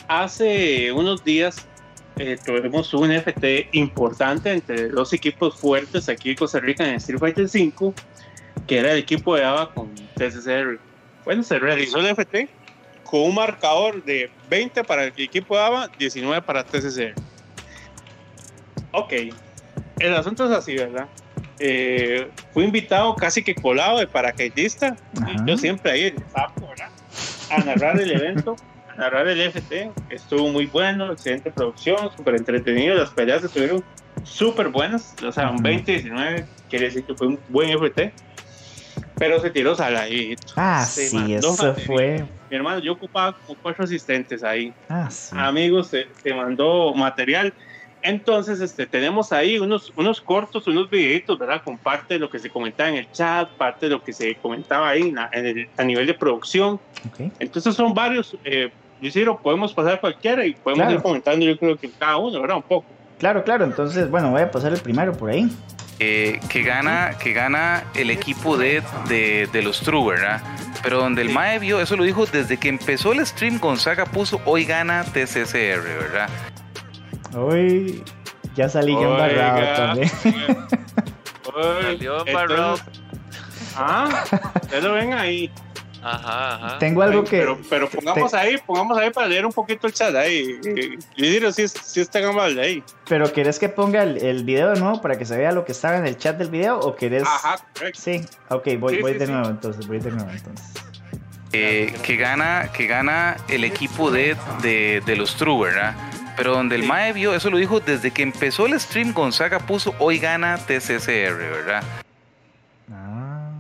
hace 0.06 0.92
unos 0.92 1.24
días 1.24 1.66
eh, 2.18 2.38
tuvimos 2.46 2.94
un 2.94 3.10
FT 3.10 3.70
importante 3.72 4.52
entre 4.52 4.88
dos 4.90 5.12
equipos 5.12 5.56
fuertes 5.56 6.08
aquí 6.08 6.30
en 6.30 6.36
Costa 6.36 6.60
Rica 6.60 6.88
en 6.88 6.94
Street 6.94 7.18
Fighter 7.18 7.46
V, 7.46 7.92
que 8.68 8.78
era 8.78 8.92
el 8.92 8.98
equipo 9.00 9.34
de 9.34 9.42
ABA 9.42 9.74
con 9.74 9.92
TCCR. 9.92 10.78
Bueno, 11.24 11.42
se 11.42 11.58
realizó 11.58 11.98
el 11.98 12.14
FT 12.14 12.48
con 13.02 13.22
un 13.22 13.34
marcador 13.34 14.04
de 14.04 14.30
20 14.48 14.84
para 14.84 15.02
el 15.02 15.12
equipo 15.16 15.56
de 15.56 15.62
ABA, 15.64 15.90
19 15.98 16.42
para 16.42 16.62
TCCR. 16.62 17.14
Ok, 18.92 19.12
el 19.98 20.14
asunto 20.14 20.44
es 20.44 20.52
así, 20.52 20.76
¿verdad? 20.76 21.08
Eh, 21.60 22.28
fui 22.52 22.64
invitado 22.64 23.14
casi 23.16 23.42
que 23.42 23.54
colado 23.54 23.98
de 23.98 24.06
paracaidista 24.06 24.96
Ajá. 25.20 25.44
yo 25.44 25.56
siempre 25.56 25.90
ahí 25.90 26.02
¿verdad? 26.12 26.90
A 27.50 27.58
narrar 27.64 28.00
el 28.00 28.10
evento, 28.12 28.54
a 28.92 28.94
narrar 28.96 29.26
el 29.28 29.40
FT. 29.40 29.90
Estuvo 30.10 30.48
muy 30.50 30.66
bueno, 30.66 31.12
excelente 31.12 31.50
producción, 31.50 32.10
súper 32.16 32.36
entretenido. 32.36 32.94
Las 32.94 33.10
peleas 33.10 33.42
estuvieron 33.42 33.82
súper 34.22 34.68
buenas. 34.68 35.14
O 35.26 35.32
sea, 35.32 35.48
un 35.50 35.56
Ujú. 35.56 35.64
20-19 35.64 36.44
quiere 36.68 36.84
decir 36.86 37.04
que 37.04 37.14
fue 37.14 37.26
un 37.28 37.40
buen 37.48 37.70
FT. 37.70 38.12
Pero 39.16 39.40
se 39.40 39.50
tiró 39.50 39.74
saladito. 39.74 40.52
Ah, 40.56 40.84
Se 40.84 41.08
sí, 41.08 41.34
eso 41.34 41.50
material. 41.56 41.86
fue. 41.86 42.24
Mi 42.50 42.56
hermano, 42.56 42.78
yo 42.80 42.92
ocupaba 42.92 43.36
como 43.46 43.58
cuatro 43.60 43.84
asistentes 43.84 44.44
ahí. 44.44 44.72
Ah, 44.88 45.10
sí. 45.10 45.34
Amigos, 45.36 45.88
se, 45.88 46.06
se 46.22 46.32
mandó 46.34 46.92
material. 46.94 47.52
Entonces, 48.02 48.60
este, 48.60 48.86
tenemos 48.86 49.32
ahí 49.32 49.58
unos, 49.58 49.92
unos 49.96 50.20
cortos, 50.20 50.66
unos 50.66 50.88
videitos, 50.88 51.38
¿verdad? 51.38 51.62
Con 51.64 51.76
parte 51.78 52.14
de 52.14 52.20
lo 52.20 52.30
que 52.30 52.38
se 52.38 52.48
comentaba 52.50 52.88
en 52.90 52.96
el 52.96 53.10
chat, 53.12 53.48
parte 53.50 53.86
de 53.86 53.90
lo 53.90 54.02
que 54.02 54.12
se 54.12 54.34
comentaba 54.36 54.88
ahí 54.88 55.02
en 55.08 55.14
la- 55.16 55.30
en 55.32 55.46
el- 55.46 55.68
a 55.76 55.84
nivel 55.84 56.06
de 56.06 56.14
producción. 56.14 56.80
Ok. 57.08 57.30
Entonces 57.38 57.74
son 57.74 57.92
varios, 57.94 58.36
eh, 58.44 58.70
Luisiro, 59.00 59.38
podemos 59.38 59.72
pasar 59.74 60.00
cualquiera 60.00 60.44
y 60.44 60.54
podemos 60.54 60.84
Claro. 60.84 60.96
ir 60.96 61.02
comentando 61.02 61.44
yo 61.46 61.56
creo 61.58 61.76
que 61.76 61.90
cada 61.90 62.16
uno, 62.16 62.40
¿verdad? 62.40 62.56
Un 62.56 62.62
poco. 62.62 62.86
Claro, 63.18 63.42
claro. 63.44 63.64
Entonces, 63.64 64.10
bueno, 64.10 64.30
voy 64.30 64.42
a 64.42 64.50
pasar 64.50 64.72
el 64.72 64.80
primero 64.80 65.12
por 65.12 65.30
ahí. 65.30 65.48
eh, 66.00 66.38
que 66.48 66.62
gana 66.62 67.16
que 67.20 67.32
gana 67.32 67.82
el 67.96 68.10
equipo 68.10 68.56
de, 68.56 68.84
de, 69.08 69.48
de 69.52 69.62
los 69.62 69.80
True, 69.80 70.12
¿verdad? 70.14 70.40
Pero 70.80 70.98
donde 71.00 71.22
el 71.22 71.28
Sí. 71.28 71.34
Mae 71.34 71.58
vio, 71.58 71.80
eso 71.80 71.96
lo 71.96 72.04
dijo 72.04 72.24
desde 72.26 72.56
que 72.56 72.68
empezó 72.68 73.10
el 73.12 73.26
stream, 73.26 73.58
Gonzaga 73.58 74.04
puso 74.06 74.40
hoy 74.44 74.64
gana 74.64 75.02
TCCR, 75.02 75.82
¿verdad? 75.82 76.28
Hoy 77.36 78.02
ya 78.54 78.68
salí 78.68 78.92
yo 78.92 79.12
embarrado 79.12 79.76
también. 79.76 80.10
Salió 81.82 82.26
embarrado. 82.26 82.76
Entonces, 82.76 83.02
Ah, 83.76 84.24
ya 84.72 84.80
lo 84.80 84.92
ven 84.94 85.12
ahí. 85.12 85.50
Ajá, 86.02 86.54
ajá. 86.54 86.78
Tengo 86.78 87.02
algo 87.02 87.22
que. 87.24 87.38
Pero, 87.38 87.58
pero 87.68 87.88
pongamos 87.88 88.32
ahí, 88.34 88.56
pongamos 88.66 88.96
ahí 88.98 89.10
para 89.10 89.26
leer 89.28 89.44
un 89.46 89.52
poquito 89.52 89.86
el 89.86 89.92
chat 89.92 90.14
ahí. 90.14 90.58
Luisiro, 91.16 91.52
si, 91.52 91.66
si 91.68 92.00
está 92.00 92.18
amable 92.26 92.60
ahí. 92.60 92.82
Pero 93.08 93.32
¿querés 93.32 93.58
que 93.58 93.68
ponga 93.68 94.02
el, 94.02 94.16
el 94.18 94.44
video 94.44 94.70
de 94.70 94.80
nuevo 94.80 95.00
para 95.00 95.18
que 95.18 95.24
se 95.24 95.36
vea 95.36 95.52
lo 95.52 95.64
que 95.64 95.72
estaba 95.72 95.96
en 95.96 96.06
el 96.06 96.16
chat 96.16 96.36
del 96.38 96.50
video? 96.50 96.78
¿O 96.80 96.94
querés.? 96.96 97.24
Ajá, 97.24 97.58
correcto. 97.74 98.00
Sí, 98.00 98.20
ok, 98.48 98.64
voy, 98.78 98.96
Sí, 98.96 99.00
voy 99.02 99.12
sí, 99.12 99.18
de 99.18 99.26
sí. 99.26 99.32
nuevo 99.32 99.48
entonces, 99.48 99.86
voy 99.86 99.98
de 99.98 100.10
nuevo 100.10 100.30
entonces. 100.30 100.66
Eh, 101.52 101.94
que 102.02 102.16
gana 102.16 102.70
que 102.72 102.86
gana 102.86 103.36
el 103.48 103.64
equipo 103.64 104.10
de, 104.10 104.36
de, 104.62 105.02
de 105.06 105.16
los 105.16 105.34
True, 105.36 105.68
¿verdad? 105.70 105.94
Pero 106.38 106.52
donde 106.52 106.76
el 106.76 106.84
Mae 106.84 107.12
vio, 107.12 107.34
eso 107.34 107.50
lo 107.50 107.56
dijo 107.56 107.80
desde 107.80 108.12
que 108.12 108.22
empezó 108.22 108.66
el 108.66 108.78
stream, 108.78 109.12
Gonzaga 109.12 109.58
puso 109.58 109.92
hoy 109.98 110.20
gana 110.20 110.56
TCCR, 110.56 111.36
¿verdad? 111.36 111.82
Ah. 112.92 113.50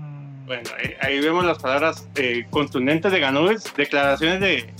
Bueno, 0.46 0.70
ahí, 0.78 0.94
ahí 1.00 1.20
vemos 1.20 1.44
las 1.44 1.58
palabras 1.58 2.06
eh, 2.14 2.46
contundentes 2.50 3.10
de 3.10 3.18
Ganúbez, 3.18 3.74
declaraciones 3.74 4.40
de, 4.40 4.72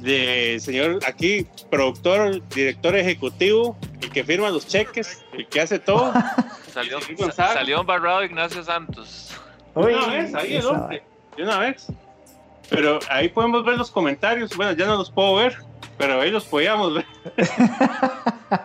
de 0.00 0.58
señor 0.58 0.98
aquí, 1.06 1.46
productor, 1.70 2.46
director 2.48 2.96
ejecutivo, 2.96 3.78
el 4.00 4.10
que 4.10 4.24
firma 4.24 4.50
los 4.50 4.66
cheques, 4.66 5.24
el 5.34 5.46
que 5.46 5.60
hace 5.60 5.78
todo. 5.78 6.12
Salió, 6.74 6.98
salió 7.30 7.80
embarrado 7.82 8.24
Ignacio 8.24 8.64
Santos. 8.64 9.32
De 9.76 9.80
una 9.80 10.06
vez, 10.08 10.34
ahí 10.34 10.56
el 10.56 10.66
hombre. 10.66 11.04
De 11.36 11.44
una 11.44 11.58
vez. 11.60 11.86
Pero 12.68 12.98
ahí 13.08 13.28
podemos 13.28 13.64
ver 13.64 13.78
los 13.78 13.92
comentarios. 13.92 14.56
Bueno, 14.56 14.72
ya 14.72 14.86
no 14.86 14.96
los 14.96 15.08
puedo 15.08 15.36
ver, 15.36 15.56
pero 15.98 16.20
ahí 16.20 16.30
los 16.30 16.44
podíamos 16.44 16.94
ver. 16.94 17.04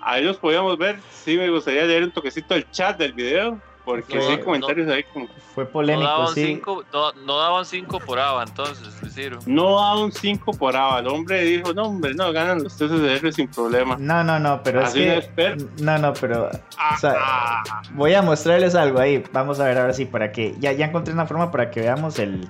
ahí 0.00 0.24
los 0.24 0.36
podíamos 0.38 0.78
ver. 0.78 0.98
Sí, 1.12 1.36
me 1.36 1.48
gustaría 1.50 1.84
leer 1.84 2.04
un 2.04 2.10
toquecito 2.10 2.54
del 2.54 2.70
chat 2.70 2.98
del 2.98 3.12
video, 3.12 3.58
porque 3.84 4.16
No, 4.16 4.22
sí 4.22 4.28
hay 4.32 4.38
no. 4.38 4.44
comentarios 4.44 4.88
ahí 4.88 5.04
como. 5.12 5.28
Fue 5.54 5.64
No 5.64 5.70
polémico, 5.70 6.08
daban 6.08 6.34
sí. 6.34 6.44
5 6.46 6.84
no, 6.92 7.12
no 7.24 7.38
daban 7.38 7.64
cinco 7.64 7.98
por 7.98 8.20
ABA 8.20 8.44
entonces, 8.44 9.12
Ciro. 9.12 9.40
No 9.46 10.00
un 10.00 10.12
5 10.12 10.52
por 10.52 10.76
ABA. 10.76 11.00
El 11.00 11.08
hombre 11.08 11.42
dijo: 11.42 11.74
No, 11.74 11.86
hombre, 11.86 12.14
no, 12.14 12.32
ganan 12.32 12.62
los 12.62 12.76
TCR 12.76 13.32
sin 13.32 13.48
problema. 13.48 13.96
No, 13.98 14.22
no, 14.22 14.38
no, 14.38 14.62
pero 14.62 14.82
es 14.82 14.88
Así 14.90 15.04
de 15.04 15.28
que. 15.34 15.56
No, 15.82 15.98
no, 15.98 16.12
pero. 16.14 16.48
Ah, 16.76 16.94
o 16.94 16.98
sea, 17.00 17.14
ah. 17.18 17.62
Voy 17.92 18.14
a 18.14 18.22
mostrarles 18.22 18.76
algo 18.76 19.00
ahí. 19.00 19.24
Vamos 19.32 19.58
a 19.58 19.64
ver 19.64 19.78
ahora 19.78 19.92
sí, 19.92 20.04
para 20.04 20.30
que. 20.30 20.54
Ya, 20.60 20.70
ya 20.72 20.86
encontré 20.86 21.12
una 21.12 21.26
forma 21.26 21.50
para 21.50 21.70
que 21.70 21.80
veamos 21.80 22.18
el. 22.20 22.48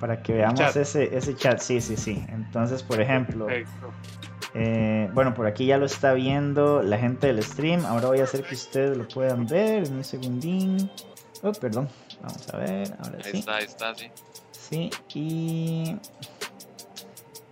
Para 0.00 0.22
que 0.22 0.34
veamos 0.34 0.58
chat. 0.58 0.76
ese, 0.76 1.16
ese 1.16 1.34
chat. 1.36 1.58
Sí, 1.58 1.80
sí, 1.80 1.96
sí. 1.96 2.24
Entonces, 2.28 2.82
por 2.82 3.00
ejemplo. 3.00 3.46
Eh, 4.56 5.10
bueno, 5.12 5.34
por 5.34 5.46
aquí 5.46 5.66
ya 5.66 5.78
lo 5.78 5.86
está 5.86 6.12
viendo 6.12 6.82
la 6.82 6.98
gente 6.98 7.26
del 7.26 7.42
stream. 7.42 7.84
Ahora 7.86 8.08
voy 8.08 8.20
a 8.20 8.24
hacer 8.24 8.42
que 8.42 8.54
ustedes 8.54 8.96
lo 8.96 9.08
puedan 9.08 9.46
ver. 9.46 9.86
En 9.86 9.94
un 9.94 10.04
segundín. 10.04 10.90
Oh, 11.42 11.52
perdón. 11.52 11.88
Vamos 12.22 12.54
a 12.54 12.56
ver. 12.58 12.94
Ahora 12.98 13.18
Ahí 13.24 13.30
sí. 13.32 13.38
está, 13.38 13.56
ahí 13.56 13.64
está, 13.64 13.94
sí. 13.94 14.10
Sí, 14.52 14.90
y 15.14 15.98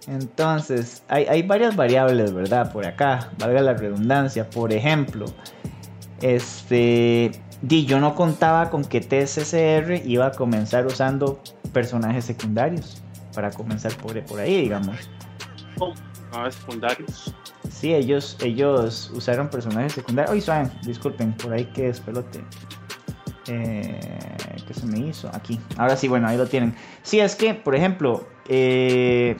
entonces 0.07 1.03
hay, 1.09 1.27
hay 1.27 1.43
varias 1.43 1.77
variables, 1.77 2.33
¿verdad? 2.33 2.73
Por 2.73 2.87
acá, 2.87 3.31
valga 3.39 3.61
la 3.61 3.75
redundancia. 3.75 4.49
Por 4.49 4.73
ejemplo, 4.73 5.27
este, 6.21 7.33
di, 7.61 7.85
yo 7.85 8.01
no 8.01 8.15
contaba 8.15 8.71
con 8.71 8.85
que 8.85 9.01
TSCR 9.01 10.07
iba 10.07 10.27
a 10.27 10.33
comenzar 10.33 10.87
usando 10.87 11.41
personajes 11.73 12.25
secundarios 12.25 13.03
para 13.35 13.51
comenzar 13.51 13.95
por, 13.97 14.23
por 14.25 14.41
ahí, 14.41 14.63
digamos. 14.63 14.97
No, 16.33 16.47
es 16.47 16.55
secundarios. 16.55 17.35
Sí, 17.71 17.95
ellos, 17.95 18.37
ellos 18.43 19.11
usaron 19.15 19.49
personajes 19.49 19.93
secundarios. 19.93 20.35
Uy, 20.35 20.41
suave, 20.41 20.71
disculpen, 20.83 21.33
por 21.35 21.53
ahí 21.53 21.65
que 21.67 21.89
es 21.89 22.01
pelote. 22.01 22.41
Eh, 23.49 23.99
¿Qué 24.67 24.75
se 24.75 24.87
me 24.87 24.99
hizo? 24.99 25.29
Aquí. 25.35 25.59
Ahora 25.77 25.97
sí, 25.97 26.09
bueno, 26.09 26.29
ahí 26.29 26.37
lo 26.37 26.47
tienen. 26.47 26.75
Sí, 27.03 27.21
es 27.21 27.35
que, 27.35 27.55
por 27.55 27.75
ejemplo, 27.75 28.27
eh, 28.49 29.37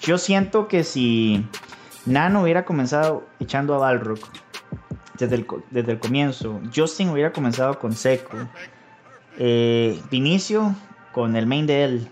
yo 0.00 0.18
siento 0.18 0.68
que 0.68 0.84
si 0.84 1.46
Nano 2.04 2.42
hubiera 2.42 2.64
comenzado 2.64 3.26
echando 3.38 3.74
a 3.74 3.78
Balrog 3.78 4.18
desde 5.18 5.36
el, 5.36 5.46
desde 5.70 5.92
el 5.92 5.98
comienzo, 5.98 6.60
Justin 6.74 7.10
hubiera 7.10 7.32
comenzado 7.32 7.78
con 7.78 7.92
Seco, 7.92 8.36
eh, 9.38 10.00
Vinicio 10.10 10.74
con 11.16 11.34
el 11.34 11.46
main 11.46 11.66
de 11.66 11.82
él. 11.82 12.08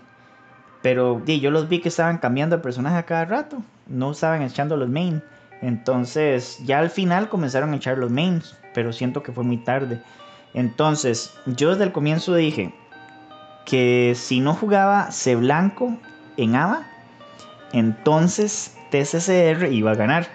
Pero 0.81 1.21
di, 1.23 1.39
yo 1.39 1.51
los 1.51 1.69
vi 1.69 1.79
que 1.79 1.89
estaban 1.89 2.17
cambiando 2.17 2.57
de 2.57 2.63
personaje 2.63 2.97
a 2.97 3.05
cada 3.05 3.25
rato. 3.25 3.61
No 3.85 4.13
estaban 4.13 4.41
echando 4.41 4.77
los 4.77 4.89
main. 4.89 5.21
Entonces, 5.61 6.57
ya 6.65 6.79
al 6.79 6.89
final 6.89 7.29
comenzaron 7.29 7.71
a 7.71 7.75
echar 7.75 7.99
los 7.99 8.09
mains. 8.09 8.57
Pero 8.73 8.91
siento 8.91 9.21
que 9.21 9.31
fue 9.31 9.43
muy 9.43 9.57
tarde. 9.57 10.01
Entonces, 10.55 11.37
yo 11.45 11.69
desde 11.69 11.83
el 11.83 11.91
comienzo 11.91 12.33
dije 12.33 12.73
que 13.63 14.13
si 14.15 14.39
no 14.39 14.55
jugaba 14.55 15.11
C 15.11 15.35
Blanco 15.35 15.99
en 16.37 16.55
ABA, 16.55 16.87
entonces 17.73 18.75
TCCR 18.89 19.71
iba 19.71 19.91
a 19.91 19.95
ganar. 19.95 20.25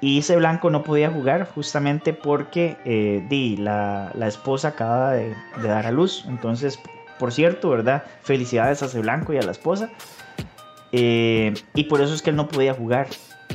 Y 0.00 0.22
C 0.22 0.34
Blanco 0.34 0.68
no 0.68 0.82
podía 0.82 1.12
jugar 1.12 1.46
justamente 1.46 2.12
porque 2.12 2.76
eh, 2.84 3.24
di, 3.28 3.56
la, 3.56 4.10
la 4.14 4.26
esposa 4.26 4.68
acaba 4.68 5.12
de 5.12 5.36
dar 5.62 5.86
a 5.86 5.92
luz. 5.92 6.24
Entonces, 6.26 6.80
por 7.22 7.32
cierto, 7.32 7.70
¿verdad? 7.70 8.02
Felicidades 8.22 8.82
a 8.82 8.88
C 8.88 8.98
Blanco 8.98 9.32
y 9.32 9.36
a 9.36 9.42
la 9.42 9.52
esposa. 9.52 9.90
Eh, 10.90 11.54
y 11.72 11.84
por 11.84 12.00
eso 12.00 12.12
es 12.14 12.20
que 12.20 12.30
él 12.30 12.36
no 12.36 12.48
podía 12.48 12.74
jugar. 12.74 13.06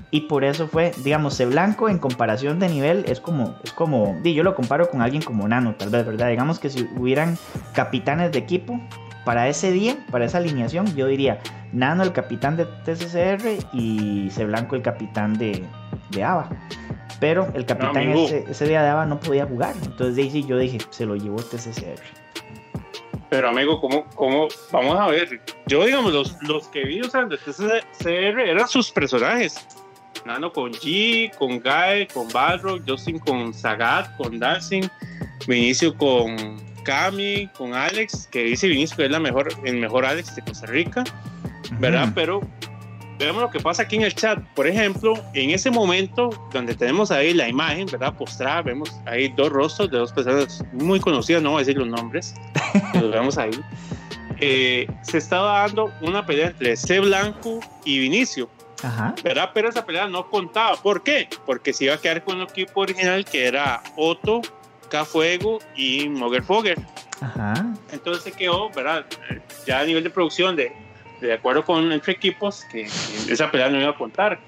Y 0.10 0.22
por 0.22 0.45
eso 0.45 0.69
fue, 0.69 0.94
digamos, 1.03 1.38
Blanco 1.45 1.89
en 1.89 1.98
comparación 1.98 2.60
de 2.60 2.69
nivel 2.69 3.03
es 3.10 3.19
como, 3.19 3.57
es 3.65 3.73
como, 3.73 4.18
di, 4.23 4.34
yo 4.34 4.44
lo 4.44 4.56
comparo 4.56 4.89
con 4.89 5.02
alguien 5.02 5.22
como 5.22 5.45
Nano, 5.49 5.76
tal 5.76 5.89
vez, 5.89 6.06
¿verdad? 6.06 6.30
Digamos 6.30 6.60
que 6.60 6.69
si 6.69 6.88
hubieran 6.95 7.38
capitanes 7.73 8.31
de 8.31 8.39
equipo 8.39 8.80
para 9.26 9.49
ese 9.49 9.73
día, 9.73 9.98
para 10.11 10.23
esa 10.23 10.38
alineación, 10.38 10.95
yo 10.95 11.07
diría 11.07 11.41
Nano 11.73 12.03
el 12.03 12.14
capitán 12.14 12.56
de 12.56 12.64
TCCR 12.85 13.49
y 13.73 14.30
Blanco 14.45 14.77
el 14.77 14.81
capitán 14.81 15.38
de, 15.38 15.65
de 16.11 16.23
ABA. 16.23 16.48
Pero 17.19 17.49
el 17.53 17.65
capitán 17.65 17.98
amigo. 17.98 18.27
ese, 18.27 18.45
ese 18.49 18.65
día 18.65 18.81
de 18.81 18.88
ABA 18.88 19.07
no 19.07 19.19
podía 19.19 19.45
jugar. 19.45 19.73
Entonces 19.84 20.31
sí 20.31 20.45
yo 20.45 20.57
dije, 20.57 20.77
se 20.89 21.06
lo 21.06 21.18
llevó 21.18 21.35
TCCR. 21.35 22.26
Pero 23.29 23.49
amigo, 23.49 23.81
¿cómo, 23.81 24.05
cómo? 24.15 24.47
Vamos 24.71 24.97
a 24.97 25.07
ver. 25.07 25.41
Yo, 25.65 25.85
digamos, 25.85 26.13
los, 26.13 26.41
los 26.43 26.67
que 26.69 26.85
vi 26.85 27.01
usando 27.01 27.35
este 27.35 27.51
CR 27.51 28.39
eran 28.39 28.67
sus 28.67 28.91
personajes. 28.91 29.65
Nano 30.25 30.51
con 30.51 30.73
G, 30.73 31.33
con 31.37 31.59
Guy, 31.59 32.07
con 32.13 32.27
Balrog, 32.29 32.81
Justin 32.87 33.19
con 33.19 33.53
Sagat, 33.53 34.15
con 34.17 34.39
Dancing, 34.39 34.83
Vinicio 35.47 35.95
con 35.95 36.57
Cami, 36.83 37.47
con 37.57 37.73
Alex, 37.73 38.27
que 38.27 38.43
dice 38.43 38.67
Vinicio 38.67 38.97
que 38.97 39.05
es 39.05 39.11
la 39.11 39.19
mejor, 39.19 39.49
el 39.63 39.77
mejor 39.77 40.05
Alex 40.05 40.35
de 40.35 40.41
Costa 40.41 40.67
Rica, 40.67 41.03
¿verdad? 41.79 42.11
Pero 42.15 42.41
veamos 43.18 43.41
lo 43.41 43.49
que 43.49 43.60
pasa 43.60 43.84
aquí 43.84 43.95
en 43.95 44.03
el 44.03 44.14
chat. 44.14 44.39
Por 44.56 44.68
ejemplo, 44.68 45.14
en 45.34 45.52
ese 45.52 45.72
momento 45.72 46.30
donde 46.52 46.76
tenemos 46.76 47.11
ahí 47.11 47.34
la 47.34 47.48
imagen, 47.48 47.88
¿verdad? 47.91 48.15
Postrada, 48.15 48.61
vemos 48.61 48.95
ahí 49.06 49.30
dos 49.30 49.49
rostros 49.49 49.91
de 49.91 49.98
dos 49.98 50.11
personas 50.11 50.64
muy 50.73 50.99
conocidas, 50.99 51.41
no 51.41 51.52
voy 51.52 51.57
a 51.57 51.65
decir 51.65 51.77
los 51.77 51.88
nombres, 51.88 52.35
los 52.94 53.11
vemos 53.11 53.38
ahí. 53.38 53.52
Eh, 54.39 54.88
se 55.02 55.18
estaba 55.18 55.61
dando 55.61 55.91
una 56.02 56.26
pelea 56.26 56.48
entre 56.48 56.76
C 56.76 56.99
Blanco 56.99 57.60
y 57.85 57.99
Vinicio, 57.99 58.49
Ajá. 58.84 59.15
¿verdad? 59.23 59.49
Pero 59.53 59.69
esa 59.69 59.85
pelea 59.85 60.07
no 60.07 60.30
contaba. 60.30 60.76
¿Por 60.77 61.02
qué? 61.02 61.27
Porque 61.45 61.73
se 61.73 61.85
iba 61.85 61.95
a 61.95 61.98
quedar 61.98 62.23
con 62.23 62.38
el 62.38 62.44
equipo 62.44 62.81
original 62.81 63.26
que 63.26 63.48
era 63.48 63.81
Otto, 63.95 64.41
K 64.89 65.06
Fuego 65.06 65.60
y 65.76 66.07
Moger 66.10 66.44
Fogger. 66.44 66.80
Ajá. 67.19 67.73
Entonces 67.91 68.23
se 68.23 68.31
quedó, 68.31 68.69
¿verdad? 68.69 69.06
Ya 69.65 69.80
a 69.80 69.85
nivel 69.85 70.03
de 70.03 70.11
producción, 70.11 70.56
de, 70.56 70.72
de 71.22 71.34
acuerdo 71.34 71.64
con 71.64 71.91
entre 71.91 72.14
equipos, 72.14 72.64
que, 72.65 72.84
esa 73.30 73.49
pelea 73.52 73.69
no 73.69 73.80
iba 73.80 73.91
a 73.91 73.98
contar. 73.98 74.39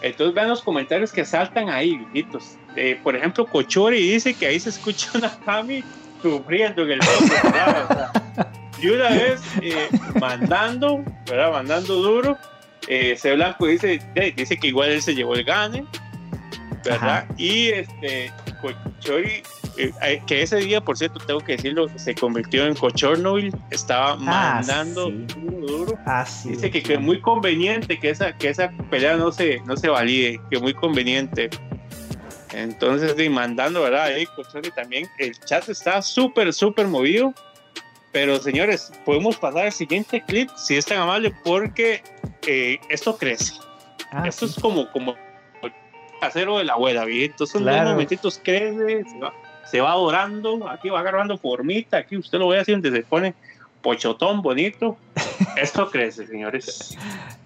Entonces 0.00 0.34
vean 0.34 0.48
los 0.48 0.62
comentarios 0.62 1.12
que 1.12 1.24
saltan 1.24 1.68
ahí, 1.68 1.96
viejitos. 1.96 2.56
Eh, 2.76 2.98
por 3.02 3.16
ejemplo, 3.16 3.44
Cochori 3.46 4.12
dice 4.12 4.34
que 4.34 4.46
ahí 4.46 4.60
se 4.60 4.70
escucha 4.70 5.10
una 5.14 5.36
Cami 5.40 5.82
sufriendo 6.22 6.82
en 6.82 6.92
el 6.92 7.00
y 8.80 8.88
una 8.88 9.08
vez 9.08 9.40
eh, 9.60 9.88
mandando, 10.20 11.02
¿verdad? 11.28 11.52
Mandando 11.52 11.94
duro, 11.94 12.38
eh, 12.86 13.16
C 13.16 13.34
Blanco 13.34 13.66
dice, 13.66 14.00
dice 14.36 14.56
que 14.56 14.68
igual 14.68 14.90
él 14.90 15.02
se 15.02 15.14
llevó 15.14 15.34
el 15.34 15.42
gane, 15.42 15.84
¿verdad? 16.90 17.24
Ajá. 17.24 17.34
Y 17.36 17.68
este, 17.68 18.32
Cochori 18.60 19.42
eh, 19.78 19.92
eh, 20.02 20.22
que 20.26 20.42
ese 20.42 20.56
día, 20.56 20.80
por 20.80 20.98
cierto, 20.98 21.20
tengo 21.20 21.40
que 21.40 21.52
decirlo, 21.52 21.86
se 21.96 22.14
convirtió 22.14 22.66
en 22.66 22.74
Cochornoil, 22.74 23.54
estaba 23.70 24.16
mandando 24.16 25.06
sí. 25.06 25.26
duro, 25.36 25.66
duro. 25.66 25.98
Ah, 26.04 26.26
sí. 26.26 26.50
Dice 26.50 26.70
que, 26.70 26.82
que 26.82 26.94
es 26.94 27.00
muy 27.00 27.20
conveniente 27.20 27.98
que 27.98 28.10
esa, 28.10 28.36
que 28.36 28.48
esa 28.48 28.70
pelea 28.90 29.16
no 29.16 29.30
se, 29.30 29.60
no 29.60 29.76
se 29.76 29.88
valide, 29.88 30.40
que 30.50 30.58
muy 30.58 30.74
conveniente. 30.74 31.48
Entonces, 32.52 33.14
sí, 33.16 33.28
mandando, 33.28 33.82
¿verdad? 33.82 34.04
Ahí, 34.04 34.26
Cochornoil 34.26 34.72
también. 34.72 35.06
El 35.18 35.38
chat 35.38 35.68
está 35.68 36.02
súper, 36.02 36.52
súper 36.52 36.88
movido. 36.88 37.32
Pero, 38.10 38.40
señores, 38.40 38.90
podemos 39.04 39.36
pasar 39.36 39.66
al 39.66 39.72
siguiente 39.72 40.24
clip, 40.26 40.50
si 40.56 40.76
es 40.76 40.86
tan 40.86 40.98
amable, 40.98 41.32
porque 41.44 42.02
eh, 42.46 42.78
esto 42.88 43.16
crece. 43.16 43.54
Ah, 44.10 44.26
esto 44.26 44.48
sí. 44.48 44.54
es 44.56 44.62
como, 44.62 44.90
como 44.90 45.14
casero 46.20 46.58
de 46.58 46.64
la 46.64 46.74
abuela, 46.74 47.04
¿viste? 47.04 47.46
Son 47.46 47.62
Claro. 47.62 47.84
dos 47.84 47.90
momentitos 47.92 48.40
crece, 48.42 49.04
se 49.04 49.18
va, 49.18 49.32
se 49.70 49.80
va 49.80 49.92
adorando, 49.92 50.68
aquí 50.68 50.88
va 50.88 51.00
agarrando 51.00 51.38
formita, 51.38 51.98
aquí 51.98 52.16
usted 52.16 52.38
lo 52.38 52.48
ve 52.48 52.60
así 52.60 52.72
donde 52.72 52.90
se 52.90 53.02
pone 53.02 53.34
pochotón 53.82 54.42
bonito. 54.42 54.96
Esto 55.56 55.90
crece, 55.90 56.26
señores. 56.26 56.96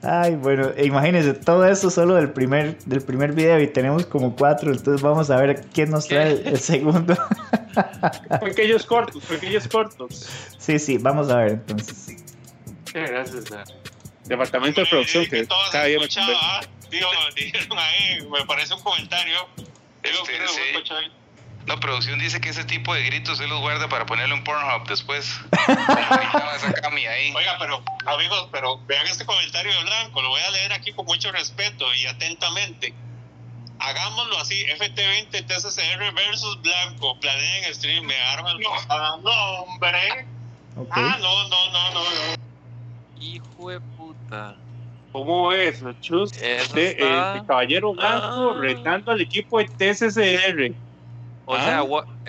Ay, 0.02 0.34
bueno, 0.36 0.70
e 0.76 0.86
imagínense, 0.86 1.34
todo 1.34 1.66
eso 1.66 1.90
solo 1.90 2.14
del 2.14 2.30
primer, 2.30 2.78
del 2.84 3.02
primer 3.02 3.32
video 3.32 3.60
y 3.60 3.66
tenemos 3.68 4.06
como 4.06 4.34
cuatro, 4.34 4.72
entonces 4.72 5.02
vamos 5.02 5.30
a 5.30 5.36
ver 5.36 5.64
quién 5.72 5.90
nos 5.90 6.08
trae 6.08 6.32
el, 6.32 6.46
el 6.48 6.58
segundo. 6.58 7.14
Pequeños 8.40 8.84
cortos, 8.84 9.24
pequeños 9.24 9.68
cortos. 9.68 10.26
Sí, 10.58 10.78
sí, 10.78 10.98
vamos 10.98 11.30
a 11.30 11.36
ver 11.36 11.52
entonces. 11.52 12.16
Muchas 12.86 13.10
gracias 13.10 13.44
Departamento 14.24 14.80
de 14.82 14.86
Producción 14.86 15.26
que 15.26 15.46
todo 15.46 15.58
se 15.66 15.72
cada 15.72 15.84
día 15.86 15.98
me 15.98 16.08
digo, 16.92 17.08
dijeron 17.34 17.78
ahí, 17.78 18.20
me 18.30 18.44
parece 18.46 18.74
un 18.74 18.82
comentario. 18.82 19.48
Digo, 20.02 20.22
Este, 20.22 20.48
sí. 20.48 21.10
La 21.66 21.76
producción 21.78 22.18
dice 22.18 22.40
que 22.40 22.48
ese 22.48 22.64
tipo 22.64 22.92
de 22.92 23.04
gritos 23.04 23.38
él 23.40 23.48
los 23.48 23.60
guarda 23.60 23.88
para 23.88 24.04
ponerle 24.04 24.34
un 24.34 24.42
Pornhub 24.42 24.86
después. 24.88 25.32
Ahí. 25.68 27.32
Oiga, 27.36 27.56
pero 27.58 27.82
amigos, 28.06 28.48
pero 28.50 28.78
vean 28.86 29.06
este 29.06 29.24
comentario 29.24 29.72
de 29.72 29.82
Blanco, 29.84 30.22
lo 30.22 30.30
voy 30.30 30.40
a 30.40 30.50
leer 30.50 30.72
aquí 30.72 30.92
con 30.92 31.06
mucho 31.06 31.30
respeto 31.30 31.92
y 31.94 32.06
atentamente. 32.06 32.92
hagámoslo 33.78 34.38
así, 34.38 34.64
FT20 34.66 35.46
TCCR 35.46 36.12
versus 36.14 36.60
Blanco, 36.62 37.18
planeen 37.20 37.72
stream, 37.74 38.06
me 38.06 38.20
arman 38.20 38.58
los... 38.60 38.72
Ah, 38.88 39.16
no, 39.22 39.30
hombre. 39.62 40.26
Ah, 40.90 41.16
no, 41.20 41.48
no, 41.48 41.68
no, 41.70 41.90
no, 41.92 42.04
no. 42.04 42.34
Hijo 43.20 43.70
de 43.70 43.80
puta. 43.80 44.56
¿Cómo 45.12 45.52
es, 45.52 45.82
Chus? 46.00 46.32
Eh, 46.40 46.58
de 46.74 47.42
Caballero 47.46 47.92
Blanco 47.92 48.54
Ah. 48.54 48.56
retando 48.58 49.12
al 49.12 49.20
equipo 49.20 49.58
de 49.58 49.66
TCCR. 49.66 50.72
O 51.44 51.54
Ah. 51.54 51.64
sea, 51.64 51.84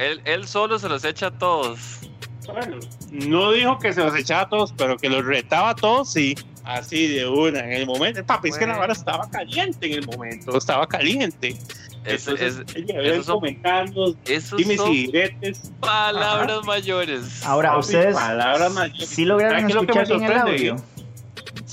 él, 0.06 0.22
él 0.26 0.48
solo 0.48 0.78
se 0.80 0.90
los 0.90 1.04
echa 1.06 1.28
a 1.28 1.32
todos. 1.32 2.00
Bueno, 2.46 2.78
no 3.12 3.52
dijo 3.52 3.80
que 3.80 3.94
se 3.94 4.04
los 4.04 4.14
echaba 4.18 4.42
a 4.42 4.50
todos, 4.50 4.74
pero 4.78 4.98
que 4.98 5.10
los 5.10 5.24
retaba 5.24 5.70
a 5.70 5.76
todos, 5.76 6.12
sí. 6.12 6.36
Así 6.66 7.08
de 7.08 7.28
una, 7.28 7.60
en 7.60 7.72
el 7.74 7.86
momento. 7.86 8.26
Papi, 8.26 8.50
es 8.50 8.56
que 8.58 8.62
la 8.66 8.74
Bueno. 8.74 8.80
vara 8.82 8.94
estaba 8.94 9.30
caliente 9.30 9.86
en 9.88 10.00
el 10.00 10.06
momento, 10.06 10.58
estaba 10.58 10.88
caliente. 10.88 11.58
Es- 12.06 12.28
Entonces, 12.28 12.64
es- 12.76 12.86
esos 12.88 13.26
son- 13.26 13.36
comentando, 13.36 14.14
esos 14.26 14.58
dime 14.58 14.76
son 14.76 14.88
si 14.88 15.06
diretes. 15.08 15.72
palabras 15.80 16.66
mayores. 16.66 17.46
Ahora, 17.46 17.70
Papi, 17.70 17.80
ustedes 17.82 18.16
palabras 18.16 18.74
mayores. 18.74 19.08
sí 19.10 19.24
lograron 19.26 19.62
¿Sabes 19.62 19.66
qué 19.66 19.72
es 19.72 19.76
lo 19.76 19.94
que 19.94 20.00
escuchar 20.00 20.20
me 20.20 20.26
bien 20.28 20.32
el 20.32 20.38
audio. 20.74 20.76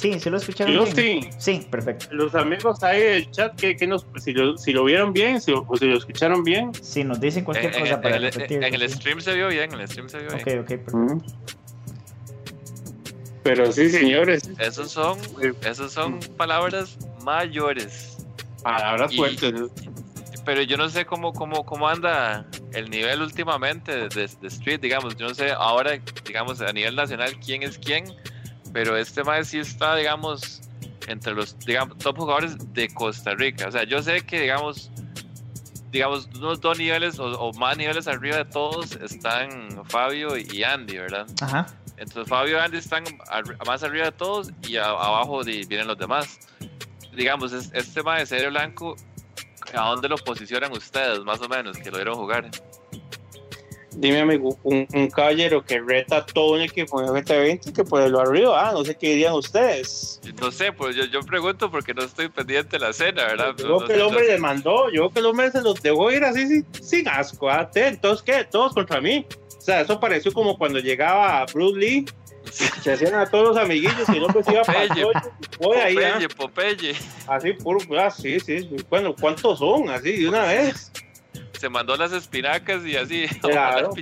Sí, 0.00 0.18
sí 0.18 0.30
lo 0.30 0.38
escucharon 0.38 0.72
Yo 0.72 0.84
bien. 0.84 1.22
sí. 1.22 1.30
Sí, 1.38 1.66
perfecto. 1.70 2.06
Los 2.10 2.34
amigos 2.34 2.82
ahí 2.82 3.00
del 3.02 3.30
chat, 3.30 3.54
que, 3.54 3.76
que 3.76 3.86
nos, 3.86 4.06
si, 4.16 4.32
lo, 4.32 4.56
si 4.56 4.72
lo 4.72 4.84
vieron 4.84 5.12
bien 5.12 5.40
si, 5.40 5.52
o 5.52 5.66
si 5.76 5.84
lo 5.86 5.98
escucharon 5.98 6.42
bien. 6.42 6.72
Sí, 6.80 7.04
nos 7.04 7.20
dicen 7.20 7.40
En, 7.40 7.44
cualquier 7.44 7.74
en- 7.74 7.80
cosa 7.80 7.94
en 7.94 8.00
para 8.00 8.16
el, 8.16 8.22
repetir. 8.22 8.64
en 8.64 8.74
el 8.74 8.88
sí. 8.88 8.96
stream 8.96 9.20
se 9.20 9.34
vio 9.34 9.48
bien, 9.48 9.72
en 9.74 9.80
el 9.80 9.88
stream 9.88 10.08
se 10.08 10.18
vio 10.20 10.28
Ok, 10.34 10.44
bien. 10.44 10.58
ok, 10.60 10.66
perfecto. 10.68 11.18
Pero 13.42 13.72
sí, 13.72 13.88
señores, 13.90 14.50
Esos 14.58 14.90
son, 14.90 15.18
esos 15.64 15.92
son 15.92 16.20
palabras 16.36 16.96
mayores. 17.22 18.18
palabras 18.62 19.12
Y- 19.12 19.16
fuertes. 19.16 19.52
Pero 20.44 20.62
yo 20.62 20.76
no 20.78 20.88
sé 20.88 21.04
cómo, 21.04 21.32
cómo, 21.32 21.64
cómo 21.66 21.86
anda 21.88 22.46
el 22.72 22.88
nivel 22.90 23.20
últimamente 23.20 24.08
de, 24.08 24.08
de 24.08 24.48
Street, 24.48 24.80
digamos. 24.80 25.16
Yo 25.16 25.28
no 25.28 25.34
sé 25.34 25.50
ahora, 25.52 25.92
digamos, 26.26 26.60
a 26.62 26.72
nivel 26.72 26.96
nacional 26.96 27.34
quién 27.44 27.62
es 27.62 27.78
quién, 27.78 28.04
pero 28.72 28.96
este 28.96 29.22
más 29.24 29.48
sí 29.48 29.58
está, 29.58 29.96
digamos, 29.96 30.60
entre 31.08 31.34
los 31.34 31.58
digamos, 31.60 31.98
top 31.98 32.16
jugadores 32.18 32.56
de 32.72 32.88
Costa 32.94 33.34
Rica. 33.34 33.68
O 33.68 33.70
sea, 33.72 33.84
yo 33.84 34.02
sé 34.02 34.20
que, 34.22 34.40
digamos, 34.40 34.90
digamos, 35.90 36.28
unos 36.36 36.60
dos 36.60 36.78
niveles 36.78 37.18
o, 37.18 37.24
o 37.38 37.52
más 37.54 37.76
niveles 37.76 38.06
arriba 38.06 38.36
de 38.38 38.44
todos 38.44 38.92
están 38.92 39.82
Fabio 39.88 40.36
y 40.36 40.62
Andy, 40.62 40.98
¿verdad? 40.98 41.26
Ajá. 41.40 41.66
Entonces 41.96 42.28
Fabio 42.28 42.56
y 42.56 42.60
Andy 42.60 42.78
están 42.78 43.04
más 43.66 43.82
arriba 43.82 44.06
de 44.06 44.12
todos 44.12 44.50
y 44.66 44.76
abajo 44.76 45.42
vienen 45.44 45.86
los 45.86 45.98
demás. 45.98 46.38
Digamos, 47.14 47.52
es- 47.52 47.70
este 47.74 47.94
tema 48.00 48.18
de 48.18 48.26
Serie 48.26 48.48
Blanco, 48.48 48.94
¿a 49.74 49.88
dónde 49.88 50.08
lo 50.08 50.16
posicionan 50.16 50.72
ustedes, 50.72 51.18
más 51.24 51.40
o 51.42 51.48
menos, 51.48 51.76
que 51.76 51.90
lo 51.90 51.96
vieron 51.96 52.14
jugar? 52.14 52.48
Dime, 53.96 54.20
amigo, 54.20 54.56
un, 54.62 54.86
un 54.94 55.10
caballero 55.10 55.64
que 55.64 55.80
reta 55.80 56.24
todo 56.24 56.52
un 56.54 56.60
equipo 56.60 57.00
en 57.02 57.08
FT20 57.08 57.72
que 57.72 57.82
ponerlo 57.84 58.20
arriba. 58.20 58.68
Ah, 58.68 58.72
no 58.72 58.84
sé 58.84 58.96
qué 58.96 59.10
dirían 59.10 59.32
ustedes. 59.34 60.20
No 60.40 60.50
sé, 60.52 60.72
pues 60.72 60.94
yo, 60.94 61.04
yo 61.06 61.20
pregunto 61.22 61.70
porque 61.70 61.92
no 61.92 62.02
estoy 62.04 62.28
pendiente 62.28 62.78
de 62.78 62.86
la 62.86 62.92
cena, 62.92 63.24
¿verdad? 63.24 63.54
Yo 63.58 63.66
No- 63.66 63.78
creo 63.78 63.80
no 63.80 63.86
que 63.86 63.94
el 63.94 64.00
hombre 64.02 64.20
no 64.22 64.26
sé. 64.26 64.32
le 64.32 64.38
mandó, 64.38 64.90
yo 64.90 64.92
creo 64.92 65.10
que 65.10 65.18
el 65.20 65.26
hombre 65.26 65.50
se 65.50 65.60
los 65.62 65.82
dejó 65.82 66.10
ir 66.12 66.22
así 66.24 66.46
sin, 66.46 66.66
sin 66.82 67.08
asco. 67.08 67.50
ah, 67.50 67.68
Entonces, 67.74 68.22
¿qué? 68.22 68.44
Todos 68.44 68.72
contra 68.74 69.00
mí. 69.00 69.26
O 69.58 69.60
sea, 69.60 69.80
eso 69.80 69.98
pareció 69.98 70.32
como 70.32 70.56
cuando 70.56 70.78
llegaba 70.78 71.44
Bruce 71.52 71.78
Lee, 71.78 72.04
se 72.82 72.92
hacían 72.92 73.14
a 73.14 73.26
todos 73.28 73.48
los 73.48 73.56
amiguillos 73.58 74.08
y 74.08 74.16
el 74.16 74.22
hombre 74.24 74.42
se 74.42 74.52
iba 74.52 74.62
para 74.62 74.84
el 74.84 74.88
Popeye. 74.88 75.82
ahí, 75.82 75.96
ah, 75.98 76.12
Popeye, 76.14 76.28
Popeye. 76.28 76.94
así 77.26 77.52
puro, 77.52 77.80
ah, 77.98 78.10
sí, 78.10 78.40
sí. 78.40 78.68
Bueno, 78.88 79.14
¿cuántos 79.20 79.58
son? 79.58 79.90
Así, 79.90 80.12
de 80.22 80.28
una 80.28 80.44
vez. 80.44 80.90
Se 81.60 81.68
mandó 81.68 81.94
las 81.94 82.10
espinacas 82.12 82.86
y 82.86 82.96
así. 82.96 83.26
Claro. 83.42 83.92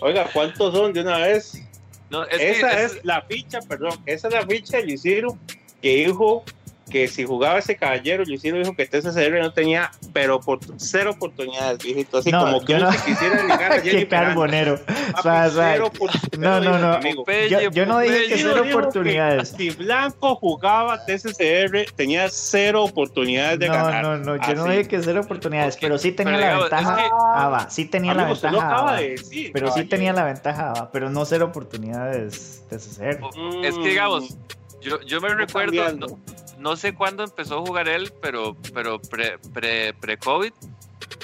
Oiga, 0.00 0.28
¿cuántos 0.32 0.74
son 0.74 0.92
de 0.92 1.00
una 1.02 1.18
vez? 1.18 1.62
No, 2.10 2.24
es 2.24 2.38
que 2.38 2.50
esa 2.50 2.82
es- 2.82 2.94
es, 2.94 3.04
la 3.04 3.22
ficha, 3.22 3.60
perdón, 3.60 3.92
esa 4.04 4.26
es 4.26 4.34
la 4.34 4.44
ficha 4.44 4.78
de 4.78 4.82
Luisiro 4.86 5.38
que 5.80 6.06
dijo 6.06 6.44
que 6.90 7.08
si 7.08 7.24
jugaba 7.24 7.58
ese 7.58 7.76
caballero, 7.76 8.24
Luisiro 8.24 8.58
dijo 8.58 8.74
que 8.76 8.86
TCCR 8.86 9.40
no 9.40 9.52
tenía, 9.52 9.90
pero 10.12 10.38
por 10.40 10.60
cero 10.76 11.10
oportunidades, 11.10 11.78
viejito, 11.82 12.18
así 12.18 12.30
No, 12.30 12.40
como 12.44 12.64
que 12.64 12.78
no- 12.78 12.90
quisiera 13.04 13.42
ligar 13.42 13.72
a 13.72 13.80
Jenny 13.82 13.98
Qué 14.02 14.08
carbonero. 14.08 14.78
Papi, 14.86 15.22
Suave, 15.22 15.50
suave. 15.50 15.72
cero 15.74 15.86
oportunidades, 15.88 16.38
No, 16.64 16.78
no, 16.78 17.00
no. 17.00 17.16
Popeye, 17.16 17.48
Yo, 17.50 17.70
yo 17.70 17.86
no 17.86 17.98
dije 17.98 18.28
que 18.28 18.36
cero 18.38 18.62
oportunidades. 18.70 19.50
que 19.52 19.56
Si 19.56 19.70
Blanco 19.70 20.36
jugaba 20.36 21.04
TCCR, 21.04 21.86
tenía 21.96 22.28
cero 22.30 22.84
oportunidades 22.84 23.58
de 23.58 23.66
No, 23.66 23.74
ganar. 23.74 24.02
no, 24.04 24.16
no, 24.18 24.36
yo 24.46 24.54
no 24.54 24.64
dije 24.66 24.86
que 24.86 25.02
cero 25.02 25.22
oportunidades, 25.24 25.76
pero 25.80 25.98
sí 25.98 26.12
tenía 26.12 26.34
pero 26.34 26.40
la 26.40 26.52
digamos, 26.54 26.64
es 26.66 26.70
ventaja. 26.70 26.96
que- 27.02 27.10
Ah, 27.34 27.48
va, 27.48 27.68
sí 27.70 27.84
tenía 27.86 28.12
Amigo, 28.12 28.22
la 28.28 28.28
lo 28.28 28.40
ventaja. 28.42 28.66
acaba 28.68 28.92
va. 28.92 28.96
de 29.00 29.08
decir. 29.10 29.50
Pero 29.52 29.72
sí 29.72 29.84
tenía 29.86 30.12
la 30.12 30.22
ventaja, 30.24 30.72
va, 30.72 30.90
pero 30.92 31.10
no 31.10 31.24
cero 31.24 31.46
oportunidades 31.46 32.62
de 32.70 32.78
CCR. 32.78 33.18
O- 33.24 33.64
Es 33.64 33.74
que 33.76 33.88
digamos, 33.88 34.36
yo, 34.80 35.00
yo 35.02 35.20
me 35.20 35.30
recuerdo. 35.30 36.16
No, 36.56 36.70
no 36.70 36.76
sé 36.76 36.94
cuándo 36.94 37.22
empezó 37.24 37.58
a 37.58 37.60
jugar 37.66 37.88
él, 37.88 38.12
pero, 38.20 38.56
pero 38.74 39.00
pre, 39.00 39.38
pre, 39.52 39.92
pre-COVID, 39.94 40.52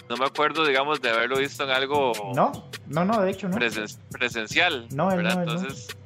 no 0.08 0.16
me 0.16 0.26
acuerdo, 0.26 0.66
digamos, 0.66 1.00
de 1.00 1.10
haberlo 1.10 1.38
visto 1.38 1.64
en 1.64 1.70
algo 1.70 2.12
No, 2.34 2.52
no, 2.86 3.04
no, 3.04 3.20
de 3.22 3.30
hecho 3.30 3.48
no. 3.48 3.56
presen- 3.56 3.98
presencial. 4.10 4.86
No, 4.90 5.10
él 5.10 5.18
¿verdad? 5.18 5.34
no, 5.36 5.40
él 5.42 5.46
no. 5.46 5.52
Entonces, 5.54 5.96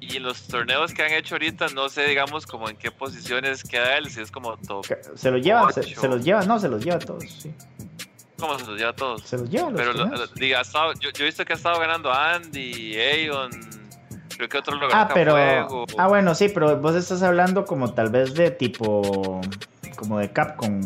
y 0.00 0.18
en 0.18 0.22
los 0.22 0.42
torneos 0.46 0.92
que 0.92 1.02
han 1.02 1.12
hecho 1.12 1.34
ahorita, 1.34 1.68
no 1.68 1.88
sé, 1.88 2.06
digamos, 2.06 2.46
como 2.46 2.68
en 2.68 2.76
qué 2.76 2.90
posiciones 2.90 3.62
queda 3.64 3.96
él, 3.96 4.10
si 4.10 4.20
es 4.20 4.30
como 4.30 4.56
top, 4.58 4.84
Se 5.16 5.30
los 5.30 5.42
lleva, 5.42 5.72
se, 5.72 6.08
los 6.08 6.22
lleva, 6.24 6.42
no, 6.44 6.58
se 6.58 6.68
los 6.68 6.84
lleva 6.84 6.96
a 6.96 7.00
todos, 7.00 7.24
sí. 7.24 7.52
como 8.38 8.58
se 8.58 8.66
los 8.66 8.76
lleva 8.78 8.90
a 8.90 8.96
todos. 8.96 9.22
Se 9.22 9.38
los 9.38 9.48
lleva 9.48 9.68
a 9.68 9.70
los 9.70 9.80
Pero 9.80 9.92
lo- 9.94 10.04
lo- 10.06 10.26
diga, 10.28 10.58
ha 10.58 10.62
estado- 10.62 10.92
yo, 10.94 11.10
yo 11.10 11.24
he 11.24 11.26
visto 11.26 11.44
que 11.44 11.54
ha 11.54 11.56
estado 11.56 11.80
ganando 11.80 12.12
Andy, 12.12 12.96
Aeon, 12.96 13.50
creo 14.36 14.48
que 14.48 14.58
otro 14.58 14.74
lo 14.76 14.88
ganó 14.88 15.02
Ah, 15.02 15.08
pero. 15.12 15.86
Ah, 15.98 16.08
bueno, 16.08 16.34
sí, 16.34 16.48
pero 16.48 16.78
vos 16.80 16.94
estás 16.94 17.22
hablando 17.22 17.64
como 17.64 17.92
tal 17.94 18.10
vez 18.10 18.34
de 18.34 18.50
tipo. 18.50 19.40
Como 19.96 20.18
de 20.18 20.30
Capcom. 20.32 20.80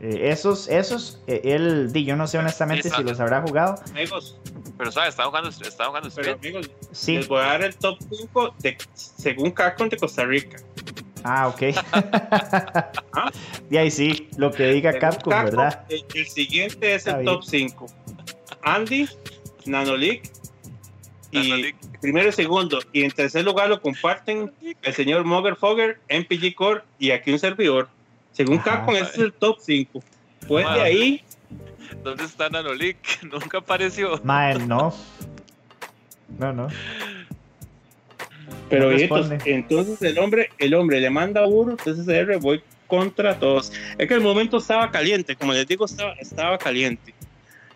Eh, 0.00 0.30
esos, 0.30 0.68
esos, 0.68 1.20
eh, 1.26 1.40
él, 1.44 1.92
di, 1.92 2.04
yo 2.04 2.16
no 2.16 2.26
sé 2.26 2.38
honestamente 2.38 2.90
Sí, 2.90 2.96
si 2.96 3.02
los 3.04 3.20
habrá 3.20 3.40
jugado. 3.42 3.76
Amigos, 3.90 4.38
Pero, 4.76 4.90
¿sabes? 4.92 5.10
Estaba 5.10 5.28
jugando, 5.28 5.48
estaba 5.50 5.88
jugando 5.90 6.10
pero 6.14 6.32
amigos, 6.32 6.70
Sí. 6.92 7.16
les 7.16 7.28
voy 7.28 7.40
a 7.40 7.44
dar 7.44 7.62
el 7.62 7.74
top 7.76 7.98
5 8.10 8.54
de, 8.58 8.76
según 8.94 9.52
Capcom 9.52 9.88
de 9.88 9.96
Costa 9.96 10.24
Rica. 10.24 10.58
Ah, 11.22 11.48
ok. 11.48 11.62
y 13.70 13.76
ahí 13.76 13.90
sí, 13.90 14.28
lo 14.36 14.50
que 14.50 14.66
diga 14.72 14.92
Según 14.92 15.00
Capcom, 15.10 15.32
¿verdad? 15.44 15.84
El, 15.88 16.04
el 16.14 16.26
siguiente 16.26 16.94
es 16.94 17.06
Está 17.06 17.18
el 17.18 17.24
bien. 17.24 17.34
top 17.34 17.44
5. 17.44 17.86
Andy, 18.64 19.08
Nanoleak 19.66 20.22
y 21.34 21.74
primero 22.00 22.28
y 22.28 22.32
segundo. 22.32 22.80
Y 22.92 23.02
en 23.02 23.10
tercer 23.10 23.44
lugar 23.44 23.68
lo 23.68 23.80
comparten 23.80 24.52
el 24.82 24.94
señor 24.94 25.24
Mogger 25.24 25.56
Fogger, 25.56 25.98
MPG 26.08 26.54
Core 26.54 26.82
y 26.98 27.10
aquí 27.10 27.32
un 27.32 27.38
servidor. 27.38 27.88
Según 28.32 28.58
Ajá. 28.58 28.78
Capcom, 28.78 28.94
ese 28.96 29.04
es 29.10 29.18
el 29.18 29.32
top 29.32 29.58
5. 29.60 30.02
Pues 30.48 30.64
de 30.64 30.70
Madre. 30.70 30.82
ahí, 30.82 31.24
¿Dónde 32.02 32.24
está 32.24 32.48
Nanoleak? 32.50 33.22
Nunca 33.22 33.58
apareció. 33.58 34.20
Mae, 34.24 34.58
no. 34.58 34.94
No, 36.38 36.52
no. 36.52 36.68
pero 38.68 38.90
No 38.90 38.96
responde. 38.96 39.38
entonces 39.44 40.02
el 40.02 40.18
hombre, 40.18 40.50
el 40.58 40.74
hombre 40.74 41.00
le 41.00 41.10
manda 41.10 41.42
a 41.42 41.46
Uro, 41.46 41.72
entonces 41.72 42.06
R 42.08 42.36
voy 42.38 42.62
contra 42.86 43.38
todos. 43.38 43.72
Es 43.98 44.08
que 44.08 44.14
el 44.14 44.20
momento 44.20 44.58
estaba 44.58 44.90
caliente, 44.90 45.36
como 45.36 45.52
les 45.52 45.66
digo, 45.66 45.84
estaba, 45.84 46.12
estaba 46.14 46.58
caliente. 46.58 47.14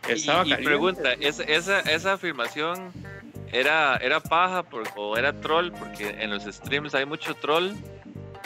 Estaba 0.09 0.43
y, 0.45 0.49
y 0.49 0.51
caliente. 0.51 0.65
pregunta, 0.65 1.13
¿esa, 1.15 1.43
esa, 1.45 1.81
esa 1.81 2.13
afirmación 2.15 2.91
era, 3.53 3.97
era 3.97 4.21
paja 4.21 4.63
por- 4.63 4.89
o 4.97 5.17
era 5.17 5.33
troll? 5.41 5.71
Porque 5.73 6.09
en 6.21 6.31
los 6.31 6.45
streams 6.45 6.95
hay 6.95 7.07
mucho 7.07 7.35
troll. 7.35 7.73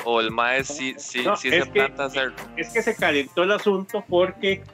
¿O 0.04 0.20
el 0.20 0.30
mae 0.32 0.64
sí, 0.64 0.94
sí, 0.98 1.22
No, 1.24 1.36
sí 1.36 1.48
es 1.48 1.64
se 1.64 1.70
planta 1.70 2.06
hacerlo? 2.06 2.34
es 2.56 2.70
que 2.70 2.82
se 2.82 2.96
calentó 2.96 3.42
el 3.44 3.52
asunto 3.52 4.04
porque, 4.08 4.64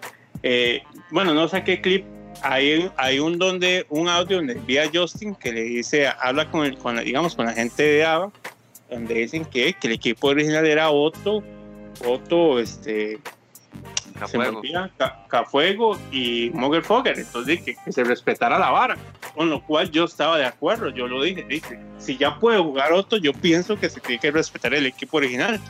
eh, 0.42 0.82
bueno, 1.10 1.34
no 1.34 1.48
sé 1.48 1.64
qué 1.64 1.80
clip, 1.82 2.06
hay, 2.42 2.90
hay 2.96 3.18
un 3.18 3.36
donde 3.38 3.84
un 3.90 4.08
audio 4.08 4.38
donde 4.38 4.54
envía 4.54 4.84
a 4.84 4.90
Justin 4.92 5.34
que 5.34 5.52
le 5.52 5.62
dice, 5.62 6.06
habla 6.20 6.50
con, 6.50 6.64
el, 6.64 6.78
con 6.78 6.96
la, 6.96 7.02
digamos, 7.02 7.34
con 7.34 7.44
la 7.46 7.52
gente 7.52 7.82
de 7.82 8.04
ABA, 8.06 8.30
donde 8.90 9.14
dicen 9.14 9.44
que, 9.44 9.74
que 9.74 9.88
el 9.88 9.94
equipo 9.94 10.28
original 10.28 10.64
era 10.66 10.88
Otto, 10.90 11.42
Otto, 12.06 12.58
este, 12.58 13.18
se 14.14 14.18
Cafuego. 14.18 14.58
olvida, 14.60 14.90
Cafuego 15.28 15.98
y 16.10 16.50
Mogger 16.54 16.84
Fogger, 16.84 17.18
entonces 17.18 17.60
que, 17.62 17.74
que 17.74 17.92
se 17.92 18.02
respetara 18.04 18.58
la 18.58 18.70
vara, 18.70 18.96
con 19.38 19.50
lo 19.50 19.62
cual 19.62 19.88
yo 19.92 20.06
estaba 20.06 20.36
de 20.36 20.46
acuerdo, 20.46 20.88
yo 20.88 21.06
lo 21.06 21.22
dije, 21.22 21.46
dije, 21.48 21.78
si 21.96 22.16
ya 22.16 22.40
puede 22.40 22.58
jugar 22.58 22.92
Otto, 22.92 23.18
yo 23.18 23.32
pienso 23.32 23.78
que 23.78 23.88
se 23.88 24.00
tiene 24.00 24.20
que 24.20 24.32
respetar 24.32 24.74
el 24.74 24.84
equipo 24.84 25.18
original, 25.18 25.60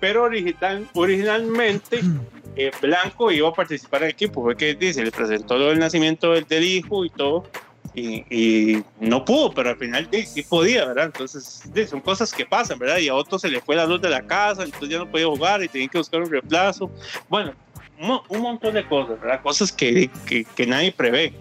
pero 0.00 0.22
original, 0.22 0.88
originalmente 0.94 2.00
eh, 2.56 2.70
Blanco 2.80 3.30
iba 3.30 3.46
a 3.46 3.52
participar 3.52 4.00
en 4.00 4.06
el 4.06 4.12
equipo, 4.12 4.40
fue 4.40 4.56
que 4.56 4.74
dice, 4.74 5.04
le 5.04 5.10
presentó 5.10 5.58
lo 5.58 5.66
del 5.66 5.78
nacimiento 5.78 6.32
del, 6.32 6.46
del 6.46 6.64
hijo 6.64 7.04
y 7.04 7.10
todo, 7.10 7.44
y, 7.92 8.24
y 8.34 8.82
no 8.98 9.26
pudo, 9.26 9.52
pero 9.52 9.68
al 9.68 9.76
final 9.76 10.08
sí, 10.10 10.24
sí 10.24 10.42
podía, 10.42 10.86
¿verdad? 10.86 11.04
Entonces 11.04 11.64
sí, 11.74 11.86
son 11.86 12.00
cosas 12.00 12.32
que 12.32 12.46
pasan, 12.46 12.78
¿verdad? 12.78 12.96
Y 12.96 13.08
a 13.08 13.14
Otto 13.14 13.38
se 13.38 13.50
le 13.50 13.60
fue 13.60 13.76
la 13.76 13.84
luz 13.84 14.00
de 14.00 14.08
la 14.08 14.22
casa, 14.22 14.62
entonces 14.62 14.88
ya 14.88 15.00
no 15.00 15.10
podía 15.10 15.26
jugar 15.26 15.62
y 15.62 15.68
tenía 15.68 15.88
que 15.88 15.98
buscar 15.98 16.22
un 16.22 16.30
reemplazo. 16.30 16.90
Bueno, 17.28 17.52
un, 18.00 18.20
un 18.26 18.40
montón 18.40 18.72
de 18.72 18.86
cosas, 18.86 19.20
¿verdad? 19.20 19.42
Cosas 19.42 19.70
que, 19.70 20.08
que, 20.24 20.46
que 20.46 20.66
nadie 20.66 20.92
prevé. 20.92 21.34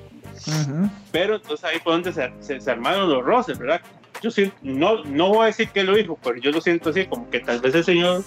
Pero 1.12 1.36
entonces 1.36 1.64
ahí 1.64 1.80
fue 1.84 1.94
donde 1.94 2.14
se, 2.14 2.32
se, 2.40 2.60
se 2.60 2.72
armaron 2.72 3.10
los 3.10 3.24
roces, 3.24 3.58
¿verdad? 3.58 3.82
Yo 4.22 4.32
siento, 4.32 4.56
no, 4.62 5.04
no 5.04 5.30
voy 5.30 5.44
a 5.44 5.46
decir 5.48 5.70
que 5.70 5.84
lo 5.84 5.96
dijo, 5.96 6.18
pero 6.24 6.38
yo 6.38 6.52
lo 6.52 6.62
siento 6.62 6.90
así, 6.90 7.06
como 7.06 7.30
que 7.30 7.40
tal 7.40 7.60
vez 7.60 7.76
el 7.76 7.84
señor 7.84 8.24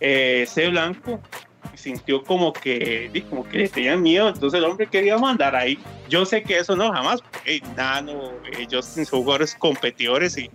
eh, 0.00 0.44
C. 0.48 0.68
Blanco 0.68 1.20
sintió 1.74 2.22
como 2.24 2.52
que, 2.52 3.10
como 3.30 3.48
que 3.48 3.58
le 3.58 3.68
tenían 3.68 4.02
miedo, 4.02 4.28
entonces 4.28 4.58
el 4.58 4.64
hombre 4.64 4.86
quería 4.86 5.16
mandar 5.16 5.54
ahí. 5.54 5.78
Yo 6.08 6.24
sé 6.24 6.42
que 6.42 6.58
eso 6.58 6.74
no, 6.74 6.92
jamás, 6.92 7.22
porque 7.22 7.38
hey, 7.44 7.62
Nano, 7.76 8.32
ellos 8.58 8.84
son 8.84 9.04
jugadores 9.04 9.54
competidores 9.54 10.36
y 10.36 10.50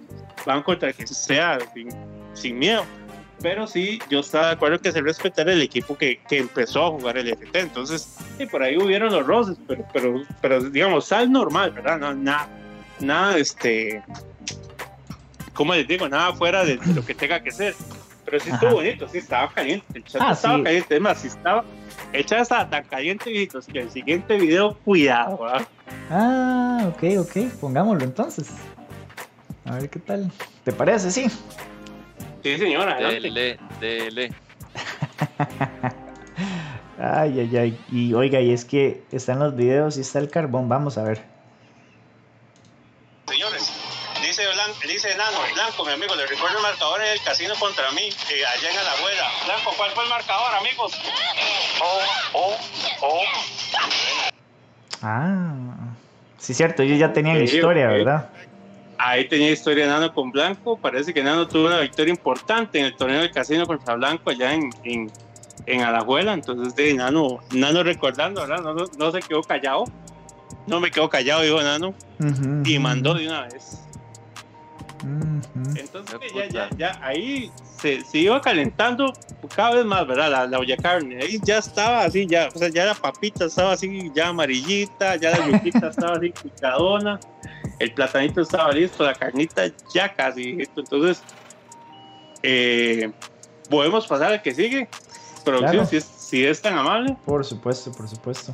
van 0.46 0.62
contra 0.64 0.92
quien 0.92 1.08
sea 1.08 1.60
sin, 1.74 1.90
sin 2.34 2.60
miedo. 2.60 2.84
Pero 3.44 3.68
sí, 3.68 4.00
yo 4.10 4.22
estaba 4.22 4.48
de 4.48 4.54
acuerdo 4.54 4.80
que 4.80 4.92
se 4.92 5.02
respetara 5.02 5.52
el 5.52 5.62
equipo 5.62 5.98
que, 5.98 6.18
que 6.30 6.38
empezó 6.40 6.86
a 6.86 6.90
jugar 6.92 7.18
el 7.18 7.28
FT. 7.28 7.60
Entonces, 7.60 8.16
sí, 8.38 8.46
por 8.46 8.64
ahí 8.64 8.78
hubieron 8.78 9.12
los 9.12 9.28
roces, 9.28 9.58
pero, 9.68 9.86
pero, 9.94 10.22
pero 10.42 10.62
digamos, 10.70 11.06
sal 11.06 11.30
normal, 11.32 11.72
¿verdad? 11.72 12.00
No, 12.00 12.14
nada, 12.16 12.48
nada, 13.02 13.38
este, 13.38 14.02
¿cómo 15.54 15.74
les 15.76 15.86
digo? 15.88 16.08
Nada 16.08 16.34
fuera 16.34 16.64
de, 16.64 16.78
de 16.78 16.94
lo 16.94 17.06
que 17.06 17.14
tenga 17.14 17.42
que 17.44 17.52
ser. 17.52 17.76
Pero 18.26 18.40
sí 18.40 18.50
estuvo 18.50 18.70
Ajá. 18.70 18.76
bonito, 18.78 19.08
sí 19.10 19.18
estaba 19.18 19.50
caliente. 19.52 19.86
El 19.94 20.04
chat 20.06 20.22
Ah, 20.24 20.32
estaba 20.32 20.58
sí. 20.58 20.64
caliente. 20.64 20.96
Es 20.96 21.02
más, 21.02 21.18
sí 21.20 21.28
estaba. 21.28 21.66
El 22.14 22.26
chat 22.26 22.40
estaba 22.40 22.70
tan 22.70 22.84
caliente, 22.86 23.30
viejitos, 23.30 23.66
que 23.68 23.80
el 23.82 23.92
siguiente 23.92 24.38
video, 24.38 24.76
cuidado, 24.86 25.38
¿verdad? 25.44 25.68
Ah, 26.10 26.86
ok, 26.88 27.04
ok. 27.20 27.52
Pongámoslo 27.60 28.06
entonces. 28.06 28.48
A 29.66 29.76
ver 29.76 29.90
qué 29.90 30.00
tal. 30.00 30.32
¿Te 30.64 30.72
parece? 30.72 31.12
Sí. 31.12 31.28
Sí, 32.44 32.58
señora. 32.58 32.98
Dele, 32.98 33.58
dele. 33.80 34.32
Ay, 37.00 37.40
ay, 37.40 37.58
ay. 37.58 37.80
Y 37.92 38.14
oiga, 38.14 38.40
y 38.40 38.54
es 38.54 38.64
que 38.64 39.04
están 39.12 39.40
los 39.40 39.56
videos 39.56 39.98
y 39.98 40.02
está 40.02 40.20
el 40.20 40.30
carbón. 40.30 40.70
Vamos 40.70 40.98
a 40.98 41.04
ver. 41.04 41.22
Señores, 43.28 43.74
dice, 44.22 44.44
Blanco, 44.54 44.80
dice 44.88 45.10
Nano, 45.18 45.40
Blanco, 45.54 45.84
mi 45.86 45.92
amigo, 45.92 46.16
le 46.16 46.28
recuerdo 46.28 46.58
el 46.58 46.64
marcador 46.64 47.02
en 47.02 47.12
el 47.12 47.22
casino 47.24 47.56
contra 47.60 47.92
mí, 47.92 48.04
eh, 48.04 48.46
allá 48.46 48.72
en 48.72 48.78
Alajuela. 48.78 49.32
Blanco, 49.46 49.74
¿cuál 49.76 49.92
fue 49.92 50.04
el 50.04 50.10
marcador, 50.12 50.56
amigos? 50.56 50.94
Oh, 51.82 52.00
oh, 52.34 52.58
oh. 53.02 53.24
Ah. 55.02 55.74
Sí, 56.38 56.54
cierto. 56.54 56.84
Ellos 56.84 57.00
ya 57.00 57.12
tenían 57.12 57.38
Ok, 57.38 57.44
historia. 57.44 57.88
¿verdad? 57.88 58.30
Ahí 59.06 59.28
tenía 59.28 59.52
historia 59.52 59.86
Nano 59.86 60.14
con 60.14 60.32
Blanco. 60.32 60.78
Parece 60.78 61.14
que 61.14 61.22
Nano 61.22 61.46
tuvo 61.46 61.68
una 61.68 61.80
victoria 61.80 62.12
importante 62.12 62.80
en 62.80 62.86
el 62.86 62.96
torneo 62.96 63.20
del 63.20 63.32
casino 63.32 63.66
contra 63.66 63.96
Blanco 63.96 64.30
allá 64.30 64.54
en, 64.54 64.70
en, 64.86 65.12
en 65.66 65.82
Alajuela. 65.82 66.32
Entonces, 66.34 66.74
de 66.76 66.94
Nano, 66.94 67.40
Nano 67.52 67.84
recordando, 67.84 68.42
¿verdad? 68.42 68.64
No, 68.64 68.74
no, 68.74 68.86
no 68.98 69.12
se 69.12 69.20
quedó 69.20 69.42
callado. 69.44 69.84
No 70.68 70.80
me 70.80 70.90
quedo 70.90 71.10
callado, 71.10 71.42
dijo 71.42 71.62
Nano. 71.62 71.94
Ujú, 72.20 72.64
Y 72.64 72.76
ujú, 72.78 72.82
mandó 72.82 73.14
de 73.14 73.28
una 73.28 73.42
vez. 73.42 73.80
Entonces 75.76 76.20
ya, 76.34 76.48
ya, 76.48 76.70
ya 76.78 77.00
ahí 77.02 77.52
se, 77.82 78.02
se 78.06 78.20
iba 78.20 78.40
calentando 78.40 79.12
cada 79.54 79.76
vez 79.76 79.86
más, 79.86 80.08
¿verdad? 80.08 80.32
La, 80.32 80.48
la 80.48 80.60
olla 80.60 80.78
carne. 80.78 81.18
Ahí 81.22 81.40
ya 81.44 81.58
estaba 81.58 82.06
así, 82.06 82.26
ya, 82.26 82.48
o 82.54 82.58
sea, 82.58 82.70
ya 82.70 82.86
la 82.86 82.94
papita 82.94 83.46
estaba 83.46 83.74
así, 83.74 84.10
ya 84.16 84.30
amarillita, 84.30 85.18
ya 85.18 85.32
la 85.32 85.46
yuquita 85.46 85.88
estaba 85.90 86.14
así 86.14 86.30
picadona, 86.42 87.20
el 87.84 87.94
platanito 87.94 88.42
estaba 88.42 88.72
listo, 88.72 89.04
la 89.04 89.14
carnita 89.14 89.64
ya 89.94 90.14
casi. 90.14 90.54
listo. 90.56 90.80
Entonces, 90.82 91.22
eh, 92.42 93.12
podemos 93.70 94.08
pasar 94.08 94.32
al 94.34 94.42
que 94.42 94.54
sigue. 94.54 94.88
Producción, 95.44 95.72
Claro. 95.86 95.90
si, 95.90 95.98
es, 95.98 96.04
si 96.06 96.46
es 96.46 96.62
tan 96.62 96.78
amable. 96.78 97.16
Por 97.26 97.44
supuesto, 97.46 97.92
por 97.92 98.08
supuesto. 98.08 98.54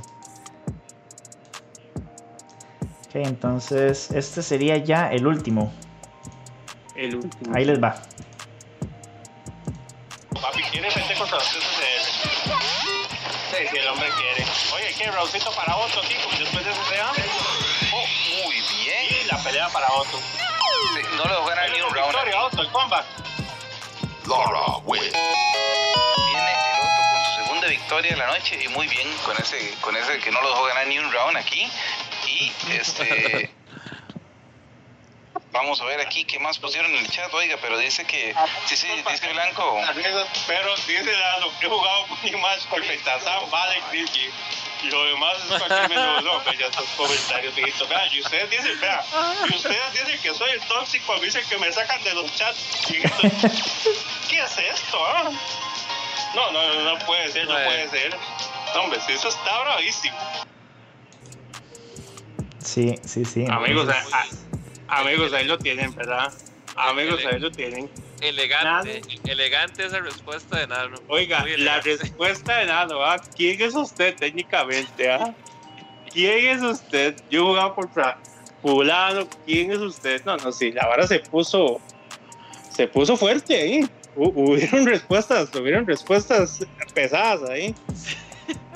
Ok, 3.07 3.15
entonces 3.15 4.11
este 4.11 4.41
sería 4.43 4.77
ya 4.77 5.09
el 5.11 5.25
último. 5.27 5.71
El 6.95 7.15
último. 7.15 7.55
Ahí 7.55 7.65
les 7.65 7.81
va. 7.81 8.01
Papi, 10.41 10.61
¿quiere 10.71 10.87
meter 10.87 11.17
contra 11.17 11.37
los 11.37 11.47
CCR? 11.47 12.03
Sí, 13.49 13.67
si 13.71 13.77
el 13.77 13.87
hombre 13.87 14.07
quiere. 14.17 14.49
Oye, 14.75 14.93
¿qué? 14.97 15.11
Raulcito 15.11 15.51
para 15.55 15.75
Otto, 15.77 16.01
tío, 16.01 16.17
después 16.39 16.63
de. 16.65 16.71
Oh, 16.71 16.73
muy 17.17 17.28
para 19.69 19.87
Otto. 19.93 20.17
Sí, 20.19 21.01
No 21.15 21.25
le 21.25 21.37
voy 21.37 21.51
a 21.51 21.55
ganar 21.55 21.71
ni 21.71 21.81
un 21.81 21.93
round. 21.93 22.11
Victoria, 22.11 22.41
Otto, 22.43 22.61
el 22.61 22.71
comeback. 22.71 23.05
Viene 26.27 26.51
el 26.51 26.79
otro 26.79 27.03
con 27.11 27.25
su 27.25 27.43
segunda 27.43 27.67
victoria 27.67 28.11
de 28.11 28.17
la 28.17 28.27
noche 28.27 28.59
y 28.63 28.67
muy 28.69 28.87
bien 28.87 29.07
con 29.25 29.35
ese, 29.37 29.75
con 29.81 29.95
ese 29.95 30.19
que 30.19 30.31
no 30.31 30.41
lo 30.41 30.49
dejó 30.49 30.65
ganar 30.65 30.87
ni 30.87 30.99
un 30.99 31.11
round 31.11 31.37
aquí. 31.37 31.69
Y 32.27 32.51
este. 32.71 33.51
Vamos 35.51 35.81
a 35.81 35.85
ver 35.85 35.99
aquí 35.99 36.25
qué 36.25 36.37
más 36.37 36.59
pusieron 36.59 36.91
en 36.91 36.99
el 36.99 37.09
chat, 37.09 37.33
oiga, 37.33 37.57
pero 37.59 37.77
dice 37.79 38.05
que. 38.05 38.35
Sí, 38.65 38.77
sí, 38.77 38.87
dice 39.09 39.33
Blanco. 39.33 39.81
Pero 40.47 40.75
dice 40.75 41.11
Dano, 41.11 41.47
he 41.59 41.65
jugado 41.67 42.07
muy 42.07 42.31
más 42.33 42.59
con 42.67 42.81
Petazán, 42.81 43.49
Vale, 43.49 43.81
Kirky. 43.91 44.29
Y 44.81 44.89
lo 44.89 45.03
demás 45.05 45.33
es 45.43 45.57
cualquier 45.61 45.89
menos 45.89 46.23
no, 46.23 46.43
pues 46.43 46.57
ya 46.57 46.67
estos 46.67 46.85
comentarios, 46.95 47.53
mijito. 47.55 47.87
Vea, 47.87 48.07
y 48.13 48.21
ustedes 48.21 48.49
dicen, 48.49 48.79
vea, 48.79 49.03
y 49.51 49.55
ustedes 49.55 49.91
dicen 49.93 50.19
que 50.21 50.33
soy 50.33 50.49
el 50.51 50.61
tóxico, 50.67 51.13
me 51.17 51.25
dicen 51.25 51.43
que 51.49 51.57
me 51.57 51.71
sacan 51.71 52.01
de 52.03 52.13
los 52.13 52.33
chats. 52.35 52.89
mijito. 52.89 53.17
¿Qué 54.29 54.39
es 54.39 54.57
esto, 54.57 54.97
ah? 55.05 55.29
No, 56.35 56.51
no, 56.51 56.73
no, 56.73 56.93
no 56.93 57.05
puede 57.05 57.29
ser, 57.31 57.45
no 57.47 57.55
puede 57.55 57.89
ser. 57.89 58.15
No, 58.75 58.81
hombre, 58.83 58.99
si 59.01 59.13
eso 59.13 59.27
está 59.29 59.61
bravísimo. 59.63 60.17
Sí, 62.63 62.95
sí, 63.03 63.25
sí. 63.25 63.45
Amigos, 63.49 63.89
a- 63.89 64.05
a- 64.87 64.99
amigos, 64.99 65.33
ahí 65.33 65.45
lo 65.45 65.57
tienen, 65.57 65.93
¿verdad? 65.95 66.31
Amigos, 66.75 67.21
ahí 67.25 67.39
lo 67.39 67.51
tienen. 67.51 67.89
Elegante, 68.21 69.01
elegante 69.25 69.85
esa 69.85 69.99
respuesta 69.99 70.57
de 70.59 70.67
Nano. 70.67 70.97
Oiga, 71.07 71.45
la 71.57 71.79
respuesta 71.81 72.57
de 72.57 72.65
Nano, 72.65 73.03
¿ah? 73.03 73.17
¿quién 73.35 73.61
es 73.61 73.75
usted 73.75 74.15
técnicamente? 74.15 75.09
Ah? 75.11 75.33
¿Quién 76.11 76.57
es 76.57 76.61
usted? 76.63 77.15
Yo 77.29 77.45
jugaba 77.45 77.75
contra 77.75 78.17
fulano, 78.61 79.27
¿quién 79.45 79.71
es 79.71 79.77
usted? 79.79 80.21
No, 80.25 80.35
no, 80.37 80.51
sí, 80.51 80.71
la 80.71 80.85
vara 80.87 81.07
se 81.07 81.19
puso, 81.19 81.79
se 82.71 82.87
puso 82.87 83.15
fuerte 83.15 83.55
ahí. 83.55 83.89
Hu- 84.15 84.33
hubieron 84.35 84.85
respuestas, 84.85 85.53
hubieron 85.55 85.85
respuestas 85.85 86.65
pesadas 86.93 87.49
ahí. 87.49 87.73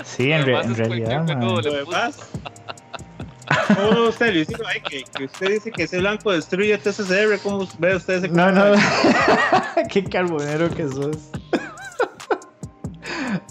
Sí, 0.05 0.31
en, 0.31 0.45
re- 0.45 0.59
en 0.61 0.75
realidad. 0.75 1.27
Lo 1.41 1.61
demás. 1.61 2.17
¿Cómo 3.75 3.89
ve 3.91 4.07
usted, 4.09 4.33
Luisito? 4.33 4.63
Ay, 4.67 4.81
que, 4.81 5.03
que 5.03 5.25
usted 5.25 5.49
dice 5.51 5.71
que 5.71 5.83
ese 5.83 5.99
blanco 5.99 6.31
destruye 6.31 6.77
TCCR, 6.77 7.39
¿cómo 7.41 7.67
ve 7.79 7.95
usted 7.95 8.15
ese 8.15 8.27
No, 8.29 8.51
no. 8.51 8.73
Qué 9.89 10.03
carbonero 10.03 10.69
que 10.69 10.87
sos. 10.87 11.17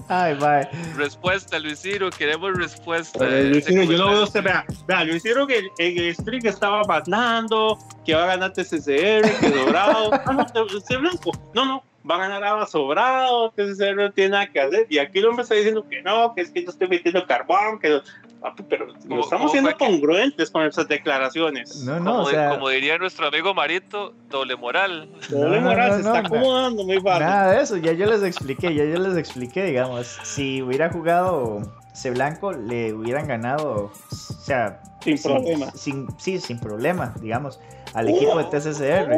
Ay, 0.09 0.35
bye. 0.35 0.69
Respuesta, 0.97 1.59
Luis 1.59 1.81
Ciro, 1.81 2.11
queremos 2.11 2.53
respuesta. 2.55 3.27
Eh, 3.27 3.45
Luis 3.45 3.65
Ese 3.67 3.73
Ciro, 3.81 3.93
yo 3.93 3.99
lo 3.99 4.11
veo 4.11 4.23
usted, 4.25 4.43
vea, 4.43 4.65
vea, 4.87 5.05
Luis 5.05 5.23
Ciro 5.23 5.47
que 5.47 5.59
en 5.79 5.99
el 5.99 6.15
stream 6.15 6.45
estaba 6.47 6.83
ganando, 6.87 7.79
que 8.05 8.15
va 8.15 8.25
a 8.25 8.27
ganar 8.27 8.53
TCCR, 8.53 9.23
que 9.41 9.51
sobrado. 9.59 10.11
Ah, 10.13 10.33
no, 10.33 10.47
te- 10.47 10.61
usted 10.77 10.99
blanco. 10.99 11.31
No, 11.55 11.65
no, 11.65 11.83
va 12.09 12.17
a 12.17 12.19
ganar 12.19 12.43
Ava 12.45 12.67
sobrado, 12.67 13.51
TCCR 13.53 13.95
no 13.97 14.13
tiene 14.13 14.31
nada 14.31 14.47
que 14.49 14.61
hacer. 14.61 14.87
Y 14.91 14.99
aquí 14.99 15.19
el 15.21 15.27
hombre 15.27 15.43
está 15.45 15.55
diciendo 15.55 15.87
que 15.89 16.03
no, 16.03 16.35
que 16.35 16.43
es 16.43 16.51
que 16.51 16.65
yo 16.65 16.71
estoy 16.71 16.89
metiendo 16.89 17.27
carbón, 17.27 17.79
que 17.79 17.89
no. 17.91 18.03
Papi, 18.41 18.65
pero 18.69 18.89
no 18.89 18.95
¿Cómo- 19.09 19.21
estamos 19.21 19.53
siendo 19.53 19.71
que- 19.71 19.77
congruentes 19.77 20.51
con 20.51 20.67
esas 20.67 20.89
declaraciones. 20.89 21.77
No, 21.85 22.01
no, 22.01 22.11
como, 22.11 22.23
o 22.25 22.31
sea, 22.31 22.51
como 22.51 22.69
diría 22.71 22.99
nuestro 22.99 23.29
amigo 23.29 23.55
Marito, 23.55 24.15
doble 24.31 24.57
moral. 24.57 25.09
Doble 25.31 25.61
no, 25.61 25.69
moral 25.69 25.91
no, 25.91 25.97
se 25.99 26.03
no, 26.03 26.09
está 26.17 26.23
no. 26.23 26.27
acomodando 26.27 26.85
muy 26.85 27.01
fácil. 27.01 27.21
nada 27.27 27.53
de 27.53 27.63
eso. 27.63 27.77
Ya 27.77 27.93
yo 27.93 28.07
les 28.07 28.25
expliqué, 28.25 28.75
ya 28.75 28.85
yo 28.85 28.99
les 28.99 29.17
expliqué, 29.17 29.63
digamos. 29.65 30.19
Si 30.25 30.61
hubiera 30.61 30.91
jugado 30.91 31.61
C 31.95 32.11
Blanco, 32.11 32.53
le 32.53 32.93
hubieran 32.93 33.29
ganado, 33.29 33.93
o 34.11 34.15
sea, 34.41 34.83
Sin 35.03 35.23
problema. 35.23 35.71
Sin, 35.73 36.09
sí, 36.19 36.41
sin 36.41 36.59
problema, 36.59 37.15
digamos, 37.21 37.61
al 37.95 38.09
equipo 38.09 38.39
de 38.39 38.45
TCCR. 38.45 39.17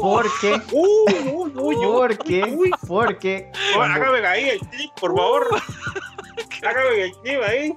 Porque, 0.00 0.60
porque, 1.54 2.70
porque, 2.86 3.50
cuando- 3.74 3.94
Hágame 4.02 4.26
ahí 4.26 4.48
el 4.50 4.58
clip, 4.60 4.90
por 5.00 5.16
favor. 5.16 5.46
Hágame 6.66 7.02
el 7.04 7.12
clip 7.12 7.40
ahí. 7.46 7.74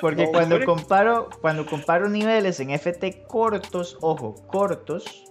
Porque 0.00 0.24
No, 0.26 0.32
cuando 0.32 0.64
comparo, 0.64 1.28
cuando 1.40 1.64
comparo 1.66 2.08
niveles 2.08 2.60
en 2.60 2.70
FT 2.70 3.24
cortos, 3.26 3.96
ojo, 4.02 4.34
cortos, 4.46 5.24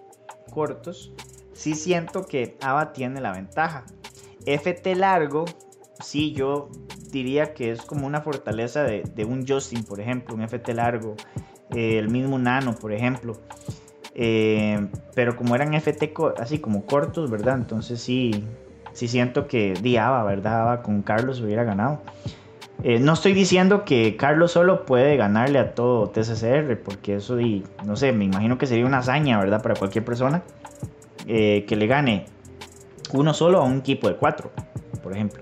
cortos, 0.51 1.11
sí 1.53 1.75
siento 1.75 2.25
que 2.25 2.57
ABA 2.61 2.93
tiene 2.93 3.21
la 3.21 3.31
ventaja. 3.31 3.85
FT 4.45 4.95
largo, 4.95 5.45
sí, 6.03 6.33
yo 6.33 6.69
diría 7.11 7.53
que 7.53 7.71
es 7.71 7.81
como 7.83 8.07
una 8.07 8.21
fortaleza 8.21 8.83
de, 8.83 9.03
de 9.03 9.25
un 9.25 9.47
Justin, 9.47 9.83
por 9.83 9.99
ejemplo, 9.99 10.33
un 10.35 10.41
FT 10.41 10.73
largo, 10.73 11.15
eh, 11.75 11.99
el 11.99 12.09
mismo 12.09 12.39
Nano, 12.39 12.73
por 12.73 12.91
ejemplo. 12.91 13.37
Eh, 14.21 14.85
pero 15.15 15.37
como 15.37 15.55
eran 15.55 15.73
FT 15.73 16.13
así 16.39 16.59
como 16.59 16.85
cortos, 16.85 17.31
¿verdad? 17.31 17.55
Entonces 17.55 18.01
sí, 18.01 18.43
sí 18.91 19.07
siento 19.07 19.47
que 19.47 19.75
di 19.81 19.95
ABA, 19.95 20.25
¿verdad? 20.25 20.81
Con 20.81 21.03
Carlos 21.03 21.39
hubiera 21.39 21.63
ganado. 21.63 22.01
Eh, 22.83 22.99
no 22.99 23.13
estoy 23.13 23.31
diciendo 23.31 23.85
que 23.85 24.17
Carlos 24.17 24.51
solo 24.51 24.85
puede 24.85 25.15
ganarle 25.15 25.57
a 25.57 25.73
todo 25.73 26.09
TCCR, 26.09 26.77
porque 26.83 27.15
eso, 27.15 27.39
y, 27.39 27.63
no 27.85 27.95
sé, 27.95 28.11
me 28.11 28.25
imagino 28.25 28.57
que 28.57 28.67
sería 28.67 28.85
una 28.85 28.97
hazaña, 28.97 29.39
¿verdad? 29.39 29.63
Para 29.63 29.75
cualquier 29.75 30.03
persona 30.03 30.43
eh, 31.25 31.63
que 31.65 31.77
le 31.77 31.87
gane 31.87 32.25
uno 33.13 33.33
solo 33.33 33.59
a 33.59 33.63
un 33.63 33.77
equipo 33.77 34.09
de 34.09 34.17
cuatro, 34.17 34.51
por 35.01 35.13
ejemplo. 35.13 35.41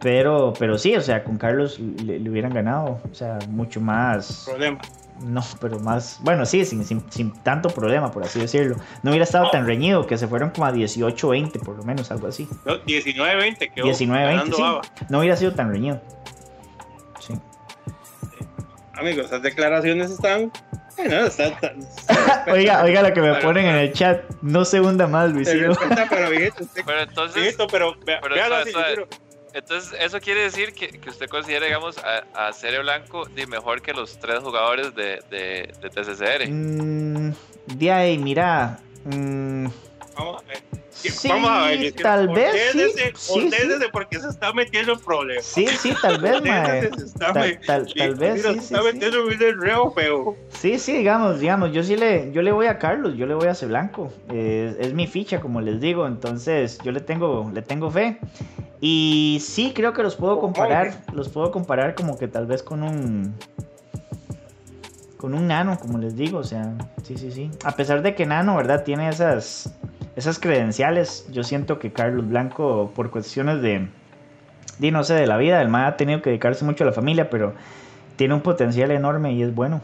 Pero, 0.00 0.54
pero 0.58 0.78
sí, 0.78 0.96
o 0.96 1.02
sea, 1.02 1.22
con 1.22 1.36
Carlos 1.36 1.78
le, 1.78 2.18
le 2.18 2.30
hubieran 2.30 2.54
ganado, 2.54 2.98
o 3.10 3.14
sea, 3.14 3.38
mucho 3.50 3.82
más. 3.82 4.44
Problema. 4.46 4.80
No, 5.20 5.42
pero 5.60 5.78
más. 5.78 6.18
Bueno, 6.22 6.44
sí, 6.44 6.64
sin, 6.64 6.84
sin, 6.84 7.08
sin 7.10 7.32
tanto 7.42 7.68
problema, 7.70 8.10
por 8.10 8.24
así 8.24 8.40
decirlo. 8.40 8.76
No 9.02 9.10
hubiera 9.10 9.24
estado 9.24 9.48
tan 9.50 9.64
reñido, 9.66 10.06
que 10.06 10.18
se 10.18 10.26
fueron 10.26 10.50
como 10.50 10.66
a 10.66 10.72
18-20, 10.72 11.60
por 11.64 11.76
lo 11.76 11.84
menos, 11.84 12.10
algo 12.10 12.26
así. 12.26 12.48
No, 12.64 12.74
19-20 12.84 13.72
quedó 13.72 13.86
19-20, 13.86 14.08
ganando 14.08 14.56
sí. 14.56 14.62
Baba. 14.62 14.82
No 15.08 15.20
hubiera 15.20 15.36
sido 15.36 15.52
tan 15.54 15.70
reñido. 15.70 16.00
Sí. 17.20 17.34
Amigos, 18.94 19.26
esas 19.26 19.42
declaraciones 19.42 20.10
están. 20.10 20.50
Bueno, 20.96 21.16
están, 21.26 21.52
están- 21.52 21.78
Oiga, 22.52 22.82
oiga 22.84 23.02
lo 23.02 23.12
que 23.12 23.20
me 23.20 23.32
Pero- 23.32 23.42
ponen 23.46 23.66
en 23.66 23.74
el 23.76 23.92
chat. 23.92 24.22
No 24.42 24.64
se 24.64 24.80
hunda 24.80 25.06
más, 25.08 25.30
Luisito. 25.32 25.68
respeta, 25.68 26.06
pero 26.08 26.30
viejito, 26.30 26.62
usted- 26.62 26.82
Pero 26.86 27.00
entonces, 27.00 27.42
viejito, 27.42 27.66
pero 27.66 27.94
vea- 28.06 28.20
pero 28.22 28.36
suave. 28.36 28.64
Luisiro. 28.72 29.08
Entonces 29.54 29.96
eso 30.00 30.20
quiere 30.20 30.40
decir 30.42 30.74
que, 30.74 30.88
que 30.88 31.08
usted 31.10 31.28
considera, 31.28 31.64
digamos, 31.66 31.96
a, 31.98 32.24
a 32.48 32.52
Cere 32.52 32.80
Blanco 32.80 33.24
de 33.26 33.46
mejor 33.46 33.80
que 33.80 33.92
los 33.92 34.18
tres 34.18 34.40
jugadores 34.40 34.94
de, 34.94 35.22
de, 35.30 35.72
de 35.80 35.90
TCCR. 35.90 36.48
Mm, 36.50 37.32
de 37.66 37.92
ahí, 37.92 38.18
mira. 38.18 38.78
mm, 39.04 39.66
Vamos 40.16 40.42
a 40.42 40.46
ver. 40.46 40.62
Sí, 40.94 41.28
Vamos 41.28 41.50
a 41.50 41.66
ver. 41.66 41.92
Tal 41.92 42.28
vez. 42.28 42.72
Sí, 42.72 42.80
sí, 42.96 43.50
sí. 43.50 43.50
porque 43.92 44.18
se 44.18 44.28
está 44.28 44.52
metiendo 44.52 44.92
en 44.92 45.00
problemas. 45.00 45.44
Sí, 45.44 45.66
sí, 45.66 45.94
tal 46.00 46.20
vez, 46.20 46.42
mae. 46.42 46.90
Se 46.90 47.04
está 47.04 47.32
Tal, 47.32 47.60
tal, 47.66 47.94
tal 47.94 48.14
vez, 48.14 48.42
sí, 48.42 48.52
se 48.52 48.58
está 48.58 48.82
metiendo 48.82 49.18
en 49.18 49.26
un 49.26 49.42
enreo 49.42 49.90
feo. 49.92 50.36
Sí, 50.60 50.78
sí, 50.78 50.92
digamos, 50.98 51.40
digamos, 51.40 51.72
yo 51.72 51.82
sí 51.82 51.96
le, 51.96 52.32
yo 52.32 52.42
le 52.42 52.52
voy 52.52 52.66
a 52.66 52.78
Carlos, 52.78 53.16
yo 53.16 53.26
le 53.26 53.34
voy 53.34 53.48
a 53.48 53.54
C 53.54 53.66
Blanco, 53.66 54.12
eh, 54.30 54.76
es 54.78 54.94
mi 54.94 55.06
ficha, 55.06 55.40
como 55.40 55.60
les 55.60 55.80
digo, 55.80 56.06
entonces 56.06 56.78
yo 56.84 56.92
le 56.92 57.00
tengo, 57.00 57.50
le 57.52 57.62
tengo 57.62 57.90
fe 57.90 58.18
y 58.80 59.38
sí 59.40 59.72
creo 59.74 59.92
que 59.92 60.02
los 60.02 60.16
puedo 60.16 60.38
comparar, 60.40 60.92
los 61.12 61.28
puedo 61.30 61.50
comparar 61.50 61.94
como 61.94 62.18
que 62.18 62.28
tal 62.28 62.46
vez 62.46 62.62
con 62.62 62.82
un, 62.82 63.34
con 65.16 65.34
un 65.34 65.46
Nano, 65.46 65.78
como 65.78 65.96
les 65.96 66.16
digo, 66.16 66.38
o 66.38 66.44
sea, 66.44 66.74
sí, 67.02 67.16
sí, 67.16 67.32
sí, 67.32 67.50
a 67.64 67.76
pesar 67.76 68.02
de 68.02 68.14
que 68.14 68.26
Nano, 68.26 68.56
verdad, 68.56 68.84
tiene 68.84 69.08
esas, 69.08 69.74
esas 70.16 70.38
credenciales, 70.38 71.26
yo 71.30 71.42
siento 71.42 71.78
que 71.78 71.92
Carlos 71.92 72.28
Blanco 72.28 72.92
por 72.94 73.10
cuestiones 73.10 73.62
de, 73.62 73.88
no 74.90 75.04
sé, 75.04 75.14
de 75.14 75.26
la 75.26 75.36
vida, 75.36 75.60
el 75.60 75.68
MA 75.68 75.86
ha 75.86 75.96
tenido 75.96 76.22
que 76.22 76.30
dedicarse 76.30 76.64
mucho 76.64 76.84
a 76.84 76.86
la 76.86 76.92
familia, 76.92 77.30
pero 77.30 77.54
tiene 78.16 78.34
un 78.34 78.40
potencial 78.40 78.90
enorme 78.90 79.32
y 79.32 79.42
es 79.42 79.54
bueno. 79.54 79.82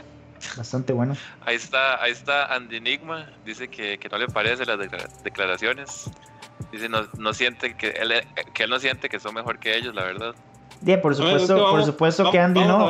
Bastante 0.57 0.93
bueno. 0.93 1.17
Ahí 1.45 1.57
está, 1.57 2.03
ahí 2.03 2.13
está 2.13 2.47
Andy 2.55 2.77
Enigma, 2.77 3.31
dice 3.45 3.69
que, 3.69 3.99
no 4.11 4.19
le 4.19 4.27
parece 4.27 4.65
las 4.65 4.79
declara- 4.79 5.09
declaraciones. 5.23 6.11
Dice 6.73 6.89
no, 6.89 7.07
no 7.19 7.35
siente 7.35 7.75
que 7.75 7.89
él, 7.89 8.13
que 8.55 8.63
él 8.63 8.71
no 8.71 8.79
siente 8.79 9.09
que 9.09 9.19
son 9.19 9.35
mejor 9.35 9.59
que 9.59 9.77
ellos, 9.77 9.95
la 9.95 10.05
verdad. 10.05 10.35
Bien, 10.83 11.01
por 11.01 11.15
supuesto, 11.15 11.55
por 11.57 11.65
vamos- 11.65 11.87
supuesto 11.87 12.31
que 12.31 12.39
Andy 12.39 12.61
no. 12.65 12.89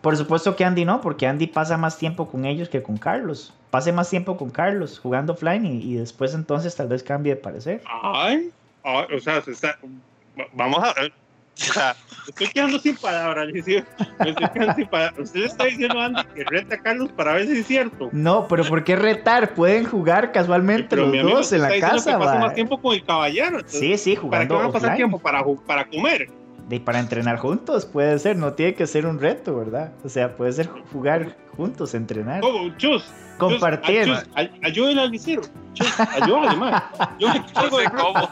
Por 0.00 0.16
supuesto 0.16 0.54
que 0.54 0.64
Andy 0.64 0.84
no, 0.84 1.00
porque 1.00 1.26
Andy 1.26 1.46
pasa 1.48 1.76
más 1.76 1.98
tiempo 1.98 2.28
con 2.28 2.44
ellos 2.44 2.68
que 2.68 2.82
con 2.82 2.96
Carlos. 2.96 3.52
Pase 3.70 3.92
más 3.92 4.08
tiempo 4.08 4.36
con 4.36 4.50
Carlos 4.50 5.00
jugando 5.00 5.32
offline 5.32 5.66
y, 5.66 5.82
y 5.82 5.94
después 5.96 6.32
entonces 6.34 6.76
tal 6.76 6.86
vez 6.88 7.02
cambie 7.02 7.34
de 7.34 7.40
parecer. 7.40 7.82
Ay, 8.02 8.50
ay, 8.84 9.06
o 9.16 9.18
sea, 9.20 9.40
se 9.42 9.50
está, 9.50 9.76
va- 10.38 10.46
vamos 10.52 10.78
a 10.84 10.92
ver. 11.00 11.12
O 11.56 11.72
sea, 11.72 11.94
estoy 12.28 12.48
quedando 12.48 12.78
sin 12.80 12.96
palabras, 12.96 13.48
estoy 13.52 13.84
quedando 14.52 14.74
sin 14.74 14.86
palabras. 14.88 15.18
Usted 15.20 15.44
está 15.44 15.64
diciendo 15.64 16.00
Andy 16.00 16.22
que 16.34 16.44
reta 16.44 16.74
a 16.76 16.78
Carlos 16.78 17.10
para 17.16 17.32
ver 17.34 17.46
si 17.48 17.58
es 17.58 17.66
cierto. 17.66 18.08
No, 18.12 18.46
pero 18.48 18.64
¿por 18.64 18.82
qué 18.84 18.94
retar? 18.96 19.54
Pueden 19.54 19.84
jugar 19.84 20.30
casualmente 20.32 20.88
Pero 20.90 21.06
los 21.06 21.22
dos 21.32 21.52
en 21.52 21.62
la 21.62 21.78
casa, 21.80 22.12
que 22.12 22.18
pasa 22.24 22.38
más 22.38 22.54
tiempo 22.54 22.80
con 22.80 22.94
el 22.94 23.04
caballero. 23.04 23.56
entonces, 23.58 23.78
Sí, 23.80 23.98
sí, 23.98 24.14
¿Para 24.14 24.20
qué 24.20 24.20
jugando 24.20 24.54
van 24.58 24.66
a 24.66 24.72
pasar 24.72 24.96
tiempo? 24.96 25.18
Para, 25.18 25.44
para 25.66 25.84
comer. 25.86 26.28
De, 26.68 26.80
para 26.80 26.98
entrenar 26.98 27.36
juntos, 27.38 27.84
puede 27.84 28.18
ser, 28.18 28.36
no 28.36 28.54
tiene 28.54 28.74
que 28.74 28.86
ser 28.86 29.04
un 29.06 29.18
reto, 29.20 29.54
¿verdad? 29.56 29.92
O 30.02 30.08
sea, 30.08 30.34
puede 30.36 30.52
ser 30.52 30.68
jugar 30.92 31.36
juntos, 31.56 31.92
entrenar, 31.94 32.40
¿Cómo? 32.40 32.74
Chus. 32.78 33.04
compartir. 33.38 34.10
Ayúdenle 34.62 35.02
al 35.02 35.08
Luisiro. 35.10 35.42
Chus, 35.74 36.00
ayúdale, 36.00 36.56
man. 36.56 36.82
Yo 37.18 37.28
cargo 37.52 37.78
de 37.78 37.84
cómo. 37.90 38.28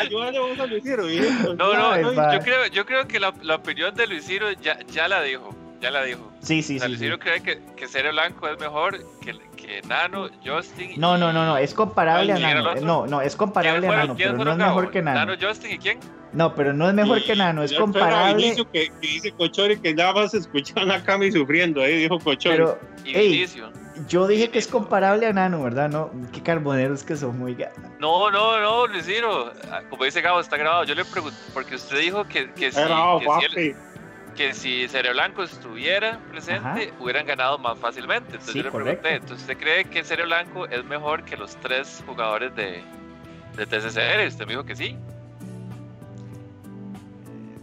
ayúdale, 0.00 0.38
vos 0.40 0.58
al 0.58 0.70
Luisiro. 0.70 1.08
y- 1.08 1.20
No, 1.56 1.72
no, 1.74 2.32
yo 2.32 2.40
creo, 2.40 2.66
yo 2.66 2.84
creo 2.84 3.06
que 3.06 3.20
la, 3.20 3.32
la 3.42 3.54
opinión 3.56 3.94
de 3.94 4.06
Luis 4.08 4.26
Ciro 4.26 4.50
ya, 4.60 4.78
ya 4.86 5.06
la 5.06 5.22
dijo, 5.22 5.50
ya 5.82 5.90
la 5.90 6.02
dijo. 6.04 6.30
Sí, 6.40 6.62
sí, 6.62 6.76
o 6.76 6.78
sea, 6.78 6.88
sí. 6.88 6.96
Luis 6.96 7.12
sí. 7.12 7.18
Cree 7.18 7.42
que, 7.42 7.60
que 7.76 7.88
Cere 7.88 8.10
Blanco 8.12 8.48
es 8.48 8.58
mejor 8.58 8.98
que, 9.20 9.36
que 9.56 9.82
Nano, 9.82 10.28
Justin. 10.44 10.92
No, 10.98 11.16
y- 11.16 11.20
no, 11.20 11.32
no, 11.32 11.44
no, 11.44 11.56
es 11.58 11.74
comparable 11.74 12.32
a 12.32 12.36
¿Quién 12.36 12.48
era 12.48 12.58
el 12.60 12.64
Nano. 12.64 12.80
No, 12.80 13.06
no, 13.06 13.20
es 13.20 13.34
¿Quiénes 13.34 13.36
comparable 13.36 13.86
a 13.88 13.90
Nano, 13.90 14.14
pero 14.16 14.32
no 14.44 14.50
es 14.52 14.56
mejor 14.56 14.90
que 14.90 15.02
Nano. 15.02 15.26
Nano, 15.26 15.34
Justin 15.40 15.72
y 15.72 15.78
quién? 15.78 15.98
No, 16.32 16.54
pero 16.54 16.72
no 16.72 16.88
es 16.88 16.94
mejor 16.94 17.22
que 17.22 17.36
Nano, 17.36 17.62
es 17.62 17.74
comparable. 17.74 18.54
Que, 18.72 18.88
que 18.88 18.92
dice 19.06 19.32
Cochori 19.32 19.78
que 19.78 19.92
nada 19.92 20.14
más 20.14 20.32
escuchaban 20.32 20.90
a 20.90 21.02
Cami 21.02 21.30
sufriendo, 21.30 21.82
ahí 21.82 21.96
dijo 21.98 22.18
Cochori. 22.18 22.56
Pero 22.56 22.78
Y 23.04 23.14
Ey. 23.16 23.46
Yo 24.08 24.26
dije 24.26 24.48
que 24.48 24.58
es 24.58 24.66
comparable 24.66 25.26
a 25.26 25.32
Nano, 25.34 25.62
¿verdad? 25.62 25.90
No, 25.90 26.10
qué 26.32 26.42
carboneros 26.42 27.04
que 27.04 27.14
son 27.16 27.38
muy. 27.38 27.54
No, 28.00 28.30
no, 28.30 28.58
no, 28.60 28.86
Luis 28.86 29.04
Ciro. 29.04 29.52
Ah, 29.70 29.82
Como 29.90 30.04
dice 30.04 30.22
Gabo, 30.22 30.40
está 30.40 30.56
grabado. 30.56 30.84
Yo 30.84 30.94
le 30.94 31.04
pregunto, 31.04 31.36
porque 31.52 31.74
usted 31.74 31.98
dijo 32.00 32.24
que, 32.24 32.50
que 32.52 32.68
él- 32.68 32.72
papi. 33.26 33.74
Que 34.36 34.54
si 34.54 34.88
Cere 34.88 35.12
Blanco 35.12 35.42
estuviera 35.42 36.18
presente, 36.30 36.92
hubieran 37.00 37.26
ganado 37.26 37.58
más 37.58 37.78
fácilmente. 37.78 38.30
Entonces 38.32 38.52
Sí, 38.52 38.58
yo 38.58 38.64
le 38.64 38.70
correcto. 38.70 39.02
pregunté, 39.02 39.14
¿entonces 39.22 39.40
usted 39.48 39.58
cree 39.62 39.84
que 39.84 40.02
Cere 40.04 40.24
Blanco 40.24 40.66
es 40.66 40.84
mejor 40.84 41.24
que 41.24 41.36
los 41.36 41.54
tres 41.56 42.02
jugadores 42.06 42.54
de, 42.56 42.82
de 43.56 43.66
TCCR? 43.66 44.26
Usted 44.26 44.46
me 44.46 44.52
dijo 44.52 44.64
que 44.64 44.74
sí. 44.76 44.96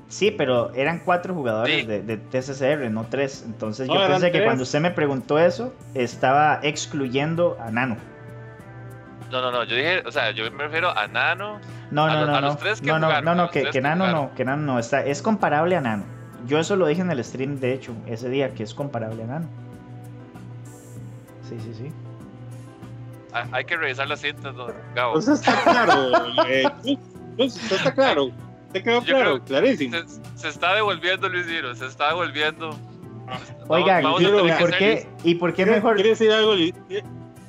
Sí, 0.08 0.32
pero 0.32 0.74
eran 0.74 1.00
cuatro 1.06 1.36
jugadores 1.36 1.82
Sí. 1.82 1.86
de, 1.86 2.02
de 2.02 2.18
TCCR, 2.18 2.90
no 2.90 3.06
tres. 3.10 3.44
Entonces 3.46 3.88
No, 3.88 3.96
yo 3.96 4.08
pensé 4.08 4.28
que 4.28 4.40
tres. 4.40 4.44
cuando 4.46 4.64
usted 4.64 4.80
me 4.80 4.90
preguntó 4.92 5.38
eso, 5.38 5.74
estaba 5.94 6.60
excluyendo 6.64 7.58
a 7.62 7.70
Nano. 7.70 7.98
No, 9.32 9.42
no, 9.42 9.52
no, 9.52 9.64
yo 9.66 9.76
dije, 9.76 10.02
o 10.08 10.12
sea, 10.12 10.32
yo 10.32 10.50
me 10.52 10.64
refiero 10.64 10.90
a 10.98 11.08
Nano. 11.08 11.60
No, 11.92 12.06
A 12.06 12.14
no, 12.14 12.20
los- 12.22 12.30
no, 12.30 12.36
a 12.36 12.42
no. 12.42 12.48
los 12.48 12.58
tres 12.58 12.82
que 12.82 12.88
no, 12.88 12.98
no, 12.98 13.06
jugaron, 13.08 13.26
no, 13.26 13.36
no, 13.36 13.50
que, 13.52 13.62
tres 13.62 13.72
que 13.74 13.78
que 13.78 13.82
Nano 13.82 14.06
jugaron. 14.06 14.30
no, 14.30 14.36
que 14.36 14.46
Nano 14.46 14.62
no. 14.74 14.80
Está, 14.80 15.06
es 15.06 15.22
comparable 15.22 15.76
a 15.76 15.82
Nano. 15.82 16.06
Yo 16.50 16.60
eso 16.60 16.76
lo 16.76 16.88
dije 16.88 17.02
en 17.02 17.12
el 17.12 17.24
stream, 17.24 17.60
de 17.60 17.74
hecho, 17.74 17.94
ese 18.08 18.28
día, 18.30 18.54
que 18.54 18.64
es 18.64 18.74
comparable 18.74 19.24
a 19.24 19.28
Nano. 19.28 19.48
Sí, 21.48 21.56
sí, 21.60 21.74
sí. 21.74 21.92
Ah, 23.32 23.46
Hay 23.52 23.64
que 23.66 23.78
revisar 23.78 24.08
las 24.10 24.20
cintas, 24.22 24.54
¿no? 24.56 24.68
Gabo. 24.96 25.18
Eso 25.20 25.34
está 25.34 25.62
claro. 25.64 26.12
eh, 26.48 26.64
eso 27.38 27.76
está 27.76 27.94
claro. 27.94 28.32
¿Te 28.74 28.84
quedó 28.84 29.02
claro? 29.02 29.24
creo- 29.24 29.44
Clarísimo. 29.46 29.96
Se, 29.98 30.06
se 30.42 30.48
está 30.50 30.76
devolviendo 30.76 31.30
Luis 31.30 31.46
Ciro, 31.48 31.74
se 31.76 31.86
está 31.86 32.10
devolviendo. 32.10 32.70
Oigan, 33.68 34.04
Vamos- 34.04 34.20
vamos 34.20 34.22
¿y, 34.22 34.26
a 34.26 34.28
Ciro, 34.28 34.38
tener 34.42 34.56
y 34.56 34.60
por 34.60 34.78
qué, 34.78 35.08
¿y 35.24 35.36
por 35.36 35.50
qué 35.52 35.56
¿Quiere- 35.64 35.72
mejor? 35.72 35.96
¿Quiere 35.96 36.10
decir 36.10 36.32
algo? 36.32 36.56
Luis? 36.56 36.74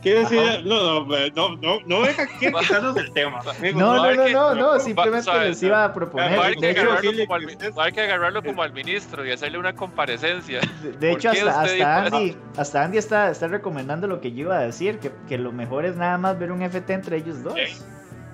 ¿Quiere 0.03 0.21
decir? 0.21 0.65
No, 0.65 1.05
no, 1.05 1.17
no, 1.35 1.57
no, 1.57 1.79
no 1.87 2.01
venga 2.01 2.23
aquí 2.23 2.47
a 2.47 2.53
quitarnos 2.61 2.97
el 2.97 3.13
tema. 3.13 3.41
amigo. 3.59 3.79
No, 3.79 3.97
no, 3.97 4.15
no, 4.15 4.25
que- 4.25 4.33
no, 4.33 4.55
no, 4.55 4.81
simplemente 4.81 5.31
les 5.41 5.63
iba 5.63 5.85
a 5.85 5.93
proponer. 5.93 6.31
que 6.55 6.75
que 6.75 6.87
va 6.87 6.95
a 6.95 7.83
haber 7.83 7.93
que 7.95 8.01
agarrarlo 8.01 8.43
como 8.43 8.63
al 8.63 8.73
ministro 8.73 9.27
y 9.27 9.31
hacerle 9.31 9.59
una 9.59 9.75
comparecencia. 9.75 10.61
De- 10.83 10.93
De 10.93 11.11
¿Por 11.11 11.19
hecho, 11.19 11.29
hasta? 11.49 12.05
Andy, 12.07 12.37
hasta 12.57 12.83
Andy 12.85 12.99
está, 12.99 13.31
está 13.31 13.49
recomendando 13.49 14.07
lo 14.07 14.21
que 14.21 14.33
yo 14.33 14.41
iba 14.47 14.59
a 14.59 14.63
decir, 14.63 14.99
que, 14.99 15.13
que 15.29 15.37
lo 15.39 15.53
mejor 15.53 15.85
es 15.85 15.97
nada 15.97 16.17
más 16.19 16.39
ver 16.39 16.51
un 16.53 16.63
FT 16.63 16.93
entre 16.95 17.17
ellos 17.19 17.43
dos. 17.43 17.55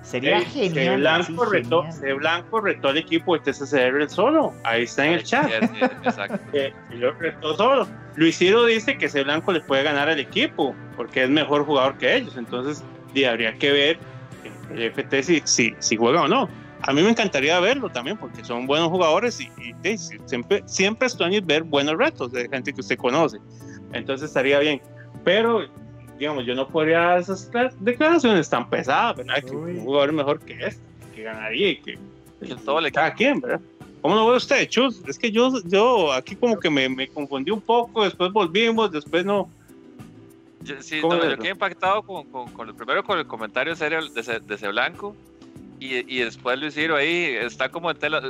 Sería 0.07 0.37
Ey, 0.37 0.45
genial. 0.45 0.73
C 0.73 0.95
Blanco, 0.95 1.45
sí, 1.45 1.51
retó, 1.51 1.81
genial. 1.83 1.99
C 1.99 2.13
Blanco 2.13 2.61
retó 2.61 2.87
al 2.87 2.97
equipo 2.97 3.37
de 3.37 3.51
TCCR 3.51 4.01
el 4.01 4.09
solo. 4.09 4.53
Ahí 4.63 4.83
está 4.83 5.05
en 5.05 5.13
el 5.13 5.23
chat. 5.23 5.49
Sí, 5.49 5.67
sí, 5.67 5.85
exacto. 6.03 6.39
Eh, 6.53 6.73
y 6.93 6.95
lo 6.95 7.11
retó 7.11 7.57
solo. 7.57 7.87
Luis 8.15 8.37
Ciro 8.37 8.65
dice 8.65 8.97
que 8.97 9.09
C 9.09 9.23
Blanco 9.23 9.51
le 9.51 9.59
puede 9.59 9.83
ganar 9.83 10.07
al 10.07 10.19
equipo 10.19 10.73
porque 10.95 11.23
es 11.23 11.29
mejor 11.29 11.65
jugador 11.65 11.97
que 11.97 12.15
ellos. 12.15 12.37
Entonces, 12.37 12.83
y 13.13 13.25
habría 13.25 13.53
que 13.55 13.71
ver 13.71 13.99
el 14.73 14.83
FT 14.91 15.23
si, 15.23 15.41
si, 15.43 15.75
si 15.79 15.97
juega 15.97 16.21
o 16.21 16.27
no. 16.27 16.47
A 16.83 16.93
mí 16.93 17.01
me 17.01 17.09
encantaría 17.09 17.59
verlo 17.59 17.89
también 17.89 18.15
porque 18.17 18.45
son 18.45 18.65
buenos 18.65 18.87
jugadores 18.87 19.41
y, 19.41 19.51
y, 19.57 19.89
y 19.89 19.97
siempre, 19.97 20.63
siempre 20.67 21.07
es 21.07 21.17
ver 21.45 21.63
buenos 21.63 21.97
retos 21.97 22.31
de 22.31 22.47
gente 22.47 22.71
que 22.71 22.79
usted 22.79 22.97
conoce. 22.97 23.39
Entonces 23.91 24.29
estaría 24.29 24.59
bien. 24.59 24.81
Pero, 25.25 25.65
digamos, 26.17 26.45
yo 26.45 26.55
no 26.55 26.67
podría 26.67 26.99
dar 26.99 27.19
esas 27.19 27.51
cla- 27.51 27.73
declaraciones 27.79 28.49
tan 28.49 28.69
pesadas, 28.69 29.17
¿verdad? 29.17 29.43
Que 29.43 29.55
Uy. 29.55 29.71
un 29.77 29.83
jugador 29.83 30.13
mejor 30.13 30.39
que 30.39 30.53
este, 30.65 30.81
que 31.15 31.23
ganaría 31.23 31.69
y 31.69 31.77
que, 31.81 31.97
todo 32.65 32.79
el 32.79 32.91
cada 32.91 33.13
quien, 33.13 33.39
¿verdad? 33.41 33.61
¿Cómo 34.01 34.15
lo 34.15 34.27
ve 34.29 34.37
usted, 34.37 34.67
Chus? 34.69 35.03
Es 35.07 35.17
que 35.17 35.31
yo, 35.31 35.51
yo 35.65 36.13
aquí 36.13 36.35
como 36.35 36.59
que 36.59 36.69
me, 36.69 36.87
me 36.87 37.07
confundí 37.07 37.51
un 37.51 37.61
poco, 37.61 38.03
después 38.03 38.31
volvimos, 38.31 38.91
después 38.91 39.25
no. 39.25 39.49
Yo, 40.61 40.81
sí, 40.81 41.01
¿Cómo 41.01 41.15
no, 41.15 41.23
es 41.23 41.31
yo 41.31 41.37
quedé 41.37 41.51
impactado 41.51 42.03
con, 42.03 42.25
con, 42.31 42.51
con 42.51 42.69
el 42.69 42.75
primero 42.75 43.03
con 43.03 43.17
el 43.19 43.25
comentario 43.27 43.75
serio 43.75 44.07
de, 44.09 44.23
Ce- 44.23 44.39
de 44.39 44.57
Ce 44.57 44.67
Blanco 44.67 45.15
y, 45.79 46.15
y 46.15 46.19
después 46.19 46.59
Luis 46.59 46.73
Ciro 46.73 46.95
ahí 46.95 47.35
está 47.39 47.69
como 47.69 47.89
en 47.91 47.97
tela, 47.97 48.21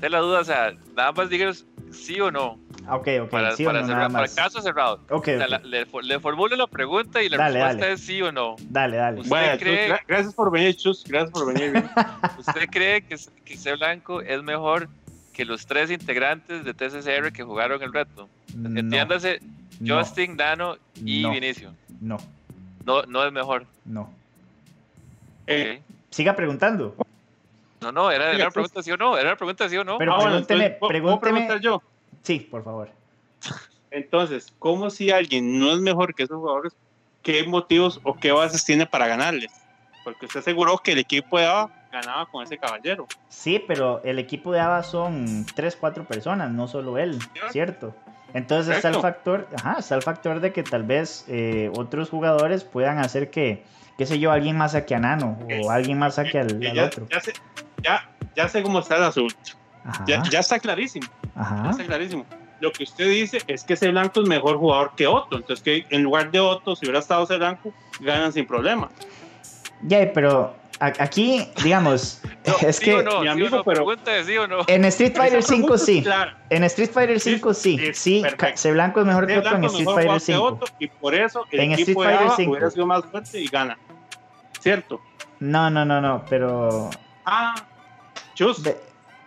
tela 0.00 0.18
duda, 0.20 0.40
o 0.40 0.44
sea, 0.44 0.74
nada 0.94 1.12
más 1.12 1.28
díganos 1.28 1.66
sí 1.90 2.20
o 2.20 2.30
no. 2.30 2.58
Ok, 2.88 3.08
ok, 3.22 3.30
Para, 3.30 3.56
sí 3.56 3.64
o 3.64 3.68
para 3.68 3.80
no, 3.80 3.86
cerrar- 3.86 3.96
nada 3.96 4.08
para 4.10 4.22
más. 4.24 4.34
caso 4.34 4.60
cerrado. 4.60 5.00
Ok, 5.08 5.22
O 5.22 5.24
sea, 5.24 5.44
ok. 5.44 5.48
la- 5.50 5.58
le, 5.60 5.86
le 6.02 6.20
formulo 6.20 6.54
la 6.56 6.66
pregunta 6.66 7.22
y 7.22 7.28
la 7.28 7.36
Dale, 7.38 7.54
respuesta 7.54 7.80
dale. 7.82 7.92
es 7.94 8.00
sí 8.00 8.20
o 8.22 8.30
no. 8.32 8.56
Dale, 8.68 8.96
dale. 8.98 9.16
¿Usted 9.20 9.28
Bueno, 9.30 9.58
cree- 9.58 9.88
gra- 9.88 10.02
gracias 10.06 10.34
por 10.34 10.50
venir, 10.50 10.76
Chus. 10.76 11.04
Gracias 11.06 11.30
por 11.30 11.46
venir. 11.52 11.72
¿Usted 12.38 12.68
cree 12.70 13.02
que, 13.02 13.16
que 13.44 13.56
C 13.56 13.74
Blanco 13.76 14.20
es 14.20 14.42
mejor 14.42 14.88
que 15.32 15.44
los 15.44 15.66
tres 15.66 15.90
integrantes 15.90 16.64
de 16.64 16.74
TCCR 16.74 17.32
que 17.32 17.42
jugaron 17.42 17.82
el 17.82 17.92
reto? 17.92 18.28
No, 18.54 18.78
Entiéndase, 18.78 19.40
no, 19.80 19.98
Justin, 19.98 20.36
Dano 20.36 20.76
y 21.02 21.22
No. 21.22 21.30
Vinicio. 21.30 21.72
No, 22.00 22.18
No, 22.84 23.02
no 23.04 23.24
es 23.24 23.32
mejor. 23.32 23.66
no. 23.84 24.12
Eh. 25.46 25.80
Siga 26.10 26.34
preguntando. 26.36 26.94
No, 27.80 27.92
no, 27.92 28.10
era, 28.10 28.30
era 28.30 28.44
una 28.44 28.50
pregunta 28.50 28.82
sí 28.82 28.90
o 28.92 28.96
no. 28.96 29.16
Era 29.18 29.30
una 29.30 29.36
pregunta 29.36 29.68
sí 29.68 29.76
o 29.76 29.84
no. 29.84 29.98
Pero 29.98 30.12
ah, 30.12 30.16
bueno, 30.16 30.30
pregúnteme- 30.38 30.40
entonces, 30.64 30.78
¿puedo- 30.78 30.78
¿puedo 30.78 31.20
pregúnteme- 31.20 31.20
preguntar 31.20 31.60
yo? 31.60 31.82
Sí, 32.24 32.40
por 32.40 32.64
favor. 32.64 32.90
Entonces, 33.90 34.52
¿cómo 34.58 34.90
si 34.90 35.10
alguien 35.12 35.58
no 35.60 35.72
es 35.72 35.78
mejor 35.78 36.14
que 36.14 36.24
esos 36.24 36.38
jugadores? 36.38 36.72
¿Qué 37.22 37.44
motivos 37.46 38.00
o 38.02 38.16
qué 38.16 38.32
bases 38.32 38.64
tiene 38.64 38.86
para 38.86 39.06
ganarles? 39.06 39.52
Porque 40.02 40.26
usted 40.26 40.40
aseguró 40.40 40.78
que 40.78 40.92
el 40.92 40.98
equipo 40.98 41.38
de 41.38 41.46
ABA 41.46 41.70
ganaba 41.92 42.26
con 42.26 42.42
ese 42.42 42.58
caballero. 42.58 43.06
Sí, 43.28 43.62
pero 43.66 44.02
el 44.04 44.18
equipo 44.18 44.52
de 44.52 44.60
ABA 44.60 44.82
son 44.82 45.46
tres, 45.54 45.76
cuatro 45.76 46.04
personas, 46.04 46.50
no 46.50 46.66
solo 46.66 46.98
él, 46.98 47.18
¿cierto? 47.50 47.94
Entonces 48.34 48.76
está 48.76 48.88
el 48.88 48.96
factor, 48.96 49.48
ajá, 49.56 49.76
está 49.78 49.94
el 49.94 50.02
factor 50.02 50.40
de 50.40 50.52
que 50.52 50.64
tal 50.64 50.82
vez 50.82 51.24
eh, 51.28 51.70
otros 51.76 52.10
jugadores 52.10 52.64
puedan 52.64 52.98
hacer 52.98 53.30
que, 53.30 53.62
qué 53.96 54.06
sé 54.06 54.18
yo, 54.18 54.32
alguien 54.32 54.56
más 54.56 54.72
saque 54.72 54.96
a 54.96 54.98
Nano 54.98 55.38
o 55.62 55.70
alguien 55.70 55.98
más 55.98 56.16
saque 56.16 56.40
al, 56.40 56.58
Que 56.58 56.68
al 56.70 56.74
ya, 56.74 56.84
otro. 56.86 57.06
ya 57.08 57.20
sé, 57.20 57.32
ya, 57.82 58.10
ya 58.34 58.48
sé 58.48 58.62
cómo 58.64 58.80
está 58.80 58.96
el 58.96 59.04
asunto. 59.04 59.36
Ajá, 59.84 60.04
Ya, 60.08 60.22
ya 60.28 60.40
está 60.40 60.58
clarísimo. 60.58 61.06
Ajá. 61.34 61.70
está 61.70 61.84
clarísimo. 61.84 62.24
Lo 62.60 62.72
que 62.72 62.84
usted 62.84 63.08
dice 63.10 63.38
es 63.46 63.64
que 63.64 63.74
ese 63.74 63.88
blanco 63.90 64.22
es 64.22 64.28
mejor 64.28 64.56
jugador 64.58 64.92
que 64.96 65.06
Otto. 65.06 65.36
Entonces, 65.36 65.62
que 65.62 65.86
en 65.94 66.02
lugar 66.02 66.30
de 66.30 66.40
Otto, 66.40 66.76
si 66.76 66.86
hubiera 66.86 67.00
estado 67.00 67.24
ese 67.24 67.36
blanco, 67.36 67.72
ganan 68.00 68.32
sin 68.32 68.46
problema. 68.46 68.88
Ya, 69.82 70.10
pero 70.14 70.54
a- 70.80 70.86
aquí, 70.98 71.46
digamos, 71.62 72.20
No, 72.46 72.54
es 72.68 72.76
sí 72.76 72.84
que 72.86 73.02
no, 73.02 73.18
mi 73.20 73.26
sí 73.26 73.28
amigo, 73.28 73.48
no, 73.56 73.64
pero- 73.64 73.84
pregunta 73.84 74.16
es 74.16 74.26
sí 74.26 74.36
o 74.38 74.46
no. 74.46 74.58
en 74.66 74.84
Street 74.86 75.14
Fighter 75.16 75.38
Esa 75.40 75.48
5 75.48 75.66
pregunta 75.66 75.74
es 75.74 75.84
sí. 75.86 76.02
clara. 76.02 76.38
En 76.50 76.64
Street 76.64 76.90
Fighter 76.90 77.20
Sí, 77.20 77.34
5 77.34 77.54
sí, 77.54 77.78
sí, 77.78 77.94
sí. 77.94 78.22
C 78.54 78.72
Blanco 78.72 79.00
es 79.00 79.06
mejor 79.06 79.26
que 79.26 79.32
Ese 79.32 79.40
otro 79.40 79.56
en 79.56 79.64
es 79.64 79.72
Street 79.72 79.86
Fighter 79.86 80.02
jugador 80.04 80.20
que 80.20 80.24
5. 80.32 80.42
Otto, 80.44 80.66
y 80.78 80.86
por 80.88 81.14
eso 81.14 81.46
el 81.50 81.60
En 81.60 81.72
equipo 81.72 81.90
Street 81.90 81.96
de 81.96 82.04
Fighter 82.04 82.26
ABA 82.28 82.36
5. 82.36 82.50
hubiera 82.52 82.70
sido 82.70 82.86
más 82.86 83.04
fuerte 83.04 83.40
y 83.40 83.46
gana. 83.48 83.78
¿Cierto? 84.60 85.00
No, 85.40 85.68
no, 85.68 85.84
no, 85.84 86.00
no, 86.00 86.24
pero 86.30 86.88
Ah, 87.26 87.54
Chus. 88.34 88.62
Ve- 88.62 88.78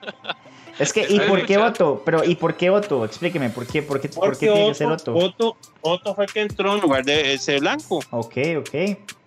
Es 0.79 0.93
que, 0.93 1.07
¿y 1.09 1.19
por 1.21 1.45
qué. 1.45 1.57
Otto? 1.57 2.01
Pero, 2.05 2.23
¿y 2.23 2.35
por 2.35 2.55
qué 2.55 2.69
Otto? 2.69 3.03
Explíqueme, 3.03 3.49
¿por 3.49 3.65
qué, 3.65 3.81
por 3.81 3.99
qué, 3.99 4.09
por 4.09 4.37
qué 4.37 4.47
tiene 4.47 4.67
que 4.69 4.75
ser 4.75 4.87
Otto, 4.87 5.15
Otto? 5.15 5.57
Otto, 5.81 6.13
fue 6.15 6.25
el 6.25 6.31
que 6.31 6.41
entró 6.41 6.75
en 6.75 6.81
lugar 6.81 7.03
de 7.03 7.33
ese 7.33 7.59
blanco. 7.59 7.99
Ok, 8.11 8.37
ok, 8.59 8.75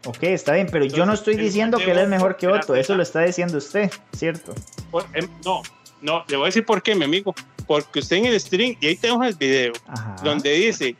ok, 0.06 0.22
está 0.22 0.52
bien, 0.52 0.68
pero 0.70 0.84
yo 0.84 1.04
no 1.06 1.12
estoy 1.12 1.34
el 1.34 1.40
diciendo 1.40 1.78
que 1.78 1.90
él 1.90 1.98
es 1.98 2.08
mejor 2.08 2.36
que 2.36 2.46
Otto, 2.46 2.74
eso 2.74 2.94
lo 2.94 3.02
está 3.02 3.22
diciendo 3.22 3.58
usted, 3.58 3.90
¿cierto? 4.12 4.54
Por- 4.90 5.06
em, 5.12 5.28
no, 5.44 5.62
no, 6.02 6.24
le 6.28 6.36
voy 6.36 6.44
a 6.44 6.46
decir 6.46 6.64
por 6.64 6.82
qué, 6.82 6.94
mi 6.94 7.04
amigo. 7.04 7.34
Porque 7.66 8.00
usted 8.00 8.16
en 8.16 8.26
el 8.26 8.40
stream, 8.40 8.76
y 8.80 8.86
ahí 8.88 8.96
tenemos 8.96 9.26
el 9.26 9.34
video, 9.34 9.72
Ajá. 9.86 10.16
donde 10.24 10.50
dice, 10.52 10.96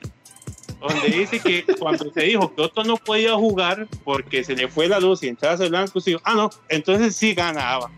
donde 0.80 1.08
dice 1.08 1.40
que 1.40 1.64
cuando 1.78 2.10
se 2.12 2.22
dijo 2.22 2.54
que 2.54 2.62
Otto 2.62 2.84
no 2.84 2.96
podía 2.96 3.34
jugar 3.34 3.86
porque 4.04 4.44
se 4.44 4.54
le 4.54 4.68
fue 4.68 4.88
la 4.88 5.00
luz 5.00 5.22
y 5.22 5.28
entraba 5.28 5.54
ese 5.56 5.68
blanco, 5.68 6.00
se 6.00 6.10
dijo, 6.10 6.22
ah, 6.24 6.34
no, 6.34 6.50
entonces 6.68 7.16
sí 7.16 7.34
gana 7.34 7.72
Ava. 7.72 7.90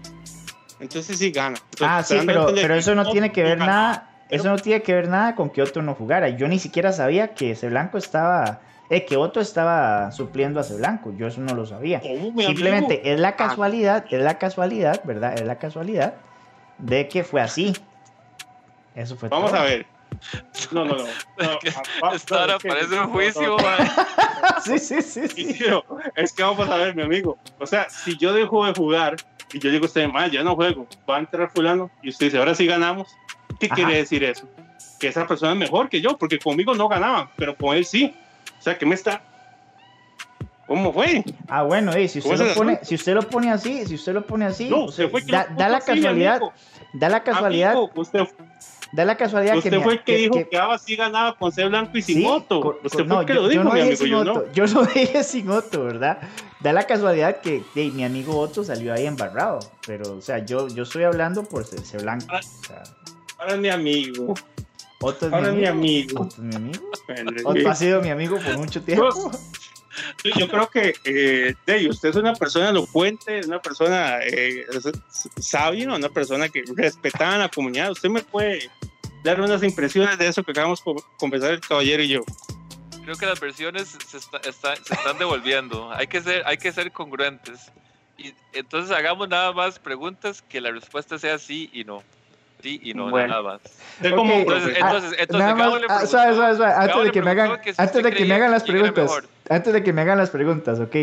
Entonces 0.83 1.19
sí 1.19 1.31
gana. 1.31 1.57
Entonces, 1.71 1.89
Ah, 1.89 2.03
sí, 2.03 2.17
pero, 2.27 2.47
pero 2.55 2.75
eso 2.75 2.95
no 2.95 3.11
tiene 3.11 3.33
que 3.33 3.43
ver 3.43 3.59
nada, 3.59 4.11
eso 4.29 4.49
no 4.49 4.57
tiene 4.59 4.83
que 4.83 4.93
ver 4.95 5.09
nada 5.09 5.35
con 5.35 5.49
que 5.51 5.63
Otto 5.63 5.81
no 5.81 5.95
jugara. 5.95 6.29
Yo 6.31 6.49
ni 6.49 6.59
siquiera 6.59 6.93
sabía 6.93 7.35
que 7.35 7.53
ese 7.53 7.69
blanco 7.69 7.99
estaba, 7.99 8.61
eh, 8.91 9.05
que 9.07 9.17
Otto 9.17 9.41
estaba 9.41 10.11
supliendo 10.13 10.59
a 10.59 10.63
ese 10.63 10.75
blanco, 10.77 11.13
yo 11.17 11.29
eso 11.29 11.41
no 11.41 11.55
lo 11.55 11.65
sabía. 11.67 12.01
¿Cómo, 12.01 12.33
mi 12.33 12.45
Simplemente 12.45 12.95
amigo? 13.01 13.15
es 13.15 13.21
la 13.21 13.37
casualidad, 13.37 14.05
es 14.11 14.23
la 14.23 14.39
casualidad, 14.39 15.01
¿verdad? 15.05 15.35
Es 15.35 15.45
la 15.47 15.57
casualidad 15.57 16.15
de 16.79 17.07
que 17.09 17.23
fue 17.25 17.41
así. 17.41 17.73
Eso 18.95 19.17
fue 19.17 19.29
Vamos 19.29 19.51
todo. 19.53 19.61
a 19.61 19.65
ver. 19.65 19.87
No, 20.73 20.85
no, 20.85 20.95
no. 20.97 21.05
no, 21.05 21.09
ah, 21.39 21.83
va- 22.05 22.15
Esta 22.15 22.35
hora 22.45 22.47
no, 22.49 22.57
es 22.57 22.63
que- 22.63 22.69
parece 22.69 22.95
un 23.01 23.09
juicio. 23.11 23.57
Sí, 24.65 24.79
sí, 24.79 25.03
sí, 25.03 25.27
sí. 25.29 25.59
Es 26.15 26.33
que 26.33 26.43
vamos 26.43 26.69
a 26.69 26.77
ver, 26.77 26.95
mi 26.95 27.03
amigo. 27.03 27.37
O 27.59 27.67
sea, 27.67 27.89
si 27.91 28.17
yo 28.19 28.33
dejo 28.33 28.65
de 28.67 28.73
jugar 28.75 29.17
y 29.53 29.59
yo 29.59 29.70
digo 29.70 29.85
a 29.85 29.87
usted, 29.87 30.09
"Ma, 30.09 30.27
ya 30.29 30.43
no 30.43 30.55
juego, 30.55 30.87
va 31.09 31.16
a 31.16 31.20
entrar 31.20 31.51
fulano 31.51 31.91
y 32.03 32.09
usted 32.11 32.27
dice, 32.27 32.39
ahora 32.39 32.55
sí 32.55 32.66
ganamos, 32.66 33.09
¿qué 33.61 33.66
Ajá. 33.66 33.74
quiere 33.74 33.97
decir 33.97 34.24
eso? 34.24 34.49
Que 34.99 35.09
esa 35.09 35.27
persona 35.27 35.53
es 35.53 35.59
mejor 35.59 35.89
que 35.89 36.01
yo, 36.01 36.16
porque 36.16 36.39
conmigo 36.39 36.74
no 36.74 36.89
ganaban, 36.89 37.29
pero 37.37 37.57
con 37.57 37.77
él 37.77 37.85
sí. 37.85 38.15
O 38.59 38.62
sea, 38.62 38.79
que 38.79 38.87
me 38.87 38.95
está... 38.95 39.23
¿Cómo 40.66 40.93
fue? 40.93 41.24
Ah, 41.49 41.65
bueno, 41.65 41.97
y 41.99 42.09
si 42.09 42.20
¿Cómo 42.20 42.35
usted 42.35 42.49
lo 42.49 42.55
pone, 42.55 42.79
si 42.83 42.95
usted 42.95 43.15
lo 43.15 43.23
pone 43.29 43.51
así, 43.51 43.85
si 43.85 43.97
usted 43.97 44.15
lo 44.15 44.24
pone 44.27 44.47
así, 44.47 44.69
No, 44.70 44.85
usted- 44.85 45.05
se 45.05 45.09
fue 45.11 45.24
que 45.24 45.33
da, 45.33 45.47
lo 45.51 45.57
da 45.57 45.69
la 45.69 45.79
puso 45.81 45.91
así, 45.93 46.01
mi 46.01 46.05
casualidad, 46.07 46.37
amigo. 46.37 46.53
da 46.95 47.09
la 47.09 47.23
casualidad, 47.24 47.74
da 48.93 49.05
la 49.05 49.16
casualidad 49.16 49.55
que 49.55 49.59
usted 49.59 49.77
mi- 49.78 49.82
fue 49.82 49.93
el 49.94 50.05
que, 50.05 50.16
dijo 50.16 50.35
que- 50.35 50.48
que 50.48 50.56
Ava 50.59 50.78
sí 50.78 50.97
ganaba 50.97 51.36
con 51.36 51.51
C 51.51 51.64
blanco 51.66 51.97
y 51.98 52.02
sin 52.02 52.16
sí, 52.19 52.27
Otto. 52.27 52.59
Usted 52.60 52.82
co- 52.82 52.89
fue 52.90 53.05
no, 53.06 53.20
el 53.20 53.27
que 53.27 53.35
yo, 53.35 53.40
lo 53.40 53.47
yo 53.47 53.48
dijo, 53.51 53.64
no 53.64 53.73
mi 53.73 53.81
amigo, 53.81 54.05
yo 54.06 54.24
no. 54.24 54.32
Otto, 54.32 54.52
yo 54.52 54.66
no 54.66 54.85
dije 54.85 55.24
sin 55.24 55.51
Otto, 55.51 55.85
¿verdad? 55.85 56.19
Da 56.60 56.73
la 56.73 56.85
casualidad 56.86 57.40
que 57.40 57.64
hey, 57.74 57.90
mi 57.94 58.05
amigo 58.05 58.39
Otto 58.39 58.62
salió 58.64 58.93
ahí 58.94 59.06
embarrado, 59.06 59.59
pero, 59.86 60.16
o 60.16 60.20
sea, 60.20 60.44
yo, 60.44 60.69
yo 60.69 60.82
estoy 60.85 61.05
hablando 61.05 61.43
por 61.44 61.64
ser, 61.64 61.81
ser 61.81 62.02
blanco, 62.02 62.27
Ah. 62.31 62.40
o 62.40 62.66
sea, 62.66 62.82
Ahora 63.39 63.55
es 63.55 63.60
mi 63.60 63.70
amigo. 63.70 64.35
Otto 65.01 65.27
es 65.27 65.32
Ahora 65.32 65.51
mi 65.51 65.62
mi 65.62 65.66
amigo, 65.66 66.20
amigo. 66.20 66.23
Otto 66.23 66.35
es 66.36 66.39
mi 66.43 66.55
amigo, 66.55 66.85
Otto 67.44 67.70
ha 67.70 67.74
sido 67.74 68.01
mi 68.02 68.10
amigo 68.10 68.39
por 68.39 68.56
mucho 68.59 68.82
tiempo. 68.82 69.32
Yo, 70.39 70.48
creo 70.48 70.70
que 70.70 70.94
eh, 71.05 71.55
Dey, 71.66 71.89
usted 71.89 72.10
es 72.10 72.16
una 72.16 72.35
persona 72.35 72.70
elocuente, 72.70 73.39
es 73.40 73.47
una 73.47 73.60
persona 73.60 74.19
eh, 74.23 74.64
sabia, 75.39 75.89
una 75.93 76.09
persona 76.09 76.48
que 76.48 76.62
respetaba 76.77 77.35
a 77.35 77.39
la 77.39 77.48
comunidad. 77.48 77.90
Usted 77.90 78.09
me 78.09 78.23
puede 78.23 78.70
dar 79.24 79.40
unas 79.40 79.62
impresiones 79.62 80.16
de 80.19 80.28
eso 80.28 80.43
que 80.43 80.52
acabamos 80.52 80.82
de 80.85 80.94
conversar 81.19 81.52
el 81.52 81.60
caballero 81.60 82.02
y 82.02 82.09
yo. 82.09 82.20
Creo 83.05 83.16
que 83.16 83.27
las 83.27 83.40
versiones 83.40 83.97
se, 84.06 84.16
está- 84.16 84.39
está- 84.39 84.77
se 84.77 84.94
están 84.94 85.19
devolviendo. 85.19 85.90
Hay 85.93 86.06
que 86.06 86.20
ser, 86.23 86.43
hay 86.47 86.56
que 86.56 86.73
ser 86.73 86.93
congruentes. 86.93 87.73
Y 88.16 88.32
entonces 88.52 88.97
hagamos 88.97 89.28
nada 89.28 89.52
más 89.52 89.78
preguntas 89.78 90.40
que 90.43 90.60
la 90.60 90.70
respuesta 90.70 91.19
sea 91.19 91.39
sí 91.39 91.69
y 91.73 91.85
no. 91.85 92.02
Sí 92.63 92.81
y 92.83 92.95
no, 92.95 93.11
Bueno. 93.11 93.29
nada 93.29 93.43
más. 93.43 93.61
Usted 93.97 94.13
Ok, 94.13 94.17
como 94.17 94.33
Entonces, 94.35 94.77
entonces, 94.77 95.15
entonces, 95.19 95.39
Nada 95.39 95.55
más, 95.55 95.83
ah, 95.89 96.07
suave, 96.07 96.35
suave, 96.35 96.57
suave, 96.57 96.73
antes 96.73 96.89
Gabo 96.89 97.05
de 97.05 97.11
que 97.11 97.23
me 97.23 97.31
hagan, 97.33 97.61
que 97.61 97.75
si 97.75 97.83
antes 97.83 98.03
de 98.03 98.13
que 98.13 98.25
me 98.25 98.35
hagan 98.35 98.51
las 98.53 98.63
preguntas, 98.63 99.11
antes 99.51 99.73
de 99.73 99.83
que 99.83 99.93
me 99.93 100.01
hagan 100.03 100.19
las 100.19 100.31
preguntas, 100.31 100.79
¿ok? 100.79 100.97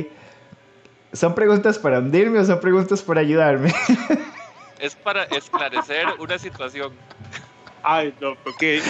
¿Son 1.11 1.35
preguntas 1.35 1.77
para 1.79 1.99
hundirme 1.99 2.39
o 2.39 2.45
son 2.45 2.59
preguntas 2.59 3.01
para 3.01 3.21
ayudarme? 3.21 3.73
Es 4.79 4.95
para 4.95 5.23
esclarecer 5.25 6.07
una 6.19 6.39
situación. 6.39 6.93
Ay, 7.83 8.13
no, 8.21 8.35
porque. 8.35 8.81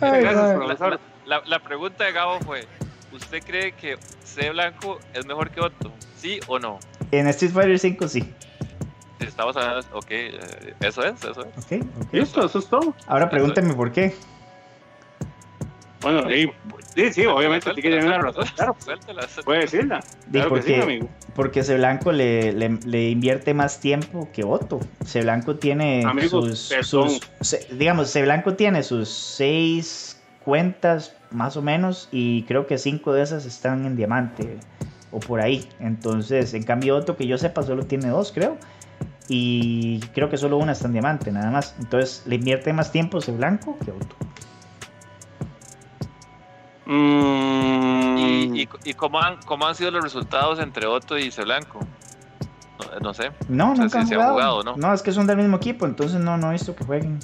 Ay, 0.00 0.22
Gracias, 0.22 0.42
madre. 0.42 0.56
profesor. 0.56 1.00
La, 1.26 1.42
la 1.44 1.58
pregunta 1.58 2.04
de 2.04 2.12
Gabo 2.12 2.40
fue, 2.40 2.66
¿usted 3.12 3.42
cree 3.44 3.72
que 3.72 3.98
C 4.24 4.48
Blanco 4.50 5.00
es 5.12 5.26
mejor 5.26 5.50
que 5.50 5.60
Otto? 5.60 5.92
¿Sí 6.16 6.40
o 6.46 6.58
no? 6.58 6.78
En 7.10 7.26
Street 7.28 7.52
Fighter 7.52 7.78
5 7.78 8.08
sí. 8.08 8.24
Estamos 9.28 9.56
hablando, 9.56 9.86
ok, 9.92 10.06
eh, 10.10 10.74
eso 10.80 11.04
es, 11.04 11.14
eso 11.22 11.40
es. 11.40 11.46
Ok, 11.58 11.86
ok. 12.02 12.12
Listo, 12.12 12.44
eso 12.44 12.58
es 12.58 12.66
todo. 12.68 12.94
Ahora 13.06 13.28
pregúnteme 13.30 13.74
por 13.74 13.92
qué. 13.92 14.14
Bueno, 16.00 16.28
sí, 16.28 16.50
sí, 16.94 17.12
sí, 17.14 17.26
obviamente 17.26 17.64
tiene 17.72 17.82
que 17.82 17.88
tener 17.88 18.04
una 18.06 18.18
razón. 18.18 18.44
Claro, 18.54 18.76
Suéltela, 18.84 19.26
puede 19.42 19.60
decirla. 19.60 20.04
Claro 20.30 20.52
que 20.54 20.60
sí, 20.62 20.68
porque, 20.74 20.82
amigo. 20.82 21.08
porque 21.34 21.60
ese 21.60 21.76
blanco 21.76 22.12
le, 22.12 22.52
le, 22.52 22.68
le 22.84 23.08
invierte 23.08 23.54
más 23.54 23.80
tiempo 23.80 24.28
que 24.32 24.44
Otto. 24.44 24.80
Ese 25.02 25.22
blanco 25.22 25.56
tiene 25.56 26.04
Amigos, 26.04 26.58
sus, 26.58 26.86
sus- 26.86 27.20
se- 27.40 27.66
digamos, 27.74 28.10
ese 28.10 28.20
blanco 28.22 28.52
tiene 28.54 28.82
sus 28.82 29.08
seis 29.08 30.20
cuentas 30.44 31.16
más 31.30 31.56
o 31.56 31.62
menos 31.62 32.08
y 32.12 32.42
creo 32.42 32.66
que 32.66 32.76
cinco 32.76 33.14
de 33.14 33.22
esas 33.22 33.46
están 33.46 33.86
en 33.86 33.96
diamante 33.96 34.58
o 35.10 35.20
por 35.20 35.40
ahí. 35.40 35.66
Entonces, 35.80 36.52
en 36.52 36.64
cambio 36.64 36.96
Otto, 36.96 37.16
que 37.16 37.26
yo 37.26 37.38
sepa, 37.38 37.62
solo 37.62 37.86
tiene 37.86 38.08
dos, 38.08 38.30
creo. 38.30 38.58
Y 39.28 40.00
creo 40.14 40.28
que 40.28 40.36
solo 40.36 40.58
una 40.58 40.72
está 40.72 40.86
en 40.86 40.92
diamante, 40.92 41.32
nada 41.32 41.50
más. 41.50 41.74
Entonces, 41.78 42.22
le 42.26 42.34
invierte 42.36 42.72
más 42.72 42.92
tiempo 42.92 43.18
ese 43.18 43.32
blanco 43.32 43.78
que 43.84 43.90
Otto. 43.90 44.16
Mm, 46.86 48.18
¿Y, 48.18 48.62
y, 48.62 48.68
y 48.84 48.94
cómo, 48.94 49.20
han, 49.20 49.38
cómo 49.46 49.66
han 49.66 49.74
sido 49.74 49.90
los 49.90 50.02
resultados 50.02 50.58
entre 50.58 50.86
Otto 50.86 51.16
y 51.18 51.30
Blanco? 51.44 51.80
No, 52.78 53.00
no 53.00 53.14
sé, 53.14 53.30
No, 53.48 53.72
O 53.72 53.76
sea, 53.76 53.84
nunca 53.84 54.00
han 54.00 54.06
se 54.06 54.14
han 54.14 54.20
jugado. 54.20 54.32
jugado, 54.32 54.62
¿no? 54.64 54.76
es 54.92 55.02
que 55.02 55.12
son 55.12 55.26
del 55.26 55.36
mismo 55.38 55.56
equipo, 55.56 55.86
entonces 55.86 56.20
no, 56.20 56.36
no 56.36 56.48
he 56.50 56.52
visto 56.52 56.74
que 56.76 56.84
jueguen. 56.84 57.18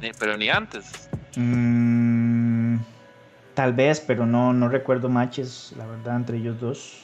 ni- 0.00 0.12
pero 0.18 0.36
ni 0.36 0.48
antes. 0.48 1.08
Mm, 1.36 2.76
tal 3.54 3.74
vez, 3.74 4.00
pero 4.00 4.24
no, 4.24 4.52
no 4.54 4.68
recuerdo 4.68 5.08
matches, 5.10 5.74
la 5.76 5.84
verdad, 5.86 6.16
entre 6.16 6.38
ellos 6.38 6.58
dos. 6.60 7.02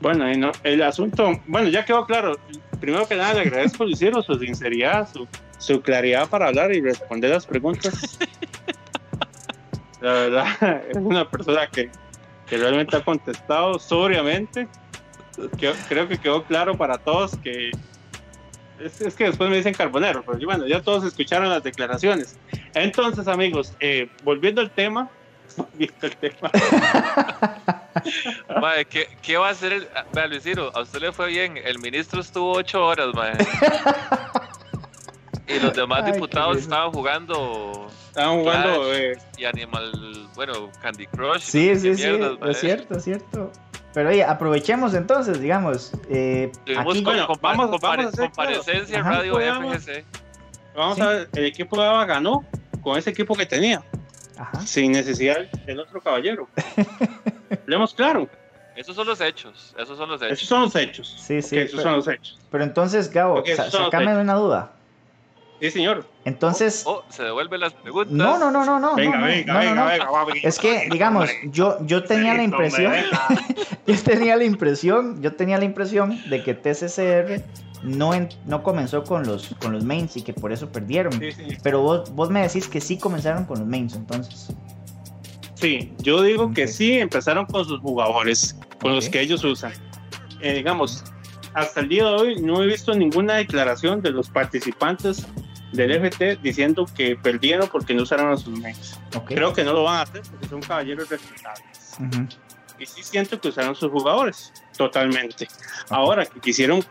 Bueno, 0.00 0.26
no, 0.36 0.52
el 0.62 0.82
asunto, 0.82 1.40
bueno, 1.46 1.68
ya 1.68 1.84
quedó 1.84 2.04
claro. 2.06 2.38
Primero 2.80 3.06
que 3.08 3.16
nada, 3.16 3.34
le 3.34 3.40
agradezco 3.40 3.84
Lucero 3.84 4.22
su 4.22 4.34
sinceridad, 4.38 5.08
su, 5.10 5.26
su 5.58 5.80
claridad 5.80 6.28
para 6.28 6.48
hablar 6.48 6.74
y 6.74 6.80
responder 6.82 7.30
las 7.30 7.46
preguntas. 7.46 8.18
La 10.00 10.12
verdad, 10.12 10.46
es 10.90 10.96
una 10.96 11.28
persona 11.28 11.66
que, 11.68 11.90
que 12.46 12.58
realmente 12.58 12.96
ha 12.96 13.00
contestado 13.04 13.78
sobriamente. 13.78 14.68
Que- 15.58 15.72
creo 15.88 16.08
que 16.08 16.18
quedó 16.18 16.44
claro 16.44 16.76
para 16.76 16.98
todos 16.98 17.36
que 17.38 17.70
es, 18.78 19.00
es 19.00 19.14
que 19.14 19.24
después 19.24 19.48
me 19.48 19.56
dicen 19.56 19.72
carbonero, 19.74 20.22
pero 20.26 20.38
bueno, 20.44 20.66
ya 20.66 20.82
todos 20.82 21.04
escucharon 21.04 21.48
las 21.48 21.62
declaraciones. 21.62 22.36
Entonces, 22.74 23.26
amigos, 23.28 23.72
eh, 23.80 24.08
volviendo 24.22 24.60
al 24.60 24.70
tema, 24.70 25.08
tema, 26.20 26.50
¿qué, 28.90 29.08
¿qué 29.22 29.36
va 29.36 29.48
a 29.48 29.50
hacer 29.50 29.72
el. 29.72 29.88
ah, 29.94 30.04
Vea, 30.12 30.26
Luis 30.26 30.42
Ciro, 30.42 30.70
a 30.74 30.80
usted 30.82 31.00
le 31.00 31.12
fue 31.12 31.28
bien. 31.28 31.56
El 31.56 31.78
ministro 31.78 32.20
estuvo 32.20 32.52
ocho 32.52 32.84
horas, 32.84 33.14
mae. 33.14 33.32
Y 35.48 35.60
los 35.60 35.74
demás 35.74 36.02
Ay, 36.04 36.12
diputados 36.12 36.56
estaban 36.56 36.90
jugando 36.90 37.86
estaban 38.08 38.40
jugando. 38.40 38.80
Clash. 38.88 38.96
eh, 38.96 39.16
y 39.38 39.44
Animal. 39.44 39.92
Bueno, 40.34 40.70
Candy 40.82 41.06
Crush. 41.06 41.40
Sí, 41.40 41.76
sí, 41.76 41.94
sí, 41.96 42.02
es 42.48 42.58
cierto, 42.60 42.96
es 42.98 43.04
cierto. 43.04 43.52
Pero 43.94 44.08
oye, 44.08 44.24
aprovechemos 44.24 44.92
entonces, 44.94 45.40
digamos, 45.40 45.92
eh, 46.10 46.50
Tuvimos 46.64 46.94
aquí, 46.96 47.04
con- 47.04 47.12
Bueno, 47.14 47.28
compa- 47.28 47.40
vamos- 47.42 47.70
compare- 47.70 48.02
vamos 48.02 48.06
a 48.06 48.08
hacer 48.08 48.24
comparecencia 48.26 48.96
en 48.98 49.04
claro. 49.04 49.18
Radio 49.18 49.38
FGC. 49.38 50.04
Vamos 50.74 50.96
Sí. 50.96 51.02
a 51.02 51.06
ver, 51.06 51.28
el 51.34 51.44
equipo 51.44 51.80
de 51.80 51.86
Ava 51.86 52.04
ganó 52.06 52.44
con 52.82 52.98
ese 52.98 53.10
equipo 53.10 53.36
que 53.36 53.46
tenía, 53.46 53.84
ajá, 54.38 54.60
sin 54.60 54.92
necesidad 54.92 55.38
del 55.66 55.80
otro 55.80 56.00
caballero. 56.00 56.48
Hablemos 57.62 57.94
claro, 57.94 58.28
Esos 58.74 58.94
son 58.96 59.06
los 59.06 59.20
hechos. 59.20 59.74
Esos 59.78 59.96
son 59.96 60.08
los 60.08 60.20
hechos. 60.22 60.32
esos 60.38 60.48
son 60.48 60.62
los 60.62 60.76
hechos. 60.76 61.14
sí, 61.18 61.40
sí, 61.42 61.56
Ok, 61.56 61.62
esos 61.62 61.70
pero, 61.72 61.82
son 61.82 61.92
los 61.96 62.08
hechos. 62.08 62.38
pero 62.50 62.64
entonces, 62.64 63.10
Gabo, 63.10 63.36
Ok, 63.40 63.48
esos 63.48 63.64
sa- 63.66 63.70
son 63.70 63.82
los 63.84 63.90
sacame 63.90 64.14
de 64.14 64.20
una 64.20 64.34
duda. 64.34 64.72
Sí, 65.58 65.70
señor. 65.70 66.06
Entonces, 66.26 66.82
Oh, 66.86 67.02
se 67.08 67.22
devuelven 67.22 67.60
las 67.60 67.72
preguntas. 67.72 68.12
no, 68.12 68.38
no, 68.38 68.50
no, 68.50 68.66
no, 68.66 68.78
no, 68.78 68.94
Venga, 68.94 69.12
no, 69.16 69.20
no, 69.20 69.26
venga, 69.26 69.52
no, 69.54 69.58
no, 69.58 69.64
venga, 69.70 69.74
no. 69.84 69.90
venga, 69.90 70.10
va, 70.10 70.24
venga. 70.26 70.40
Es 70.42 70.58
que, 70.58 70.86
digamos, 70.90 71.30
yo, 71.44 71.78
yo 71.86 72.04
tenía 72.04 72.34
la 72.34 72.42
impresión, 72.42 72.92
yo 73.86 74.02
tenía 74.02 74.36
la 74.36 74.44
impresión, 74.44 75.22
yo 75.22 75.32
tenía 75.34 75.56
la 75.56 75.64
impresión 75.64 76.20
de 76.28 76.42
que 76.42 76.52
TCCR 76.52 77.42
no, 77.86 78.12
en- 78.14 78.28
no 78.44 78.62
comenzó 78.62 79.04
con 79.04 79.24
los, 79.26 79.54
con 79.60 79.72
los 79.72 79.84
mains 79.84 80.16
y 80.16 80.22
que 80.22 80.32
por 80.32 80.52
eso 80.52 80.70
perdieron. 80.70 81.12
Sí, 81.14 81.32
sí. 81.32 81.56
Pero 81.62 81.80
vos, 81.80 82.14
vos 82.14 82.30
me 82.30 82.42
decís 82.42 82.68
que 82.68 82.80
sí 82.80 82.98
comenzaron 82.98 83.44
con 83.44 83.58
los 83.60 83.66
mains, 83.68 83.94
entonces. 83.94 84.48
Sí, 85.54 85.94
yo 85.98 86.20
digo 86.22 86.52
que 86.52 86.68
sí 86.68 86.98
empezaron 86.98 87.46
con 87.46 87.64
sus 87.64 87.80
jugadores, 87.80 88.56
con 88.80 88.94
los 88.94 89.08
que 89.08 89.20
ellos 89.20 89.42
usan. 89.44 89.72
Eh, 90.40 90.52
digamos, 90.54 91.02
hasta 91.54 91.80
el 91.80 91.88
día 91.88 92.04
de 92.04 92.10
hoy 92.10 92.40
no 92.42 92.62
he 92.62 92.66
visto 92.66 92.94
ninguna 92.94 93.34
declaración 93.36 94.02
de 94.02 94.10
los 94.10 94.28
participantes 94.28 95.26
del 95.72 95.92
FT 95.92 96.36
diciendo 96.42 96.86
que 96.94 97.16
perdieron 97.16 97.68
porque 97.68 97.94
no 97.94 98.02
usaron 98.02 98.32
a 98.32 98.36
sus 98.36 98.58
mains. 98.60 99.00
Ok. 99.16 99.28
Creo 99.28 99.52
que 99.54 99.64
no 99.64 99.72
lo 99.72 99.84
van 99.84 99.96
a 99.96 100.02
hacer 100.02 100.22
porque 100.30 100.46
son 100.48 100.60
caballeros 100.60 101.08
respetables. 101.08 101.96
Y 102.78 102.84
sí 102.84 103.02
siento 103.02 103.40
que 103.40 103.48
usaron 103.48 103.74
sus 103.74 103.90
jugadores, 103.90 104.52
totalmente. 104.76 105.48
Ahora 105.88 106.26
que 106.26 106.38
quisieron, 106.40 106.84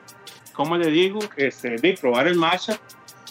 como 0.55 0.77
le 0.77 0.89
digo, 0.89 1.19
este, 1.35 1.75
de 1.75 1.97
probar 1.99 2.27
el 2.27 2.35
matchup 2.35 2.77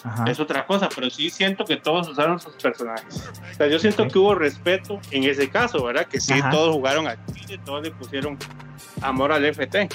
Ajá. 0.03 0.25
es 0.29 0.39
otra 0.39 0.65
cosa, 0.65 0.87
pero 0.93 1.09
sí 1.09 1.29
siento 1.29 1.65
que 1.65 1.77
todos 1.77 2.07
usaron 2.07 2.39
sus 2.39 2.53
personajes. 2.53 3.27
O 3.51 3.55
sea, 3.55 3.67
yo 3.67 3.79
siento 3.79 4.07
que 4.07 4.19
hubo 4.19 4.35
respeto 4.35 4.99
en 5.11 5.23
ese 5.23 5.49
caso, 5.49 5.83
¿verdad? 5.83 6.05
Que 6.05 6.19
sí, 6.19 6.33
Ajá. 6.33 6.51
todos 6.51 6.75
jugaron 6.75 7.07
al 7.07 7.17
Chile, 7.33 7.59
todos 7.65 7.83
le 7.83 7.91
pusieron 7.91 8.37
amor 9.01 9.31
al 9.31 9.43
FT. 9.45 9.89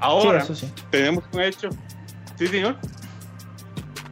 Ahora 0.00 0.42
sí. 0.44 0.72
tenemos 0.90 1.24
un 1.32 1.42
hecho. 1.42 1.68
Sí, 2.38 2.46
señor. 2.46 2.76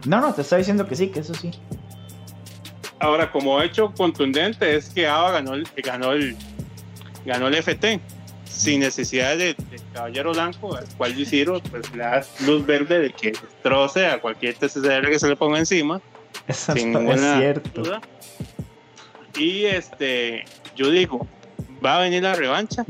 No, 0.07 0.21
no, 0.21 0.35
te 0.35 0.43
estaba 0.43 0.59
diciendo 0.59 0.87
que 0.87 0.95
sí, 0.95 1.09
que 1.09 1.21
eso 1.21 1.33
sí. 1.35 1.51
Ahora, 3.01 3.33
como 3.33 3.61
hecho 3.63 3.93
contundente, 3.95 4.77
es 4.77 4.91
que 4.91 5.07
Ava 5.07 5.33
ganó 5.33 5.55
el, 5.55 5.67
ganó 5.83 6.13
el, 6.13 6.37
ganó 7.25 7.49
el 7.49 7.55
FT 7.55 8.01
sin 8.51 8.81
necesidad 8.81 9.37
de, 9.37 9.55
de 9.55 9.81
Caballero 9.93 10.33
Blanco, 10.33 10.77
al 10.77 10.87
cual 10.97 11.19
hicieron, 11.19 11.61
pues 11.71 11.91
le 11.93 11.99
da 11.99 12.25
luz 12.47 12.65
verde 12.67 13.01
de 13.01 13.13
que 13.13 13.33
destroce 13.33 14.07
a 14.07 14.21
cualquier 14.21 14.55
TCR 14.55 15.09
que 15.09 15.19
se 15.19 15.29
le 15.29 15.37
ponga 15.37 15.59
encima. 15.59 16.01
Eso 16.47 16.73
sin 16.73 16.97
es 17.09 17.21
cierto. 17.21 17.83
duda. 17.83 18.01
Y 19.37 19.65
este, 19.67 20.45
yo 20.75 20.91
digo, 20.91 21.27
va 21.85 21.99
a 21.99 22.01
venir 22.01 22.23
la 22.23 22.35
revancha. 22.35 22.85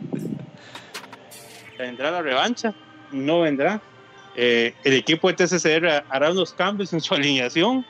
Vendrá 1.78 2.10
la 2.10 2.22
revancha, 2.22 2.74
no 3.12 3.40
vendrá. 3.40 3.80
Eh, 4.36 4.72
el 4.84 4.94
equipo 4.94 5.30
de 5.30 5.34
TCCR 5.34 6.04
hará 6.08 6.30
unos 6.30 6.52
cambios 6.52 6.92
en 6.92 7.00
su 7.00 7.14
alineación, 7.14 7.84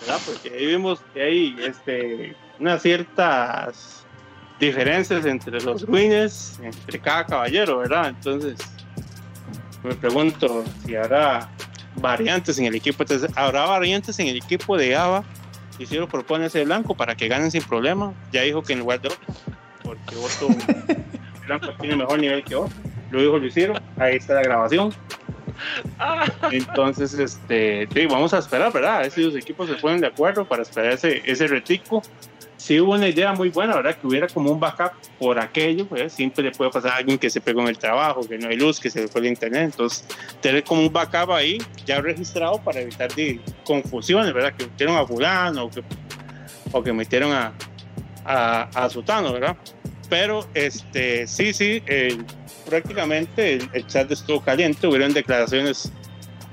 ¿verdad? 0.00 0.20
Porque 0.26 0.50
ahí 0.56 0.66
vimos 0.66 1.00
que 1.12 1.22
hay 1.22 1.56
este, 1.60 2.36
unas 2.58 2.82
ciertas 2.82 4.03
diferencias 4.58 5.26
entre 5.26 5.60
los 5.60 5.84
winners, 5.88 6.58
entre 6.62 6.98
cada 6.98 7.26
caballero, 7.26 7.78
¿verdad? 7.78 8.08
Entonces, 8.08 8.58
me 9.82 9.94
pregunto 9.94 10.64
si 10.84 10.96
habrá 10.96 11.48
variantes 11.96 12.58
en 12.58 12.66
el 12.66 12.74
equipo. 12.74 13.04
TCCR. 13.04 13.32
Habrá 13.36 13.66
variantes 13.66 14.18
en 14.18 14.28
el 14.28 14.36
equipo 14.36 14.76
de 14.76 14.96
ABA 14.96 15.24
y 15.78 15.86
si 15.86 15.96
lo 15.96 16.08
propone 16.08 16.46
ese 16.46 16.64
blanco 16.64 16.96
para 16.96 17.14
que 17.14 17.28
ganen 17.28 17.50
sin 17.50 17.62
problema. 17.62 18.12
Ya 18.32 18.42
dijo 18.42 18.62
que 18.62 18.72
en 18.72 18.80
lugar 18.80 19.00
de 19.00 19.08
otro, 19.08 19.20
porque 19.82 20.16
otro 20.16 20.48
blanco 21.46 21.68
tiene 21.80 21.96
mejor 21.96 22.18
nivel 22.18 22.42
que 22.44 22.54
otro. 22.54 22.74
Lo 23.10 23.20
dijo 23.20 23.38
Lucero, 23.38 23.74
ahí 23.98 24.16
está 24.16 24.34
la 24.34 24.42
grabación. 24.42 24.92
Entonces, 26.50 27.14
este, 27.14 27.88
sí, 27.92 28.06
vamos 28.06 28.34
a 28.34 28.38
esperar, 28.38 28.72
¿verdad? 28.72 28.96
A 28.96 29.00
ver 29.00 29.10
si 29.10 29.22
los 29.22 29.36
equipos 29.36 29.68
se 29.68 29.74
ponen 29.74 30.00
de 30.00 30.08
acuerdo 30.08 30.44
para 30.44 30.62
esperar 30.62 30.92
ese, 30.92 31.22
ese 31.24 31.46
retico. 31.46 32.02
Sí 32.64 32.80
hubo 32.80 32.94
una 32.94 33.06
idea 33.06 33.34
muy 33.34 33.50
buena, 33.50 33.76
¿verdad? 33.76 33.94
Que 33.94 34.06
hubiera 34.06 34.26
como 34.26 34.50
un 34.50 34.58
backup 34.58 34.92
por 35.18 35.38
aquello, 35.38 35.86
pues 35.86 36.14
siempre 36.14 36.44
le 36.44 36.50
puede 36.50 36.70
pasar 36.70 36.92
a 36.92 36.96
alguien 36.96 37.18
que 37.18 37.28
se 37.28 37.42
pegó 37.42 37.60
en 37.60 37.68
el 37.68 37.76
trabajo, 37.76 38.26
que 38.26 38.38
no 38.38 38.48
hay 38.48 38.56
luz, 38.56 38.80
que 38.80 38.88
se 38.88 39.02
le 39.02 39.08
fue 39.08 39.20
el 39.20 39.26
internet. 39.26 39.64
Entonces, 39.64 40.06
tener 40.40 40.64
como 40.64 40.80
un 40.80 40.90
backup 40.90 41.30
ahí 41.32 41.58
ya 41.84 42.00
registrado 42.00 42.56
para 42.64 42.80
evitar 42.80 43.14
de 43.14 43.38
confusiones, 43.66 44.32
¿verdad? 44.32 44.54
Que 44.56 44.64
metieron 44.64 44.96
a 44.96 45.06
fulano 45.06 45.64
o 45.64 45.70
que, 45.70 45.82
o 46.72 46.82
que 46.82 46.90
metieron 46.94 47.32
a, 47.32 47.52
a, 48.24 48.62
a 48.62 48.88
Sutano, 48.88 49.34
¿verdad? 49.34 49.58
Pero, 50.08 50.48
este, 50.54 51.26
sí, 51.26 51.52
sí, 51.52 51.82
eh, 51.86 52.16
prácticamente 52.66 53.56
el, 53.56 53.68
el 53.74 53.86
chat 53.86 54.10
estuvo 54.10 54.40
caliente, 54.40 54.86
hubieron 54.86 55.12
declaraciones 55.12 55.92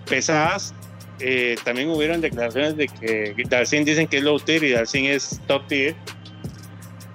pesadas. 0.09 0.73
Eh, 1.21 1.55
también 1.63 1.89
hubieron 1.89 2.19
declaraciones 2.21 2.75
de 2.75 2.87
que 2.87 3.35
Darcy 3.47 3.83
dicen 3.83 4.07
que 4.07 4.17
es 4.17 4.23
low 4.23 4.39
tier 4.39 4.63
y 4.63 4.71
Darcy 4.71 5.07
es 5.07 5.39
top 5.47 5.67
tier, 5.67 5.95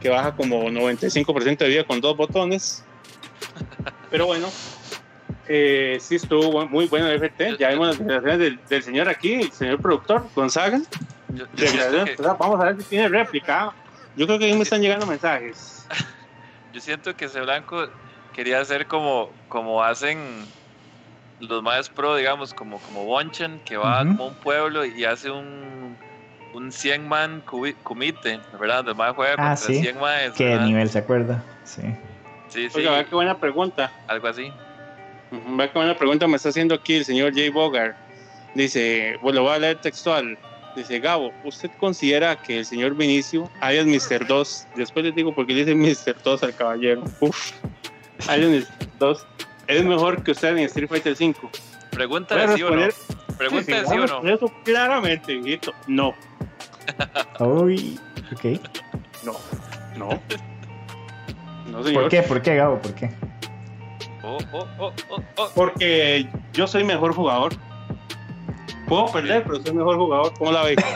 que 0.01 0.09
baja 0.09 0.35
como 0.35 0.65
95% 0.65 1.59
de 1.59 1.69
vida 1.69 1.85
con 1.85 2.01
dos 2.01 2.17
botones. 2.17 2.85
Pero 4.11 4.27
bueno, 4.27 4.49
eh, 5.49 5.99
sí 6.01 6.17
estuvo 6.17 6.67
muy 6.69 6.87
bueno 6.87 7.09
el 7.09 7.17
FT. 7.17 7.57
Ya 7.59 7.71
vimos 7.71 7.89
las 7.89 7.99
declaraciones 7.99 8.39
del, 8.39 8.61
del 8.69 8.83
señor 8.83 9.09
aquí, 9.09 9.35
el 9.35 9.53
señor 9.53 9.81
productor, 9.81 10.27
Gonzaga. 10.35 10.81
Yo, 11.35 11.45
yo 11.55 12.05
que, 12.05 12.17
Vamos 12.23 12.61
a 12.61 12.65
ver 12.65 12.77
si 12.79 12.85
tiene 12.85 13.09
réplica. 13.09 13.73
Yo 14.17 14.27
creo 14.27 14.39
que 14.39 14.47
ahí 14.47 14.55
me 14.55 14.63
están 14.63 14.81
llegando 14.81 15.07
mensajes. 15.07 15.87
yo 16.73 16.81
siento 16.81 17.17
que 17.17 17.27
ese 17.27 17.41
blanco 17.41 17.89
quería 18.33 18.61
hacer 18.61 18.87
como, 18.87 19.31
como 19.49 19.83
hacen 19.83 20.19
los 21.41 21.63
más 21.63 21.89
pro, 21.89 22.17
digamos, 22.17 22.55
como, 22.55 22.79
como 22.79 23.05
Bonchen, 23.05 23.61
que 23.65 23.77
va 23.77 23.99
como 24.05 24.25
a 24.25 24.27
un 24.29 24.35
pueblo 24.35 24.85
y 24.85 25.05
hace 25.05 25.31
un, 25.31 25.97
un 26.55 26.73
100 26.73 27.07
man 27.09 27.43
comite, 27.83 28.41
¿verdad? 28.59 28.77
Donde 28.85 28.93
el 28.93 28.97
más 28.99 29.15
juega 29.15 29.33
Ah, 29.35 29.37
contra 29.37 29.57
sí. 29.57 29.81
100 29.83 30.01
más. 30.01 30.33
¿Qué 30.37 30.57
nivel 30.61 30.89
se 30.89 30.99
acuerda? 30.99 31.43
Sí. 31.65 31.83
Sí, 32.49 32.71
sí, 32.71 32.79
Oiga, 32.79 32.93
vea 32.93 33.05
qué 33.05 33.15
buena 33.15 33.37
pregunta. 33.39 33.93
algo 34.07 34.29
así. 34.29 34.51
Vea 35.57 35.71
qué 35.73 35.79
buena 35.79 35.97
pregunta 35.97 36.27
me 36.27 36.37
está 36.37 36.49
haciendo 36.51 36.75
aquí 36.75 36.95
el 36.95 37.05
señor 37.05 37.35
Jay 37.35 37.49
Bogart. 37.51 37.97
Dice, 38.55 39.17
bueno, 39.21 39.41
lo 39.41 39.47
voy 39.47 39.57
a 39.57 39.59
leer 39.59 39.81
textual. 39.81 40.39
Dice, 40.77 41.01
Gabo, 41.01 41.33
¿usted 41.45 41.71
considera 41.81 42.37
que 42.37 42.59
el 42.59 42.65
señor 42.67 42.95
Vinicio, 42.95 43.51
alias 43.61 43.87
Mr. 43.87 44.27
2, 44.27 44.67
después 44.77 45.05
les 45.07 45.15
digo 45.15 45.35
porque 45.35 45.55
dice 45.55 45.75
Mr. 45.75 46.17
2 46.23 46.43
al 46.43 46.55
caballero, 46.55 47.03
uf, 47.21 47.53
alias 48.29 48.69
Mr. 48.69 48.89
2, 48.99 49.27
es 49.67 49.85
mejor 49.85 50.23
que 50.23 50.33
usted 50.33 50.57
en 50.57 50.65
Street 50.65 50.89
Fighter 50.89 51.17
5? 51.17 51.51
Pregúntale 51.91 52.57
sí 52.57 52.63
o 52.63 52.71
no. 52.71 52.89
Pregúntale 53.37 53.87
sí, 53.87 53.99
o 53.99 54.07
no. 54.07 54.29
Eso 54.29 54.53
claramente, 54.65 55.33
hijito. 55.35 55.73
No, 55.87 56.15
Uy, 57.41 57.99
ok. 58.33 58.61
no, 59.25 59.33
no. 59.97 60.21
No, 61.71 61.83
señor. 61.83 62.03
¿Por 62.03 62.11
qué? 62.11 62.23
¿Por 62.23 62.43
qué, 62.43 62.57
Gabo? 62.57 62.81
¿Por 62.81 62.95
qué? 62.95 63.11
Oh, 64.23 64.39
oh, 64.53 64.67
oh, 64.79 64.93
oh, 65.11 65.23
oh. 65.37 65.51
Porque 65.55 66.29
yo 66.53 66.67
soy 66.67 66.85
mejor 66.85 67.15
jugador. 67.15 67.55
Puedo 68.89 69.07
perder, 69.07 69.43
pero 69.43 69.61
soy 69.63 69.75
mejor 69.75 69.97
jugador. 69.97 70.33
¿Cómo 70.39 70.53
la 70.53 70.63
veis? 70.63 70.79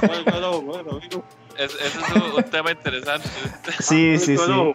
Bueno, 0.00 0.22
bueno, 0.24 0.60
bueno, 0.62 0.90
amigo. 0.92 1.24
Es, 1.58 1.74
eso 1.74 2.00
es 2.00 2.12
un, 2.14 2.32
un 2.36 2.42
tema 2.44 2.70
interesante. 2.72 3.28
Sí, 3.80 4.18
sí, 4.18 4.36
sí. 4.36 4.74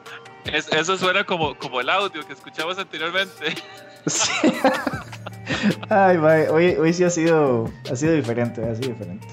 Es- 0.51 0.67
eso 0.71 0.97
suena 0.97 1.23
como, 1.23 1.55
como 1.57 1.79
el 1.81 1.89
audio 1.89 2.25
que 2.25 2.33
escuchamos 2.33 2.77
anteriormente. 2.77 3.55
Sí. 4.05 4.31
Ay, 5.89 6.17
mae, 6.17 6.49
hoy, 6.49 6.75
hoy 6.75 6.91
sí 6.93 7.05
ha 7.05 7.09
sido, 7.09 7.71
ha 7.89 7.95
sido 7.95 8.13
diferente, 8.13 8.61
ha 8.61 8.75
sido 8.75 8.89
diferente. 8.89 9.25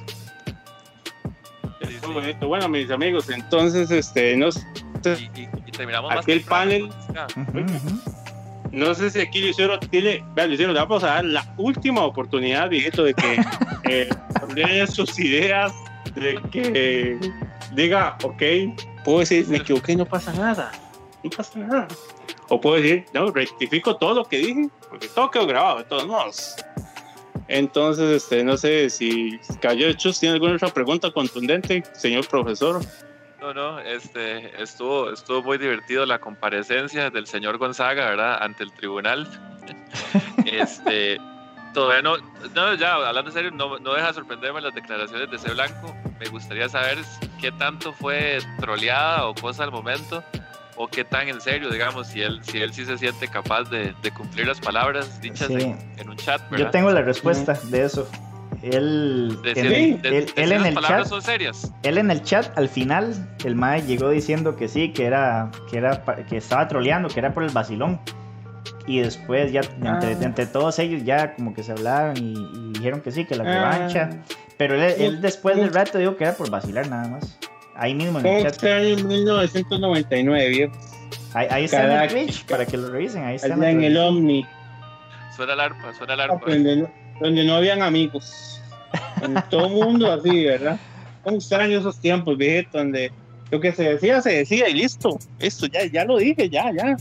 Muy 2.06 2.14
bonito. 2.14 2.46
Bueno, 2.46 2.68
mis 2.68 2.88
amigos, 2.90 3.28
entonces, 3.30 3.90
este, 3.90 4.36
no 4.36 4.52
sé, 4.52 4.64
Y, 5.04 5.40
y- 5.40 5.48
y 5.66 5.72
terminamos 5.72 6.12
Aquel 6.12 6.42
panel- 6.42 6.88
Ah, 7.16 7.26
no 8.70 8.94
sé 8.94 9.10
si 9.10 9.20
aquí 9.20 9.40
Lucero 9.44 9.78
tiene, 9.80 10.24
vean, 10.34 10.50
Lucero, 10.52 10.72
le 10.72 10.78
vamos 10.78 11.02
a 11.02 11.06
dar 11.14 11.24
la 11.24 11.52
última 11.56 12.02
oportunidad, 12.02 12.68
viejito, 12.68 13.02
de 13.02 13.14
que 13.14 13.40
eh, 13.88 14.86
sus 14.86 15.18
ideas, 15.18 15.72
de 16.14 16.40
que 16.50 17.18
diga, 17.72 18.16
ok, 18.22 18.42
puedo 19.04 19.20
decir, 19.20 19.46
me 19.48 19.58
equivoqué, 19.58 19.96
no 19.96 20.06
pasa 20.06 20.32
nada, 20.32 20.72
no 21.22 21.30
pasa 21.30 21.58
nada. 21.58 21.88
O 22.48 22.60
puedo 22.60 22.76
decir, 22.76 23.04
no, 23.12 23.30
rectifico 23.30 23.96
todo 23.96 24.14
lo 24.14 24.24
que 24.24 24.38
dije, 24.38 24.68
porque 24.88 25.08
todo 25.08 25.30
quedó 25.30 25.46
grabado, 25.46 25.78
de 25.78 25.84
todos 25.84 26.06
modos. 26.06 26.56
Entonces, 27.48 28.22
este, 28.22 28.44
no 28.44 28.56
sé 28.56 28.90
si 28.90 29.38
Chus 29.96 30.20
tiene 30.20 30.34
alguna 30.34 30.54
otra 30.54 30.68
pregunta 30.68 31.10
contundente, 31.10 31.82
señor 31.94 32.26
profesor. 32.28 32.80
No, 33.40 33.54
no, 33.54 33.80
este, 33.80 34.62
estuvo, 34.62 35.10
estuvo 35.10 35.42
muy 35.42 35.58
divertido 35.58 36.04
la 36.04 36.20
comparecencia 36.20 37.10
del 37.10 37.26
señor 37.26 37.58
Gonzaga, 37.58 38.10
¿verdad? 38.10 38.42
Ante 38.42 38.64
el 38.64 38.72
tribunal. 38.72 39.28
Este, 40.46 41.18
todavía 41.74 42.02
no, 42.02 42.16
no, 42.54 42.74
ya, 42.74 42.94
hablando 42.94 43.30
en 43.30 43.32
serio, 43.32 43.50
no, 43.52 43.78
no 43.78 43.94
deja 43.94 44.08
de 44.08 44.14
sorprenderme 44.14 44.60
las 44.60 44.74
declaraciones 44.74 45.30
de 45.30 45.38
C. 45.38 45.52
Blanco. 45.52 45.94
Me 46.20 46.26
gustaría 46.28 46.68
saber 46.68 46.98
qué 47.40 47.50
tanto 47.50 47.92
fue 47.92 48.38
troleada 48.58 49.26
o 49.26 49.34
cosa 49.34 49.64
al 49.64 49.72
momento, 49.72 50.22
o 50.76 50.86
qué 50.86 51.02
tan 51.04 51.28
en 51.28 51.40
serio, 51.40 51.70
digamos, 51.70 52.08
si 52.08 52.20
él, 52.22 52.40
si 52.42 52.58
él 52.58 52.72
sí 52.72 52.84
se 52.84 52.96
siente 52.98 53.26
capaz 53.28 53.64
de, 53.70 53.94
de 54.02 54.10
cumplir 54.12 54.46
las 54.46 54.60
palabras 54.60 55.20
dichas 55.20 55.48
Sí. 55.48 55.54
en, 55.54 55.78
en 55.98 56.08
un 56.10 56.16
chat, 56.16 56.40
¿verdad? 56.50 56.66
Yo 56.66 56.70
tengo 56.70 56.90
la 56.90 57.02
respuesta 57.02 57.54
de 57.64 57.84
eso. 57.84 58.08
Él, 58.62 59.38
en, 59.44 60.02
de- 60.02 60.18
él- 60.36 60.52
en 60.52 60.66
el 60.66 60.74
chat, 60.76 61.06
son 61.06 61.22
serias. 61.22 61.72
él 61.82 61.96
en 61.96 62.10
el 62.10 62.22
chat, 62.22 62.56
al 62.58 62.68
final, 62.68 63.14
el 63.44 63.54
mae 63.56 63.80
llegó 63.82 64.10
diciendo 64.10 64.54
que 64.56 64.68
sí, 64.68 64.92
que 64.92 65.06
era, 65.06 65.50
que 65.70 65.78
era, 65.78 66.04
que 66.28 66.36
estaba 66.36 66.68
troleando, 66.68 67.08
que 67.08 67.20
era 67.20 67.32
por 67.32 67.42
el 67.44 67.50
vacilón. 67.50 67.98
Y 68.90 69.00
después 69.00 69.52
ya 69.52 69.60
entre, 69.60 69.88
Ah. 70.14 70.18
entre 70.22 70.46
todos 70.46 70.78
ellos 70.80 71.04
ya 71.04 71.34
como 71.36 71.54
que 71.54 71.62
se 71.62 71.70
hablaron 71.72 72.16
y, 72.16 72.32
y 72.32 72.72
dijeron 72.72 73.00
que 73.02 73.12
sí, 73.12 73.24
que 73.24 73.36
la 73.36 73.44
Ah. 73.44 73.54
revancha. 73.78 74.10
Pero 74.56 74.74
él, 74.74 74.94
él 74.98 75.20
después 75.20 75.56
del 75.56 75.72
rato 75.72 75.98
dijo 75.98 76.16
que 76.16 76.24
era 76.24 76.34
por 76.34 76.50
vacilar 76.50 76.88
nada 76.88 77.08
más. 77.08 77.38
Ahí 77.76 77.94
mismo 77.94 78.18
en 78.18 78.26
el 78.26 78.38
¿Cómo 78.38 78.50
chat. 78.50 78.64
en 78.64 79.06
1999, 79.08 80.48
viejo? 80.48 80.72
Ahí, 81.34 81.46
ahí 81.50 81.64
está 81.64 81.84
en 81.84 82.02
el. 82.02 82.08
Twitch 82.26 82.44
para 82.46 82.66
que 82.66 82.76
lo 82.76 82.90
revisen. 82.90 83.24
Ahí 83.24 83.36
está. 83.36 83.48
En 83.54 83.82
el 83.84 83.96
Omni, 83.96 84.44
Suena 85.36 85.52
el 85.54 85.60
arpa, 85.60 85.94
suena 85.96 86.14
el 86.14 86.20
arpa. 86.22 86.40
donde 86.50 86.76
no, 86.76 86.90
donde 87.20 87.44
no 87.44 87.54
habían 87.54 87.82
amigos. 87.82 88.60
Todo 89.50 89.66
el 89.66 89.72
mundo 89.72 90.10
así, 90.12 90.44
¿verdad? 90.44 90.78
¿Cómo 91.22 91.36
extraño 91.36 91.78
esos 91.78 91.98
tiempos, 92.00 92.36
viejo? 92.36 92.68
Donde 92.72 93.12
lo 93.50 93.60
que 93.60 93.72
se 93.72 93.84
decía, 93.84 94.20
se 94.20 94.30
decía 94.38 94.68
y 94.68 94.74
listo. 94.74 95.18
Esto 95.38 95.66
ya, 95.66 95.84
ya 95.86 96.04
lo 96.04 96.18
dije, 96.18 96.50
ya, 96.50 96.70
ya. 96.72 96.96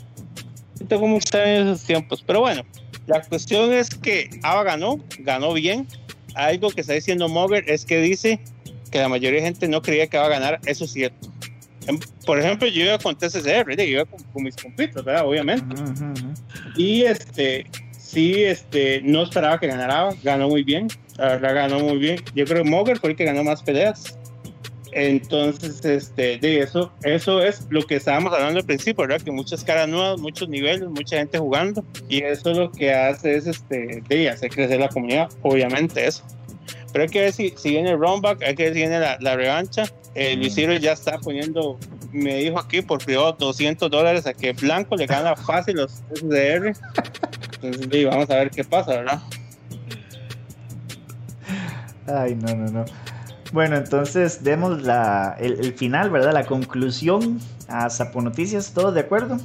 Cómo 0.88 1.18
extraño 1.18 1.72
esos 1.72 1.84
tiempos. 1.86 2.24
Pero 2.26 2.42
bueno, 2.42 2.64
la 3.08 3.22
cuestión 3.22 3.74
es 3.74 3.90
que 3.90 4.30
Ava 4.44 4.64
ganó, 4.64 4.98
ganó 5.20 5.54
bien. 5.54 5.88
Algo 6.36 6.70
que 6.70 6.82
está 6.82 6.94
diciendo 6.94 7.28
Moger 7.28 7.70
es 7.70 7.86
que 7.86 8.00
dice 8.00 8.40
que 8.92 9.00
la 9.00 9.10
mayoría 9.10 9.40
de 9.40 9.46
gente 9.46 9.68
no 9.68 9.82
creía 9.82 10.08
que 10.08 10.18
va 10.18 10.26
a 10.26 10.30
ganar. 10.30 10.60
Eso 10.66 10.86
es 10.86 10.92
cierto. 10.92 11.28
Em, 11.88 12.00
Por 12.26 12.40
ejemplo, 12.40 12.68
yo 12.68 12.84
iba 12.84 12.98
con 13.00 13.18
TCCR, 13.18 13.76
yo 13.76 13.84
iba 13.84 14.06
con, 14.06 14.22
con 14.24 14.44
mis 14.44 14.56
compitos, 14.56 15.04
¿verdad? 15.04 15.28
Obviamente. 15.28 15.74
Ujú, 15.74 16.12
ujú. 16.12 16.34
Y 16.78 17.02
este, 17.04 17.66
sí, 17.98 18.44
este, 18.44 19.02
no 19.02 19.24
esperaba 19.24 19.60
que 19.60 19.68
ganara, 19.68 20.10
ganó 20.24 20.50
muy 20.50 20.64
bien, 20.64 20.88
la 21.18 21.30
verdad 21.38 21.56
ganó 21.56 21.80
muy 21.80 21.98
bien. 21.98 22.24
Yo 22.36 22.46
creo 22.46 22.64
que 22.64 22.70
Moger 22.70 23.00
fue 23.00 23.12
el 23.12 23.16
que 23.16 23.26
ganó 23.26 23.44
más 23.44 23.64
peleas. 23.64 24.19
Entonces, 24.92 25.84
este, 25.86 26.38
de 26.40 26.60
eso, 26.60 26.92
eso 27.04 27.42
es 27.42 27.66
lo 27.70 27.82
que 27.84 27.96
estábamos 27.96 28.34
hablando 28.34 28.60
al 28.60 28.66
principio, 28.66 29.08
¿verdad? 29.08 29.22
Que 29.22 29.32
muchas 29.32 29.64
caras 29.64 29.88
nuevas, 29.88 30.20
muchos 30.20 30.50
niveles, 30.50 30.90
mucha 30.90 31.18
gente 31.18 31.38
jugando, 31.38 31.84
y 32.08 32.24
eso 32.24 32.54
lo 32.54 32.72
que 32.72 32.94
hace 32.94 33.36
es, 33.36 33.48
este, 33.48 34.02
de 34.08 34.30
hacer 34.30 34.50
crecer 34.50 34.80
la 34.80 34.90
comunidad, 34.90 35.30
obviamente 35.42 36.06
eso. 36.06 36.24
Pero 36.92 37.04
hay 37.04 37.10
que 37.10 37.22
ver 37.22 37.34
si, 37.34 37.54
si 37.56 37.70
viene 37.70 37.92
el 37.92 38.00
roundback, 38.00 38.42
hay 38.44 38.56
que 38.56 38.64
ver 38.64 38.74
si 38.74 38.80
viene 38.80 39.00
la, 39.00 39.18
la 39.20 39.36
revancha. 39.36 39.84
Eh, 40.16 40.36
Luis 40.36 40.56
Ciro 40.56 40.74
ya 40.74 40.94
está 40.94 41.20
poniendo, 41.20 41.78
me 42.12 42.36
dijo 42.38 42.60
aquí 42.60 42.82
por 42.82 43.04
privado 43.04 43.34
200 43.34 43.92
dólares 43.92 44.26
a 44.26 44.34
que 44.34 44.54
Blanco 44.54 44.96
le 44.96 45.06
gana 45.06 45.36
fácil 45.36 45.76
los 45.76 46.02
SDR. 46.16 46.74
Entonces, 47.62 48.06
vamos 48.06 48.30
a 48.30 48.36
ver 48.36 48.50
qué 48.50 48.64
pasa, 48.64 48.92
¿verdad? 48.96 49.22
Ay, 52.08 52.36
no, 52.36 52.56
no, 52.56 52.72
no. 52.72 52.86
Bueno, 53.52 53.78
entonces 53.78 54.44
demos 54.44 54.82
la, 54.84 55.36
el, 55.40 55.54
el 55.60 55.74
final, 55.74 56.10
¿verdad? 56.12 56.34
La 56.34 56.46
conclusión 56.46 57.40
a 57.68 57.90
Sapo 57.90 58.22
Noticias. 58.22 58.74
¿Todos 58.74 58.94
de 58.94 59.00
acuerdo? 59.02 59.38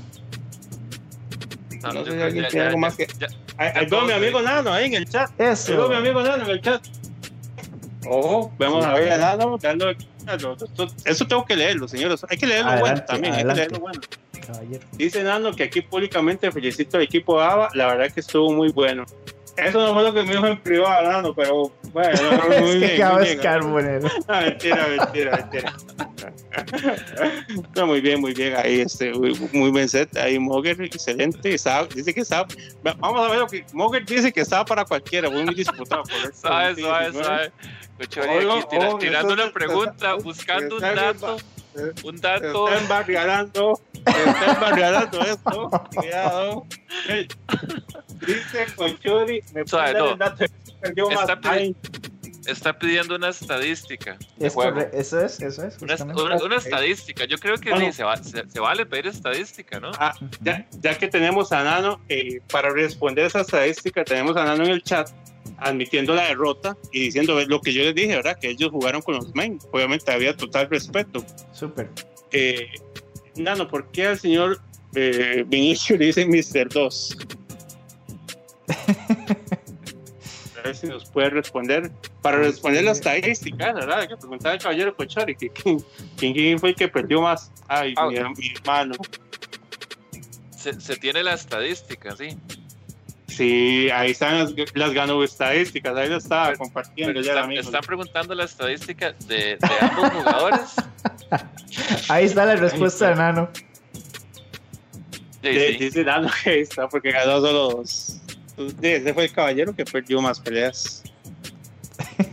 No, 1.83 1.93
No 1.93 2.05
sé 2.05 2.13
si 2.13 2.21
alguien 2.21 2.47
tiene 2.49 2.65
ya- 2.65 2.67
algo 2.67 2.77
ya- 2.77 2.81
más 2.81 2.97
que- 2.97 3.07
Ahí 3.57 3.87
veo 3.87 4.03
mi 4.05 4.13
amigo. 4.13 4.43
Nano 4.43 4.73
ahí 4.73 4.87
en 4.87 4.95
el 4.95 5.09
chat. 5.09 5.31
Ahí 5.31 5.37
veo 5.39 5.49
mi 5.49 5.53
Eso. 5.53 5.95
amigo 5.95 6.23
Nano 6.23 6.45
en 6.45 6.51
el 6.51 6.61
chat. 6.61 6.83
Ojo, 8.07 8.53
vamos 8.59 8.85
a 8.85 8.95
ver 8.95 9.13
a 9.13 9.19
Nano 9.37 9.59
eso 11.05 11.27
tengo 11.27 11.45
que 11.45 11.55
leerlo, 11.57 11.87
señores. 11.87 12.25
Hay 12.29 12.37
que 12.39 12.47
leerlo 12.47 12.79
bueno 12.81 13.03
también. 13.05 13.35
adelante. 13.35 13.63
Hay 13.63 13.67
que 13.69 13.73
leerlo 13.73 13.81
bueno. 13.81 14.01
Caballero. 14.47 14.87
Dice 14.93 15.23
Nano 15.23 15.53
que 15.53 15.65
aquí 15.65 15.81
públicamente 15.83 16.51
felicito 16.53 16.97
al 16.99 17.05
equipo 17.05 17.41
ABA. 17.41 17.71
La 17.75 17.87
verdad 17.87 18.13
que 18.13 18.21
estuvo 18.21 18.53
muy 18.53 18.71
bueno. 18.73 19.05
Eso 19.57 19.81
no 19.87 19.95
fue 19.95 20.03
lo 20.03 20.13
que 20.13 20.23
me 20.25 20.33
dijo 20.33 20.47
en 20.47 20.59
privado, 20.61 21.11
Nano, 21.11 21.35
pero 21.35 21.73
bueno, 21.93 22.11
muy 22.61 22.85
es 22.85 22.91
que 22.91 22.97
bien, 22.97 22.99
muy 23.09 23.25
bien. 23.25 23.41
mentira, 24.29 24.87
mentira, 24.89 25.37
mentira. 25.37 25.73
No, 27.77 27.87
muy 27.87 28.01
bien, 28.01 28.21
muy 28.21 28.35
bien. 28.35 28.55
Ahí, 28.57 28.81
este, 28.81 29.13
muy, 29.13 29.33
muy 29.53 29.71
buen 29.71 29.89
set. 29.89 30.17
Ahí 30.17 30.39
Moger, 30.39 30.81
excelente. 30.83 31.55
Estaba- 31.55 31.87
dice 31.87 32.13
que 32.13 32.21
estaba. 32.23 32.47
Vamos 32.83 33.27
a 33.27 33.31
ver 33.31 33.39
lo 33.41 33.47
que. 33.47 33.65
Moger 33.73 34.05
dice 34.05 34.33
que 34.33 34.41
estaba 34.41 34.65
para 34.65 34.85
cualquiera, 34.85 35.31
muy 35.31 35.43
disputado. 35.55 36.03
Por 36.03 36.31
eso, 36.31 36.49
aquí 38.59 38.67
tira- 38.71 38.89
oh, 38.91 38.99
tirando 38.99 39.35
una 39.35 39.53
pregunta, 39.53 40.15
buscando 40.15 40.77
un 40.77 40.81
dato, 40.81 41.37
un 42.05 42.21
dato. 42.21 42.69
está 42.69 42.79
embarrialando, 42.83 43.81
se 43.93 44.31
está 44.31 44.53
embarrialando 44.55 45.21
esto. 45.23 45.71
Cuidado. 45.95 46.67
Dice 48.27 48.67
Conchuri, 48.77 49.43
me 49.53 49.65
dar 49.65 49.97
no. 49.97 50.13
el 50.13 50.19
dato. 50.19 50.45
Perdió 50.81 51.09
más. 51.11 51.29
Está 52.47 52.79
pidiendo 52.79 53.15
una 53.17 53.31
estadística 53.31 54.19
Es 54.39 54.55
eso 54.93 55.21
es, 55.21 55.41
eso 55.41 55.67
es. 55.67 55.79
Una, 55.81 55.93
justamente. 55.95 56.23
una- 56.23 56.37
una 56.45 56.57
estadística. 56.57 57.25
Yo 57.25 57.39
creo 57.39 57.57
que 57.57 57.71
Bueno. 57.71 57.87
sí, 57.87 57.93
se, 57.93 58.05
va- 58.05 58.17
se- 58.19 58.49
se 58.51 58.61
vale 58.61 58.85
pedir 58.85 59.07
estadística, 59.07 59.81
¿no? 59.81 59.91
Ah, 59.99 60.15
ya, 60.43 60.67
ya 60.81 60.99
que 60.99 61.09
tenemos 61.09 61.53
a 61.53 61.65
Nano, 61.65 62.03
eh, 62.11 62.41
para 62.53 62.69
responder 62.71 63.25
esa 63.27 63.41
estadística, 63.41 64.05
tenemos 64.05 64.37
a 64.37 64.45
Nano 64.45 64.65
en 64.65 64.73
el 64.73 64.83
chat 64.83 65.09
admitiendo 65.57 66.15
la 66.15 66.25
derrota 66.27 66.77
y 66.93 67.01
diciendo 67.01 67.41
lo 67.47 67.61
que 67.63 67.73
yo 67.73 67.83
les 67.83 67.95
dije, 67.95 68.15
¿verdad? 68.17 68.39
Que 68.39 68.51
ellos 68.51 68.71
jugaron 68.71 69.01
con 69.01 69.15
los 69.15 69.35
main. 69.35 69.59
Obviamente 69.73 70.13
había 70.13 70.37
total 70.37 70.69
respeto. 70.69 71.25
Súper. 71.53 71.89
Eh, 72.33 72.69
Nano, 73.37 73.69
¿por 73.69 73.91
qué 73.91 74.07
al 74.09 74.19
señor 74.19 74.61
eh, 74.95 75.45
Vinicio 75.47 75.97
le 75.97 76.07
dicen 76.07 76.29
Mr. 76.29 76.69
2? 76.69 77.17
A 80.59 80.63
ver 80.69 80.77
si 80.77 80.87
nos 80.87 81.05
puede 81.07 81.31
responder. 81.31 81.91
Para 82.23 82.39
responder 82.39 82.85
la 82.85 82.93
estadística, 82.93 83.73
¿verdad? 83.73 84.01
Hay 84.01 84.09
que 84.09 84.17
preguntar 84.17 84.53
al 84.53 84.59
caballero 84.59 84.97
Cochari 84.97 85.37
que 85.37 85.51
quién, 86.17 86.59
fue 86.59 86.71
el 86.71 86.75
que 86.75 86.89
perdió 86.89 87.21
más. 87.21 87.51
Ay, 87.69 87.95
Ah. 87.97 88.07
mi, 88.09 88.19
mi 88.39 88.55
hermano. 88.55 88.95
Se, 90.57 90.81
se 90.81 90.97
tiene 90.97 91.23
la 91.23 91.35
estadística, 91.35 92.17
sí. 92.17 92.39
Sí, 93.27 93.89
ahí 93.93 94.13
están 94.13 94.39
las, 94.39 94.55
las 94.75 94.93
ganó 94.93 95.23
estadísticas, 95.25 95.95
ahí 95.97 96.09
lo 96.09 96.17
estaba 96.19 96.55
compartiendo 96.55 97.13
Pero 97.13 97.21
ya 97.25 97.33
el 97.33 97.37
están, 97.39 97.45
amigo. 97.45 97.61
están 97.63 97.81
preguntando 97.83 98.35
la 98.35 98.45
estadística 98.45 99.13
de, 99.27 99.37
de 99.57 99.59
ambos 99.81 100.11
jugadores. 100.11 100.61
Ahí 102.09 102.27
está 102.27 102.47
la 102.47 102.55
respuesta 102.55 103.09
de 103.11 103.17
Nano. 103.17 103.49
Sí, 105.43 105.49
De- 105.49 105.73
sí. 105.73 105.79
Dice 105.79 106.05
Dano 106.05 106.31
que 106.43 106.51
ahí 106.51 106.61
está 106.61 106.89
porque 106.89 107.11
ganó 107.11 107.41
solo 107.41 107.71
dos. 107.71 108.21
Ese 108.83 109.13
fue 109.15 109.25
el 109.25 109.33
caballero 109.33 109.75
que 109.75 109.85
perdió 109.85 110.21
más 110.21 110.39
peleas. 110.41 111.03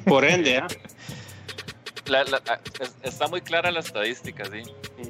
Por 0.06 0.26
ende, 0.26 0.58
¿ah? 0.58 0.68
La- 2.08 2.24
la- 2.26 2.42
ah, 2.50 2.60
es- 2.80 2.96
está 3.04 3.28
muy 3.28 3.42
clara 3.42 3.72
la 3.72 3.80
estadística, 3.80 4.44
sí. 4.46 4.64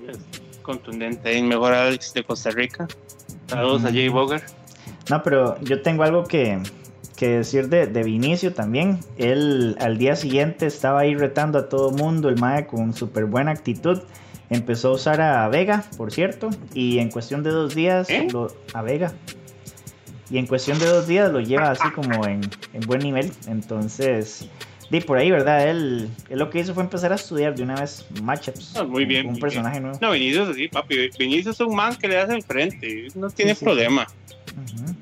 Es 0.07 0.19
contundente. 0.61 1.35
El 1.37 1.45
mejor 1.45 1.73
Alex 1.73 2.13
de 2.13 2.23
Costa 2.23 2.51
Rica. 2.51 2.87
Saludos 3.47 3.85
a 3.85 3.87
Jay 3.89 4.09
Boger. 4.09 4.43
No, 5.09 5.23
pero 5.23 5.59
yo 5.61 5.81
tengo 5.81 6.03
algo 6.03 6.25
que, 6.25 6.59
que 7.15 7.29
decir 7.29 7.69
de, 7.69 7.87
de 7.87 8.03
Vinicio 8.03 8.53
también. 8.53 8.99
Él 9.17 9.75
al 9.79 9.97
día 9.97 10.15
siguiente 10.15 10.67
estaba 10.67 10.99
ahí 10.99 11.15
retando 11.15 11.57
a 11.59 11.69
todo 11.69 11.91
mundo, 11.91 12.29
el 12.29 12.37
Mae 12.37 12.67
con 12.67 12.93
súper 12.93 13.25
buena 13.25 13.51
actitud. 13.51 14.01
Empezó 14.49 14.89
a 14.89 14.91
usar 14.91 15.21
a 15.21 15.47
Vega, 15.47 15.85
por 15.97 16.11
cierto, 16.11 16.49
y 16.73 16.99
en 16.99 17.09
cuestión 17.09 17.41
de 17.41 17.49
dos 17.51 17.73
días, 17.73 18.09
¿Eh? 18.09 18.27
lo, 18.31 18.53
a 18.73 18.81
Vega. 18.81 19.13
Y 20.31 20.37
en 20.37 20.47
cuestión 20.47 20.79
de 20.79 20.85
dos 20.85 21.07
días 21.07 21.31
lo 21.31 21.41
lleva 21.41 21.71
así 21.71 21.89
como 21.91 22.25
en, 22.25 22.41
en 22.73 22.81
buen 22.87 23.01
nivel. 23.01 23.31
Entonces, 23.47 24.47
di 24.89 25.01
por 25.01 25.17
ahí, 25.17 25.29
¿verdad? 25.29 25.67
Él, 25.69 26.09
él 26.29 26.39
lo 26.39 26.49
que 26.49 26.59
hizo 26.59 26.73
fue 26.73 26.83
empezar 26.83 27.11
a 27.11 27.15
estudiar 27.15 27.53
de 27.55 27.63
una 27.63 27.75
vez 27.75 28.05
matchups. 28.23 28.77
Ah, 28.77 28.83
muy 28.83 29.03
bien, 29.05 29.25
Un 29.25 29.33
muy 29.33 29.41
personaje 29.41 29.79
nuevo. 29.81 29.97
No, 30.01 30.11
Vinicius 30.11 30.55
sí, 30.55 30.69
papi. 30.69 31.09
Vinicius 31.19 31.55
es 31.59 31.67
un 31.67 31.75
man 31.75 31.95
que 31.97 32.07
le 32.07 32.17
hace 32.17 32.35
el 32.35 32.43
frente. 32.43 33.07
No 33.15 33.29
tiene 33.29 33.53
Sí, 33.53 33.59
sí. 33.59 33.65
problema. 33.65 34.07
Ujú. 34.55 34.95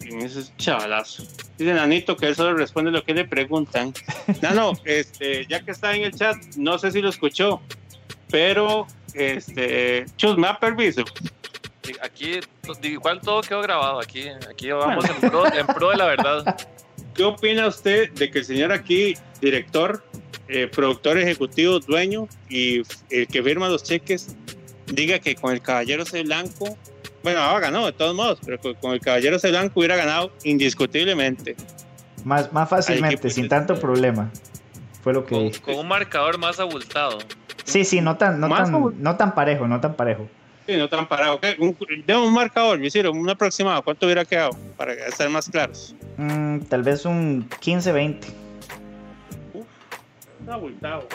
Vinicius 0.00 0.36
es 0.36 0.56
chavalazo. 0.58 1.24
Dice 1.58 1.74
Nanito 1.74 2.16
que 2.16 2.26
él 2.28 2.36
solo 2.36 2.54
responde 2.56 2.90
lo 2.92 3.02
que 3.02 3.14
le 3.14 3.24
preguntan. 3.24 3.92
No, 4.42 4.54
no, 4.54 4.72
este, 4.84 5.46
ya 5.46 5.64
que 5.64 5.70
está 5.72 5.94
en 5.94 6.02
el 6.04 6.12
chat, 6.12 6.36
no 6.56 6.78
sé 6.78 6.90
si 6.92 7.00
lo 7.00 7.08
escuchó, 7.10 7.60
pero 8.30 8.86
este, 9.14 10.04
Chus, 10.16 10.36
me 10.36 10.46
da 10.48 10.58
permiso. 10.58 11.04
Aquí, 12.02 12.40
igual 12.82 13.20
todo 13.20 13.40
quedó 13.42 13.62
grabado. 13.62 14.00
Aquí, 14.00 14.28
aquí 14.50 14.70
vamos 14.70 15.04
en 15.08 15.30
pro, 15.30 15.46
en 15.52 15.66
pro 15.66 15.90
de 15.90 15.96
la 15.96 16.06
verdad. 16.06 16.56
¿Qué 17.14 17.24
opina 17.24 17.66
usted 17.66 18.12
de 18.12 18.30
que 18.30 18.40
el 18.40 18.44
señor 18.44 18.72
aquí, 18.72 19.14
director, 19.40 20.04
eh, 20.48 20.68
productor 20.68 21.18
ejecutivo, 21.18 21.80
dueño 21.80 22.28
y 22.48 22.82
el 23.10 23.26
que 23.26 23.42
firma 23.42 23.68
los 23.68 23.82
cheques, 23.82 24.36
diga 24.86 25.18
que 25.18 25.34
con 25.34 25.52
el 25.52 25.62
Caballero 25.62 26.04
C 26.04 26.22
Blanco, 26.22 26.76
bueno, 27.22 27.40
ahora 27.40 27.70
ganó 27.70 27.86
de 27.86 27.92
todos 27.92 28.14
modos, 28.14 28.38
pero 28.44 28.58
con, 28.80 28.92
el 28.92 29.00
Caballero 29.00 29.38
C 29.38 29.50
Blanco 29.50 29.80
hubiera 29.80 29.96
ganado 29.96 30.30
indiscutiblemente? 30.44 31.56
Más, 32.24 32.52
más 32.52 32.68
fácilmente, 32.68 33.14
equipo 33.14 33.30
sin 33.30 33.48
tanto 33.48 33.78
problema. 33.78 34.30
Fue 35.02 35.12
lo 35.12 35.24
que 35.24 35.34
Con, 35.34 35.44
dijo. 35.44 35.62
con 35.62 35.74
un 35.76 35.88
marcador 35.88 36.38
más 36.38 36.60
abultado. 36.60 37.18
Sí, 37.64 37.84
sí, 37.84 38.00
no 38.00 38.16
tan, 38.16 38.38
no 38.40 38.48
Más 38.48 38.70
tan, 38.70 39.02
no 39.02 39.16
tan 39.16 39.34
parejo, 39.34 39.66
no 39.66 39.80
tan 39.80 39.94
parejo. 39.94 40.28
Sí, 40.66 40.76
no 40.76 40.88
tan 40.88 41.06
parado. 41.06 41.38
¿Qué? 41.40 41.56
Un, 41.58 41.76
de 42.04 42.16
un 42.16 42.32
marcador, 42.32 42.78
me 42.78 42.86
hicieron 42.88 43.16
un 43.16 43.30
aproximado. 43.30 43.82
¿Cuánto 43.82 44.06
hubiera 44.06 44.24
quedado? 44.24 44.50
Para 44.76 44.92
estar 44.94 45.28
más 45.30 45.48
claros. 45.48 45.94
Mm, 46.16 46.58
tal 46.62 46.82
vez 46.82 47.04
un 47.04 47.48
15-20. 47.60 48.16
Está 50.40 50.54
abultado. 50.54 51.06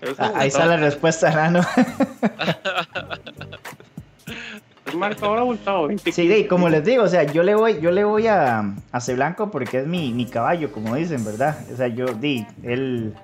Es 0.00 0.18
Ah, 0.18 0.32
ahí 0.34 0.48
está 0.48 0.66
la 0.66 0.76
respuesta, 0.76 1.30
Nano. 1.30 1.60
Un 4.92 4.98
marcador 4.98 5.38
abultado. 5.38 5.86
20. 5.86 6.10
Sí, 6.12 6.30
y 6.32 6.46
como 6.46 6.68
les 6.68 6.84
digo, 6.84 7.04
o 7.04 7.08
sea, 7.08 7.22
yo 7.22 7.42
le 7.44 7.54
voy, 7.54 7.80
yo 7.80 7.92
le 7.92 8.04
voy 8.04 8.26
a, 8.26 8.74
a 8.90 9.00
C 9.00 9.14
Blanco 9.14 9.50
porque 9.50 9.78
es 9.78 9.86
mi, 9.86 10.12
mi 10.12 10.26
caballo, 10.26 10.72
como 10.72 10.96
dicen, 10.96 11.24
¿verdad? 11.24 11.56
O 11.72 11.76
sea, 11.76 11.86
yo, 11.88 12.06
di, 12.06 12.44
él 12.64 13.14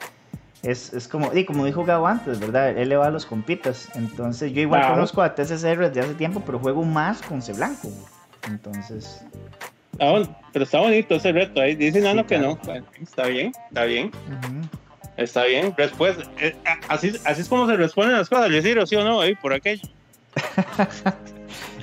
es, 0.62 0.93
es 0.93 1.09
como, 1.09 1.30
di, 1.30 1.44
como 1.44 1.64
dijo 1.64 1.85
Gabo 1.85 2.06
antes, 2.06 2.40
¿verdad? 2.40 2.70
Él 2.70 2.89
le 2.89 2.97
va 2.97 3.06
a 3.06 3.10
los 3.10 3.26
compitas. 3.26 3.89
Entonces, 3.94 4.52
yo 4.52 4.60
igual 4.60 4.80
Claro. 4.80 4.94
conozco 4.94 5.22
a 5.22 5.35
TCCR 5.35 5.89
desde 5.89 6.01
hace 6.01 6.14
tiempo, 6.14 6.43
pero 6.44 6.59
juego 6.59 6.82
más 6.85 7.22
con 7.22 7.40
C 7.43 7.52
Blanco. 7.52 7.89
Entonces, 8.47 9.24
bon- 9.98 10.36
pero 10.52 10.64
está 10.64 10.80
bonito 10.80 11.14
ese 11.16 11.32
reto. 11.32 11.60
Ahí 11.60 11.74
dice 11.76 12.01
Nano 12.01 12.22
Sí, 12.22 12.28
que 12.28 12.39
no. 12.39 12.52
Está 12.52 12.72
bien, 12.72 13.52
está 13.68 13.85
bien, 13.85 14.12
está 15.16 15.44
bien. 15.44 15.74
Eh, 16.40 16.56
así, 16.89 17.12
así 17.24 17.40
es 17.43 17.48
como 17.48 17.66
se 17.66 17.76
responden 17.76 18.16
las 18.16 18.28
cosas, 18.28 18.51
decir 18.51 18.78
sí 18.86 18.97
o 18.97 19.05
no, 19.05 19.20
por 19.40 19.52
aquello. 19.52 19.82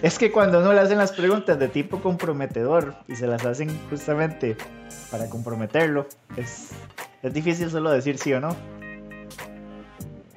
Es 0.01 0.19
que 0.19 0.31
cuando 0.31 0.59
uno 0.59 0.73
le 0.73 0.81
hacen 0.81 0.97
las 0.97 1.13
preguntas 1.13 1.57
de 1.57 1.67
tipo 1.67 1.99
comprometedor 2.01 2.95
y 3.07 3.15
se 3.15 3.25
las 3.27 3.43
hacen 3.45 3.69
justamente 3.89 4.55
para 5.09 5.27
comprometerlo, 5.29 6.05
es, 6.37 6.69
es 7.25 7.33
difícil 7.33 7.71
solo 7.71 7.89
decir 7.89 8.19
sí 8.19 8.33
o 8.33 8.39
no. 8.39 8.55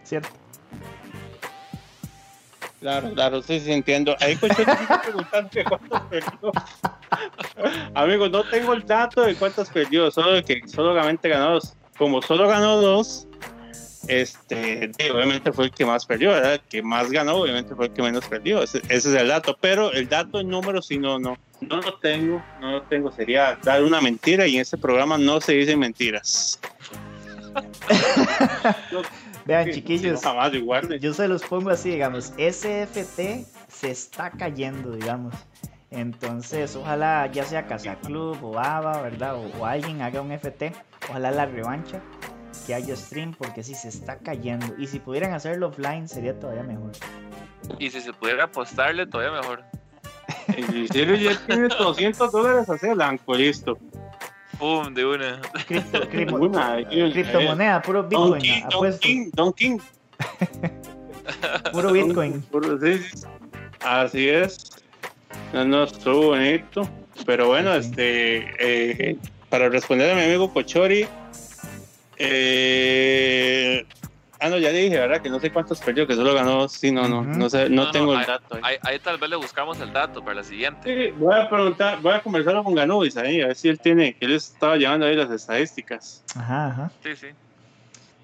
¿Cierto? 0.04 0.30
Claro, 2.80 3.12
claro, 3.12 3.42
sí, 3.42 3.60
sí, 3.60 3.72
entiendo. 3.72 4.16
Ahí 4.20 4.36
Cocho 4.36 4.54
te 4.54 4.62
está 4.62 5.02
preguntando 5.02 5.50
que 5.50 5.64
cuántos 5.64 6.00
perdió. 6.02 6.52
Amigos, 7.94 8.30
no 8.30 8.42
tengo 8.44 8.72
el 8.72 8.86
dato 8.86 9.22
de 9.22 9.34
cuántas 9.34 9.68
perdió, 9.68 10.10
solo 10.10 10.42
que 10.42 10.62
solamente 10.66 11.28
ganó 11.28 11.54
dos. 11.54 11.74
Como 11.98 12.22
solo 12.22 12.48
ganó 12.48 12.80
dos, 12.80 13.26
este, 14.06 14.90
obviamente 15.12 15.52
fue 15.52 15.66
el 15.66 15.70
que 15.72 15.84
más 15.84 16.06
perdió, 16.06 16.30
¿verdad? 16.30 16.54
El 16.54 16.60
que 16.60 16.82
más 16.82 17.10
ganó, 17.10 17.34
obviamente 17.34 17.74
fue 17.74 17.86
el 17.86 17.92
que 17.92 18.00
menos 18.00 18.24
perdió. 18.26 18.62
Ese, 18.62 18.78
ese 18.88 19.08
es 19.10 19.14
el 19.14 19.28
dato, 19.28 19.58
pero 19.60 19.92
el 19.92 20.08
dato 20.08 20.40
en 20.40 20.48
números, 20.48 20.86
sí, 20.86 20.96
no, 20.98 21.18
no, 21.18 21.36
no 21.60 21.80
lo 21.80 21.98
tengo, 21.98 22.42
no 22.60 22.72
lo 22.72 22.82
tengo. 22.82 23.10
Sería 23.10 23.58
dar 23.62 23.82
una 23.82 24.00
mentira 24.00 24.46
y 24.46 24.54
en 24.54 24.62
este 24.62 24.78
programa 24.78 25.18
no 25.18 25.40
se 25.40 25.52
dicen 25.52 25.80
mentiras. 25.80 26.60
Vean, 29.46 29.64
Sí, 29.66 29.72
chiquillos, 29.72 30.22
no, 30.22 30.30
jamás 30.30 30.52
igual. 30.54 30.98
yo 31.00 31.14
se 31.14 31.26
los 31.26 31.42
pongo 31.42 31.70
así, 31.70 31.90
digamos, 31.90 32.32
SFT 32.36 33.46
se 33.68 33.90
está 33.90 34.30
cayendo, 34.30 34.92
digamos. 34.92 35.34
Entonces, 35.90 36.76
ojalá 36.76 37.30
ya 37.32 37.44
sea 37.44 37.66
Casa 37.66 37.96
Club 37.96 38.38
o 38.42 38.58
ABA, 38.58 39.00
¿verdad? 39.00 39.36
O, 39.36 39.46
o 39.58 39.64
alguien 39.64 40.02
haga 40.02 40.20
un 40.20 40.32
FT. 40.32 40.72
Ojalá 41.08 41.30
la 41.30 41.46
revancha, 41.46 42.02
que 42.66 42.74
haya 42.74 42.94
stream, 42.94 43.32
porque 43.32 43.62
si 43.62 43.74
se 43.74 43.88
está 43.88 44.18
cayendo. 44.18 44.74
Y 44.78 44.86
si 44.86 44.98
pudieran 44.98 45.32
hacerlo 45.32 45.68
offline, 45.68 46.06
sería 46.06 46.38
todavía 46.38 46.62
mejor. 46.62 46.90
Y 47.78 47.90
si 47.90 48.02
se 48.02 48.12
pudiera 48.12 48.44
apostarle, 48.44 49.06
todavía 49.06 49.40
mejor. 49.40 49.64
El 50.48 50.88
ya 50.88 51.38
tiene 51.46 51.68
200 51.68 52.32
dólares 52.32 52.68
hacia 52.68 52.94
blanco, 52.94 53.34
listo. 53.34 53.78
Pum, 54.58 54.92
de 54.92 55.04
una. 55.06 55.40
Cripto, 55.66 56.00
cripto- 56.10 56.34
Una, 56.40 56.72
ahí, 56.74 57.12
criptomoneda, 57.12 57.80
puro 57.82 58.02
Don 58.02 58.38
Bitcoin, 58.38 58.42
King, 58.42 58.62
Don. 58.70 58.98
King, 58.98 59.30
Don 59.34 59.52
King. 59.52 59.78
Puro 61.72 61.92
Bitcoin. 61.92 62.42
Puro- 62.50 62.78
sí, 62.80 62.98
sí. 62.98 63.26
Así 63.80 64.28
es. 64.28 64.70
No, 65.52 65.64
no, 65.64 65.84
estuvo 65.84 66.28
bonito. 66.28 66.88
Pero 67.26 67.48
bueno, 67.48 67.72
Sí. 67.74 67.88
este, 67.88 69.10
eh, 69.10 69.16
para 69.48 69.68
responder 69.68 70.10
a 70.10 70.14
mi 70.14 70.22
amigo 70.22 70.52
Cochori, 70.52 71.06
eh, 72.16 73.84
ah, 74.40 74.48
no, 74.48 74.58
ya 74.58 74.70
le 74.70 74.78
dije, 74.78 74.98
¿verdad? 74.98 75.20
Que 75.20 75.28
no 75.30 75.40
sé 75.40 75.50
cuántos 75.52 75.80
perdió, 75.80 76.06
que 76.06 76.14
solo 76.14 76.34
ganó, 76.34 76.68
sí, 76.68 76.90
no, 76.92 77.08
no, 77.08 77.22
no 77.22 77.48
sé, 77.50 77.68
no, 77.68 77.76
No, 77.76 77.84
no, 77.86 77.90
tengo 77.90 78.12
el 78.12 78.20
ahí- 78.20 78.26
dato. 78.26 78.54
ahí. 78.54 78.60
Ahí, 78.64 78.76
ahí 78.82 78.98
tal 78.98 79.18
vez 79.18 79.30
le 79.30 79.36
buscamos 79.36 79.80
el 79.80 79.92
dato 79.92 80.22
para 80.22 80.36
la 80.36 80.44
siguiente. 80.44 80.80
Sí, 81.10 81.12
voy 81.16 81.34
a 81.34 81.48
preguntar, 81.48 82.00
voy 82.00 82.12
a 82.14 82.22
conversarlo 82.22 82.62
con 82.64 82.74
Ganubis 82.74 83.16
ahí, 83.16 83.40
a 83.40 83.48
ver 83.48 83.56
si 83.56 83.68
él 83.68 83.78
tiene, 83.80 84.14
que 84.14 84.26
él 84.26 84.32
estaba 84.34 84.76
llevando 84.76 85.06
ahí 85.06 85.16
las 85.16 85.30
estadísticas. 85.30 86.24
Ajá, 86.36 86.66
ajá. 86.68 86.92
Sí, 87.02 87.16
sí. 87.16 87.26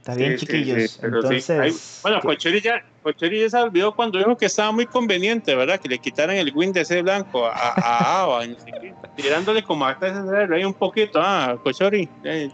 Está 0.00 0.14
bien, 0.16 0.38
Sí, 0.38 0.46
chiquillos. 0.46 0.82
sí, 0.82 0.88
sí. 0.88 1.00
Entonces, 1.02 1.50
Ahí- 1.50 1.72
bueno, 2.02 2.20
¿qué- 2.20 2.26
Cochori 2.28 2.60
ya, 2.60 2.84
Cochori 3.02 3.40
ya 3.40 3.48
se 3.48 3.56
olvidó 3.56 3.94
cuando 3.94 4.18
dijo 4.18 4.36
que 4.36 4.46
estaba 4.46 4.70
muy 4.70 4.84
conveniente, 4.84 5.54
¿verdad? 5.54 5.80
Que 5.80 5.88
le 5.88 5.98
quitaran 5.98 6.36
el 6.36 6.52
win 6.54 6.72
de 6.74 6.82
ese 6.82 7.00
blanco 7.00 7.46
a, 7.46 7.52
a 7.54 8.20
Ava, 8.22 8.46
no 8.46 8.54
sé 8.54 8.70
qué. 8.80 8.92
tirándole 9.16 9.62
como 9.62 9.86
a 9.86 9.96
ahí 10.52 10.64
un 10.64 10.74
poquito, 10.74 11.20
ah, 11.22 11.56
Cochori. 11.62 12.06
eh. 12.22 12.50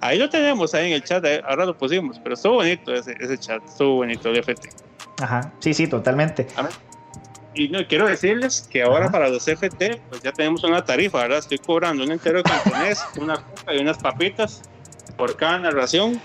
Ahí 0.00 0.18
lo 0.18 0.28
tenemos 0.28 0.74
ahí 0.74 0.88
en 0.88 0.92
el 0.92 1.02
chat, 1.02 1.24
ahora 1.44 1.66
lo 1.66 1.76
pusimos, 1.76 2.18
pero 2.20 2.34
estuvo 2.34 2.54
bonito 2.54 2.94
ese, 2.94 3.16
ese 3.18 3.36
chat, 3.38 3.64
estuvo 3.64 3.96
bonito 3.96 4.28
el 4.28 4.36
FT. 4.42 4.68
Ajá, 5.20 5.52
sí, 5.58 5.74
sí, 5.74 5.86
totalmente. 5.86 6.46
Y 7.54 7.68
no, 7.68 7.84
quiero 7.88 8.06
decirles 8.06 8.68
que 8.70 8.82
ahora 8.82 9.06
Ajá. 9.06 9.12
para 9.12 9.28
los 9.28 9.44
FT, 9.44 10.00
pues 10.08 10.22
ya 10.22 10.32
tenemos 10.32 10.62
una 10.62 10.84
tarifa, 10.84 11.18
¿verdad? 11.18 11.38
Estoy 11.38 11.58
cobrando 11.58 12.04
un 12.04 12.12
entero 12.12 12.38
de 12.38 12.44
cantonés, 12.44 13.04
una 13.20 13.36
coca 13.36 13.74
y 13.74 13.78
unas 13.78 13.98
papitas 13.98 14.62
por 15.16 15.36
cada 15.36 15.58
narración. 15.58 16.20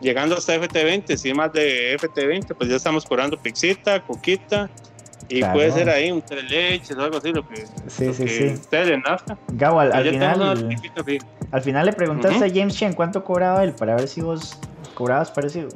Llegando 0.00 0.36
hasta 0.36 0.54
FT20, 0.56 1.16
si 1.16 1.32
más 1.34 1.52
de 1.52 1.98
FT20, 1.98 2.54
pues 2.54 2.68
ya 2.70 2.76
estamos 2.76 3.04
cobrando 3.06 3.36
pixita, 3.40 4.00
coquita, 4.02 4.70
y 5.28 5.38
Claro. 5.40 5.54
puede 5.54 5.72
ser 5.72 5.88
ahí 5.88 6.10
un 6.12 6.22
tres 6.22 6.48
leches 6.50 6.96
o 6.96 7.02
algo 7.02 7.18
así, 7.18 7.32
lo 7.32 7.46
que, 7.48 7.56
Sí, 7.88 8.06
lo 8.06 8.14
sí, 8.14 8.24
que 8.24 8.28
sí. 8.30 8.44
ustedes 8.54 8.88
les 8.88 9.02
nazca. 9.02 9.36
Gabo, 9.48 9.80
al, 9.80 9.92
al 9.92 10.08
final, 10.08 10.42
al 11.52 11.62
final 11.62 11.86
le 11.86 11.92
preguntaste 11.92 12.36
Ujú. 12.38 12.44
a 12.44 12.48
James 12.48 12.76
Chen 12.76 12.92
cuánto 12.92 13.24
cobraba 13.24 13.62
él 13.64 13.72
para 13.72 13.96
ver 13.96 14.08
si 14.08 14.20
vos 14.20 14.56
cobrabas 14.94 15.30
parecido. 15.30 15.68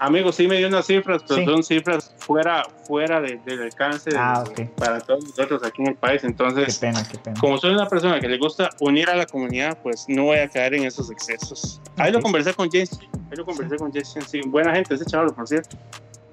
Amigos, 0.00 0.34
sí 0.34 0.48
me 0.48 0.58
dio 0.58 0.66
unas 0.68 0.86
cifras, 0.86 1.22
pero 1.26 1.40
Sí. 1.40 1.46
son 1.46 1.62
cifras 1.62 2.14
fuera, 2.18 2.64
fuera 2.86 3.20
de- 3.20 3.40
del 3.46 3.62
alcance 3.62 4.10
de- 4.10 4.18
Ah, 4.18 4.44
ok. 4.46 4.68
para 4.76 5.00
todos 5.00 5.24
nosotros 5.24 5.62
aquí 5.64 5.80
en 5.82 5.88
el 5.88 5.94
país. 5.94 6.20
Qué 6.20 6.26
Entonces, 6.26 6.78
pena, 6.78 7.06
qué 7.10 7.16
pena. 7.16 7.40
como 7.40 7.56
soy 7.58 7.72
una 7.72 7.88
persona 7.88 8.20
que 8.20 8.28
le 8.28 8.36
gusta 8.36 8.68
unir 8.80 9.08
a 9.08 9.14
la 9.14 9.24
comunidad, 9.24 9.78
pues 9.82 10.04
no 10.08 10.24
voy 10.24 10.38
a 10.38 10.48
caer 10.48 10.74
en 10.74 10.84
esos 10.84 11.10
excesos. 11.10 11.80
Ahí 11.96 12.10
lo 12.12 12.18
Ok. 12.18 12.24
conversé 12.24 12.52
con 12.52 12.68
James. 12.70 12.90
Ahí 13.30 13.36
lo 13.36 13.46
conversé 13.46 13.76
con 13.76 13.92
James. 13.92 14.14
Sí, 14.26 14.40
buena 14.44 14.74
gente 14.74 14.94
ese 14.94 15.06
chaval, 15.06 15.32
por 15.32 15.46
cierto. 15.48 15.76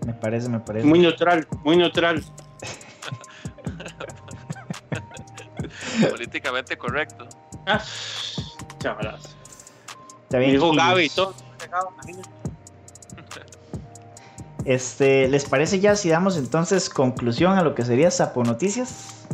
Me 0.06 0.14
parece, 0.14 0.50
me 0.50 0.60
parece. 0.60 0.86
Muy 0.88 1.00
neutral, 1.00 1.48
muy 1.64 1.78
neutral. 1.78 2.24
Políticamente 6.10 6.78
correcto. 6.78 7.28
Ah, 7.68 7.82
chavalas. 8.80 9.36
Está 10.24 10.40
bien, 10.40 10.52
chiquillos. 10.54 10.76
Gaby 10.78 11.04
y 11.06 11.10
todo. 11.10 11.36
Este, 14.66 15.28
¿les 15.28 15.46
parece 15.46 15.80
ya 15.80 15.96
si 15.96 16.10
damos 16.10 16.38
entonces 16.38 16.90
conclusión 16.90 17.58
a 17.58 17.64
lo 17.64 17.74
que 17.76 17.84
sería 17.84 18.12
Sapo 18.12 18.44
Noticias? 18.44 19.26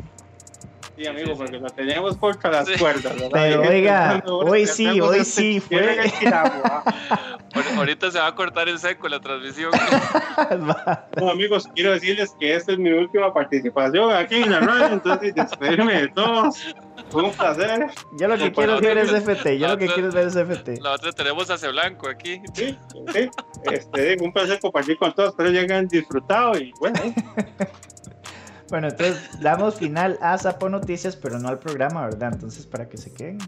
Sí, 0.96 1.06
amigo, 1.06 1.36
porque 1.38 1.60
lo 1.60 1.70
teníamos 1.70 2.18
contra 2.18 2.50
las 2.50 2.68
Sí. 2.68 2.74
cuerdas, 2.80 3.14
¿verdad? 3.14 3.30
Pero 3.32 3.62
oiga, 3.62 4.24
hoy 4.28 4.66
sí, 4.66 5.00
hoy 5.00 5.24
sí 5.26 5.60
fue. 5.60 6.12
¿ah? 7.60 7.78
Ahorita 7.78 8.12
se 8.12 8.20
va 8.20 8.28
a 8.28 8.36
cortar 8.36 8.70
en 8.70 8.80
seco 8.80 9.08
la 9.08 9.20
transmisión. 9.20 9.72
No, 11.20 11.32
amigos, 11.32 11.68
quiero 11.74 11.92
decirles 11.92 12.36
que 12.40 12.56
esta 12.56 12.74
es 12.74 12.78
mi 12.78 12.92
última 12.92 13.34
participación 13.34 14.12
aquí 14.12 14.36
en 14.36 14.52
la 14.52 14.60
radio, 14.60 14.88
entonces 14.94 15.34
despedirme 15.34 16.02
de 16.02 16.08
todos. 16.10 16.76
Fue 17.10 17.24
un 17.24 17.32
placer. 17.32 17.88
Yo 18.20 18.28
lo 18.28 18.38
que 18.38 18.52
quiero 18.52 18.76
es 18.76 18.82
ver 18.82 18.98
ese 19.00 19.22
FT. 19.22 19.58
Yo 19.58 19.68
lo 19.70 19.78
que 19.78 19.88
quiero 19.88 20.10
es 20.10 20.14
ver 20.16 20.28
ese 20.28 20.46
FT. 20.46 20.82
La 20.82 20.92
otra 20.92 21.12
tenemos 21.12 21.50
a 21.50 21.58
C 21.58 21.70
Blanco 21.70 22.08
aquí. 22.08 22.42
Sí, 22.54 22.78
sí. 23.14 23.30
Este, 23.72 24.18
un 24.22 24.32
placer 24.32 24.60
compartir 24.60 24.98
con 24.98 25.14
todos. 25.14 25.30
Espero 25.30 25.52
que 25.52 25.60
hayan 25.60 25.88
disfrutado 25.88 26.58
y 26.58 26.72
bueno, 26.80 27.00
Bueno, 28.70 28.90
entonces 28.90 29.30
damos 29.40 29.76
final 29.76 30.18
a 30.22 30.38
Sapo 30.38 30.68
Noticias, 30.68 31.16
pero 31.16 31.40
no 31.40 31.48
al 31.48 31.60
programa, 31.60 32.06
¿verdad? 32.06 32.34
Entonces, 32.34 32.66
para 32.66 32.90
que 32.90 32.98
se 32.98 33.14
queden. 33.14 33.40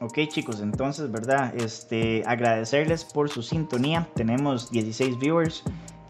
Ok 0.00 0.18
chicos, 0.28 0.60
entonces, 0.60 1.10
¿verdad? 1.10 1.52
Este, 1.56 2.22
agradecerles 2.24 3.04
por 3.04 3.28
su 3.30 3.42
sintonía. 3.42 4.06
Tenemos 4.14 4.70
16 4.70 5.18
viewers. 5.18 5.64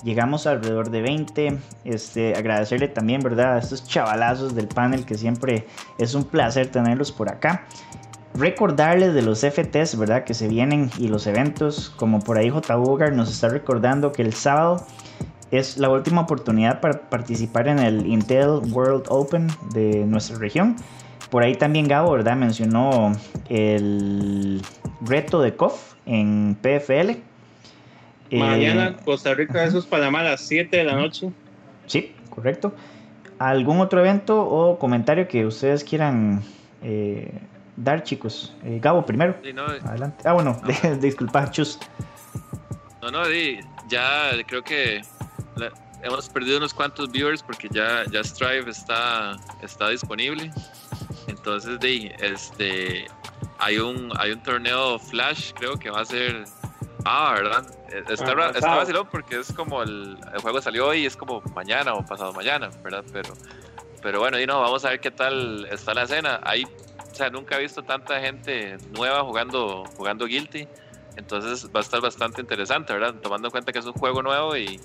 Llegamos 0.05 0.47
alrededor 0.47 0.91
de 0.91 1.01
20. 1.01 1.59
Este, 1.85 2.35
agradecerle 2.35 2.89
también, 2.89 3.23
¿verdad? 3.23 3.55
A 3.55 3.59
estos 3.59 3.87
chavalazos 3.89 4.55
del 4.55 4.69
panel 4.69 5.07
que 5.07 5.15
siempre 5.15 5.67
es 5.97 6.15
un 6.15 6.25
placer 6.25 6.71
tenerlos 6.71 7.11
por 7.13 7.31
acá. 7.31 7.65
Recordarles 8.35 9.15
de 9.15 9.23
los 9.23 9.41
FTs, 9.41 9.97
¿verdad? 9.97 10.25
Que 10.25 10.35
se 10.35 10.49
vienen 10.49 10.91
y 10.99 11.09
los 11.09 11.27
eventos, 11.27 11.89
como 11.89 12.21
por 12.21 12.37
ahí 12.37 12.51
J. 12.51 12.77
Bogar 12.77 13.15
nos 13.15 13.31
está 13.31 13.49
recordando 13.49 14.13
que 14.13 14.21
el 14.21 14.35
sábado 14.35 14.85
es 15.51 15.79
la 15.79 15.89
última 15.89 16.21
oportunidad 16.21 16.83
para 16.83 17.09
participar 17.09 17.69
en 17.69 17.79
el 17.79 18.07
Intel 18.07 18.61
World 18.71 19.07
Open 19.09 19.49
de 19.73 20.05
nuestra 20.05 20.37
región. 20.37 20.77
Por 21.31 21.43
ahí 21.43 21.55
también 21.55 21.87
Gabo, 21.89 22.13
¿verdad? 22.13 22.37
Mencionó 22.37 23.13
el 23.49 24.63
reto 25.03 25.41
de 25.43 25.55
COF 25.55 25.95
en 26.07 26.57
PFL. 26.61 27.11
Eh, 28.31 28.39
mañana 28.39 28.97
Costa 29.05 29.35
Rica 29.35 29.55
versus 29.55 29.87
Panamá 29.87 30.21
a 30.21 30.25
las 30.25 30.41
7 30.43 30.77
de 30.77 30.85
la 30.85 30.95
noche. 30.95 31.31
Sí, 31.87 32.15
correcto. 32.31 32.75
¿Algún 33.39 33.81
otro 33.81 34.01
evento 34.01 34.41
o 34.43 34.79
comentario 34.79 35.29
que 35.29 35.47
ustedes 35.47 35.85
quieran 35.85 36.43
eh, 36.83 37.31
dar, 37.77 38.03
chicos? 38.03 38.55
Eh, 38.65 38.79
Gabo, 38.83 39.05
primero. 39.07 39.37
Sí, 39.45 39.53
no, 39.53 39.65
Adelante. 39.67 40.23
Ah, 40.27 40.33
bueno, 40.33 40.61
disculpa, 41.01 41.51
chus. 41.51 41.79
no, 43.03 43.11
no, 43.11 43.27
di, 43.29 43.59
ya 43.89 44.31
creo 44.47 44.63
que 44.63 45.03
la- 45.57 45.73
hemos 46.03 46.29
perdido 46.29 46.59
unos 46.59 46.73
cuantos 46.75 47.11
viewers 47.13 47.43
porque 47.43 47.69
ya, 47.71 48.05
ya 48.11 48.23
Strive 48.25 48.71
está, 48.71 49.37
está 49.63 49.89
disponible. 49.91 50.51
Entonces, 51.29 51.79
di, 51.79 52.11
este, 52.19 53.07
hay 53.59 53.79
un, 53.79 54.11
hay 54.19 54.33
un 54.33 54.43
torneo 54.43 54.99
Flash, 54.99 55.53
creo 55.55 55.79
que 55.79 55.91
va 55.91 56.01
a 56.01 56.05
ser. 56.05 56.45
Ah, 57.05 57.33
¿verdad? 57.35 57.65
Eh, 57.93 58.03
Está, 58.09 58.33
Ah, 58.33 58.51
está 58.55 58.77
vacilón 58.77 59.09
porque 59.11 59.39
es 59.39 59.53
como 59.53 59.83
el, 59.83 60.19
el 60.35 60.41
juego 60.41 60.61
salió 60.61 60.89
hoy 60.89 61.01
y 61.01 61.07
es 61.07 61.17
como 61.17 61.41
mañana 61.55 61.95
o 61.95 62.05
pasado 62.05 62.33
mañana, 62.33 62.71
¿verdad? 62.83 63.05
Pero, 63.13 63.33
pero 64.03 64.19
bueno, 64.19 64.39
y 64.41 64.47
no, 64.47 64.61
vamos 64.61 64.85
a 64.85 64.91
ver 64.91 65.01
qué 65.01 65.11
tal 65.11 65.67
está 65.71 65.95
la 65.95 66.03
escena. 66.03 66.41
Hay, 66.43 66.65
o 66.65 67.15
sea, 67.15 67.31
nunca 67.31 67.57
he 67.57 67.61
visto 67.63 67.83
tanta 67.83 68.21
gente 68.21 68.77
nueva 68.91 69.23
jugando, 69.23 69.85
jugando 69.97 70.27
Guilty. 70.27 70.67
Entonces 71.17 71.69
va 71.75 71.81
a 71.81 71.83
estar 71.83 72.01
bastante 72.01 72.41
interesante, 72.41 72.93
¿verdad? 72.93 73.15
Tomando 73.23 73.49
en 73.49 73.53
cuenta 73.53 73.73
que 73.73 73.79
es 73.81 73.87
un 73.87 73.93
juego 73.93 74.23
nuevo 74.23 74.57
y, 74.57 74.81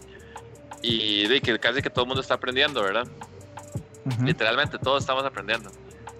y 0.81 1.27
de 1.27 1.41
que 1.41 1.59
casi 1.59 1.81
que 1.81 1.89
todo 1.89 2.05
el 2.05 2.07
mundo 2.07 2.21
está 2.21 2.35
aprendiendo, 2.35 2.81
¿verdad? 2.81 3.07
Literalmente 4.23 4.77
todos 4.79 5.01
estamos 5.03 5.23
aprendiendo. 5.25 5.69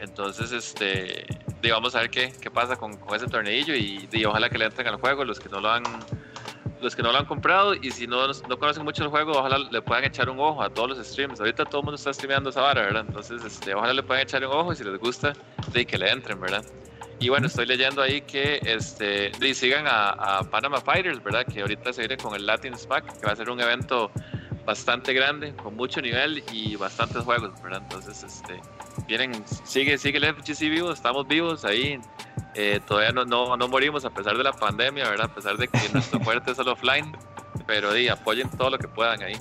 Entonces, 0.04 0.52
este, 0.52 1.26
di, 1.62 1.72
vamos 1.72 1.96
a 1.96 2.02
ver 2.02 2.10
qué, 2.10 2.34
qué 2.42 2.52
pasa 2.52 2.76
con, 2.76 2.98
con 2.98 3.16
ese 3.16 3.28
torneillo 3.28 3.74
y, 3.74 4.06
di, 4.12 4.26
ojalá 4.26 4.50
que 4.50 4.58
le 4.58 4.66
entren 4.66 4.88
al 4.88 4.98
juego 4.98 5.24
los 5.24 5.40
que 5.40 5.50
no 5.50 5.62
lo 5.62 5.72
han 5.72 5.84
los 6.82 6.98
que 6.98 7.02
no 7.02 7.14
lo 7.14 7.18
han 7.18 7.26
comprado 7.26 7.74
y 7.74 7.92
si 7.92 8.08
no, 8.08 8.28
no 8.28 8.60
conocen 8.60 8.84
mucho 8.84 9.04
el 9.04 9.10
juego, 9.10 9.32
ojalá 9.32 9.58
le 9.58 9.82
puedan 9.82 10.04
echar 10.04 10.30
un 10.30 10.38
ojo 10.42 10.62
a 10.62 10.70
todos 10.70 10.90
los 10.90 11.08
streams. 11.08 11.40
Ahorita 11.40 11.64
todo 11.64 11.80
el 11.80 11.86
mundo 11.86 11.96
está 11.96 12.14
streameando 12.14 12.50
esa 12.50 12.60
vara, 12.60 12.82
¿verdad? 12.82 13.06
Entonces, 13.08 13.42
este, 13.46 13.74
ojalá 13.74 13.94
le 13.94 14.04
puedan 14.04 14.24
echar 14.24 14.46
un 14.46 14.52
ojo 14.52 14.74
y 14.74 14.76
si 14.76 14.84
les 14.84 15.00
gusta, 15.00 15.32
de 15.72 15.86
que 15.86 15.98
le 15.98 16.12
entren, 16.12 16.42
¿verdad? 16.42 16.66
Y 17.20 17.30
bueno, 17.30 17.48
estoy 17.48 17.68
leyendo 17.68 18.02
ahí 18.02 18.22
que 18.24 18.60
este, 18.66 19.32
sigan 19.54 19.88
a, 19.88 20.10
a 20.10 20.44
Panama 20.44 20.82
Fighters, 20.82 21.24
¿verdad? 21.24 21.46
Que 21.46 21.62
ahorita 21.62 21.94
se 21.94 22.02
viene 22.02 22.18
con 22.18 22.36
el 22.36 22.46
Latin 22.46 22.78
SPAC, 22.78 23.18
que 23.18 23.26
va 23.26 23.32
a 23.32 23.36
ser 23.38 23.50
un 23.50 23.62
evento 23.62 24.12
bastante 24.66 25.14
grande, 25.14 25.54
con 25.56 25.76
mucho 25.76 26.02
nivel 26.02 26.44
y 26.52 26.76
bastantes 26.76 27.24
juegos, 27.24 27.52
¿verdad? 27.62 27.82
Entonces, 27.84 28.24
este, 28.24 28.60
vienen, 29.08 29.44
sigue, 29.64 29.98
sigue 29.98 30.18
el 30.20 30.36
FGC 30.36 30.60
vivo, 30.70 30.92
estamos 30.92 31.28
vivos 31.28 31.66
ahí, 31.66 32.00
eh, 32.56 32.80
todavía 32.88 33.12
no, 33.12 33.26
no, 33.26 33.58
no 33.58 33.68
morimos 33.68 34.06
a 34.06 34.10
pesar 34.10 34.38
de 34.38 34.44
la 34.44 34.54
pandemia, 34.54 35.10
¿verdad? 35.10 35.30
A 35.32 35.36
pesar 35.36 35.58
de 35.58 35.68
que 35.68 35.80
nuestro 35.94 36.20
fuerte 36.22 36.52
es 36.52 36.60
el 36.60 36.68
offline, 36.70 37.12
pero 37.68 37.92
di, 37.94 38.08
apoyen 38.08 38.50
todo 38.52 38.70
lo 38.70 38.78
que 38.78 38.88
puedan 38.88 39.22
ahí. 39.22 39.36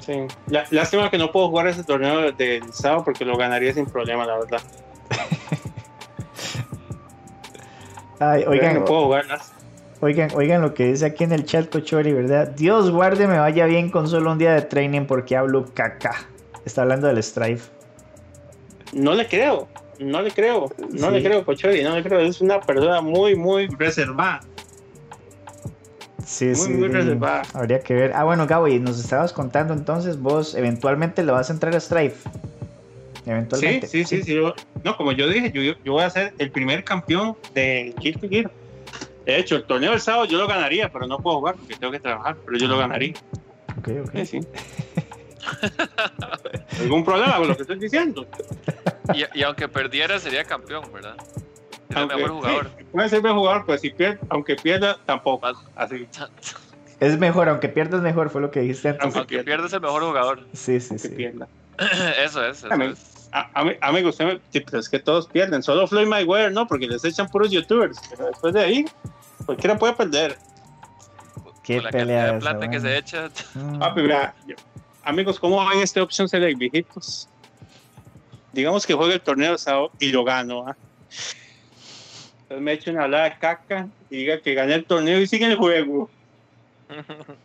Sí. 0.00 0.26
Lá- 0.48 0.64
Lástima 0.70 1.08
que 1.08 1.18
no 1.18 1.30
puedo 1.30 1.48
jugar 1.48 1.68
ese 1.68 1.84
torneo 1.84 2.32
del 2.32 2.72
sábado 2.72 3.04
porque 3.04 3.24
lo 3.24 3.36
ganaría 3.36 3.72
sin 3.72 3.86
problema, 3.86 4.26
la 4.26 4.38
verdad. 4.38 4.60
Ay, 8.18 8.44
oigan, 8.46 8.74
no 8.80 8.84
puedo 8.84 9.04
jugar 9.04 9.26
nada. 9.26 9.42
Oigan, 10.00 10.30
oigan 10.34 10.60
lo 10.60 10.74
que 10.74 10.86
dice 10.88 11.06
aquí 11.06 11.24
en 11.24 11.32
el 11.32 11.44
chat 11.44 11.70
Cochori, 11.70 12.12
¿verdad? 12.12 12.48
Dios 12.48 12.90
guarde 12.90 13.26
me 13.26 13.38
vaya 13.38 13.64
bien 13.66 13.90
con 13.90 14.08
solo 14.08 14.32
un 14.32 14.38
día 14.38 14.52
de 14.54 14.62
training 14.62 15.06
porque 15.06 15.36
hablo 15.36 15.64
caca. 15.72 16.14
Está 16.66 16.82
hablando 16.82 17.06
del 17.06 17.22
Strife. 17.22 17.70
No 18.92 19.14
le 19.14 19.26
creo, 19.26 19.68
no 19.98 20.20
le 20.20 20.30
creo, 20.30 20.70
no 20.90 21.08
Sí. 21.08 21.14
le 21.14 21.22
creo, 21.22 21.44
Pochori, 21.44 21.82
no 21.82 21.94
le 21.96 22.02
creo. 22.02 22.20
Es 22.20 22.40
una 22.40 22.60
persona 22.60 23.00
muy, 23.00 23.34
muy 23.36 23.66
reservada. 23.68 24.40
Sí, 26.24 26.46
Muy, 26.46 26.54
sí. 26.56 26.70
muy 26.72 26.88
reservada. 26.88 27.42
Habría 27.54 27.80
que 27.80 27.94
ver. 27.94 28.12
Ah, 28.14 28.24
bueno, 28.24 28.46
Gabo, 28.46 28.66
y 28.68 28.78
nos 28.80 28.98
estabas 28.98 29.32
contando 29.32 29.72
entonces, 29.74 30.20
vos 30.20 30.54
eventualmente 30.56 31.22
le 31.22 31.32
vas 31.32 31.48
a 31.50 31.52
entrar 31.52 31.74
a 31.74 31.80
Strife. 31.80 32.28
Sí, 33.24 33.30
Eventualmente. 33.30 33.86
sí, 33.86 34.04
sí, 34.04 34.22
sí. 34.22 34.34
yo- 34.34 34.54
no, 34.84 34.96
como 34.96 35.12
yo 35.12 35.28
dije, 35.28 35.50
yo, 35.52 35.62
yo- 35.62 35.74
yo 35.84 35.92
voy 35.92 36.02
a 36.02 36.10
ser 36.10 36.34
el 36.38 36.50
primer 36.50 36.84
campeón 36.84 37.36
de 37.54 37.94
Gear 38.00 38.18
to 38.20 38.28
Gear. 38.28 38.50
De 39.26 39.38
hecho, 39.38 39.56
el 39.56 39.64
torneo 39.64 39.90
del 39.90 40.00
sábado 40.00 40.24
yo 40.24 40.38
lo 40.38 40.46
ganaría, 40.46 40.90
pero 40.90 41.06
no 41.06 41.18
puedo 41.18 41.38
jugar 41.38 41.56
porque 41.56 41.74
tengo 41.76 41.92
que 41.92 42.00
trabajar, 42.00 42.36
pero 42.46 42.56
yo 42.58 42.68
lo 42.68 42.78
ganaría. 42.78 43.12
Ok, 43.78 43.88
ok. 44.04 44.10
Sí, 44.14 44.26
sí. 44.26 44.40
¿Algún 46.80 47.04
problema 47.04 47.36
con 47.38 47.48
lo 47.48 47.56
que 47.56 47.62
estoy 47.62 47.78
diciendo? 47.78 48.26
Y, 49.14 49.38
y 49.38 49.42
aunque 49.42 49.68
perdiera, 49.68 50.18
sería 50.18 50.44
campeón, 50.44 50.84
¿verdad? 50.92 51.16
El 51.90 51.96
Aunque- 51.98 52.16
mejor 52.16 52.30
jugador. 52.32 52.70
sí, 52.78 52.84
puede 52.84 53.08
ser 53.08 53.22
mejor 53.22 53.38
jugador, 53.38 53.66
pues 53.66 53.80
si 53.80 53.90
pierde, 53.90 54.18
aunque 54.28 54.56
pierda, 54.56 54.96
tampoco. 55.06 55.48
Así, 55.76 56.06
Es 57.00 57.18
mejor, 57.18 57.48
aunque 57.48 57.68
pierdas 57.68 58.02
mejor, 58.02 58.30
fue 58.30 58.40
lo 58.40 58.50
que 58.50 58.60
dijiste 58.60 58.88
antes. 58.88 59.04
Aunque 59.04 59.18
Aunque 59.18 59.44
pierdes 59.44 59.72
el 59.72 59.80
mejor 59.80 60.02
jugador. 60.02 60.40
Sí, 60.52 60.80
sí, 60.80 60.88
aunque 60.90 61.08
sí. 61.08 61.14
pierda. 61.14 61.48
Eso 62.24 62.44
es, 62.44 62.58
eso 62.64 62.72
Amén. 62.72 62.92
es. 62.92 63.28
A, 63.32 63.50
a, 63.60 63.64
mí- 63.64 63.76
amigo, 63.82 64.08
usted 64.08 64.24
me, 64.24 64.40
sí, 64.50 64.60
pero 64.60 64.78
es 64.78 64.88
que 64.88 64.98
todos 64.98 65.26
pierden. 65.28 65.62
Solo 65.62 65.86
Floyd 65.86 66.06
Mayweather 66.06 66.52
no, 66.52 66.66
porque 66.66 66.86
les 66.86 67.04
echan 67.04 67.28
puros 67.28 67.50
youtubers. 67.50 67.98
Pero 68.10 68.26
después 68.28 68.54
de 68.54 68.60
ahí, 68.64 68.84
cualquiera 69.46 69.78
puede 69.78 69.94
perder. 69.94 70.36
Qué 71.62 71.76
Con 71.76 71.84
la 71.84 71.90
pelea 71.90 72.26
cantidad 72.26 72.32
de 72.32 72.38
esa, 72.38 72.38
plata 72.38 72.60
que 72.60 72.78
bueno. 72.78 72.80
se 72.80 72.98
echa. 72.98 73.30
Mm. 73.54 73.82
Ah, 73.82 73.92
pero 73.94 74.06
mira, 74.06 74.34
amigos, 75.02 75.40
¿cómo 75.40 75.56
van 75.56 75.78
esta 75.78 76.02
opción 76.02 76.28
select, 76.28 76.58
viejitos? 76.58 77.28
Digamos 78.52 78.86
que 78.86 78.94
juega 78.94 79.14
el 79.14 79.20
torneo 79.20 79.52
de 79.52 79.58
sábado 79.58 79.90
y 79.98 80.10
lo 80.12 80.24
gano. 80.24 80.66
¿ah? 80.68 80.76
Entonces 82.42 82.62
me 82.62 82.72
echo 82.72 82.90
una 82.90 83.04
hablada 83.04 83.24
de 83.24 83.38
caca 83.38 83.88
y 84.10 84.18
diga 84.18 84.40
que 84.40 84.54
gané 84.54 84.74
el 84.74 84.84
torneo 84.84 85.20
y 85.20 85.26
sigue 85.26 85.46
el 85.46 85.56
juego. 85.56 86.08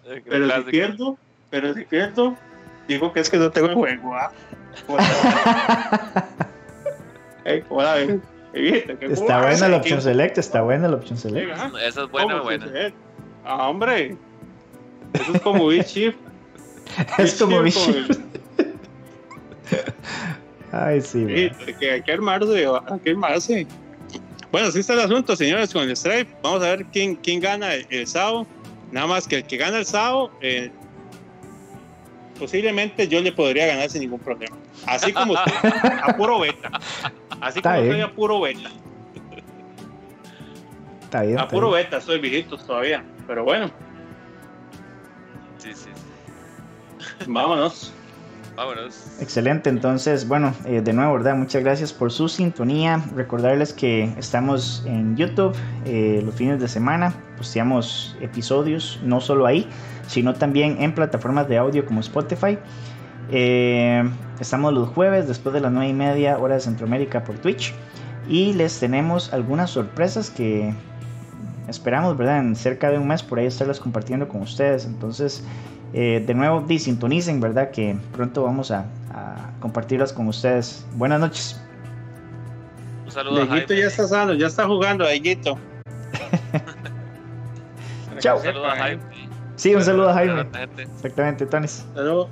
El 0.05 0.21
Pero 0.23 0.45
si 0.45 0.51
clásico. 0.51 0.69
pierdo, 0.69 1.17
pero 1.49 1.73
si 1.73 1.83
pierdo, 1.85 2.37
digo 2.87 3.11
que 3.11 3.19
es 3.21 3.29
que 3.29 3.37
no 3.37 3.49
tengo 3.51 3.67
el 3.69 3.73
juego. 3.75 4.15
¿ah? 4.15 4.31
Ey, 7.43 7.61
¿cómo 7.63 7.81
la 7.81 7.95
ven? 7.95 8.21
Viste, 8.53 8.97
Está 9.01 9.41
buena 9.41 9.69
la 9.69 9.77
opción 9.77 10.01
select, 10.01 10.37
está 10.37 10.61
buena 10.61 10.87
la 10.89 10.95
opción 10.97 11.17
select. 11.17 11.51
¿ah? 11.55 11.71
Esa 11.85 12.03
es 12.03 12.11
buena, 12.11 12.33
¿Cómo 12.33 12.43
buena. 12.43 12.65
sucede? 12.65 12.93
Ah, 13.45 13.69
hombre. 13.69 14.17
Eso 15.13 15.33
es 15.33 15.41
como 15.41 15.71
Chief. 15.83 16.15
Es 17.17 17.35
como 17.35 17.61
Vichy. 17.61 18.05
Ay, 20.73 21.01
sí, 21.01 21.25
Sí, 21.65 21.73
que 21.79 21.91
hay 21.91 22.01
que 22.01 22.11
armarse, 22.11 22.65
hay 22.65 22.99
que 22.99 23.09
armarse. 23.11 23.67
Bueno, 24.51 24.67
así 24.67 24.79
está 24.79 24.93
el 24.93 25.01
asunto, 25.01 25.35
señores, 25.35 25.71
con 25.73 25.83
el 25.83 25.95
Stripe. 25.95 26.27
Vamos 26.43 26.61
a 26.63 26.75
ver 26.75 26.85
quién, 26.91 27.15
quién 27.15 27.39
gana 27.39 27.73
el, 27.73 27.85
el 27.89 28.07
sábado. 28.07 28.45
Nada 28.91 29.07
más 29.07 29.27
que 29.27 29.37
el 29.37 29.43
que 29.45 29.55
gana 29.57 29.77
el 29.79 29.85
sábado, 29.85 30.31
eh, 30.41 30.69
posiblemente 32.41 33.07
yo 33.07 33.21
le 33.21 33.31
podría 33.31 33.67
ganar 33.67 33.87
sin 33.87 34.01
ningún 34.01 34.19
problema. 34.19 34.57
Así 34.87 35.13
como 35.13 35.33
usted, 35.33 35.53
a 36.03 36.17
puro 36.17 36.39
beta. 36.39 36.71
Así 37.39 37.59
Está 37.59 37.75
como 37.75 37.83
estoy 37.83 38.01
a 38.01 38.11
puro 38.15 38.41
beta. 38.41 38.71
Está 41.03 41.21
bien. 41.21 41.37
A 41.37 41.41
está 41.43 41.53
puro 41.53 41.69
bien. 41.69 41.83
beta, 41.83 42.01
soy 42.01 42.19
viejito 42.19 42.57
todavía. 42.57 43.03
Pero 43.27 43.43
bueno, 43.43 43.69
Sí, 45.59 45.69
sí, 45.75 45.89
sí. 45.93 47.25
vámonos. 47.27 47.93
Vámonos. 48.55 49.17
Excelente, 49.21 49.69
entonces, 49.69 50.27
bueno, 50.27 50.53
eh, 50.65 50.81
de 50.81 50.93
nuevo, 50.93 51.13
¿verdad? 51.13 51.35
Muchas 51.35 51.63
gracias 51.63 51.93
por 51.93 52.11
su 52.11 52.27
sintonía. 52.27 53.01
Recordarles 53.15 53.71
que 53.71 54.05
estamos 54.17 54.83
en 54.87 55.15
YouTube 55.15 55.55
eh, 55.85 56.21
los 56.25 56.33
fines 56.35 56.59
de 56.59 56.67
semana, 56.67 57.13
posteamos 57.37 58.17
episodios, 58.19 58.99
no 59.03 59.21
solo 59.21 59.45
ahí, 59.45 59.67
sino 60.07 60.33
también 60.33 60.77
en 60.81 60.93
plataformas 60.93 61.47
de 61.47 61.57
audio 61.57 61.85
como 61.85 61.99
Spotify. 61.99 62.57
Eh, 63.31 64.03
estamos 64.39 64.73
los 64.73 64.89
jueves 64.89 65.27
después 65.27 65.53
de 65.53 65.61
las 65.61 65.71
9 65.71 65.89
y 65.89 65.93
media 65.93 66.37
hora 66.37 66.55
de 66.55 66.61
Centroamérica 66.61 67.23
por 67.23 67.37
Twitch. 67.37 67.73
Y 68.27 68.53
les 68.53 68.79
tenemos 68.79 69.33
algunas 69.33 69.71
sorpresas 69.71 70.29
que 70.29 70.73
esperamos, 71.67 72.17
¿verdad? 72.17 72.39
En 72.39 72.55
cerca 72.55 72.89
de 72.91 72.97
un 72.97 73.07
mes 73.07 73.23
por 73.23 73.39
ahí 73.39 73.45
estarlas 73.45 73.79
compartiendo 73.79 74.27
con 74.27 74.41
ustedes. 74.41 74.85
Entonces, 74.85 75.43
eh, 75.93 76.23
de 76.25 76.33
nuevo, 76.33 76.61
di, 76.61 76.79
sintonicen, 76.79 77.39
¿verdad? 77.39 77.71
Que 77.71 77.97
pronto 78.13 78.43
vamos 78.43 78.71
a, 78.71 78.85
a 79.13 79.51
compartirlas 79.59 80.13
con 80.13 80.27
ustedes. 80.27 80.85
Buenas 80.95 81.19
noches. 81.19 81.61
Un 83.05 83.11
saludo 83.11 83.45
Dieguito 83.45 83.73
ya 83.73 83.87
está 83.87 84.07
sano, 84.07 84.33
ya 84.33 84.47
está 84.47 84.65
jugando, 84.65 85.05
Dieguito. 85.05 85.57
Chao. 88.19 88.37
Un 88.37 88.43
saludo 88.43 88.67
a 88.67 88.75
Jaime. 88.77 89.01
Sí, 89.61 89.75
un 89.75 89.83
saludo 89.83 90.09
a 90.09 90.13
Jaime. 90.15 90.47
Exactamente, 90.95 91.45
Tonis. 91.45 91.85
Hasta 91.89 92.01
luego. 92.01 92.29